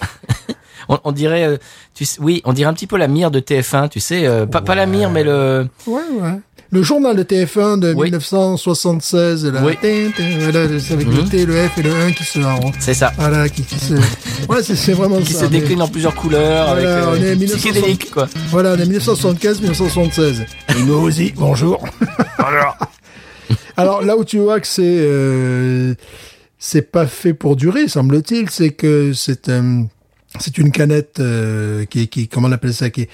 On, 0.88 0.98
on 1.04 1.12
dirait, 1.12 1.44
euh, 1.44 1.56
tu 1.94 2.04
sais, 2.04 2.18
oui, 2.20 2.42
on 2.44 2.52
dirait 2.52 2.68
un 2.68 2.74
petit 2.74 2.86
peu 2.86 2.98
la 2.98 3.08
mire 3.08 3.30
de 3.30 3.40
TF1. 3.40 3.88
Tu 3.88 4.00
sais, 4.00 4.26
euh, 4.26 4.44
pas, 4.46 4.60
pas 4.60 4.74
la 4.74 4.84
mire, 4.84 5.08
mais 5.10 5.24
le. 5.24 5.66
ouais, 5.86 6.02
ouais. 6.20 6.38
Le 6.70 6.82
journal 6.82 7.14
de 7.16 7.22
TF1 7.22 7.78
de 7.78 7.92
Oui. 7.94 8.06
1976, 8.10 9.46
là, 9.46 9.62
Oui. 9.64 9.74
tin, 9.80 10.10
tin, 10.16 10.24
avec 10.48 11.06
le 11.06 11.22
Mhm. 11.22 11.28
T, 11.28 11.46
le 11.46 11.54
F 11.68 11.78
et 11.78 11.82
le 11.82 11.92
1 11.94 12.10
qui 12.12 12.24
se... 12.24 12.40
C'est 12.80 12.94
ça. 12.94 13.12
Voilà, 13.16 13.48
qui, 13.48 13.62
qui 13.62 13.78
se... 13.78 13.94
Ouais, 14.48 14.62
c'est 14.62 14.92
vraiment 14.92 15.20
Qui 15.20 15.32
ça. 15.34 15.40
se 15.40 15.44
mais- 15.44 15.60
décline 15.60 15.82
en 15.82 15.88
plusieurs 15.88 16.14
couleurs, 16.16 16.66
Voilà, 16.74 16.96
avec 17.06 17.08
on 17.20 17.22
est 17.24 17.28
euh, 17.30 17.36
1960. 17.36 17.58
psychédélique, 17.58 18.10
quoi. 18.10 18.28
Voilà, 18.50 18.72
on 18.72 18.76
est 18.78 18.86
1975-1976. 18.98 20.44
Et 20.76 20.82
nous 20.82 20.94
aussi, 20.94 21.32
bonjour. 21.36 21.84
Alors 23.76 24.02
là 24.02 24.16
où 24.16 24.24
tu 24.24 24.38
vois 24.38 24.60
que 24.60 24.66
c'est 24.66 24.82
euh, 24.84 25.94
c'est 26.58 26.90
pas 26.92 27.06
fait 27.06 27.34
pour 27.34 27.56
durer, 27.56 27.88
semble-t-il, 27.88 28.48
c'est 28.50 28.70
que 28.70 29.12
c'est 29.12 29.48
un 29.48 29.86
c'est 30.38 30.58
une 30.58 30.70
canette 30.70 31.18
euh, 31.20 31.84
qui 31.84 32.06
qui 32.08 32.28
comment 32.28 32.48
on 32.48 32.52
appelle 32.52 32.72
ça 32.74 32.90
qui 32.90 33.02
est- 33.02 33.08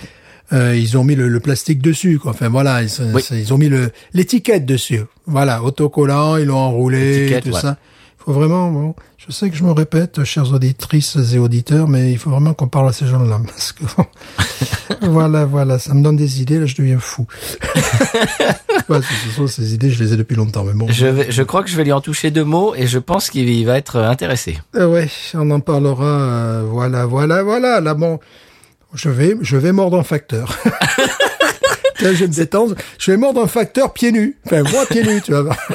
euh, 0.53 0.77
ils 0.77 0.97
ont 0.99 1.05
mis 1.05 1.15
le, 1.15 1.29
le 1.29 1.41
plastique 1.41 1.81
dessus 1.81 2.19
quoi. 2.19 2.33
Enfin 2.33 2.49
voilà, 2.49 2.83
ils, 2.83 2.91
Oui. 3.15 3.23
c'est- 3.23 3.39
ils 3.41 3.53
ont 3.55 3.59
mis 3.59 3.69
le 3.69 3.91
l'étiquette 4.15 4.67
dessus. 4.67 5.01
Voilà, 5.27 5.63
autocollant, 5.63 6.37
ils 6.37 6.47
l'ont 6.47 6.57
enroulé, 6.59 7.41
tout 7.43 7.51
ouais. 7.51 7.61
ça. 7.61 7.77
Il 8.21 8.25
faut 8.25 8.33
vraiment 8.35 8.71
bon, 8.71 8.95
je 9.17 9.33
sais 9.33 9.49
que 9.49 9.57
je 9.57 9.65
me 9.65 9.73
répète 9.73 10.25
chères 10.25 10.53
auditrices 10.53 11.17
et 11.33 11.39
auditeurs 11.39 11.89
mais 11.89 12.13
il 12.13 12.19
faut 12.19 12.29
vraiment 12.29 12.53
qu'on 12.53 12.69
parle 12.69 12.91
à 12.91 12.93
ces 12.93 13.07
gens-là 13.07 13.41
parce 13.47 13.73
que 13.73 13.83
voilà 15.09 15.47
voilà, 15.47 15.79
ça 15.79 15.95
me 15.95 16.03
donne 16.03 16.17
des 16.17 16.43
idées 16.43 16.59
là, 16.59 16.67
je 16.67 16.75
deviens 16.77 16.99
fou. 16.99 17.27
Ouais, 18.89 18.99
ce 19.03 19.29
ce 19.29 19.37
sont 19.37 19.47
ces 19.47 19.73
idées, 19.75 19.91
je 19.91 20.03
les 20.03 20.13
ai 20.15 20.17
depuis 20.17 20.35
longtemps, 20.37 20.65
mais 20.65 20.73
bon. 20.73 20.89
Je, 20.91 21.07
vais, 21.07 21.31
je 21.31 21.43
crois 21.45 21.63
que 21.63 21.71
je 21.71 21.77
vais 21.77 21.85
lui 21.85 21.93
en 21.93 22.01
toucher 22.01 22.33
deux 22.33 22.43
mots 22.45 22.75
et 22.75 22.89
je 22.89 22.99
pense 22.99 23.31
qu'il 23.31 23.49
il 23.49 23.65
va 23.65 23.79
être 23.79 23.97
intéressé. 24.01 24.59
Euh, 24.75 24.87
ouais, 24.89 25.09
on 25.35 25.49
en 25.53 25.61
parlera. 25.61 26.05
euh, 26.05 26.63
voilà, 26.69 27.07
voilà, 27.07 27.43
voilà. 27.45 27.81
Là, 27.81 27.95
bon, 27.95 28.19
je 28.95 29.09
vais, 29.09 29.37
je 29.41 29.57
vais 29.57 29.73
mordre 29.73 29.99
un 29.99 30.05
facteur. 30.05 30.59
Je 32.03 32.07
vais 32.09 32.29
me 32.29 32.33
détendre. 32.33 32.77
Je 32.99 33.11
vais 33.11 33.19
mordre 33.19 33.43
un 33.43 33.47
facteur 33.47 33.93
pieds 33.93 34.11
nus. 34.11 34.39
Enfin, 34.47 34.63
moi 34.73 34.87
pieds 34.87 35.05
nus, 35.05 35.21
tu 35.21 35.33
vas 35.33 35.43
voir. 35.43 35.57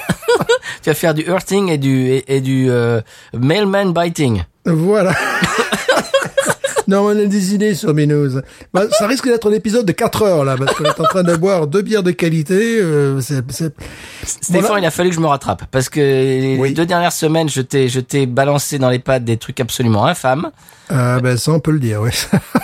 Tu 0.81 0.89
vas 0.89 0.95
faire 0.95 1.13
du 1.13 1.21
hurting 1.23 1.69
et 1.69 1.77
du, 1.77 2.07
et, 2.07 2.35
et 2.35 2.41
du 2.41 2.67
euh, 2.69 2.99
mailman 3.33 3.91
biting. 3.93 4.43
Voilà. 4.65 5.13
non, 6.87 7.01
on 7.05 7.09
a 7.09 7.25
des 7.25 7.53
idées 7.53 7.73
sur 7.73 7.93
Binous. 7.93 8.39
Bah, 8.73 8.83
ça 8.91 9.07
risque 9.07 9.25
d'être 9.25 9.49
un 9.49 9.53
épisode 9.53 9.85
de 9.85 9.91
4 9.91 10.21
heures, 10.23 10.45
là, 10.45 10.55
parce 10.57 10.73
qu'on 10.75 10.83
est 10.85 10.99
en 10.99 11.03
train 11.03 11.23
de 11.23 11.35
boire 11.35 11.67
deux 11.67 11.81
bières 11.81 12.03
de 12.03 12.11
qualité. 12.11 12.79
euh, 12.79 13.19
c'est, 13.21 13.43
c'est... 13.51 13.73
Stéphane, 14.23 14.61
Voilà. 14.61 14.79
il 14.79 14.85
a 14.85 14.91
fallu 14.91 15.09
que 15.09 15.15
je 15.15 15.19
me 15.21 15.27
rattrape 15.27 15.63
parce 15.71 15.89
que 15.89 15.99
les 15.99 16.71
deux 16.71 16.85
dernières 16.85 17.11
semaines, 17.11 17.49
je 17.49 17.61
t'ai, 17.61 17.89
je 17.89 17.99
t'ai 17.99 18.25
balancé 18.25 18.79
dans 18.79 18.89
les 18.89 18.99
pattes 18.99 19.23
des 19.23 19.37
trucs 19.37 19.59
absolument 19.59 20.05
infâmes. 20.05 20.51
Ah, 20.89 21.19
ben, 21.19 21.35
ça, 21.37 21.51
on 21.51 21.59
peut 21.59 21.71
le 21.71 21.79
dire, 21.79 22.01
oui. 22.01 22.11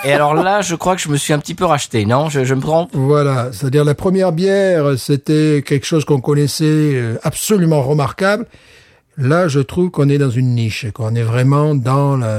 Et 0.04 0.12
alors 0.12 0.34
là, 0.34 0.60
je 0.62 0.74
crois 0.76 0.94
que 0.94 1.02
je 1.02 1.08
me 1.08 1.16
suis 1.16 1.32
un 1.32 1.38
petit 1.40 1.54
peu 1.54 1.64
racheté. 1.64 2.04
Non, 2.06 2.28
je, 2.28 2.44
je 2.44 2.54
me 2.54 2.60
trompe? 2.60 2.90
Voilà, 2.92 3.48
c'est-à-dire 3.52 3.84
la 3.84 3.94
première 3.94 4.30
bière, 4.32 4.96
c'était 4.96 5.62
quelque 5.66 5.86
chose 5.86 6.04
qu'on 6.04 6.20
connaissait 6.20 6.64
euh, 6.64 7.16
absolument 7.24 7.82
remarquable. 7.82 8.46
Là, 9.18 9.46
je 9.48 9.60
trouve 9.60 9.90
qu'on 9.90 10.08
est 10.08 10.18
dans 10.18 10.30
une 10.30 10.54
niche, 10.54 10.86
qu'on 10.94 11.14
est 11.14 11.22
vraiment 11.22 11.74
dans 11.74 12.16
la, 12.16 12.30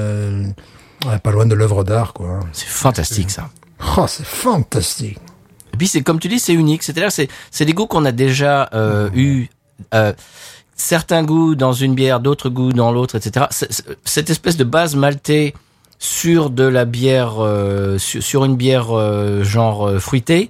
ouais, 1.08 1.20
pas 1.20 1.32
loin 1.32 1.46
de 1.46 1.56
l'œuvre 1.56 1.84
d'art, 1.84 2.14
quoi. 2.14 2.40
C'est 2.54 2.68
fantastique 2.68 3.30
ça. 3.32 3.50
Oh, 3.98 4.06
c'est 4.08 4.26
fantastique. 4.26 5.18
Et 5.74 5.78
puis 5.78 5.88
c'est 5.88 6.02
comme 6.02 6.20
tu 6.20 6.28
dis, 6.28 6.40
c'est 6.40 6.54
unique. 6.54 6.84
C'est-à-dire, 6.84 7.12
c'est 7.12 7.28
c'est 7.52 7.66
des 7.66 7.74
goûts 7.74 7.88
qu'on 7.88 8.06
a 8.06 8.12
déjà 8.12 8.70
euh, 8.74 9.10
eu. 9.14 9.48
Euh, 9.94 10.14
certains 10.76 11.24
goûts 11.24 11.56
dans 11.56 11.74
une 11.74 11.94
bière, 11.96 12.20
d'autres 12.20 12.50
goûts 12.50 12.74
dans 12.74 12.92
l'autre, 12.92 13.16
etc. 13.16 13.46
Cette 14.06 14.30
espèce 14.30 14.58
de 14.58 14.64
base 14.64 14.96
maltée 14.96 15.54
sur 16.00 16.50
de 16.50 16.64
la 16.64 16.86
bière, 16.86 17.36
euh, 17.44 17.98
sur, 17.98 18.22
sur 18.24 18.44
une 18.46 18.56
bière 18.56 18.88
euh, 18.92 19.44
genre 19.44 19.88
euh, 19.88 20.00
fruitée, 20.00 20.50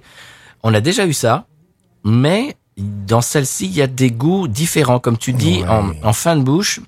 on 0.62 0.72
a 0.74 0.80
déjà 0.80 1.06
eu 1.06 1.12
ça, 1.12 1.46
mais 2.04 2.56
dans 2.78 3.20
celle-ci, 3.20 3.66
il 3.66 3.74
y 3.74 3.82
a 3.82 3.86
des 3.86 4.10
goûts 4.10 4.48
différents. 4.48 4.98
Comme 4.98 5.18
tu 5.18 5.32
dis, 5.32 5.62
Ouais. 5.62 5.68
en, 5.68 5.92
en 6.02 6.12
fin 6.12 6.36
de 6.36 6.42
bouche, 6.42 6.80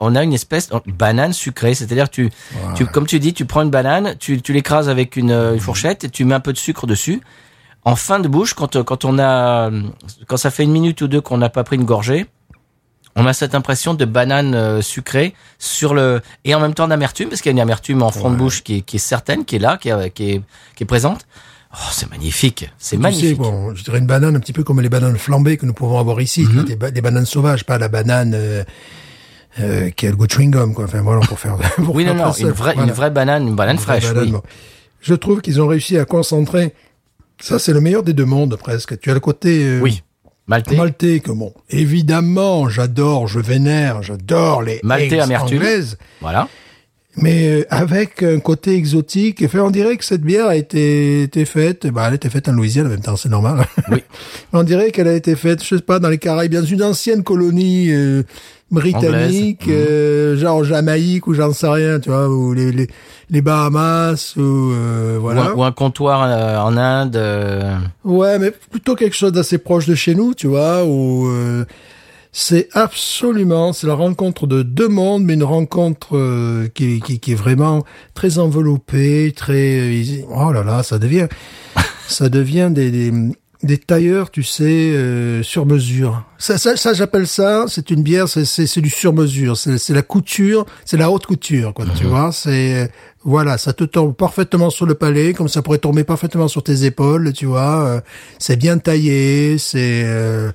on 0.00 0.14
a 0.16 0.22
une 0.24 0.32
espèce 0.32 0.68
de 0.70 0.80
banane 0.90 1.32
sucrée. 1.32 1.74
C'est-à-dire, 1.74 2.08
tu, 2.10 2.30
tu, 2.74 2.86
comme 2.86 3.06
tu 3.06 3.20
dis, 3.20 3.34
tu 3.34 3.44
prends 3.44 3.62
une 3.62 3.70
banane, 3.70 4.16
tu, 4.18 4.40
tu 4.42 4.52
l'écrases 4.52 4.88
avec 4.88 5.16
une, 5.16 5.30
euh, 5.30 5.54
une 5.54 5.60
fourchette 5.60 6.04
et 6.04 6.08
tu 6.08 6.24
mets 6.24 6.34
un 6.34 6.40
peu 6.40 6.52
de 6.52 6.58
sucre 6.58 6.86
dessus. 6.86 7.20
En 7.84 7.96
fin 7.96 8.18
de 8.20 8.28
bouche, 8.28 8.54
quand, 8.54 8.76
euh, 8.76 8.82
quand 8.82 9.04
on 9.04 9.18
a, 9.18 9.70
quand 10.26 10.36
ça 10.36 10.50
fait 10.50 10.64
une 10.64 10.72
minute 10.72 11.00
ou 11.02 11.08
deux 11.08 11.20
qu'on 11.20 11.38
n'a 11.38 11.48
pas 11.50 11.64
pris 11.64 11.76
une 11.76 11.84
gorgée, 11.84 12.26
on 13.16 13.26
a 13.26 13.32
cette 13.32 13.54
impression 13.54 13.94
de 13.94 14.04
banane 14.04 14.54
euh, 14.54 14.82
sucrée 14.82 15.34
sur 15.58 15.94
le 15.94 16.20
et 16.44 16.54
en 16.54 16.60
même 16.60 16.74
temps 16.74 16.86
d'amertume 16.88 17.28
parce 17.28 17.40
qu'il 17.42 17.50
y 17.50 17.52
a 17.52 17.56
une 17.56 17.60
amertume 17.60 18.02
en 18.02 18.10
fond 18.10 18.30
de 18.30 18.36
bouche 18.36 18.62
qui 18.62 18.76
est, 18.76 18.80
qui 18.82 18.96
est 18.96 19.00
certaine, 19.00 19.44
qui 19.44 19.56
est 19.56 19.58
là, 19.58 19.78
qui 19.78 19.88
est, 19.88 20.10
qui 20.10 20.30
est, 20.30 20.42
qui 20.76 20.84
est 20.84 20.86
présente. 20.86 21.26
Oh, 21.74 21.88
c'est 21.92 22.08
magnifique, 22.10 22.70
c'est 22.78 22.96
magnifique. 22.96 23.30
sais, 23.30 23.34
bon, 23.42 23.74
je 23.74 23.82
dirais 23.84 23.98
une 23.98 24.06
banane 24.06 24.34
un 24.36 24.40
petit 24.40 24.52
peu 24.52 24.62
comme 24.64 24.80
les 24.80 24.88
bananes 24.88 25.16
flambées 25.18 25.56
que 25.56 25.66
nous 25.66 25.72
pouvons 25.74 25.98
avoir 25.98 26.20
ici, 26.20 26.42
Mhm. 26.44 26.64
des, 26.64 26.76
ba- 26.76 26.90
des 26.90 27.00
bananes 27.00 27.26
sauvages, 27.26 27.64
pas 27.64 27.78
la 27.78 27.88
banane 27.88 28.32
euh, 28.34 28.64
euh, 29.58 29.90
qui 29.90 30.06
a 30.06 30.10
le 30.10 30.16
goût 30.16 30.26
de 30.26 30.32
chewing 30.32 30.50
gum, 30.50 30.74
quoi. 30.74 30.84
Enfin 30.84 31.00
voilà, 31.02 31.20
pour 31.26 31.38
faire. 31.40 31.56
pour 31.76 31.94
oui, 31.94 32.04
non, 32.04 32.14
faire 32.14 32.18
non, 32.26 32.30
passer- 32.30 32.42
une 32.42 32.50
vraie, 32.50 32.74
voilà. 32.74 32.88
une 32.88 32.94
vraie 32.94 33.10
banane, 33.10 33.48
une 33.48 33.56
banane 33.56 33.76
Une 33.76 33.82
fraîche. 33.82 34.06
banane, 34.06 34.24
oui. 34.24 34.30
bon. 34.32 34.42
Je 35.00 35.14
trouve 35.14 35.40
qu'ils 35.40 35.60
ont 35.60 35.66
réussi 35.66 35.98
à 35.98 36.04
concentrer. 36.04 36.74
Ça, 37.40 37.58
c'est 37.58 37.72
le 37.72 37.80
meilleur 37.80 38.02
des 38.02 38.12
deux 38.12 38.26
mondes 38.26 38.56
presque. 38.56 39.00
Tu 39.00 39.10
as 39.10 39.14
le 39.14 39.20
côté 39.20 39.64
euh, 39.64 39.80
Oui, 39.80 40.02
maltais. 40.46 40.76
maltais 40.76 41.20
que 41.20 41.32
bon, 41.32 41.54
évidemment, 41.70 42.68
j'adore, 42.68 43.26
je 43.28 43.40
vénère, 43.40 44.02
j'adore 44.02 44.62
les 44.62 44.78
Maltais 44.82 45.18
amertume. 45.20 45.62
Voilà. 46.20 46.48
mais 47.16 47.48
euh, 47.48 47.64
avec 47.70 48.22
un 48.22 48.40
côté 48.40 48.74
exotique. 48.76 49.42
Enfin, 49.44 49.60
on 49.60 49.70
dirait 49.70 49.96
que 49.96 50.04
cette 50.04 50.20
bière 50.22 50.46
a 50.48 50.56
été, 50.56 51.22
été 51.22 51.46
faite, 51.46 51.86
bah, 51.86 52.04
elle 52.06 52.12
a 52.12 52.16
été 52.16 52.28
faite 52.28 52.48
en 52.48 52.52
Louisiane 52.52 52.86
en 52.86 52.90
même 52.90 53.00
temps, 53.00 53.16
c'est 53.16 53.30
normal. 53.30 53.66
Oui. 53.90 54.02
on 54.52 54.62
dirait 54.62 54.90
qu'elle 54.90 55.08
a 55.08 55.14
été 55.14 55.34
faite, 55.34 55.64
je 55.64 55.76
sais 55.76 55.82
pas, 55.82 55.98
dans 55.98 56.10
les 56.10 56.18
Caraïbes, 56.18 56.52
dans 56.52 56.64
une 56.64 56.82
ancienne 56.82 57.22
colonie 57.22 57.90
euh, 57.90 58.22
britannique, 58.70 59.66
euh, 59.68 60.36
genre 60.36 60.62
Jamaïque 60.64 61.26
ou 61.26 61.34
j'en 61.34 61.52
sais 61.52 61.68
rien, 61.68 61.98
tu 62.00 62.08
vois, 62.10 62.28
ou 62.28 62.52
les, 62.54 62.70
les, 62.72 62.86
les 63.30 63.42
Bahamas, 63.42 64.34
ou 64.36 64.40
euh, 64.72 65.16
Ou, 65.18 65.20
voilà. 65.20 65.42
un, 65.50 65.52
ou 65.54 65.62
un 65.64 65.72
comptoir 65.72 66.22
euh, 66.24 66.58
en 66.58 66.76
Inde. 66.76 67.16
euh, 67.16 67.76
Ouais, 68.04 68.38
mais 68.38 68.50
plutôt 68.52 68.94
quelque 68.94 69.16
chose 69.16 69.32
d'assez 69.32 69.58
proche 69.58 69.86
de 69.86 69.94
chez 69.94 70.14
nous, 70.14 70.34
tu 70.34 70.46
vois, 70.46 70.84
où 70.84 71.26
euh, 71.28 71.64
c'est 72.32 72.68
absolument, 72.74 73.72
c'est 73.72 73.88
la 73.88 73.94
rencontre 73.94 74.46
de 74.46 74.62
deux 74.62 74.86
mondes, 74.88 75.24
mais 75.24 75.34
une 75.34 75.42
rencontre 75.42 76.16
euh, 76.16 76.68
qui, 76.72 77.00
qui, 77.00 77.18
qui 77.18 77.32
est 77.32 77.36
vraiment 77.36 77.84
très 78.14 78.38
enveloppée, 78.38 79.32
très, 79.34 79.80
euh, 79.80 80.22
oh 80.32 80.52
là 80.52 80.62
là, 80.62 80.82
ça 80.84 80.98
devient, 81.00 81.26
ça 82.06 82.28
devient 82.28 82.68
des, 82.70 82.90
des, 82.92 83.12
des 83.62 83.78
tailleurs, 83.78 84.30
tu 84.30 84.42
sais, 84.42 84.64
euh, 84.64 85.42
sur 85.42 85.66
mesure. 85.66 86.24
Ça, 86.38 86.56
ça, 86.56 86.76
ça 86.76 86.94
j'appelle 86.94 87.26
ça, 87.26 87.66
c'est 87.68 87.90
une 87.90 88.02
bière, 88.02 88.28
c'est, 88.28 88.44
c'est, 88.44 88.66
c'est 88.66 88.80
du 88.80 88.88
sur 88.88 89.12
mesure, 89.12 89.56
c'est, 89.56 89.76
c'est 89.76 89.92
la 89.92 90.02
couture, 90.02 90.64
c'est 90.86 90.96
la 90.96 91.10
haute 91.10 91.26
couture, 91.26 91.74
quoi, 91.74 91.84
tu 91.94 92.04
vois, 92.04 92.32
c'est, 92.32 92.90
voilà, 93.22 93.58
ça 93.58 93.72
te 93.74 93.84
tombe 93.84 94.14
parfaitement 94.14 94.70
sur 94.70 94.86
le 94.86 94.94
palais, 94.94 95.34
comme 95.34 95.48
ça 95.48 95.60
pourrait 95.60 95.78
tomber 95.78 96.04
parfaitement 96.04 96.48
sur 96.48 96.62
tes 96.62 96.84
épaules, 96.84 97.32
tu 97.34 97.46
vois, 97.46 97.84
euh, 97.84 98.00
c'est 98.38 98.56
bien 98.56 98.78
taillé, 98.78 99.58
c'est, 99.58 100.04
euh, 100.06 100.52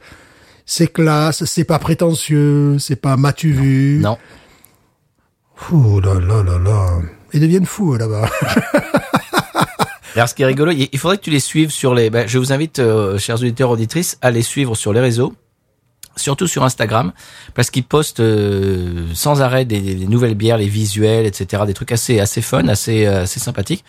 c'est 0.66 0.92
classe, 0.92 1.46
c'est 1.46 1.64
pas 1.64 1.78
prétentieux, 1.78 2.78
c'est 2.80 2.96
pas 2.96 3.18
m'as-tu 3.18 3.52
vu. 3.52 4.00
Non. 4.02 4.18
Ouh 5.72 6.02
là 6.02 6.16
là 6.16 6.44
là 6.44 6.58
là. 6.58 6.90
Ils 7.34 7.40
deviennent 7.40 7.66
fous 7.66 7.96
là-bas. 7.96 8.30
Alors, 10.16 10.30
ce 10.30 10.34
qui 10.36 10.44
est 10.44 10.46
rigolo, 10.46 10.72
il 10.72 10.98
faudrait 10.98 11.18
que 11.18 11.24
tu 11.24 11.30
les 11.30 11.42
suives 11.42 11.72
sur 11.72 11.94
les. 11.94 12.10
ben, 12.10 12.26
je 12.26 12.38
vous 12.38 12.54
invite, 12.54 12.80
euh, 12.80 13.18
chers 13.18 13.36
auditeurs 13.36 13.70
auditrices, 13.70 14.18
à 14.22 14.32
les 14.32 14.44
suivre 14.44 14.74
sur 14.76 14.94
les 14.94 15.02
réseaux, 15.02 15.34
surtout 16.16 16.48
sur 16.48 16.64
Instagram, 16.64 17.12
parce 17.54 17.70
qu'ils 17.70 17.84
postent 17.84 18.22
euh, 18.22 19.08
sans 19.14 19.42
arrêt 19.42 19.66
des, 19.66 19.82
des 19.82 20.08
nouvelles 20.08 20.36
bières, 20.36 20.58
les 20.58 20.70
visuels, 20.70 21.26
etc., 21.26 21.64
des 21.68 21.74
trucs 21.74 21.92
assez 21.92 22.22
assez 22.22 22.42
fun, 22.42 22.68
assez 22.70 23.06
euh, 23.06 23.24
assez 23.24 23.42
sympathiques. 23.42 23.84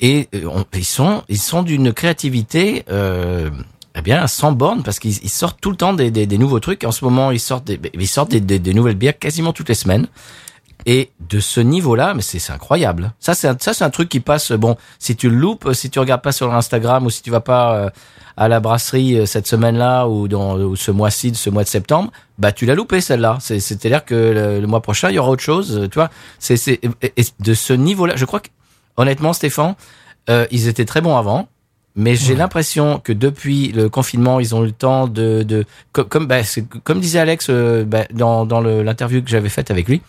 Et 0.00 0.28
euh, 0.34 0.64
ils 0.72 0.84
sont 0.84 1.22
ils 1.28 1.38
sont 1.38 1.62
d'une 1.62 1.92
créativité. 1.92 2.84
Euh, 2.90 3.50
eh 3.96 4.02
bien, 4.02 4.26
sans 4.26 4.50
borne, 4.50 4.82
parce 4.82 4.98
qu'ils 4.98 5.22
ils 5.22 5.30
sortent 5.30 5.60
tout 5.60 5.70
le 5.70 5.76
temps 5.76 5.92
des, 5.92 6.10
des, 6.10 6.26
des 6.26 6.38
nouveaux 6.38 6.58
trucs. 6.58 6.82
En 6.82 6.90
ce 6.90 7.04
moment, 7.04 7.30
ils 7.30 7.38
sortent 7.38 7.64
des, 7.64 7.78
ils 7.94 8.08
sortent 8.08 8.32
des, 8.32 8.40
des 8.40 8.74
nouvelles 8.74 8.96
bières 8.96 9.16
quasiment 9.16 9.52
toutes 9.52 9.68
les 9.68 9.76
semaines. 9.76 10.08
Et 10.86 11.10
de 11.30 11.40
ce 11.40 11.60
niveau-là, 11.60 12.12
mais 12.14 12.22
c'est 12.22 12.52
incroyable. 12.52 13.12
Ça, 13.18 13.34
c'est 13.34 13.62
ça, 13.62 13.72
c'est 13.72 13.84
un 13.84 13.90
truc 13.90 14.08
qui 14.08 14.20
passe. 14.20 14.52
Bon, 14.52 14.76
si 14.98 15.16
tu 15.16 15.30
le 15.30 15.36
loupes, 15.36 15.72
si 15.72 15.88
tu 15.88 15.98
regardes 15.98 16.20
pas 16.22 16.32
sur 16.32 16.52
Instagram 16.54 17.06
ou 17.06 17.10
si 17.10 17.22
tu 17.22 17.30
vas 17.30 17.40
pas 17.40 17.74
euh, 17.76 17.90
à 18.36 18.48
la 18.48 18.60
brasserie 18.60 19.18
euh, 19.18 19.24
cette 19.26 19.46
semaine-là 19.46 20.06
ou 20.08 20.28
dans 20.28 20.58
ou 20.58 20.76
ce 20.76 20.90
mois-ci, 20.90 21.34
ce 21.34 21.48
mois 21.48 21.64
de 21.64 21.68
septembre, 21.68 22.10
bah 22.38 22.52
tu 22.52 22.66
l'as 22.66 22.74
loupé 22.74 23.00
celle-là. 23.00 23.38
C'est- 23.40 23.60
C'est-à-dire 23.60 24.04
que 24.04 24.14
le, 24.14 24.60
le 24.60 24.66
mois 24.66 24.82
prochain, 24.82 25.08
il 25.08 25.14
y 25.14 25.18
aura 25.18 25.30
autre 25.30 25.42
chose. 25.42 25.78
euh, 25.78 25.88
Tu 25.88 25.94
vois, 25.94 26.10
c'est 26.38 26.80
de 27.40 27.54
ce 27.54 27.72
niveau-là. 27.72 28.16
Je 28.16 28.24
crois 28.26 28.40
que 28.40 28.48
honnêtement, 28.96 29.32
Stéphane, 29.32 29.76
euh, 30.28 30.46
ils 30.50 30.68
étaient 30.68 30.84
très 30.84 31.00
bons 31.00 31.16
avant. 31.16 31.48
Mais 31.96 32.16
j'ai 32.16 32.34
l'impression 32.34 32.98
que 32.98 33.12
depuis 33.12 33.68
le 33.68 33.88
confinement, 33.88 34.40
ils 34.40 34.52
ont 34.52 34.64
eu 34.64 34.66
le 34.66 34.72
temps 34.72 35.06
de, 35.06 35.44
de 35.44 35.64
comme 35.92 36.08
comme, 36.08 36.26
bah, 36.26 36.40
comme 36.82 36.98
disait 36.98 37.20
Alex 37.20 37.46
euh, 37.50 37.84
bah, 37.84 38.04
dans, 38.12 38.44
dans 38.44 38.60
l'interview 38.60 39.22
que 39.22 39.30
j'avais 39.30 39.48
faite 39.48 39.70
avec 39.70 39.86
lui, 39.86 40.02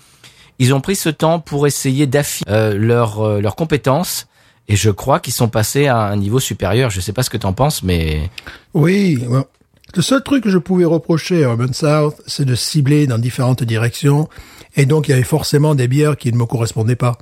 ils 0.59 0.73
ont 0.73 0.81
pris 0.81 0.95
ce 0.95 1.09
temps 1.09 1.39
pour 1.39 1.67
essayer 1.67 2.07
d'affiner 2.07 2.49
euh, 2.51 2.77
leurs 2.77 3.21
euh, 3.21 3.41
leurs 3.41 3.55
compétences. 3.55 4.27
Et 4.67 4.75
je 4.75 4.89
crois 4.89 5.19
qu'ils 5.19 5.33
sont 5.33 5.47
passés 5.47 5.87
à 5.87 5.97
un 5.97 6.15
niveau 6.15 6.39
supérieur. 6.39 6.89
Je 6.89 6.99
sais 6.99 7.13
pas 7.13 7.21
ce 7.21 7.29
que 7.29 7.37
t'en 7.37 7.53
penses, 7.53 7.83
mais 7.83 8.29
Oui. 8.73 9.23
Le 9.95 10.01
seul 10.01 10.23
truc 10.23 10.43
que 10.43 10.49
je 10.49 10.57
pouvais 10.57 10.85
reprocher 10.85 11.45
à 11.45 11.49
Urban 11.49 11.71
South, 11.71 12.15
c'est 12.25 12.43
de 12.43 12.55
cibler 12.55 13.05
dans 13.07 13.19
différentes 13.19 13.63
directions. 13.63 14.27
Et 14.75 14.85
donc, 14.85 15.07
il 15.07 15.11
y 15.11 15.13
avait 15.13 15.23
forcément 15.23 15.75
des 15.75 15.87
bières 15.87 16.17
qui 16.17 16.31
ne 16.33 16.37
me 16.37 16.45
correspondaient 16.45 16.97
pas. 16.97 17.17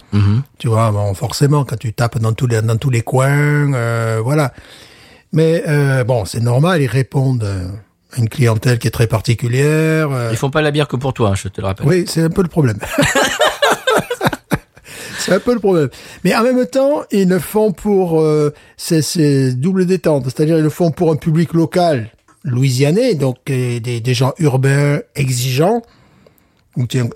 Tu 0.58 0.70
vois, 0.70 0.92
bon, 0.92 1.14
forcément, 1.14 1.66
quand 1.66 1.78
tu 1.78 1.94
tapes 1.94 2.18
dans 2.18 2.34
tous 2.34 2.48
les, 2.48 2.62
dans 2.62 2.78
tous 2.78 2.90
les 2.90 3.02
coins, 3.02 3.74
euh, 3.74 4.22
voilà. 4.24 4.54
Mais 5.34 5.64
euh, 5.68 6.04
bon, 6.04 6.26
c'est 6.26 6.40
normal, 6.40 6.82
ils 6.82 6.88
répondent 6.88 7.44
euh, 7.44 7.68
une 8.18 8.30
clientèle 8.30 8.80
qui 8.80 8.88
est 8.88 8.92
très 8.92 9.08
particulière. 9.08 10.12
euh, 10.12 10.30
ils 10.32 10.38
font 10.38 10.50
pas 10.50 10.62
la 10.62 10.72
bière 10.72 10.88
que 10.88 10.96
pour 10.96 11.14
toi, 11.14 11.30
hein, 11.30 11.36
je 11.36 11.48
te 11.48 11.62
le 11.62 11.68
rappelle. 11.68 11.88
oui, 11.88 12.06
c'est 12.08 12.22
un 12.22 12.30
peu 12.30 12.42
le 12.42 12.48
problème. 12.48 12.78
c'est 15.20 15.34
un 15.34 15.40
peu 15.40 15.54
le 15.54 15.60
problème. 15.60 15.90
Mais 16.24 16.36
en 16.36 16.44
même 16.44 16.66
temps, 16.66 17.04
ils 17.12 17.28
le 17.28 17.40
font 17.40 17.72
pour 17.72 18.22
euh, 18.22 18.54
c'est 18.78 19.02
c'est 19.02 19.54
double 19.54 19.86
détente, 19.86 20.26
c'est-à-dire 20.26 20.58
ils 20.58 20.64
le 20.64 20.70
font 20.70 20.92
pour 20.92 21.12
un 21.12 21.16
public 21.16 21.54
local 21.54 22.10
louisianais, 22.44 23.16
donc 23.16 23.38
euh, 23.50 23.80
des, 23.80 24.02
des 24.02 24.14
gens 24.14 24.34
urbains 24.40 25.00
exigeants, 25.16 25.82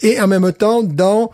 et 0.02 0.22
en 0.22 0.28
même 0.28 0.52
temps 0.54 0.84
dans 0.84 1.32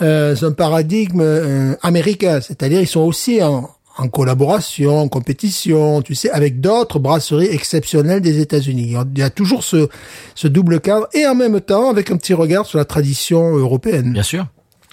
euh, 0.00 0.34
un 0.42 0.52
paradigme 0.52 1.20
euh, 1.20 1.74
américain, 1.82 2.40
c'est-à-dire 2.40 2.80
ils 2.80 2.86
sont 2.86 3.00
aussi 3.00 3.42
en, 3.42 3.70
en 3.98 4.08
collaboration, 4.08 4.98
en 5.00 5.08
compétition, 5.08 6.00
tu 6.02 6.14
sais, 6.14 6.30
avec 6.30 6.60
d'autres 6.60 6.98
brasseries 6.98 7.46
exceptionnelles 7.48 8.20
des 8.22 8.40
États-Unis. 8.40 8.96
Il 9.14 9.18
y 9.18 9.22
a 9.22 9.30
toujours 9.30 9.64
ce, 9.64 9.88
ce 10.34 10.48
double 10.48 10.80
cadre 10.80 11.08
et 11.12 11.26
en 11.26 11.34
même 11.34 11.60
temps 11.60 11.90
avec 11.90 12.10
un 12.10 12.16
petit 12.16 12.34
regard 12.34 12.64
sur 12.66 12.78
la 12.78 12.84
tradition 12.84 13.56
européenne. 13.56 14.12
Bien 14.12 14.22
sûr. 14.22 14.46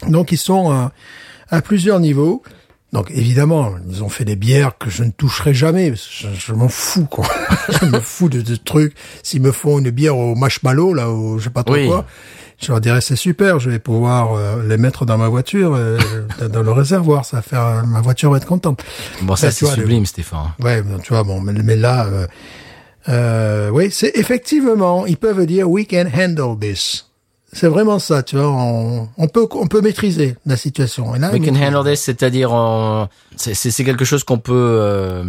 Donc 0.08 0.32
ils 0.32 0.38
sont 0.38 0.70
à, 0.72 0.92
à 1.50 1.62
plusieurs 1.62 2.00
niveaux. 2.00 2.44
Donc 2.92 3.12
évidemment, 3.12 3.72
ils 3.90 4.04
ont 4.04 4.10
fait 4.10 4.26
des 4.26 4.36
bières 4.36 4.78
que 4.78 4.90
je 4.90 5.04
ne 5.04 5.12
toucherai 5.12 5.54
jamais. 5.54 5.94
Je, 5.96 6.28
je 6.38 6.54
m'en 6.54 6.68
fous 6.70 7.06
quoi. 7.06 7.28
je 7.82 7.86
me 7.86 8.00
fous 8.00 8.30
de, 8.30 8.42
de 8.42 8.56
trucs. 8.56 8.96
S'ils 9.24 9.42
me 9.42 9.52
font 9.52 9.80
une 9.80 9.92
bière 9.92 10.18
au 10.18 10.34
marshmallow 10.36 10.94
là, 10.94 11.10
au 11.10 11.38
je 11.38 11.46
sais 11.46 11.50
pas 11.52 11.64
trop 11.64 11.76
Oui. 11.76 11.88
quoi, 11.88 12.06
je 12.62 12.72
leur 12.72 12.82
dirais 12.82 13.02
c'est 13.02 13.16
super. 13.16 13.60
Je 13.60 13.70
vais 13.70 13.80
pouvoir 13.80 14.34
euh, 14.34 14.64
les 14.68 14.78
mettre 14.78 15.06
dans 15.06 15.18
ma 15.18 15.28
voiture, 15.30 15.74
euh, 15.76 15.98
dans- 16.52 16.62
le 16.64 16.72
réservoir. 16.72 17.26
Ça 17.26 17.38
va 17.38 17.42
faire 17.44 17.84
ma 17.86 18.02
voiture 18.02 18.32
va 18.32 18.38
être 18.38 18.46
contente. 18.48 18.84
Bon, 19.22 19.36
ça 19.36 19.52
c'est 19.52 19.66
le- 19.66 19.72
sublime, 19.72 20.06
Stéphane. 20.06 20.54
Ouais, 20.60 20.84
tu 21.04 21.14
vois, 21.14 21.24
bon, 21.24 21.40
mais, 21.42 21.54
mais 21.54 21.76
là, 21.76 22.06
euh, 22.06 22.28
euh, 23.08 23.70
oui, 23.70 23.90
c'est 23.92 24.12
effectivement, 24.16 25.06
ils 25.06 25.18
peuvent 25.18 25.46
dire 25.46 25.70
we 25.70 25.86
can 25.90 26.06
handle 26.14 26.58
this. 26.60 27.06
C'est 27.52 27.68
vraiment 27.68 27.98
ça, 27.98 28.22
tu 28.22 28.36
vois, 28.36 28.48
on, 28.52 29.10
on 29.18 29.28
peut 29.28 29.48
on 29.54 29.66
peut 29.66 29.82
maîtriser 29.82 30.36
la 30.46 30.56
situation. 30.56 31.16
Et 31.16 31.20
là, 31.20 31.32
We 31.32 31.42
can 31.44 31.56
handle 31.56 31.90
this, 31.90 32.02
c'est-à-dire 32.02 32.52
c'est 33.38 33.84
quelque 33.84 34.06
chose 34.06 34.24
qu'on 34.24 34.38
peut 34.38 34.54
euh, 34.54 35.24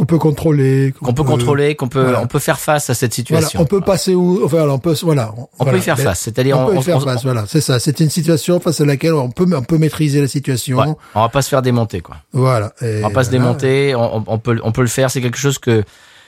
qu'on 0.00 0.06
peut 0.06 0.18
contrôler, 0.18 0.94
qu'on 0.98 1.12
peut 1.12 1.24
contrôler, 1.24 1.74
qu'on 1.74 1.88
peut 1.88 2.02
voilà. 2.02 2.22
on 2.22 2.26
peut 2.26 2.38
faire 2.38 2.58
face 2.58 2.88
à 2.88 2.94
cette 2.94 3.12
Voilà, 3.28 3.42
situation. 3.46 3.60
on 3.60 3.64
peut 3.66 3.82
passer 3.82 4.14
où, 4.14 4.40
enfin, 4.44 4.56
voilà, 4.58 4.72
on 4.72 4.78
peut, 4.78 4.94
voilà, 5.02 5.34
On 5.36 5.48
voilà. 5.58 5.72
peut 5.72 5.78
y 5.78 5.82
faire 5.82 5.98
face, 5.98 6.20
c'est-à-dire 6.20 6.58
on, 6.58 6.62
on, 6.62 6.66
peut 6.68 6.74
y 6.74 6.78
on- 6.78 6.82
faire 6.82 6.96
on- 6.96 7.00
face, 7.00 7.22
voilà, 7.22 7.44
c'est 7.46 7.60
ça. 7.60 7.78
C'est 7.78 8.00
une 8.00 8.08
situation 8.08 8.58
face 8.60 8.80
à 8.80 8.86
laquelle 8.86 9.12
on 9.12 9.30
peut 9.30 9.46
on 9.54 9.62
peut 9.62 9.76
maîtriser 9.76 10.20
la 10.22 10.28
situation. 10.28 10.78
ouais, 10.78 10.86
on 11.14 11.20
va 11.20 11.28
pas 11.28 11.42
se 11.42 11.48
faire 11.50 11.60
démonter 11.60 12.00
quoi. 12.00 12.16
Voilà. 12.32 12.72
Et 12.80 13.00
On 13.04 13.08
va 13.08 13.14
pas 13.14 13.24
se 13.24 13.30
voilà. 13.30 13.44
démonter, 13.44 13.94
on, 13.94 14.16
on- 14.18 14.24
on 14.26 14.38
peut 14.38 14.58
on 14.64 14.72
peut 14.72 14.80
le 14.82 14.88
faire. 14.88 15.10
C'est 15.10 15.20
quelque 15.20 15.38
chose 15.38 15.58
que 15.58 15.84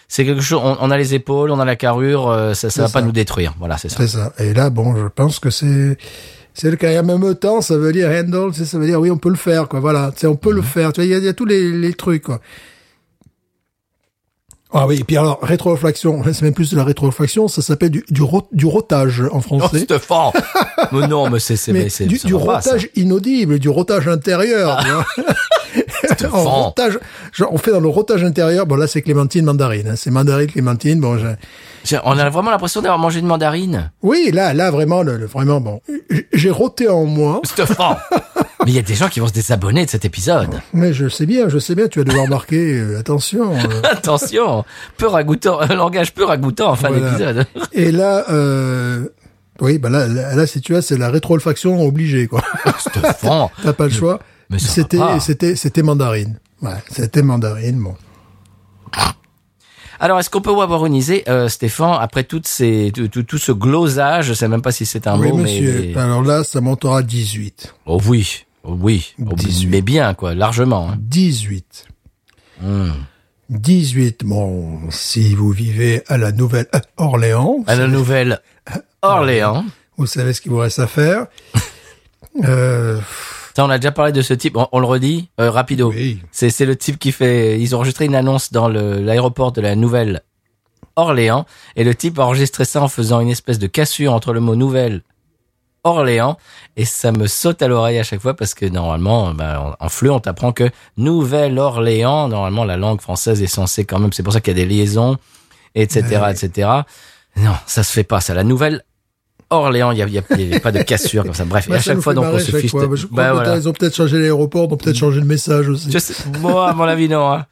c'est 0.07 0.27
quelque 0.27 0.43
chose. 0.43 0.61
On, 0.63 0.77
on 0.81 0.91
a 0.91 0.99
les 0.99 1.15
épaules, 1.15 1.51
on 1.51 1.59
a 1.59 1.65
la 1.65 1.77
carrure, 1.77 2.29
euh, 2.29 2.53
ça, 2.53 2.69
ça 2.69 2.71
C'est 2.71 2.81
va 2.83 2.89
pas 2.89 3.01
ça. 3.01 3.07
nous 3.07 3.13
détruire. 3.13 3.55
Voilà, 3.59 3.79
c'est 3.79 3.89
ça. 3.89 3.97
C'est 4.01 4.09
ça. 4.09 4.33
Et 4.39 4.53
là, 4.53 4.69
bon, 4.69 4.95
je 4.97 5.07
pense 5.09 5.39
que 5.39 5.49
c'est 5.49 5.97
c'est 6.53 6.71
le 6.71 6.77
cas. 6.77 6.91
Et 6.91 6.99
en 6.99 7.05
même 7.05 7.35
temps, 7.37 7.63
ça 7.63 7.79
veut 7.79 7.93
dire 7.93 8.11
handle, 8.11 8.53
c'est- 8.53 8.67
ça 8.67 8.79
veut 8.79 8.85
dire 8.87 9.01
oui, 9.01 9.11
on 9.11 9.17
peut 9.17 9.31
le 9.31 9.37
faire, 9.37 9.69
quoi. 9.69 9.81
Voilà, 9.81 10.11
tu 10.15 10.21
sais, 10.21 10.27
on 10.27 10.37
peut 10.37 10.51
Mhm. 10.51 10.57
le 10.57 10.63
faire. 10.63 10.93
Tu 10.93 11.01
vois, 11.01 11.07
il 11.07 11.19
y 11.19 11.25
y 11.25 11.29
a 11.29 11.33
tous 11.33 11.47
les, 11.47 11.71
les 11.73 11.95
trucs, 11.95 12.25
quoi. 12.25 12.41
Ah 14.75 14.87
oui, 14.87 15.01
et 15.01 15.05
puis 15.05 15.17
alors, 15.19 15.39
rétroflexion, 15.43 16.23
c'est 16.25 16.43
même 16.43 16.55
plus 16.55 16.71
de 16.71 16.77
la 16.77 16.85
rétroflexion, 16.85 17.47
ça 17.49 17.61
s'appelle 17.61 17.91
du, 17.91 18.05
du, 18.09 18.23
rot- 18.23 18.49
du 18.53 18.65
rotage 18.67 19.23
en 19.31 19.41
français. 19.41 19.81
Stéphane 19.81 20.31
Mais 20.93 21.07
non, 21.09 21.29
mais 21.29 21.41
c'est 21.41 21.57
c'est 21.57 21.89
c'est 21.91 22.07
du, 22.07 22.19
du 22.19 22.33
pas, 22.33 22.39
rotage 22.39 22.89
inaudible, 22.97 23.59
du 23.59 23.69
rotage 23.69 24.09
intérieur. 24.09 24.83
vois. 24.83 26.33
en 26.33 26.65
rotage, 26.65 26.99
genre, 27.33 27.51
on 27.53 27.59
fait 27.59 27.71
dans 27.71 27.81
le 27.81 27.89
rotage 27.89 28.25
intérieur. 28.25 28.67
Bon, 28.67 28.77
là, 28.77 28.87
c'est 28.87 29.03
clémentine, 29.03 29.45
mandarine. 29.45 29.89
hein. 29.89 29.95
C'est 29.97 30.11
mandarine, 30.11 30.47
clémentine. 30.47 31.01
Bon, 31.01 31.19
je- 31.19 31.97
On 32.05 32.19
a 32.19 32.31
vraiment 32.31 32.51
l'impression 32.51 32.81
d'avoir 32.81 32.99
mangé 32.99 33.21
une 33.21 33.27
mandarine? 33.27 33.91
oui, 34.03 34.31
là, 34.33 34.55
là, 34.55 34.71
vraiment, 34.71 35.03
le, 35.03 35.17
le- 35.19 35.27
vraiment, 35.27 35.61
bon. 35.61 35.81
J'ai 36.33 36.51
roté 36.51 36.89
en 36.89 37.05
moi. 37.05 37.41
Stéphane 37.45 37.97
Mais 38.65 38.71
il 38.73 38.75
y 38.75 38.79
a 38.79 38.83
des 38.83 38.95
gens 38.95 39.09
qui 39.09 39.21
vont 39.21 39.27
se 39.27 39.33
désabonner 39.33 39.85
de 39.85 39.91
cet 39.91 40.05
épisode. 40.05 40.61
Mais 40.73 40.93
je 40.93 41.09
sais 41.09 41.27
bien, 41.27 41.49
je 41.49 41.59
sais 41.59 41.75
bien, 41.75 41.89
tu 41.89 41.99
vas 41.99 42.05
devoir 42.05 42.29
marquer, 42.29 42.79
euh, 42.79 42.99
attention. 42.99 43.55
euh. 43.57 43.59
Attention, 43.91 44.65
peu 44.97 45.07
ragoûtant, 45.09 45.61
un 45.61 45.75
langage 45.75 46.15
peu 46.15 46.25
ragoûtant 46.25 46.71
en 46.71 46.77
fin 46.77 46.89
Voilà. 46.91 47.11
d'épisode. 47.11 47.47
Et 47.73 47.91
là, 47.93 48.25
euh, 48.31 49.09
oui, 49.61 49.79
bah 49.79 49.89
là, 49.91 50.07
là, 50.07 50.35
là, 50.35 50.47
si 50.47 50.61
tu 50.61 50.73
vois, 50.73 50.83
c'est 50.83 50.97
la 50.97 51.11
rétro-olfaction 51.11 51.81
obligée, 51.87 52.27
quoi. 52.29 52.43
Stéphane 52.79 53.49
T'as 53.63 53.73
pas 53.73 53.85
le 53.85 53.91
choix. 53.93 54.21
mais 54.51 54.59
C'était, 54.59 54.99
c'était, 55.21 55.57
c'était 55.57 55.83
mandarine. 55.83 56.39
Ouais, 56.63 56.71
c'était 56.91 57.23
mandarine, 57.23 57.79
bon. 57.81 57.95
Alors, 60.01 60.19
est-ce 60.19 60.31
qu'on 60.31 60.41
peut 60.41 60.51
waboriser, 60.51 61.23
euh, 61.29 61.49
Stéphane, 61.49 61.97
après 62.01 62.25
toutes 62.25 62.49
ces, 62.49 62.91
tout, 62.95 63.07
tout, 63.07 63.23
tout 63.23 63.39
ce 63.39 63.53
glosage, 63.53 64.27
je 64.27 64.35
sais 64.35 64.49
même 64.49 64.63
pas 64.63 64.73
si 64.73 64.85
c'est 64.85 65.07
un 65.07 65.17
oui, 65.19 65.31
mot, 65.31 65.37
monsieur. 65.39 65.93
mais... 65.95 66.01
Alors 66.01 66.23
là, 66.23 66.43
ça 66.43 66.61
montera 66.61 66.99
à 66.99 67.03
18. 67.03 67.73
Oh 67.87 68.01
oui, 68.09 68.45
oui, 68.65 69.15
oh, 69.21 69.35
18. 69.35 69.67
mais 69.69 69.83
bien, 69.83 70.15
quoi, 70.15 70.35
largement. 70.35 70.91
hein. 70.91 70.97
18. 71.01 71.87
Hmm. 72.61 72.91
18. 73.51 74.25
Bon, 74.25 74.79
si 74.91 75.35
vous 75.35 75.51
vivez 75.51 76.03
à 76.07 76.17
la 76.17 76.33
Nouvelle-Orléans, 76.33 77.65
À 77.67 77.75
la 77.75 77.87
nouvelle 77.89 78.41
Orléans. 79.03 79.65
vous 79.97 80.07
savez 80.07 80.33
ce 80.33 80.41
qu'il 80.41 80.53
vous 80.53 80.59
reste 80.59 80.79
à 80.79 80.87
faire. 80.87 81.27
Euh, 82.45 82.99
Ça, 83.55 83.63
on 83.63 83.69
a 83.69 83.77
déjà 83.77 83.93
parlé 83.93 84.11
de 84.11 84.23
ce 84.23 84.33
type, 84.33 84.57
on, 84.57 84.67
on 84.73 84.81
le 84.81 84.87
redit, 84.87 85.29
euh, 85.39 85.51
rapido. 85.51 85.91
oui. 85.91 86.19
C'est, 86.33 86.49
c'est 86.49 86.65
le 86.65 86.77
type 86.77 86.99
qui 86.99 87.13
fait, 87.13 87.61
ils 87.61 87.75
ont 87.75 87.79
enregistré 87.81 88.07
une 88.07 88.15
annonce 88.15 88.53
dans 88.53 88.69
l'aéroport 88.69 89.53
de 89.53 89.61
la 89.61 89.77
Nouvelle 89.77 90.23
Orléans, 90.97 91.45
et 91.77 91.85
le 91.85 91.95
type 91.95 92.19
a 92.19 92.23
enregistré 92.25 92.65
ça 92.65 92.81
en 92.81 92.89
faisant 92.89 93.21
une 93.21 93.29
espèce 93.29 93.59
de 93.59 93.67
cassure 93.67 94.15
entre 94.15 94.33
le 94.33 94.41
mot 94.41 94.57
Nouvelle 94.57 95.03
Orléans, 95.85 96.39
et 96.77 96.85
ça 96.85 97.11
me 97.11 97.27
saute 97.27 97.61
à 97.63 97.69
l'oreille 97.69 97.99
à 97.99 98.05
chaque 98.05 98.21
fois 98.21 98.35
parce 98.35 98.55
que 98.55 98.67
normalement, 98.67 99.35
ben, 99.35 99.75
en, 99.79 99.89
fleu, 99.89 100.13
on 100.13 100.21
t'apprend 100.21 100.53
que 100.53 100.71
Nouvelle 100.97 101.59
Orléans, 101.59 102.29
normalement, 102.29 102.65
la 102.65 102.77
langue 102.77 103.01
française 103.01 103.43
est 103.43 103.47
censée 103.49 103.85
quand 103.85 103.99
même, 103.99 104.13
c'est 104.13 104.23
pour 104.23 104.33
ça 104.33 104.41
qu'il 104.41 104.57
y 104.57 104.61
a 104.61 104.65
des 104.65 104.73
liaisons, 104.73 105.17
etc., 105.75 106.21
Ouais. 106.23 106.33
etc. 106.33 106.69
Non, 107.37 107.55
ça 107.67 107.83
se 107.83 107.93
fait 107.93 108.05
pas, 108.05 108.21
ça. 108.21 108.35
La 108.35 108.45
Nouvelle 108.45 108.85
Orléans, 109.51 109.91
il 109.91 109.99
y 109.99 110.19
a, 110.19 110.61
pas 110.61 110.73
de 110.73 110.83
cassure 110.83 111.25
comme 111.25 111.35
ça. 111.35 111.45
Bref, 111.45 111.67
et 111.67 111.71
Bah, 111.71 111.77
à 111.77 111.79
ça 111.79 111.93
chaque 111.93 112.01
fois, 112.01 112.15
donc, 112.15 112.27
on 112.33 112.39
se 112.39 112.57
fiche. 112.57 112.73
Bah, 112.73 112.87
Bah, 113.11 113.33
voilà. 113.35 113.57
Ils 113.57 113.69
ont 113.69 113.73
peut-être 113.73 113.95
changé 113.97 114.19
l'aéroport, 114.19 114.67
ils 114.69 114.73
ont 114.75 114.77
peut-être 114.77 114.97
changé 114.97 115.21
le 115.21 115.27
message 115.27 115.69
aussi. 115.69 115.91
Moi, 116.41 116.71
à 116.71 116.73
mon 116.73 116.85
avis, 116.85 117.09
non. 117.09 117.31
hein. 117.33 117.47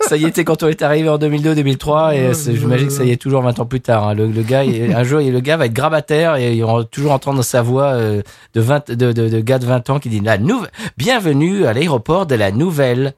Ça 0.00 0.16
y 0.16 0.24
était 0.24 0.44
quand 0.44 0.62
on 0.62 0.68
est 0.68 0.82
arrivé 0.82 1.08
en 1.08 1.18
2002-2003 1.18 2.14
et 2.14 2.28
ouais, 2.28 2.32
j'imagine 2.54 2.86
que 2.86 2.92
ça 2.92 3.02
y 3.04 3.10
est 3.10 3.16
toujours 3.20 3.42
20 3.42 3.58
ans 3.58 3.66
plus 3.66 3.80
tard. 3.80 4.06
hein. 4.08 4.14
Le, 4.14 4.28
le 4.28 4.42
gars, 4.42 4.62
il- 4.62 4.94
un 4.94 5.02
jour, 5.02 5.18
le 5.20 5.40
gars 5.40 5.56
va 5.56 5.66
être 5.66 5.72
grabataire 5.72 6.36
et 6.36 6.54
il 6.54 6.64
va 6.64 6.84
toujours 6.88 7.10
entendre 7.12 7.42
sa 7.42 7.60
voix 7.62 7.86
euh, 7.94 8.22
de, 8.54 8.60
20, 8.60 8.90
de, 8.92 9.12
de, 9.12 9.28
de 9.28 9.40
gars 9.40 9.58
de 9.58 9.66
20 9.66 9.90
ans 9.90 9.98
qui 9.98 10.08
dit 10.08 10.20
la 10.20 10.38
nouvelle, 10.38 10.70
bienvenue 10.96 11.66
à 11.66 11.72
l'aéroport 11.72 12.26
de 12.26 12.36
la 12.36 12.52
Nouvelle 12.52 13.14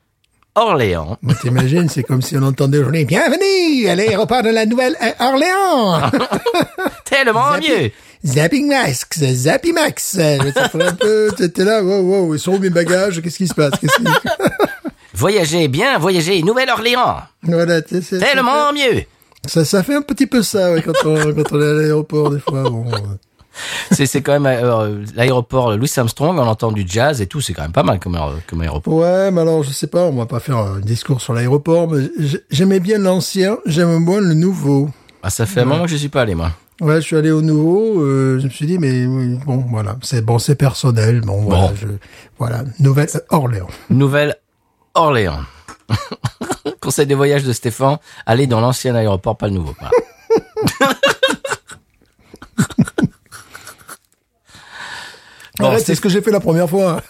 Orléans. 0.54 1.18
T'imagines, 1.42 1.88
c'est 1.90 2.02
comme 2.02 2.22
si 2.22 2.36
on 2.38 2.42
entendait 2.42 2.78
aujourd'hui, 2.78 3.04
bienvenue 3.04 3.86
à 3.86 3.94
l'aéroport 3.94 4.42
de 4.42 4.48
la 4.48 4.64
Nouvelle-Orléans! 4.66 6.10
Tellement 7.04 7.52
Zappy- 7.52 7.82
mieux. 7.82 7.90
Zapping 8.26 8.66
Max, 8.68 9.06
Zappy 9.20 9.72
Max. 9.72 10.18
T'étais 11.36 11.64
là, 11.64 11.82
wow, 11.84 12.00
wow, 12.00 12.34
ils 12.34 12.40
sont 12.40 12.54
où 12.54 12.58
mes 12.58 12.70
bagages? 12.70 13.20
Qu'est-ce 13.22 13.36
qui 13.36 13.46
se 13.46 13.54
passe? 13.54 13.72
Voyagez 15.22 15.66
bien, 15.66 15.98
voyagez 15.98 16.40
Nouvelle-Orléans. 16.44 17.16
voilà, 17.42 17.80
c'est- 17.88 18.20
Tellement 18.20 18.72
mieux. 18.72 19.02
Ça, 19.46 19.64
ça 19.64 19.82
fait 19.82 19.96
un 19.96 20.02
petit 20.02 20.28
peu 20.28 20.44
ça, 20.44 20.70
ouais, 20.72 20.80
quand 20.80 20.92
on, 21.04 21.16
quand 21.32 21.52
on 21.52 21.60
est 21.60 21.66
à 21.70 21.72
l'aéroport, 21.74 22.30
des 22.30 22.38
fois, 22.38 22.62
bon. 22.70 22.84
euh. 22.92 22.98
C'est 23.90 24.20
quand 24.22 24.38
même 24.38 24.46
euh, 24.46 25.04
l'aéroport 25.16 25.76
Louis 25.76 25.90
Armstrong, 25.96 26.38
on 26.38 26.46
entend 26.46 26.70
du 26.70 26.84
jazz 26.86 27.20
et 27.20 27.26
tout, 27.26 27.40
c'est 27.40 27.52
quand 27.52 27.62
même 27.62 27.72
pas 27.72 27.82
mal 27.82 27.98
comme, 27.98 28.14
aéro- 28.14 28.38
comme 28.46 28.60
aéroport. 28.60 28.94
Ouais, 28.94 29.32
mais 29.32 29.40
alors, 29.40 29.64
je 29.64 29.70
sais 29.70 29.88
pas, 29.88 30.04
on 30.04 30.12
va 30.14 30.26
pas 30.26 30.38
faire 30.38 30.56
un 30.58 30.78
discours 30.78 31.20
sur 31.20 31.32
l'aéroport, 31.34 31.90
mais 31.90 32.04
j'aimais 32.50 32.78
bien 32.78 32.98
l'ancien, 32.98 33.58
j'aime 33.66 33.98
moins 33.98 34.20
le 34.20 34.34
nouveau. 34.34 34.88
Ah, 35.24 35.30
ça 35.30 35.46
fait 35.46 35.62
un 35.62 35.64
moment 35.64 35.82
que 35.86 35.90
je 35.90 35.96
suis 35.96 36.08
pas 36.08 36.22
allé, 36.22 36.36
moi. 36.36 36.52
Ouais, 36.80 36.96
je 36.96 37.00
suis 37.00 37.16
allé 37.16 37.32
au 37.32 37.42
nouveau, 37.42 38.00
euh, 38.02 38.38
je 38.38 38.44
me 38.44 38.50
suis 38.50 38.66
dit, 38.66 38.78
mais 38.78 39.04
bon, 39.44 39.64
voilà, 39.68 39.96
c'est 40.02 40.24
bon, 40.24 40.38
c'est 40.38 40.54
personnel, 40.54 41.22
bon, 41.22 41.40
voilà, 41.42 41.72
je, 41.74 41.88
voilà, 42.38 42.62
Nouvelle-Orléans. 42.78 43.66
Nouvelle-Orléans. 44.98 45.44
Conseil 46.80 47.06
de 47.06 47.14
voyage 47.14 47.44
de 47.44 47.52
Stéphane, 47.52 47.98
allez 48.26 48.46
dans 48.46 48.60
l'ancien 48.60 48.94
aéroport, 48.94 49.36
pas 49.36 49.46
le 49.46 49.54
nouveau. 49.54 49.74
Voilà. 49.78 49.92
Bon, 52.58 52.66
Arrête, 55.66 55.78
c'est- 55.80 55.86
c'est 55.86 55.94
ce 55.96 56.00
que 56.00 56.08
j'ai 56.08 56.20
fait 56.22 56.30
la 56.30 56.40
première 56.40 56.68
fois. 56.68 57.02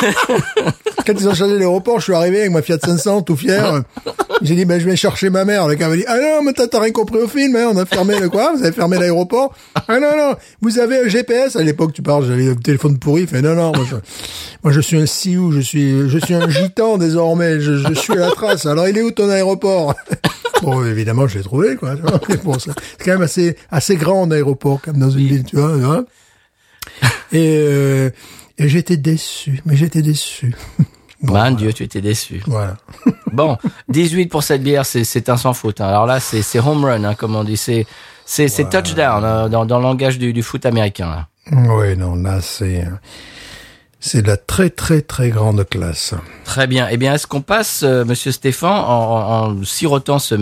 Quand 1.06 1.12
ils 1.18 1.28
ont 1.28 1.34
changé 1.34 1.54
l'aéroport, 1.58 1.98
je 1.98 2.04
suis 2.04 2.14
arrivé 2.14 2.40
avec 2.40 2.50
ma 2.52 2.62
Fiat 2.62 2.78
500, 2.82 3.22
tout 3.22 3.36
fier. 3.36 3.82
J'ai 4.42 4.54
dit, 4.54 4.64
ben, 4.64 4.80
je 4.80 4.84
vais 4.86 4.96
chercher 4.96 5.28
ma 5.30 5.44
mère. 5.44 5.66
Le 5.68 5.74
gars 5.74 5.88
m'a 5.88 5.96
dit, 5.96 6.04
ah 6.06 6.16
non, 6.18 6.42
mais 6.44 6.52
t'as 6.52 6.78
rien 6.78 6.92
compris 6.92 7.18
au 7.18 7.28
film, 7.28 7.56
hein, 7.56 7.68
on 7.72 7.76
a 7.76 7.84
fermé 7.86 8.18
le 8.18 8.28
quoi? 8.28 8.52
Vous 8.56 8.62
avez 8.62 8.72
fermé 8.72 8.98
l'aéroport? 8.98 9.54
Ah 9.74 9.98
non, 10.00 10.16
non, 10.16 10.34
vous 10.62 10.78
avez 10.78 10.98
un 11.04 11.08
GPS. 11.08 11.56
À 11.56 11.62
l'époque, 11.62 11.92
tu 11.92 12.02
parles, 12.02 12.24
j'avais 12.26 12.48
un 12.50 12.54
téléphone 12.54 12.98
pourri. 12.98 13.22
Il 13.22 13.28
fait, 13.28 13.42
non, 13.42 13.54
non, 13.54 13.72
moi, 13.74 13.84
je, 13.90 13.96
moi, 14.62 14.72
je 14.72 14.80
suis 14.80 14.96
un 14.98 15.06
Sioux, 15.06 15.52
je 15.52 15.60
suis, 15.60 16.08
je 16.08 16.18
suis 16.18 16.34
un 16.34 16.48
gitan 16.48 16.96
désormais, 16.98 17.60
je, 17.60 17.76
je 17.76 17.92
suis 17.94 18.12
à 18.14 18.16
la 18.16 18.30
trace. 18.30 18.66
Alors, 18.66 18.88
il 18.88 18.96
est 18.96 19.02
où 19.02 19.10
ton 19.10 19.28
aéroport? 19.28 19.94
Bon, 20.62 20.84
évidemment, 20.84 21.26
je 21.26 21.38
l'ai 21.38 21.42
trouvé, 21.44 21.74
quoi. 21.76 21.94
bon, 22.44 22.58
c'est 22.58 22.72
quand 23.02 23.12
même 23.12 23.22
assez, 23.22 23.56
assez 23.70 23.96
grand, 23.96 24.24
un 24.26 24.30
aéroport, 24.30 24.78
comme 24.82 24.98
dans 24.98 25.08
une 25.08 25.26
ville, 25.26 25.42
tu 25.44 25.56
vois, 25.56 25.72
tu 25.72 25.80
vois. 25.80 26.04
Et, 27.32 27.56
euh, 27.58 28.10
et 28.58 28.68
j'étais 28.68 28.96
déçu, 28.96 29.60
mais 29.64 29.76
j'étais 29.76 30.02
déçu. 30.02 30.54
Bon, 31.22 31.34
voilà. 31.34 31.50
Dieu, 31.50 31.70
tu 31.74 31.82
étais 31.82 32.00
déçu. 32.00 32.40
Voilà. 32.46 32.78
Bon, 33.32 33.58
18 33.90 34.28
pour 34.28 34.42
cette 34.42 34.62
bière, 34.62 34.86
c'est, 34.86 35.04
c'est 35.04 35.28
un 35.28 35.36
sans 35.36 35.52
faute. 35.52 35.82
hein. 35.82 35.86
Alors 35.86 36.06
là, 36.06 36.18
c'est, 36.18 36.40
c'est 36.40 36.58
home 36.60 36.82
run, 36.82 37.04
hein, 37.04 37.14
comme 37.14 37.36
on 37.36 37.44
dit. 37.44 37.58
C'est, 37.58 37.86
c'est, 38.24 38.48
c'est 38.48 38.70
touchdown 38.70 39.22
hein, 39.22 39.48
dans, 39.50 39.66
dans 39.66 39.76
le 39.76 39.82
langage 39.82 40.18
du, 40.18 40.32
du 40.32 40.42
foot 40.42 40.64
américain. 40.64 41.26
Oui, 41.52 41.94
non, 41.94 42.14
là, 42.14 42.40
c'est, 42.40 42.86
c'est 44.00 44.22
de 44.22 44.28
la 44.28 44.38
très, 44.38 44.70
très, 44.70 45.02
très 45.02 45.28
grande 45.28 45.68
classe. 45.68 46.14
Très 46.44 46.66
bien. 46.66 46.88
Eh 46.90 46.96
bien, 46.96 47.12
est-ce 47.12 47.26
qu'on 47.26 47.42
passe, 47.42 47.82
euh, 47.82 48.02
Monsieur 48.06 48.32
Stéphane, 48.32 48.72
en, 48.72 49.50
en, 49.58 49.62
sirotant 49.64 50.18
ce 50.18 50.36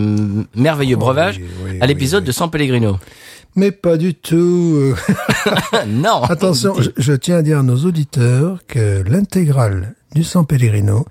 merveilleux 0.55 0.95
breuvage, 0.95 1.41
oui, 1.65 1.77
à 1.81 1.87
l'épisode 1.87 2.23
oui, 2.23 2.27
de 2.27 2.31
San 2.31 2.49
Pellegrino? 2.49 2.97
Mais 3.59 3.71
pas 3.71 3.97
du 3.97 4.13
tout. 4.13 4.95
Non. 5.87 6.23
Attention, 6.23 6.75
je, 6.81 6.91
je 6.95 7.13
tiens 7.13 7.37
à 7.37 7.41
dire 7.41 7.59
à 7.59 7.63
nos 7.63 7.75
auditeurs 7.85 8.59
que 8.67 9.03
l'intégrale 9.05 9.95
du 10.13 10.23
San 10.23 10.45
Pellegrino 10.45 11.05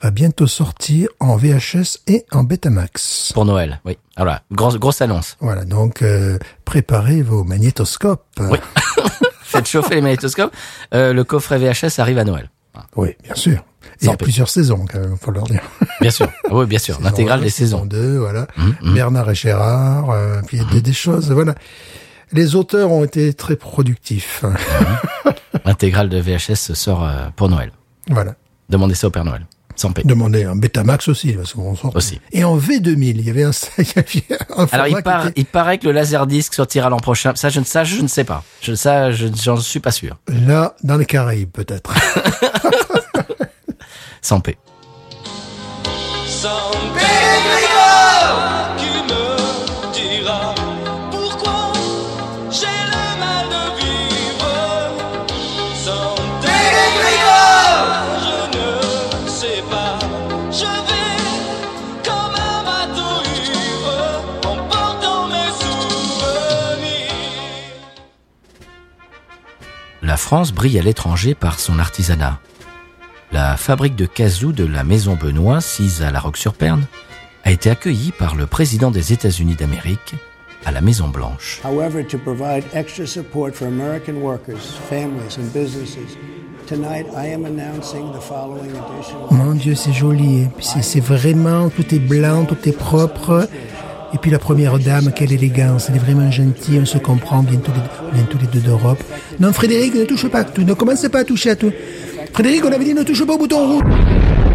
va 0.00 0.10
bientôt 0.10 0.46
sortir 0.46 1.08
en 1.20 1.36
VHS 1.36 1.98
et 2.06 2.24
en 2.32 2.44
Betamax. 2.44 3.32
Pour 3.34 3.44
Noël, 3.44 3.80
oui. 3.84 3.98
Voilà, 4.16 4.42
grosse, 4.50 4.78
grosse 4.78 5.02
annonce. 5.02 5.36
Voilà, 5.40 5.66
donc 5.66 6.00
euh, 6.00 6.38
préparez 6.64 7.20
vos 7.20 7.44
magnétoscopes. 7.44 8.24
Oui. 8.40 8.58
Faites 9.42 9.68
chauffer 9.68 9.96
les 9.96 10.00
magnétoscopes. 10.00 10.54
Euh, 10.94 11.12
le 11.12 11.24
coffret 11.24 11.58
VHS 11.58 11.98
arrive 11.98 12.18
à 12.18 12.24
Noël. 12.24 12.50
Oui, 12.96 13.16
bien 13.22 13.34
sûr. 13.34 13.62
Et 14.00 14.04
il 14.04 14.08
y 14.08 14.10
a 14.10 14.16
plusieurs 14.16 14.48
saisons, 14.48 14.84
quand 14.90 14.98
même, 15.00 15.16
faut 15.20 15.30
leur 15.30 15.44
dire. 15.44 15.60
Bien 16.00 16.10
sûr. 16.10 16.28
Ah 16.44 16.48
oui, 16.52 16.66
bien 16.66 16.78
sûr. 16.78 16.94
Saison 16.98 17.04
L'intégrale 17.08 17.40
des 17.40 17.50
saison 17.50 17.76
saisons. 17.78 17.86
2, 17.86 18.18
voilà. 18.18 18.46
Mhm, 18.56 18.94
Bernard 18.94 19.30
et 19.30 19.34
Gérard, 19.34 20.10
euh, 20.10 20.40
puis 20.46 20.56
il 20.58 20.62
y 20.62 20.66
a 20.66 20.70
des, 20.70 20.80
des 20.80 20.92
choses, 20.92 21.30
voilà. 21.30 21.54
Les 22.32 22.54
auteurs 22.56 22.90
ont 22.90 23.04
été 23.04 23.34
très 23.34 23.56
productifs. 23.56 24.44
L'intégrale 25.64 26.08
de 26.08 26.18
VHS 26.18 26.74
sort 26.74 27.04
euh, 27.04 27.26
pour 27.36 27.48
Noël. 27.48 27.72
voilà. 28.08 28.34
Demandez 28.68 28.94
ça 28.94 29.06
au 29.08 29.10
Père 29.10 29.24
Noël. 29.24 29.44
Sans 29.74 29.90
paix. 29.92 30.02
Demandez 30.04 30.44
un 30.44 30.54
Betamax 30.56 31.08
aussi, 31.08 31.32
parce 31.32 31.52
qu'on 31.54 31.74
sort. 31.76 31.94
Aussi. 31.96 32.20
Et 32.32 32.44
en 32.44 32.58
V2000, 32.58 32.96
il 33.16 33.20
y 33.26 33.30
avait 33.30 33.44
un, 33.44 33.50
il 33.78 33.84
y 33.84 33.98
avait 33.98 34.38
un 34.56 34.66
Alors, 34.70 34.86
il, 34.86 34.96
qui 34.96 35.02
par- 35.02 35.26
était- 35.28 35.40
il 35.40 35.46
paraît 35.46 35.78
que 35.78 35.86
le 35.86 35.92
Laserdisc 35.92 36.54
sortira 36.54 36.88
l'an 36.90 36.98
prochain. 36.98 37.32
Ça, 37.36 37.48
je 37.48 37.60
ne, 37.60 37.64
ça, 37.64 37.82
je 37.84 38.00
ne 38.02 38.06
sais 38.06 38.24
pas. 38.24 38.44
Je, 38.60 38.74
ça, 38.74 39.10
je, 39.12 39.28
j'en 39.42 39.56
suis 39.56 39.80
pas 39.80 39.90
sûr. 39.90 40.18
là, 40.28 40.74
dans 40.82 40.96
les 40.96 41.06
Caraïbes, 41.06 41.50
peut-être. 41.50 41.92
sans 44.22 44.40
paix. 44.40 44.56
Sans 46.26 46.70
paix, 46.94 47.02
tu 48.78 48.86
me 49.12 49.92
diras 49.92 50.54
pourquoi 51.10 51.72
j'ai 52.50 52.66
le 52.66 53.04
mal 53.18 53.48
de 53.54 53.64
vivre. 53.80 54.54
Sans 55.84 56.14
paix, 56.40 56.72
je 58.26 58.38
ne 58.56 59.28
sais 59.28 59.62
pas, 59.68 59.98
je 60.50 60.70
vais 60.88 61.18
comme 62.04 62.36
un 62.36 62.62
bateau 62.64 63.14
ivre 63.34 63.98
en 64.46 64.56
portant 64.68 65.26
mes 65.26 65.50
souvenirs. 65.60 67.12
La 70.00 70.16
France 70.16 70.52
brille 70.52 70.78
à 70.78 70.82
l'étranger 70.82 71.34
par 71.34 71.58
son 71.58 71.78
artisanat. 71.80 72.38
La 73.32 73.56
fabrique 73.56 73.96
de 73.96 74.04
kazoo 74.04 74.52
de 74.52 74.66
la 74.66 74.84
Maison 74.84 75.16
Benoît, 75.16 75.62
sise 75.62 76.02
à 76.02 76.10
La 76.10 76.20
Roque-sur-Perne, 76.20 76.84
a 77.44 77.50
été 77.50 77.70
accueillie 77.70 78.12
par 78.18 78.34
le 78.34 78.46
président 78.46 78.90
des 78.90 79.14
États-Unis 79.14 79.54
d'Amérique 79.54 80.14
à 80.66 80.70
la 80.70 80.82
Maison 80.82 81.08
Blanche. 81.08 81.60
However, 81.64 82.04
to 82.04 82.18
provide 82.18 82.62
extra 82.74 83.06
support 83.06 83.52
for 83.54 83.66
American 83.66 84.20
workers, 84.20 84.60
families, 84.90 85.38
and 85.38 85.50
businesses, 85.54 86.18
tonight 86.66 87.06
I 87.16 87.32
am 87.32 87.46
announcing 87.46 88.12
the 88.12 88.20
following 88.20 88.70
edition. 88.70 89.16
Mon 89.30 89.54
Dieu, 89.54 89.74
c'est 89.74 89.94
joli. 89.94 90.42
Et 90.42 90.48
puis 90.54 90.66
C'est 90.66 90.82
c'est 90.82 91.00
vraiment, 91.00 91.70
tout 91.70 91.94
est 91.94 91.98
blanc, 91.98 92.44
tout 92.44 92.68
est 92.68 92.76
propre. 92.76 93.48
Et 94.14 94.18
puis 94.18 94.30
la 94.30 94.38
première 94.38 94.78
dame, 94.78 95.10
quelle 95.16 95.32
élégance. 95.32 95.86
Elle 95.88 95.96
est 95.96 95.98
vraiment 95.98 96.30
gentille, 96.30 96.78
on 96.82 96.84
se 96.84 96.98
comprend, 96.98 97.40
vient 97.40 97.58
tous 97.58 97.72
les, 98.14 98.22
tous 98.24 98.36
deux 98.46 98.60
d'Europe. 98.60 99.02
Non, 99.40 99.54
Frédéric, 99.54 99.94
ne 99.94 100.04
touche 100.04 100.28
pas 100.28 100.40
à 100.40 100.44
tout. 100.44 100.64
Ne 100.64 100.74
commencez 100.74 101.08
pas 101.08 101.20
à 101.20 101.24
toucher 101.24 101.50
à 101.50 101.56
tout. 101.56 101.72
Frédéric, 102.32 102.64
on 102.64 102.72
avait 102.72 102.84
dit 102.84 102.94
ne 102.94 103.02
touche 103.02 103.24
pas 103.24 103.34
au 103.34 103.38
bouton 103.38 103.74
rouge. 103.74 104.51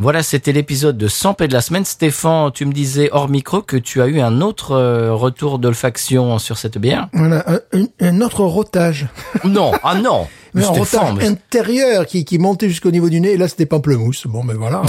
Voilà, 0.00 0.22
c'était 0.22 0.52
l'épisode 0.52 0.96
de 0.96 1.08
100 1.08 1.34
p 1.34 1.46
de 1.46 1.52
la 1.52 1.60
semaine. 1.60 1.84
Stéphane, 1.84 2.50
tu 2.52 2.64
me 2.64 2.72
disais 2.72 3.10
hors 3.12 3.28
micro 3.28 3.60
que 3.60 3.76
tu 3.76 4.00
as 4.00 4.06
eu 4.06 4.20
un 4.20 4.40
autre 4.40 4.72
euh, 4.72 5.12
retour 5.12 5.58
d'olfaction 5.58 6.38
sur 6.38 6.56
cette 6.56 6.78
bière. 6.78 7.08
Voilà, 7.12 7.44
un, 8.00 8.20
autre 8.22 8.42
rotage. 8.44 9.08
Non, 9.44 9.72
ah 9.84 9.96
non 9.96 10.26
Mais 10.54 10.64
un 10.64 10.72
Stéphane, 10.72 11.00
rotage 11.00 11.14
mais- 11.18 11.26
intérieur 11.26 12.06
qui, 12.06 12.24
qui 12.24 12.38
montait 12.38 12.70
jusqu'au 12.70 12.90
niveau 12.90 13.10
du 13.10 13.20
nez. 13.20 13.32
Et 13.32 13.36
là, 13.36 13.46
c'était 13.46 13.66
pamplemousse. 13.66 14.26
Bon, 14.26 14.42
mais 14.42 14.54
voilà. 14.54 14.80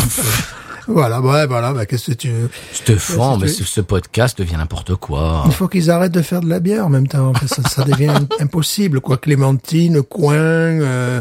voilà, 0.88 1.20
ouais, 1.20 1.46
voilà. 1.46 1.74
Bah, 1.74 1.86
qu'est-ce 1.86 2.12
que 2.12 2.16
tu 2.16 2.32
Stéphane, 2.72 3.40
mais 3.42 3.50
ce 3.50 3.82
podcast 3.82 4.38
devient 4.38 4.56
n'importe 4.56 4.96
quoi. 4.96 5.44
Il 5.48 5.52
faut 5.52 5.68
qu'ils 5.68 5.92
arrêtent 5.92 6.14
de 6.14 6.22
faire 6.22 6.40
de 6.40 6.48
la 6.48 6.62
bière 6.62 6.86
en 6.86 6.90
même 6.90 7.10
temps. 7.10 7.34
Ça, 7.48 7.64
ça 7.64 7.84
devient 7.84 8.14
impossible, 8.40 9.02
quoi. 9.02 9.18
Clémentine, 9.18 10.04
coin, 10.04 10.36
euh, 10.36 11.20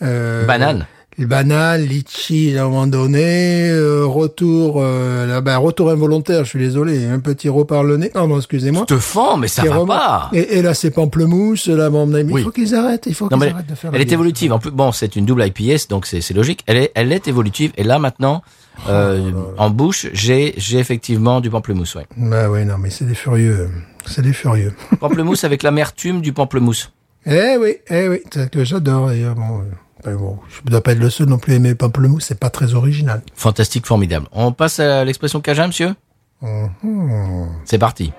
euh, 0.00 0.46
Banane. 0.46 0.86
Bananes, 1.26 1.82
litchi, 1.82 2.56
à 2.56 2.62
un 2.64 2.68
moment 2.68 2.86
donné, 2.86 3.68
euh, 3.70 4.04
retour, 4.06 4.76
euh, 4.78 5.26
là, 5.26 5.40
ben, 5.40 5.56
retour 5.58 5.90
involontaire, 5.90 6.44
je 6.44 6.50
suis 6.50 6.58
désolé, 6.58 7.04
un 7.06 7.18
petit 7.20 7.48
rot 7.48 7.64
par 7.64 7.84
le 7.84 7.96
nez. 7.96 8.10
Non, 8.14 8.28
non, 8.28 8.36
excusez-moi. 8.38 8.84
Stéphane, 8.84 9.40
mais 9.40 9.48
ça 9.48 9.62
va 9.64 9.74
remonte. 9.76 9.88
pas 9.88 10.30
Et, 10.32 10.58
et 10.58 10.62
là, 10.62 10.74
c'est 10.74 10.90
pamplemousse, 10.90 11.68
là, 11.68 11.90
mon 11.90 12.12
ami. 12.14 12.32
Oui. 12.32 12.40
Il 12.40 12.44
faut 12.44 12.50
qu'ils 12.50 12.74
arrêtent, 12.74 13.04
il 13.06 13.14
faut 13.14 13.28
qu'ils 13.28 13.42
arrêtent 13.42 13.68
de 13.68 13.74
faire 13.74 13.90
elle 13.94 14.00
est 14.00 14.04
bière. 14.04 14.14
évolutive. 14.14 14.52
En 14.52 14.58
plus, 14.58 14.70
bon, 14.70 14.92
c'est 14.92 15.16
une 15.16 15.24
double 15.26 15.44
IPS, 15.46 15.88
donc 15.88 16.06
c'est 16.06 16.28
logique. 16.34 16.62
Elle 16.66 16.76
est, 16.76 16.92
elle 16.94 17.12
est 17.12 17.28
évolutive. 17.28 17.72
Et 17.76 17.84
là, 17.84 17.98
maintenant, 17.98 18.42
euh, 18.88 19.30
en 19.58 19.70
bouche, 19.70 20.06
j'ai, 20.12 20.54
j'ai 20.56 20.78
effectivement 20.78 21.40
du 21.40 21.50
pamplemousse. 21.50 21.94
Ouais. 21.94 22.06
Bah 22.16 22.48
oui, 22.50 22.64
non, 22.64 22.78
mais 22.78 22.90
c'est 22.90 23.04
des 23.04 23.14
furieux. 23.14 23.70
C'est 24.06 24.22
des 24.22 24.32
furieux. 24.32 24.72
Pamplemousse 25.00 25.44
avec 25.44 25.62
l'amertume 25.62 26.20
du 26.20 26.32
pamplemousse. 26.32 26.90
eh 27.26 27.56
oui, 27.60 27.76
eh 27.88 28.08
oui, 28.08 28.22
que 28.50 28.64
j'adore, 28.64 29.08
d'ailleurs. 29.08 29.34
Bon, 29.36 29.62
ben 30.04 30.16
bon, 30.16 30.38
je 30.48 30.70
dois 30.70 30.80
pas 30.82 30.92
être 30.92 30.98
le 30.98 31.10
seul 31.10 31.28
non 31.28 31.38
plus 31.38 31.52
à 31.52 31.56
aimer 31.56 31.74
pamplemousse, 31.74 32.24
c'est 32.26 32.38
pas 32.38 32.50
très 32.50 32.74
original. 32.74 33.22
Fantastique, 33.34 33.86
formidable. 33.86 34.26
On 34.32 34.52
passe 34.52 34.80
à 34.80 35.04
l'expression 35.04 35.40
Cajun, 35.40 35.68
monsieur? 35.68 35.94
Mhm. 36.42 37.48
C'est 37.64 37.78
parti. 37.78 38.12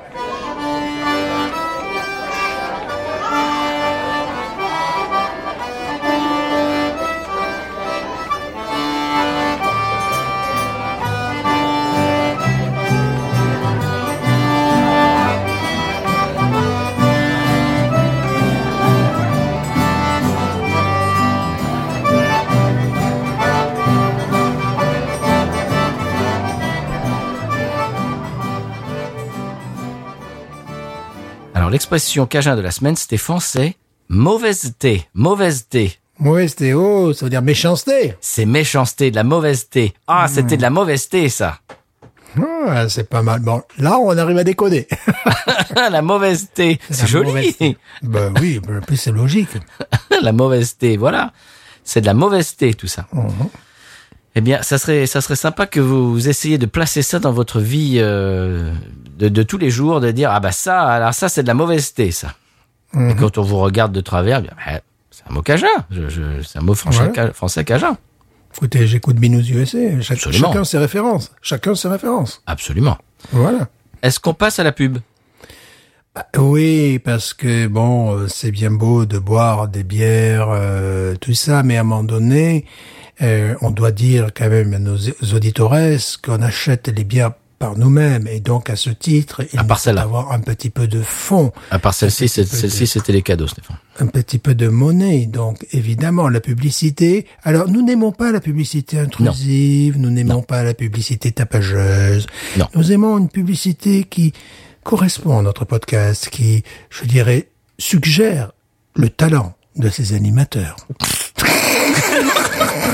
L'expression 31.73 32.27
Cajun 32.27 32.55
de 32.55 32.61
la 32.61 32.71
semaine, 32.71 32.95
Stéphane, 32.95 33.39
c'est 33.39 33.75
mauvaise 34.07 34.73
thé. 34.77 35.07
Mauvaise 35.15 35.67
thé. 35.67 35.97
Mauvaise 36.19 36.53
théo, 36.53 37.13
ça 37.13 37.25
veut 37.25 37.31
dire 37.31 37.41
méchanceté. 37.41 38.13
C'est 38.21 38.45
méchanceté, 38.45 39.09
de 39.09 39.15
la 39.15 39.23
mauvaise 39.23 39.67
thé. 39.69 39.93
Ah, 40.07 40.27
c'était 40.29 40.55
de 40.55 40.61
la 40.61 40.69
mauvaise 40.69 41.09
thé, 41.09 41.29
ça. 41.29 41.57
Ah, 42.67 42.87
c'est 42.87 43.09
pas 43.09 43.23
mal. 43.23 43.41
Bon, 43.41 43.63
là, 43.79 43.97
on 43.97 44.15
arrive 44.15 44.37
à 44.37 44.43
décoder. 44.43 44.87
la 45.75 46.03
mauvaise 46.03 46.49
thé. 46.53 46.79
C'est 46.91 47.07
joli. 47.07 47.55
ben 48.03 48.31
oui, 48.39 48.59
ben, 48.65 48.77
en 48.77 48.81
plus 48.81 48.97
c'est 48.97 49.11
logique. 49.11 49.49
la 50.21 50.31
mauvaise 50.31 50.77
thé, 50.77 50.95
voilà. 50.95 51.33
C'est 51.83 52.01
de 52.01 52.05
la 52.05 52.13
mauvaise 52.13 52.55
thé, 52.55 52.75
tout 52.75 52.87
ça. 52.87 53.07
Eh 54.35 54.41
bien, 54.41 54.61
ça 54.63 54.77
serait, 54.79 55.05
ça 55.05 55.21
serait 55.21 55.35
sympa 55.35 55.67
que 55.67 55.79
vous 55.79 56.27
essayiez 56.27 56.57
de 56.57 56.65
placer 56.65 57.01
ça 57.03 57.19
dans 57.19 57.31
votre 57.31 57.59
vie 57.59 57.95
euh, 57.97 58.73
de, 59.19 59.29
de 59.29 59.43
tous 59.43 59.57
les 59.59 59.69
jours, 59.69 60.01
de 60.01 60.09
dire 60.11 60.31
ah 60.31 60.39
bah 60.39 60.51
ça, 60.51 60.81
alors 60.81 61.13
ça 61.13 61.29
c'est 61.29 61.43
de 61.43 61.47
la 61.47 61.53
mauvaise 61.53 61.93
thé, 61.93 62.11
ça. 62.11 62.33
Et 62.95 63.15
quand 63.15 63.37
on 63.37 63.41
vous 63.43 63.57
regarde 63.59 63.91
de 63.91 64.01
travers, 64.01 64.41
bien, 64.41 64.51
bah, 64.65 64.79
c'est 65.11 65.23
un 65.29 65.33
mot 65.33 65.41
cajun. 65.41 65.67
Je, 65.91 66.09
je- 66.09 66.41
c'est 66.43 66.59
un 66.59 66.61
mot 66.61 66.73
français, 66.75 67.11
ca- 67.13 67.31
français 67.33 67.63
cajun. 67.63 67.97
Écoutez, 68.55 68.85
j'écoute 68.85 69.15
Binous 69.17 69.49
USA. 69.49 69.77
Absolument. 70.11 70.49
chacun 70.51 70.63
ses 70.63 70.77
références. 70.77 71.31
Chacun 71.41 71.73
ses 71.75 71.87
références. 71.87 72.41
Absolument. 72.45 72.97
Voilà. 73.31 73.67
Est-ce 74.03 74.19
qu'on 74.19 74.33
passe 74.35 74.59
à 74.59 74.63
la 74.63 74.71
pub? 74.71 74.99
Oui, 76.37 76.99
parce 76.99 77.33
que 77.33 77.65
bon, 77.65 78.15
euh, 78.15 78.27
c'est 78.27 78.51
bien 78.51 78.69
beau 78.69 79.05
de 79.05 79.17
boire 79.17 79.67
des 79.67 79.83
bières, 79.83 80.49
euh, 80.51 81.15
tout 81.19 81.33
ça, 81.33 81.63
mais 81.63 81.77
à 81.77 81.81
un 81.81 81.83
moment 81.83 82.03
donné, 82.03 82.65
euh, 83.21 83.55
on 83.61 83.71
doit 83.71 83.91
dire 83.91 84.29
quand 84.35 84.49
même 84.49 84.73
à 84.73 84.79
nos 84.79 84.97
auditeurs 85.33 85.75
qu'on 86.21 86.41
achète 86.41 86.87
les 86.87 87.03
bières 87.03 87.31
par 87.59 87.77
nous-mêmes, 87.77 88.27
et 88.27 88.41
donc 88.41 88.69
à 88.69 88.75
ce 88.75 88.89
titre, 88.89 89.41
il 89.53 89.57
À 89.59 89.63
part 89.63 89.79
faut 89.79 89.89
avoir 89.89 90.33
un 90.33 90.39
petit 90.41 90.69
peu 90.69 90.85
de 90.85 91.01
fond, 91.01 91.53
À 91.71 91.79
part 91.79 91.93
celle-ci, 91.93 92.27
celle-ci 92.27 92.87
c'était 92.87 93.13
les 93.13 93.21
cadeaux, 93.21 93.47
Stéphane. 93.47 93.77
un 93.99 94.07
petit 94.07 94.37
peu 94.37 94.53
de 94.53 94.67
monnaie. 94.67 95.27
Donc 95.27 95.65
évidemment, 95.71 96.27
la 96.27 96.41
publicité. 96.41 97.25
Alors 97.43 97.69
nous 97.69 97.81
n'aimons 97.81 98.11
pas 98.11 98.33
la 98.33 98.41
publicité 98.41 98.99
intrusive, 98.99 99.97
nous 99.97 100.09
n'aimons 100.09 100.41
pas 100.41 100.63
la 100.63 100.73
publicité 100.73 101.31
tapageuse. 101.31 102.27
Non. 102.57 102.67
Nous 102.75 102.91
aimons 102.91 103.17
une 103.17 103.29
publicité 103.29 104.03
qui 104.03 104.33
correspond 104.83 105.39
à 105.39 105.41
notre 105.41 105.63
podcast, 105.63 106.27
qui, 106.29 106.63
je 106.89 107.05
dirais, 107.05 107.47
suggère 107.79 108.51
le 108.95 109.09
talent 109.09 109.53
de 109.77 109.87
ses 109.87 110.13
animateurs. 110.13 110.75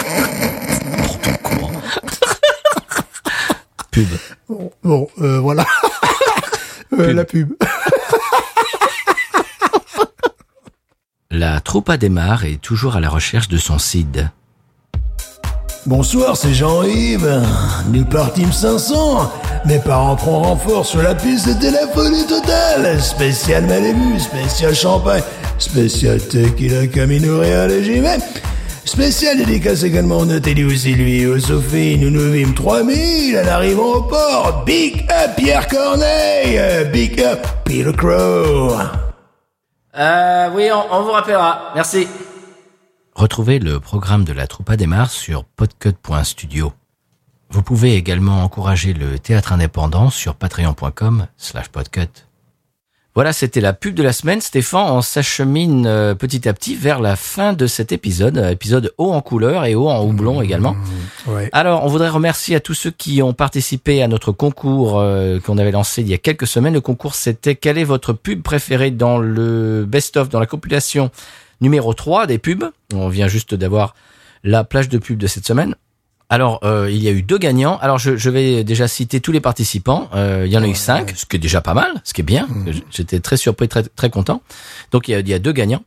Pub. 3.99 4.17
Bon, 4.47 4.71
bon, 4.83 5.07
euh, 5.21 5.39
voilà. 5.39 5.65
Euh, 6.97 7.13
la 7.13 7.23
pub. 7.23 7.53
La 11.29 11.59
troupe 11.61 11.87
à 11.91 11.97
démarre 11.97 12.45
est 12.45 12.59
toujours 12.59 12.95
à 12.95 12.99
la 12.99 13.09
recherche 13.09 13.47
de 13.47 13.57
son 13.57 13.77
CID. 13.77 14.31
Bonsoir, 15.85 16.35
c'est 16.35 16.55
Jean-Yves. 16.55 17.43
Nous 17.91 18.05
partîmes 18.05 18.51
500. 18.51 19.31
Mes 19.65 19.77
parents 19.77 20.15
prennent 20.15 20.33
renfort 20.33 20.83
sur 20.83 21.03
la 21.03 21.13
piste, 21.13 21.45
c'était 21.45 21.69
la 21.69 21.87
folie 21.89 22.25
totale. 22.25 22.99
Spécial 22.99 23.67
Malibu, 23.67 24.19
spécial 24.19 24.73
champagne, 24.73 25.23
spécial 25.59 26.19
tequila 26.19 26.87
Camino 26.87 27.39
Real 27.39 27.69
et 27.69 27.83
j'y 27.83 27.99
vais. 27.99 28.17
Spécial 28.89 29.37
dédicace 29.37 29.83
également 29.83 30.25
de 30.25 30.39
Télé 30.39 30.63
aussi 30.63 30.95
lui 30.95 31.23
au 31.27 31.39
Sophie, 31.39 31.95
nous 31.99 32.09
nous 32.09 32.31
vîmes 32.31 32.55
3000 32.55 33.37
à 33.37 33.43
l'arrivée 33.43 33.79
au 33.79 34.01
port. 34.01 34.63
Big 34.65 35.05
up 35.11 35.35
Pierre 35.37 35.67
Corneille, 35.67 36.89
big 36.91 37.21
up 37.21 37.39
Peter 37.65 37.93
Crow. 37.95 38.71
Euh, 39.95 40.49
oui, 40.55 40.69
on, 40.73 40.91
on 40.91 41.03
vous 41.03 41.11
rappellera. 41.11 41.71
Merci. 41.75 42.07
Retrouvez 43.13 43.59
le 43.59 43.79
programme 43.79 44.23
de 44.23 44.33
la 44.33 44.47
troupe 44.47 44.71
à 44.71 44.75
démarre 44.75 45.11
sur 45.11 45.43
podcut.studio. 45.45 46.73
Vous 47.51 47.61
pouvez 47.61 47.93
également 47.93 48.43
encourager 48.43 48.93
le 48.93 49.19
théâtre 49.19 49.53
indépendant 49.53 50.09
sur 50.09 50.33
patreon.com 50.33 51.27
slash 51.37 51.69
podcut. 51.69 52.25
Voilà, 53.19 53.33
c'était 53.33 53.59
la 53.59 53.73
pub 53.73 53.95
de 53.95 54.01
la 54.01 54.13
semaine. 54.13 54.39
Stéphane, 54.39 54.91
on 54.91 55.01
s'achemine 55.01 55.85
euh, 55.85 56.15
petit 56.15 56.47
à 56.47 56.53
petit 56.53 56.77
vers 56.77 57.01
la 57.01 57.17
fin 57.17 57.51
de 57.51 57.67
cet 57.67 57.91
épisode, 57.91 58.37
euh, 58.37 58.51
épisode 58.51 58.93
haut 58.97 59.11
en 59.11 59.19
couleur 59.19 59.65
et 59.65 59.75
haut 59.75 59.89
en 59.89 60.01
houblon 60.05 60.41
également. 60.41 60.77
Ouais. 61.27 61.49
Alors, 61.51 61.83
on 61.83 61.89
voudrait 61.89 62.07
remercier 62.07 62.55
à 62.55 62.61
tous 62.61 62.75
ceux 62.75 62.91
qui 62.91 63.21
ont 63.21 63.33
participé 63.33 64.01
à 64.01 64.07
notre 64.07 64.31
concours 64.31 65.01
euh, 65.01 65.37
qu'on 65.41 65.57
avait 65.57 65.71
lancé 65.71 66.01
il 66.01 66.07
y 66.07 66.13
a 66.13 66.17
quelques 66.17 66.47
semaines. 66.47 66.73
Le 66.73 66.79
concours, 66.79 67.13
c'était 67.13 67.55
quelle 67.55 67.77
est 67.77 67.83
votre 67.83 68.13
pub 68.13 68.41
préférée 68.41 68.89
dans 68.89 69.17
le 69.17 69.83
best-of, 69.85 70.29
dans 70.29 70.39
la 70.39 70.45
compilation 70.45 71.11
numéro 71.59 71.93
3 71.93 72.25
des 72.25 72.37
pubs? 72.37 72.71
On 72.93 73.09
vient 73.09 73.27
juste 73.27 73.53
d'avoir 73.53 73.95
la 74.45 74.63
plage 74.63 74.87
de 74.87 74.97
pub 74.97 75.17
de 75.17 75.27
cette 75.27 75.45
semaine. 75.45 75.75
Alors, 76.29 76.59
euh, 76.63 76.89
il 76.91 77.01
y 77.03 77.07
a 77.07 77.11
eu 77.11 77.23
deux 77.23 77.39
gagnants. 77.39 77.77
Alors, 77.81 77.97
je, 77.97 78.15
je 78.15 78.29
vais 78.29 78.63
déjà 78.63 78.87
citer 78.87 79.19
tous 79.19 79.31
les 79.31 79.39
participants. 79.41 80.09
Euh, 80.13 80.43
il 80.45 80.51
y 80.51 80.57
en 80.57 80.63
a 80.63 80.67
eu 80.67 80.75
cinq, 80.75 81.13
ce 81.15 81.25
qui 81.25 81.37
est 81.37 81.39
déjà 81.39 81.59
pas 81.61 81.73
mal, 81.73 82.01
ce 82.03 82.13
qui 82.13 82.21
est 82.21 82.23
bien. 82.23 82.47
J'étais 82.91 83.19
très 83.19 83.35
surpris, 83.37 83.67
très 83.67 83.81
très 83.83 84.09
content. 84.11 84.41
Donc, 84.91 85.07
il 85.07 85.11
y 85.11 85.15
a, 85.15 85.19
il 85.21 85.27
y 85.27 85.33
a 85.33 85.39
deux 85.39 85.53
gagnants. 85.53 85.81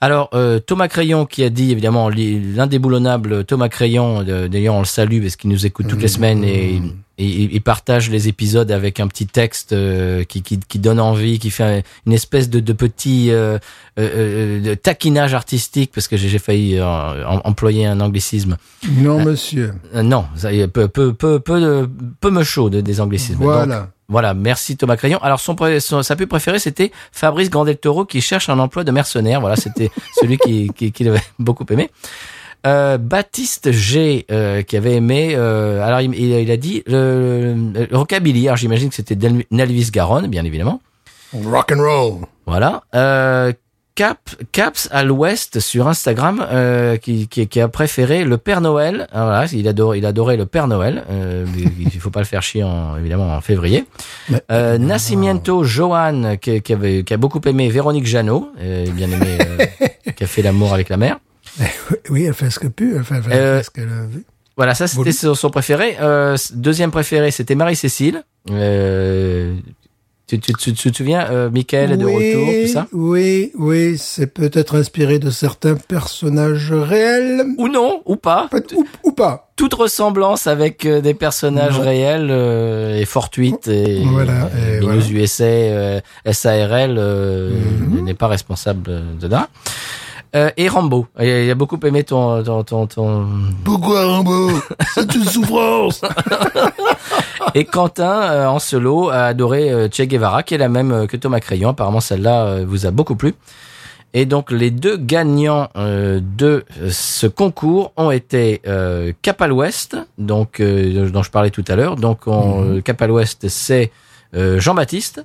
Alors, 0.00 0.30
euh, 0.34 0.58
Thomas 0.60 0.88
Crayon 0.88 1.26
qui 1.26 1.42
a 1.44 1.50
dit, 1.50 1.70
évidemment, 1.72 2.08
li- 2.08 2.54
l'indéboulonnable 2.54 3.44
Thomas 3.44 3.68
Crayon, 3.68 4.24
euh, 4.28 4.48
d'ailleurs 4.48 4.74
on 4.74 4.80
le 4.80 4.84
salue 4.84 5.20
parce 5.22 5.36
qu'il 5.36 5.48
nous 5.50 5.64
écoute 5.66 5.86
toutes 5.88 6.02
les 6.02 6.08
semaines 6.08 6.42
et, 6.44 6.80
et 7.18 7.26
il- 7.26 7.52
il 7.52 7.60
partage 7.60 8.08
les 8.10 8.28
épisodes 8.28 8.70
avec 8.70 8.98
un 9.00 9.06
petit 9.06 9.26
texte 9.26 9.72
euh, 9.72 10.24
qui, 10.24 10.42
qui, 10.42 10.58
qui 10.58 10.78
donne 10.78 10.98
envie, 11.00 11.38
qui 11.38 11.50
fait 11.50 11.62
un- 11.64 11.82
une 12.06 12.12
espèce 12.12 12.48
de, 12.50 12.60
de 12.60 12.72
petit 12.72 13.30
euh, 13.30 13.58
euh, 13.98 14.08
euh, 14.16 14.60
de 14.60 14.74
taquinage 14.74 15.34
artistique, 15.34 15.92
parce 15.94 16.08
que 16.08 16.16
j'ai 16.16 16.38
failli 16.38 16.78
euh, 16.78 16.84
em- 16.84 17.40
employer 17.44 17.86
un 17.86 18.00
anglicisme. 18.00 18.56
Non, 18.96 19.22
monsieur. 19.24 19.74
Euh, 19.94 20.02
non, 20.02 20.24
ça 20.36 20.52
y 20.52 20.60
est, 20.60 20.68
peu, 20.68 20.88
peu, 20.88 21.12
peu, 21.12 21.38
peu, 21.40 21.88
peu 22.20 22.30
me 22.30 22.42
chaud 22.44 22.70
de, 22.70 22.80
des 22.80 23.00
anglicismes. 23.00 23.34
Donc, 23.34 23.42
Voilà. 23.44 23.88
voilà, 24.08 24.32
merci 24.34 24.76
Thomas 24.76 24.96
Crayon. 24.96 25.18
Alors 25.22 25.38
son, 25.40 25.54
son- 25.80 26.02
sa 26.02 26.16
pub 26.16 26.28
préférée 26.28 26.58
c'était 26.58 26.92
Fabrice 27.12 27.50
Grandet 27.50 27.74
Toro 27.74 28.04
qui 28.06 28.20
cherche 28.20 28.48
un 28.48 28.58
emploi 28.58 28.84
de 28.84 28.90
mercenaire. 28.90 29.40
Voilà, 29.40 29.56
c'était 29.56 29.90
celui 30.20 30.38
qui, 30.38 30.70
qui, 30.74 30.92
qui 30.92 31.04
l'avait 31.04 31.22
beaucoup 31.38 31.66
aimé. 31.70 31.90
Euh, 32.66 32.96
Baptiste 32.98 33.72
G 33.72 34.24
euh, 34.30 34.62
qui 34.62 34.76
avait 34.76 34.94
aimé. 34.94 35.32
euh, 35.34 35.82
alors 35.84 36.00
il, 36.00 36.14
il- 36.14 36.50
a 36.50 36.56
dit 36.56 36.82
le, 36.86 37.54
le 37.90 37.96
rockabilly. 37.96 38.46
Alors 38.48 38.56
j'imagine 38.56 38.88
que 38.88 38.94
c'était 38.94 39.16
Nelvis 39.50 39.90
Garonne, 39.90 40.26
bien 40.28 40.44
évidemment. 40.44 40.80
Rock 41.32 41.72
and 41.72 41.80
roll. 41.82 42.14
Voilà. 42.46 42.82
Euh, 42.94 43.52
Cap, 43.94 44.18
Caps 44.52 44.88
à 44.90 45.02
l'Ouest 45.04 45.60
sur 45.60 45.86
Instagram 45.86 46.46
euh, 46.50 46.96
qui, 46.96 47.28
qui, 47.28 47.46
qui 47.46 47.60
a 47.60 47.68
préféré 47.68 48.24
le 48.24 48.38
Père 48.38 48.60
Noël. 48.62 49.06
Voilà, 49.12 49.44
il 49.52 49.68
adore, 49.68 49.94
il 49.96 50.06
adorait 50.06 50.38
le 50.38 50.46
Père 50.46 50.66
Noël. 50.66 51.04
Euh, 51.10 51.44
il 51.78 52.00
faut 52.00 52.08
pas 52.10 52.20
le 52.20 52.24
faire 52.26 52.42
chier 52.42 52.62
en, 52.64 52.96
évidemment 52.96 53.34
en 53.34 53.40
février. 53.42 53.84
Mais- 54.30 54.40
Euh, 54.50 54.78
Nascimiento 54.78 55.62
Johan 55.64 56.36
qui, 56.40 56.62
qui 56.62 56.72
avait, 56.72 57.02
qui 57.04 57.12
a 57.12 57.18
beaucoup 57.18 57.40
aimé 57.44 57.68
Véronique 57.68 58.06
Jeannot, 58.06 58.50
euh, 58.60 58.86
bien 58.92 59.10
aimé, 59.10 59.36
euh, 59.40 59.86
qui 60.16 60.24
a 60.24 60.26
fait 60.26 60.40
l'amour 60.42 60.72
avec 60.72 60.88
la 60.88 60.96
mer. 60.96 61.18
Oui, 62.10 62.24
elle 62.24 62.34
fait 62.34 62.50
ce 62.50 62.58
que 62.58 62.68
pu, 62.68 62.94
elle 62.96 63.04
fait, 63.04 63.16
elle 63.16 63.22
fait 63.22 63.32
Euh, 63.34 63.62
ce 63.62 63.70
qu'elle. 63.70 63.88
Voilà, 64.56 64.74
ça 64.74 64.86
c'était 64.86 65.12
son, 65.12 65.34
son 65.34 65.50
préféré. 65.50 65.96
Euh, 66.00 66.36
deuxième 66.54 66.90
préféré, 66.90 67.30
c'était 67.30 67.54
Marie-Cécile. 67.54 68.22
Euh, 68.50 69.54
tu, 70.26 70.38
tu, 70.38 70.52
tu, 70.54 70.72
tu 70.72 70.90
te 70.90 70.96
souviens, 70.96 71.26
euh, 71.30 71.50
Michael 71.50 71.92
est 71.92 71.96
de 71.96 72.04
oui, 72.06 72.34
retour, 72.34 72.54
tout 72.66 72.72
ça? 72.72 72.86
Oui, 72.92 73.50
oui, 73.58 73.96
c'est 73.98 74.26
peut-être 74.28 74.76
inspiré 74.78 75.18
de 75.18 75.30
certains 75.30 75.74
personnages 75.74 76.72
réels. 76.72 77.44
Ou 77.58 77.68
non, 77.68 78.02
ou 78.06 78.16
pas. 78.16 78.48
Peut- 78.50 78.64
Ou, 78.74 78.86
ou 79.04 79.12
pas. 79.12 79.50
toute 79.56 79.74
ressemblance 79.74 80.46
avec 80.46 80.86
des 80.86 81.14
personnages 81.14 81.78
Non. 81.78 81.84
réels 81.84 82.28
euh, 82.30 82.98
est 83.00 83.04
fortuite 83.04 83.68
et, 83.68 84.02
Voilà, 84.04 84.48
et 84.56 84.80
voilà. 84.80 85.02
USA, 85.10 85.44
euh, 85.44 86.00
SARL 86.30 86.94
Mhm. 86.94 88.04
n'est 88.04 88.14
pas 88.14 88.28
responsable 88.28 89.02
de 89.18 89.26
là. 89.28 89.48
Euh, 90.34 90.50
et 90.56 90.68
Rambo. 90.68 91.06
Il 91.20 91.28
a- 91.28 91.44
il 91.44 91.50
a 91.50 91.54
beaucoup 91.54 91.78
aimé 91.84 92.04
ton 92.04 92.42
ton 92.42 92.62
ton, 92.64 92.86
ton... 92.86 93.26
Pourquoi 93.64 94.06
Rambo? 94.06 94.50
C'est 94.94 95.14
une 95.14 95.24
souffrance. 95.26 96.00
et 97.54 97.64
Quentin 97.66 98.22
euh, 98.22 98.46
en 98.46 98.58
solo 98.58 99.10
a 99.10 99.24
adoré 99.26 99.70
euh, 99.70 99.88
Che 99.90 100.02
Guevara 100.02 100.42
qui 100.42 100.54
est 100.54 100.58
la 100.58 100.68
même 100.70 100.92
euh, 100.92 101.06
que 101.06 101.16
Thomas 101.18 101.40
Crayon. 101.40 101.70
Apparemment 101.70 102.00
celle-là 102.00 102.44
euh, 102.46 102.64
vous 102.66 102.86
a 102.86 102.90
beaucoup 102.90 103.14
plu. 103.14 103.34
Et 104.14 104.26
donc 104.26 104.50
les 104.50 104.70
deux 104.70 104.96
gagnants 104.98 105.68
de 105.74 106.64
ce 106.90 107.26
concours 107.26 107.92
ont 107.96 108.10
été 108.10 108.60
Cap 109.22 109.40
à 109.40 109.46
l'Ouest, 109.46 109.96
donc 110.18 110.60
dont 110.60 111.22
je 111.22 111.30
parlais 111.30 111.48
tout 111.48 111.64
à 111.66 111.76
l'heure. 111.76 111.96
Donc 111.96 112.26
on, 112.26 112.82
Cap 112.82 113.00
à 113.00 113.06
l'Ouest 113.06 113.48
c'est 113.48 113.90
Jean-Baptiste. 114.34 115.24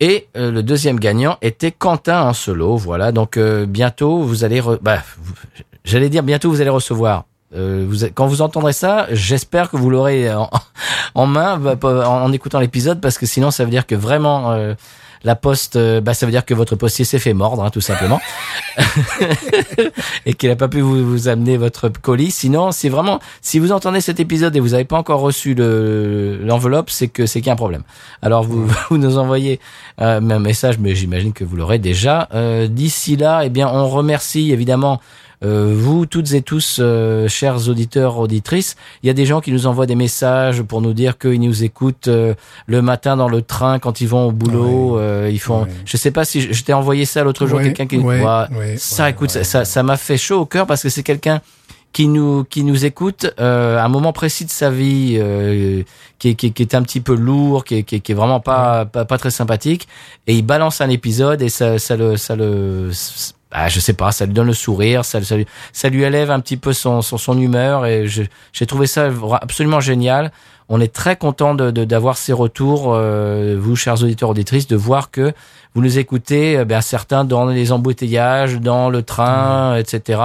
Et 0.00 0.28
euh, 0.36 0.50
le 0.50 0.62
deuxième 0.62 1.00
gagnant 1.00 1.38
était 1.42 1.72
Quentin 1.72 2.22
en 2.22 2.32
solo. 2.32 2.76
Voilà. 2.76 3.12
Donc 3.12 3.36
euh, 3.36 3.66
bientôt 3.66 4.18
vous 4.20 4.44
allez, 4.44 4.62
bah, 4.82 4.98
j'allais 5.84 6.08
dire 6.08 6.22
bientôt 6.22 6.50
vous 6.50 6.60
allez 6.60 6.70
recevoir. 6.70 7.24
Euh, 7.54 7.86
vous, 7.88 8.04
quand 8.14 8.26
vous 8.26 8.42
entendrez 8.42 8.72
ça, 8.72 9.06
j'espère 9.10 9.70
que 9.70 9.76
vous 9.76 9.88
l'aurez 9.88 10.32
en, 10.32 10.50
en 11.14 11.26
main 11.26 11.58
bah, 11.58 11.76
en 12.08 12.32
écoutant 12.32 12.60
l'épisode 12.60 13.00
parce 13.00 13.18
que 13.18 13.26
sinon 13.26 13.50
ça 13.50 13.64
veut 13.64 13.70
dire 13.70 13.86
que 13.86 13.94
vraiment 13.94 14.52
euh, 14.52 14.74
la 15.26 15.34
poste, 15.34 15.74
euh, 15.74 16.00
bah, 16.00 16.14
ça 16.14 16.24
veut 16.24 16.30
dire 16.30 16.44
que 16.44 16.54
votre 16.54 16.76
postier 16.76 17.04
s'est 17.04 17.18
fait 17.18 17.34
mordre, 17.34 17.64
hein, 17.64 17.70
tout 17.70 17.80
simplement, 17.80 18.20
et 20.24 20.34
qu'il 20.34 20.48
n'a 20.48 20.54
pas 20.54 20.68
pu 20.68 20.80
vous, 20.80 21.04
vous 21.04 21.26
amener 21.26 21.56
votre 21.56 21.88
colis. 21.88 22.30
Sinon, 22.30 22.70
c'est 22.70 22.88
vraiment, 22.88 23.18
si 23.42 23.58
vous 23.58 23.72
entendez 23.72 24.00
cet 24.00 24.20
épisode 24.20 24.54
et 24.54 24.60
vous 24.60 24.68
n'avez 24.68 24.84
pas 24.84 24.96
encore 24.96 25.20
reçu 25.20 25.54
le 25.54 26.38
l'enveloppe, 26.44 26.90
c'est 26.90 27.08
que 27.08 27.26
c'est 27.26 27.40
qu'il 27.40 27.48
y 27.48 27.50
a 27.50 27.54
un 27.54 27.56
problème. 27.56 27.82
Alors 28.22 28.44
vous, 28.44 28.68
vous 28.90 28.98
nous 28.98 29.18
envoyez 29.18 29.58
euh, 30.00 30.20
un 30.20 30.38
message, 30.38 30.78
mais 30.78 30.94
j'imagine 30.94 31.32
que 31.32 31.42
vous 31.42 31.56
l'aurez 31.56 31.80
déjà. 31.80 32.28
Euh, 32.32 32.68
D'ici 32.68 33.16
là, 33.16 33.42
eh 33.44 33.50
bien, 33.50 33.68
on 33.68 33.88
remercie 33.88 34.52
évidemment. 34.52 35.00
Euh, 35.44 35.74
vous 35.76 36.06
toutes 36.06 36.32
et 36.32 36.42
tous, 36.42 36.78
euh, 36.80 37.28
chers 37.28 37.68
auditeurs, 37.68 38.18
auditrices, 38.18 38.76
il 39.02 39.06
y 39.06 39.10
a 39.10 39.12
des 39.12 39.26
gens 39.26 39.40
qui 39.40 39.52
nous 39.52 39.66
envoient 39.66 39.86
des 39.86 39.94
messages 39.94 40.62
pour 40.62 40.80
nous 40.80 40.92
dire 40.92 41.18
qu'ils 41.18 41.40
nous 41.40 41.64
écoutent 41.64 42.08
euh, 42.08 42.34
le 42.66 42.82
matin 42.82 43.16
dans 43.16 43.28
le 43.28 43.42
train 43.42 43.78
quand 43.78 44.00
ils 44.00 44.08
vont 44.08 44.28
au 44.28 44.32
boulot. 44.32 44.96
Ouais. 44.96 45.02
euh, 45.02 45.30
ils 45.30 45.40
font. 45.40 45.62
Ouais. 45.64 45.70
Je 45.84 45.96
sais 45.96 46.10
pas 46.10 46.24
si 46.24 46.40
je, 46.40 46.52
je 46.52 46.64
t'ai 46.64 46.72
envoyé 46.72 47.04
ça 47.04 47.22
l'autre 47.22 47.46
jour, 47.46 47.58
Ouais, 47.58 47.64
quelqu'un 47.64 47.86
qui. 47.86 47.98
Ouah, 47.98 48.48
ça, 48.76 49.10
écoute, 49.10 49.30
ça, 49.30 49.64
ça 49.64 49.82
m'a 49.82 49.96
fait 49.96 50.16
chaud 50.16 50.40
au 50.40 50.46
cœur 50.46 50.66
parce 50.66 50.82
que 50.82 50.88
c'est 50.88 51.02
quelqu'un 51.02 51.40
qui 51.92 52.08
nous 52.08 52.44
qui 52.44 52.62
nous 52.62 52.84
écoute 52.84 53.32
euh, 53.40 53.78
à 53.78 53.84
un 53.84 53.88
moment 53.88 54.12
précis 54.12 54.44
de 54.44 54.50
sa 54.50 54.70
vie 54.70 55.16
euh, 55.18 55.82
qui, 56.18 56.28
est, 56.30 56.34
qui, 56.34 56.52
qui 56.52 56.62
est 56.62 56.74
un 56.74 56.82
petit 56.82 57.00
peu 57.00 57.14
lourd 57.14 57.64
qui 57.64 57.76
est, 57.76 57.82
qui 57.84 58.02
qui 58.02 58.12
est 58.12 58.14
vraiment 58.14 58.38
pas, 58.38 58.84
pas 58.84 59.06
pas 59.06 59.16
très 59.16 59.30
sympathique 59.30 59.88
et 60.26 60.34
il 60.34 60.42
balance 60.42 60.82
un 60.82 60.90
épisode 60.90 61.40
et 61.40 61.48
ça 61.48 61.78
ça 61.78 61.96
le 61.96 62.18
ça 62.18 62.36
le 62.36 62.90
ah, 63.58 63.68
je 63.68 63.80
sais 63.80 63.94
pas, 63.94 64.12
ça 64.12 64.26
lui 64.26 64.34
donne 64.34 64.48
le 64.48 64.52
sourire, 64.52 65.02
ça, 65.04 65.18
lui, 65.18 65.46
ça 65.72 65.88
lui 65.88 66.02
élève 66.02 66.30
un 66.30 66.40
petit 66.40 66.58
peu 66.58 66.74
son, 66.74 67.00
son, 67.00 67.16
son 67.16 67.38
humeur 67.40 67.86
et 67.86 68.06
j'ai 68.06 68.66
trouvé 68.66 68.86
ça 68.86 69.08
absolument 69.40 69.80
génial. 69.80 70.30
On 70.68 70.80
est 70.80 70.92
très 70.92 71.16
content 71.16 71.54
de 71.54 71.70
de- 71.70 71.84
d'avoir 71.86 72.16
ces 72.18 72.32
retours, 72.34 72.92
euh, 72.92 73.56
vous 73.58 73.74
chers 73.76 74.02
auditeurs 74.02 74.30
auditrices, 74.30 74.66
de 74.66 74.76
voir 74.76 75.10
que 75.10 75.32
vous 75.76 75.82
nous 75.82 75.98
écoutez, 75.98 76.56
euh, 76.56 76.64
ben, 76.64 76.80
certains 76.80 77.24
dans 77.24 77.44
les 77.44 77.70
embouteillages, 77.70 78.58
dans 78.60 78.88
le 78.88 79.02
train, 79.02 79.76
etc., 79.76 80.20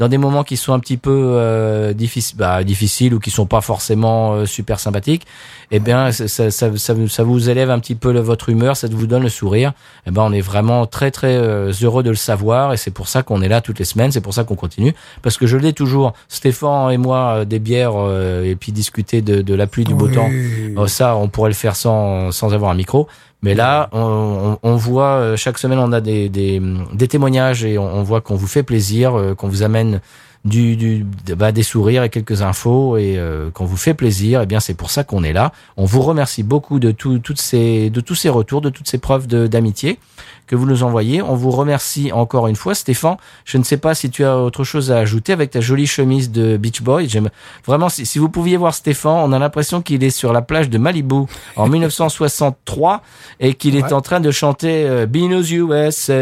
dans 0.00 0.08
des 0.08 0.18
moments 0.18 0.42
qui 0.42 0.56
sont 0.56 0.72
un 0.72 0.80
petit 0.80 0.96
peu 0.96 1.10
euh, 1.36 1.92
difficiles, 1.92 2.36
bah, 2.36 2.64
difficiles 2.64 3.14
ou 3.14 3.20
qui 3.20 3.30
sont 3.30 3.46
pas 3.46 3.60
forcément 3.60 4.34
euh, 4.34 4.46
super 4.46 4.80
sympathiques. 4.80 5.24
Eh 5.70 5.78
bien, 5.78 6.10
ça, 6.10 6.26
ça, 6.28 6.50
ça, 6.50 6.70
ça 6.76 7.22
vous- 7.22 7.48
élève 7.48 7.70
un 7.70 7.78
petit 7.78 7.94
peu 7.94 8.12
le- 8.12 8.18
votre 8.20 8.48
humeur, 8.48 8.76
ça 8.76 8.88
vous 8.90 9.06
donne 9.06 9.22
le 9.22 9.28
sourire. 9.28 9.72
Eh 10.08 10.10
ben, 10.10 10.22
on 10.22 10.32
est 10.32 10.40
vraiment 10.40 10.86
très 10.86 11.12
très 11.12 11.36
euh, 11.36 11.72
heureux 11.82 12.02
de 12.02 12.10
le 12.10 12.16
savoir 12.16 12.72
et 12.72 12.76
c'est 12.76 12.90
pour 12.90 13.06
ça 13.06 13.22
qu'on 13.22 13.42
est 13.42 13.48
là 13.48 13.60
toutes 13.60 13.78
les 13.78 13.84
semaines, 13.84 14.10
c'est 14.10 14.20
pour 14.20 14.34
ça 14.34 14.42
qu'on 14.42 14.56
continue 14.56 14.92
parce 15.22 15.36
que 15.38 15.46
je 15.46 15.56
l'ai 15.56 15.72
toujours. 15.72 16.14
Stéphane 16.28 16.90
et 16.90 16.98
moi 16.98 17.18
euh, 17.38 17.44
des 17.44 17.60
bières 17.60 17.92
euh, 17.96 18.42
et 18.44 18.56
puis 18.56 18.72
discuter 18.72 19.22
de, 19.22 19.40
de 19.40 19.54
la 19.54 19.68
pluie 19.68 19.84
du 19.84 19.94
beau 19.94 20.06
Oui. 20.08 20.14
temps. 20.14 20.28
Oh, 20.76 20.88
ça, 20.88 21.14
on 21.16 21.28
pourrait 21.28 21.50
le 21.50 21.54
faire 21.54 21.76
sans, 21.76 22.32
sans 22.32 22.52
avoir 22.52 22.72
un 22.72 22.74
micro. 22.74 23.06
Mais 23.46 23.54
là, 23.54 23.88
on, 23.92 24.74
voit 24.74 25.18
euh, 25.18 25.36
chaque 25.36 25.58
semaine, 25.58 25.78
on 25.78 25.92
a 25.92 26.00
des, 26.00 26.28
des, 26.28 26.60
des 26.92 27.06
témoignages 27.06 27.64
et 27.64 27.78
on, 27.78 28.02
voit 28.02 28.20
qu'on 28.20 28.34
vous 28.34 28.48
fait 28.48 28.64
plaisir, 28.64 29.16
euh, 29.16 29.36
qu'on 29.36 29.46
vous 29.46 29.62
amène 29.62 30.00
du, 30.44 30.74
du 30.74 31.06
bah, 31.36 31.52
des 31.52 31.62
sourires 31.62 32.02
et 32.02 32.10
quelques 32.10 32.42
infos 32.42 32.96
et 32.96 33.14
euh, 33.16 33.52
qu'on 33.52 33.64
vous 33.64 33.76
fait 33.76 33.94
plaisir. 33.94 34.42
Et 34.42 34.46
bien, 34.46 34.58
c'est 34.58 34.74
pour 34.74 34.90
ça 34.90 35.04
qu'on 35.04 35.22
est 35.22 35.32
là. 35.32 35.52
On 35.76 35.84
vous 35.84 36.02
remercie 36.02 36.42
beaucoup 36.42 36.80
de 36.80 36.90
tout, 36.90 37.20
toutes 37.20 37.40
ces, 37.40 37.88
de 37.88 38.00
tous 38.00 38.16
ces 38.16 38.30
retours, 38.30 38.62
de 38.62 38.68
toutes 38.68 38.88
ces 38.88 38.98
preuves 38.98 39.28
d'amitié 39.28 40.00
que 40.46 40.54
vous 40.56 40.66
nous 40.66 40.82
envoyez. 40.82 41.22
On 41.22 41.34
vous 41.34 41.50
remercie 41.50 42.12
encore 42.12 42.46
une 42.48 42.56
fois, 42.56 42.74
Stéphane. 42.74 43.16
Je 43.44 43.58
ne 43.58 43.62
sais 43.64 43.76
pas 43.76 43.94
si 43.94 44.10
tu 44.10 44.24
as 44.24 44.36
autre 44.38 44.64
chose 44.64 44.90
à 44.92 44.98
ajouter 44.98 45.32
avec 45.32 45.50
ta 45.50 45.60
jolie 45.60 45.86
chemise 45.86 46.30
de 46.30 46.56
Beach 46.56 46.82
Boy. 46.82 47.08
J'aime 47.08 47.30
vraiment. 47.66 47.88
Si, 47.88 48.06
si 48.06 48.18
vous 48.18 48.28
pouviez 48.28 48.56
voir 48.56 48.74
Stéphane, 48.74 49.12
on 49.24 49.32
a 49.32 49.38
l'impression 49.38 49.82
qu'il 49.82 50.02
est 50.04 50.10
sur 50.10 50.32
la 50.32 50.42
plage 50.42 50.70
de 50.70 50.78
Malibu 50.78 51.24
en 51.56 51.68
1963 51.68 53.02
et 53.40 53.54
qu'il 53.54 53.76
est 53.76 53.92
en 53.92 54.00
train 54.00 54.20
de 54.20 54.30
chanter 54.30 54.86
euh, 54.86 55.06
Beano's 55.06 55.50
USA. 55.50 56.14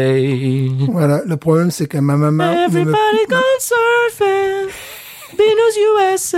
Voilà, 0.91 1.21
le 1.25 1.37
problème 1.37 1.71
c'est 1.71 1.87
que 1.87 1.97
ma 1.97 2.15
maman, 2.17 2.51
Everybody 2.67 2.95
gone 3.29 3.39
surfing. 3.59 4.69
Beano's 5.37 6.13
USA. 6.13 6.37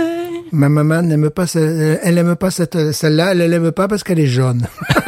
ma 0.50 0.68
maman 0.68 1.02
n'aime 1.02 1.30
pas, 1.30 1.46
ce- 1.46 1.98
elle 2.02 2.18
aime 2.18 2.34
pas 2.34 2.50
cette, 2.50 2.92
celle-là, 2.92 3.30
elle 3.32 3.38
l'aime 3.38 3.70
pas 3.70 3.86
parce 3.86 4.02
qu'elle 4.02 4.18
est 4.18 4.26
jaune. 4.26 4.66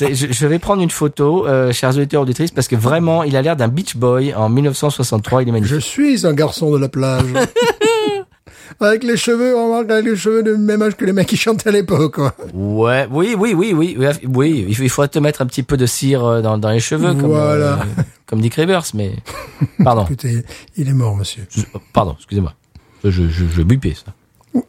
Je, 0.00 0.26
je 0.32 0.46
vais 0.46 0.58
prendre 0.58 0.82
une 0.82 0.90
photo, 0.90 1.46
euh, 1.46 1.72
chers 1.72 1.90
auditeurs 1.96 2.22
auditrices, 2.22 2.50
parce 2.50 2.68
que 2.68 2.76
vraiment, 2.76 3.22
il 3.22 3.36
a 3.36 3.42
l'air 3.42 3.56
d'un 3.56 3.68
beach 3.68 3.96
boy 3.96 4.34
en 4.34 4.48
1963. 4.48 5.42
Il 5.42 5.48
est 5.48 5.52
magnifique. 5.52 5.74
Je 5.74 5.80
suis 5.80 6.26
un 6.26 6.32
garçon 6.32 6.70
de 6.72 6.78
la 6.78 6.88
plage. 6.88 7.24
avec 8.80 9.04
les 9.04 9.16
cheveux, 9.16 9.54
on 9.56 9.68
remarque 9.72 9.90
avec 9.90 10.04
les 10.06 10.16
cheveux 10.16 10.42
du 10.42 10.56
même 10.56 10.80
âge 10.82 10.96
que 10.96 11.04
les 11.04 11.12
mecs 11.12 11.26
qui 11.26 11.36
chantaient 11.36 11.68
à 11.68 11.72
l'époque, 11.72 12.14
quoi. 12.14 12.34
Ouais, 12.54 13.06
oui, 13.10 13.34
oui, 13.38 13.52
oui, 13.54 13.74
oui, 13.76 13.96
oui, 13.98 14.06
oui. 14.34 14.66
Il 14.80 14.88
faut- 14.88 15.06
te 15.06 15.18
mettre 15.18 15.42
un 15.42 15.46
petit 15.46 15.62
peu 15.62 15.76
de 15.76 15.86
cire 15.86 16.24
euh, 16.24 16.40
dans, 16.40 16.56
dans 16.56 16.70
les 16.70 16.80
cheveux, 16.80 17.12
comme, 17.14 17.30
Voilà. 17.32 17.74
euh, 17.98 18.02
comme 18.26 18.40
Dick 18.40 18.54
Rivers, 18.54 18.84
mais 18.94 19.12
pardon, 19.84 20.04
Écoutez, 20.06 20.44
il 20.76 20.88
est 20.88 20.92
mort, 20.94 21.16
monsieur. 21.16 21.46
Je- 21.50 21.62
pardon, 21.92 22.14
excusez-moi. 22.16 22.54
Je, 23.04 23.10
je, 23.10 23.28
je 23.28 23.62
bipais 23.62 23.94
ça. 23.94 24.12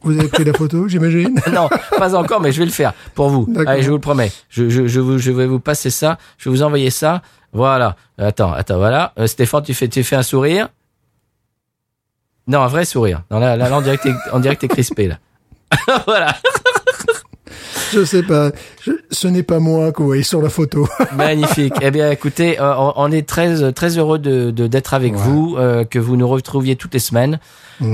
Vous 0.03 0.17
avez 0.19 0.27
pris 0.27 0.43
la 0.43 0.53
photo, 0.53 0.87
j'imagine 0.87 1.39
Non, 1.51 1.67
pas 1.97 2.15
encore, 2.15 2.39
mais 2.41 2.51
je 2.51 2.59
vais 2.59 2.65
le 2.65 2.71
faire 2.71 2.93
pour 3.15 3.29
vous. 3.29 3.47
Allez, 3.65 3.81
je 3.81 3.87
vous 3.89 3.95
le 3.95 4.01
promets. 4.01 4.31
Je, 4.49 4.69
je, 4.69 4.87
je, 4.87 4.99
vous, 4.99 5.17
je 5.17 5.31
vais 5.31 5.47
vous 5.47 5.59
passer 5.59 5.89
ça. 5.89 6.17
Je 6.37 6.49
vais 6.49 6.55
vous 6.55 6.61
envoyer 6.63 6.89
ça. 6.91 7.21
Voilà. 7.53 7.95
Attends, 8.17 8.51
attends, 8.53 8.77
voilà. 8.77 9.13
Euh, 9.19 9.27
Stéphane, 9.27 9.63
tu 9.63 9.73
fais, 9.73 9.87
tu 9.87 10.03
fais 10.03 10.15
un 10.15 10.23
sourire 10.23 10.69
Non, 12.47 12.61
un 12.61 12.67
vrai 12.67 12.85
sourire. 12.85 13.23
Non, 13.31 13.39
là, 13.39 13.55
là, 13.55 13.69
là, 13.69 13.75
en 13.77 13.81
direct, 13.81 14.07
en 14.31 14.39
direct, 14.39 14.61
t'es 14.61 14.67
crispé 14.67 15.07
là. 15.07 15.17
voilà. 16.05 16.35
Je 17.91 18.05
sais 18.05 18.23
pas. 18.23 18.51
Je- 18.85 18.91
ce 19.11 19.27
n'est 19.27 19.43
pas 19.43 19.59
moi 19.59 19.91
que 19.91 19.97
vous 19.99 20.05
voyez 20.05 20.23
sur 20.23 20.41
la 20.41 20.49
photo. 20.49 20.87
Magnifique. 21.15 21.73
Eh 21.81 21.91
bien, 21.91 22.09
écoutez, 22.09 22.59
euh, 22.59 22.73
on, 22.77 22.93
on 22.95 23.11
est 23.11 23.27
très 23.27 23.71
très 23.73 23.97
heureux 23.97 24.17
de 24.19 24.51
de- 24.51 24.67
d'être 24.67 24.93
avec 24.93 25.13
vous, 25.13 25.55
euh, 25.57 25.83
que 25.83 25.99
vous 25.99 26.15
nous 26.15 26.27
retrouviez 26.27 26.75
toutes 26.77 26.93
les 26.93 26.99
semaines. 27.01 27.39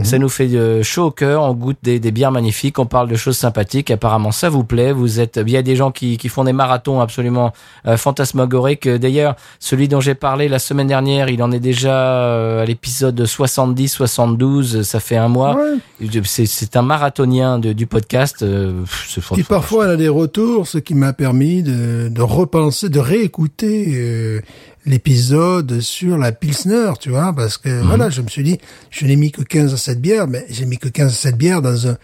Ça 0.03 0.17
nous 0.17 0.29
fait 0.29 0.53
euh, 0.55 0.83
chaud 0.83 1.05
au 1.05 1.11
cœur. 1.11 1.43
On 1.43 1.53
goûte 1.53 1.77
des, 1.83 1.99
des 1.99 2.11
bières 2.11 2.31
magnifiques. 2.31 2.77
On 2.79 2.85
parle 2.85 3.07
de 3.09 3.15
choses 3.15 3.37
sympathiques. 3.37 3.89
Apparemment, 3.91 4.31
ça 4.31 4.49
vous 4.49 4.63
plaît. 4.63 4.91
Vous 4.91 5.19
êtes. 5.19 5.39
Il 5.45 5.49
y 5.51 5.57
a 5.57 5.61
des 5.61 5.75
gens 5.75 5.91
qui 5.91 6.17
qui 6.17 6.29
font 6.29 6.43
des 6.43 6.53
marathons 6.53 6.99
absolument 7.01 7.53
euh, 7.85 7.97
fantasmagoriques. 7.97 8.87
D'ailleurs, 8.87 9.35
celui 9.59 9.87
dont 9.87 9.99
j'ai 10.01 10.15
parlé 10.15 10.47
la 10.49 10.59
semaine 10.59 10.87
dernière, 10.87 11.29
il 11.29 11.41
en 11.43 11.51
est 11.51 11.59
déjà 11.59 11.93
euh, 11.93 12.61
à 12.63 12.65
l'épisode 12.65 13.25
70, 13.25 13.87
72. 13.89 14.81
Ça 14.83 14.99
fait 14.99 15.17
un 15.17 15.27
mois. 15.27 15.55
Ouais. 15.55 16.09
C'est 16.25 16.75
un 16.75 16.81
marathonien 16.81 17.59
de, 17.59 17.73
du 17.73 17.87
podcast. 17.87 18.41
euh, 18.43 18.73
c'est 19.07 19.23
Qui 19.33 19.43
parfois 19.43 19.85
elle 19.85 19.91
a 19.91 19.95
des 19.97 20.09
retours, 20.09 20.67
ce 20.67 20.77
qui 20.77 20.93
m'a 20.95 21.13
permis 21.13 21.63
de, 21.63 22.09
de 22.09 22.21
repenser, 22.21 22.89
de 22.89 22.99
réécouter 22.99 23.85
euh, 23.95 24.41
l'épisode 24.87 25.79
sur 25.81 26.17
la 26.17 26.31
Pilsner, 26.31 26.91
tu 26.99 27.09
vois, 27.09 27.33
parce 27.33 27.57
que 27.57 27.81
voilà, 27.83 28.09
je 28.09 28.21
me 28.21 28.27
suis 28.29 28.43
dit, 28.43 28.57
je 28.89 29.05
n'ai 29.05 29.15
mis 29.15 29.31
que 29.31 29.41
15 29.41 29.73
à 29.73 29.77
7 29.77 30.01
bières, 30.01 30.27
mais 30.27 30.45
j'ai 30.49 30.65
mis 30.65 30.77
que 30.77 30.87
15 30.89 31.11
à 31.11 31.15
7 31.15 31.37
bières 31.37 31.61
dans 31.61 31.87
un 31.87 31.97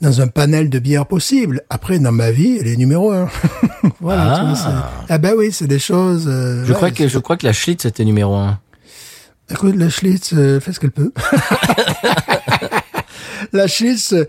dans 0.00 0.20
un 0.20 0.26
panel 0.26 0.68
de 0.68 0.78
bières 0.78 1.06
possibles. 1.06 1.62
Après, 1.70 1.98
dans 1.98 2.12
ma 2.12 2.30
vie, 2.30 2.58
elle 2.60 2.66
est 2.66 2.76
numéro 2.76 3.10
un. 3.12 3.28
voilà. 4.00 4.34
Ah. 4.36 4.54
vois, 4.54 5.06
ah 5.08 5.18
bah 5.18 5.30
oui, 5.36 5.50
c'est 5.50 5.66
des 5.68 5.78
choses. 5.78 6.24
euh, 6.28 6.64
Je 6.64 6.70
ouais, 6.70 6.76
crois 6.76 6.90
que 6.90 7.08
je 7.08 7.18
crois 7.18 7.36
que 7.36 7.46
la 7.46 7.52
Schlitz 7.52 7.84
était 7.86 8.04
numéro 8.04 8.34
un. 8.34 8.58
Écoute, 9.50 9.76
la 9.76 9.88
Schlitz 9.88 10.32
euh, 10.34 10.60
fait 10.60 10.72
ce 10.72 10.80
qu'elle 10.80 10.90
peut. 10.90 11.12
la 13.52 13.66
Schlitz, 13.66 14.12
euh, 14.12 14.26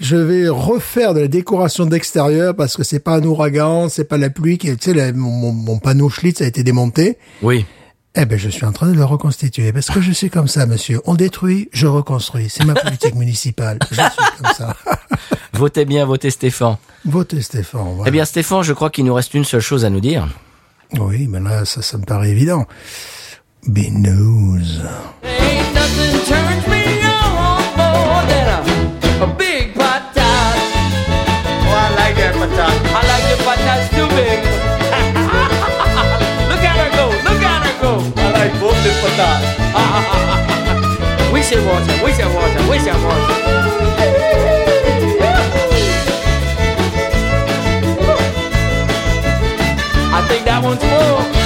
je 0.00 0.16
vais 0.16 0.48
refaire 0.48 1.14
de 1.14 1.20
la 1.20 1.28
décoration 1.28 1.86
d'extérieur 1.86 2.54
parce 2.56 2.76
que 2.76 2.82
c'est 2.84 3.00
pas 3.00 3.16
un 3.16 3.22
ouragan, 3.22 3.88
c'est 3.88 4.04
pas 4.04 4.16
la 4.18 4.30
pluie 4.30 4.58
qui, 4.58 4.74
tu 4.76 4.90
sais, 4.90 4.94
la- 4.94 5.12
mon, 5.12 5.78
panneau 5.78 6.08
Schlitz 6.08 6.40
a 6.40 6.46
été 6.46 6.62
démonté. 6.62 7.18
Oui. 7.42 7.64
Eh 8.16 8.26
ben, 8.26 8.38
je 8.38 8.48
suis 8.48 8.64
en 8.64 8.70
train 8.72 8.88
de 8.88 8.94
le 8.96 9.04
reconstituer 9.04 9.72
parce 9.72 9.90
que 9.90 10.00
je 10.00 10.12
suis 10.12 10.30
comme 10.30 10.46
ça, 10.46 10.66
monsieur. 10.66 11.00
On 11.04 11.14
détruit, 11.14 11.68
je 11.72 11.86
reconstruis. 11.88 12.48
C'est 12.48 12.64
ma 12.64 12.74
politique 12.74 13.16
municipale. 13.16 13.78
Je 13.90 13.96
suis 13.96 14.02
comme 14.42 14.54
ça. 14.56 14.76
Votez 15.52 15.84
bien, 15.84 16.04
votez 16.04 16.30
Stéphane. 16.30 16.76
Votez 17.04 17.40
Stéphane. 17.42 17.94
voilà. 17.94 18.08
Eh 18.08 18.10
bien, 18.12 18.24
Stéphane, 18.24 18.62
je 18.62 18.72
crois 18.72 18.90
qu'il 18.90 19.04
nous 19.04 19.14
reste 19.14 19.34
une 19.34 19.44
seule 19.44 19.60
chose 19.60 19.84
à 19.84 19.90
nous 19.90 20.00
dire. 20.00 20.28
Oui, 20.98 21.26
mais 21.28 21.40
là, 21.40 21.64
ça, 21.64 21.80
ça 21.82 21.96
me 21.98 22.04
paraît 22.04 22.30
évident. 22.30 22.66
Be 23.66 23.88
news. 23.90 24.60
Ain't 25.24 26.23
big. 34.14 34.38
look 36.50 36.62
at 36.62 36.76
her 36.78 36.90
go, 36.94 37.06
look 37.26 37.42
at 37.42 37.66
her 37.66 37.74
go. 37.82 37.92
I 38.16 38.18
like 38.30 38.54
both 38.60 38.78
the 38.84 38.90
patats. 39.02 39.42
we 41.32 41.42
should 41.42 41.64
watch 41.66 41.86
her, 41.90 42.04
we 42.04 42.12
should 42.12 42.32
watch 42.34 42.52
her, 42.52 42.62
we 42.70 42.78
should 42.78 42.94
watch 43.02 43.30
her. 43.30 43.34
I 50.16 50.18
think 50.28 50.44
that 50.44 50.62
one's 50.62 50.80
full. 50.80 51.43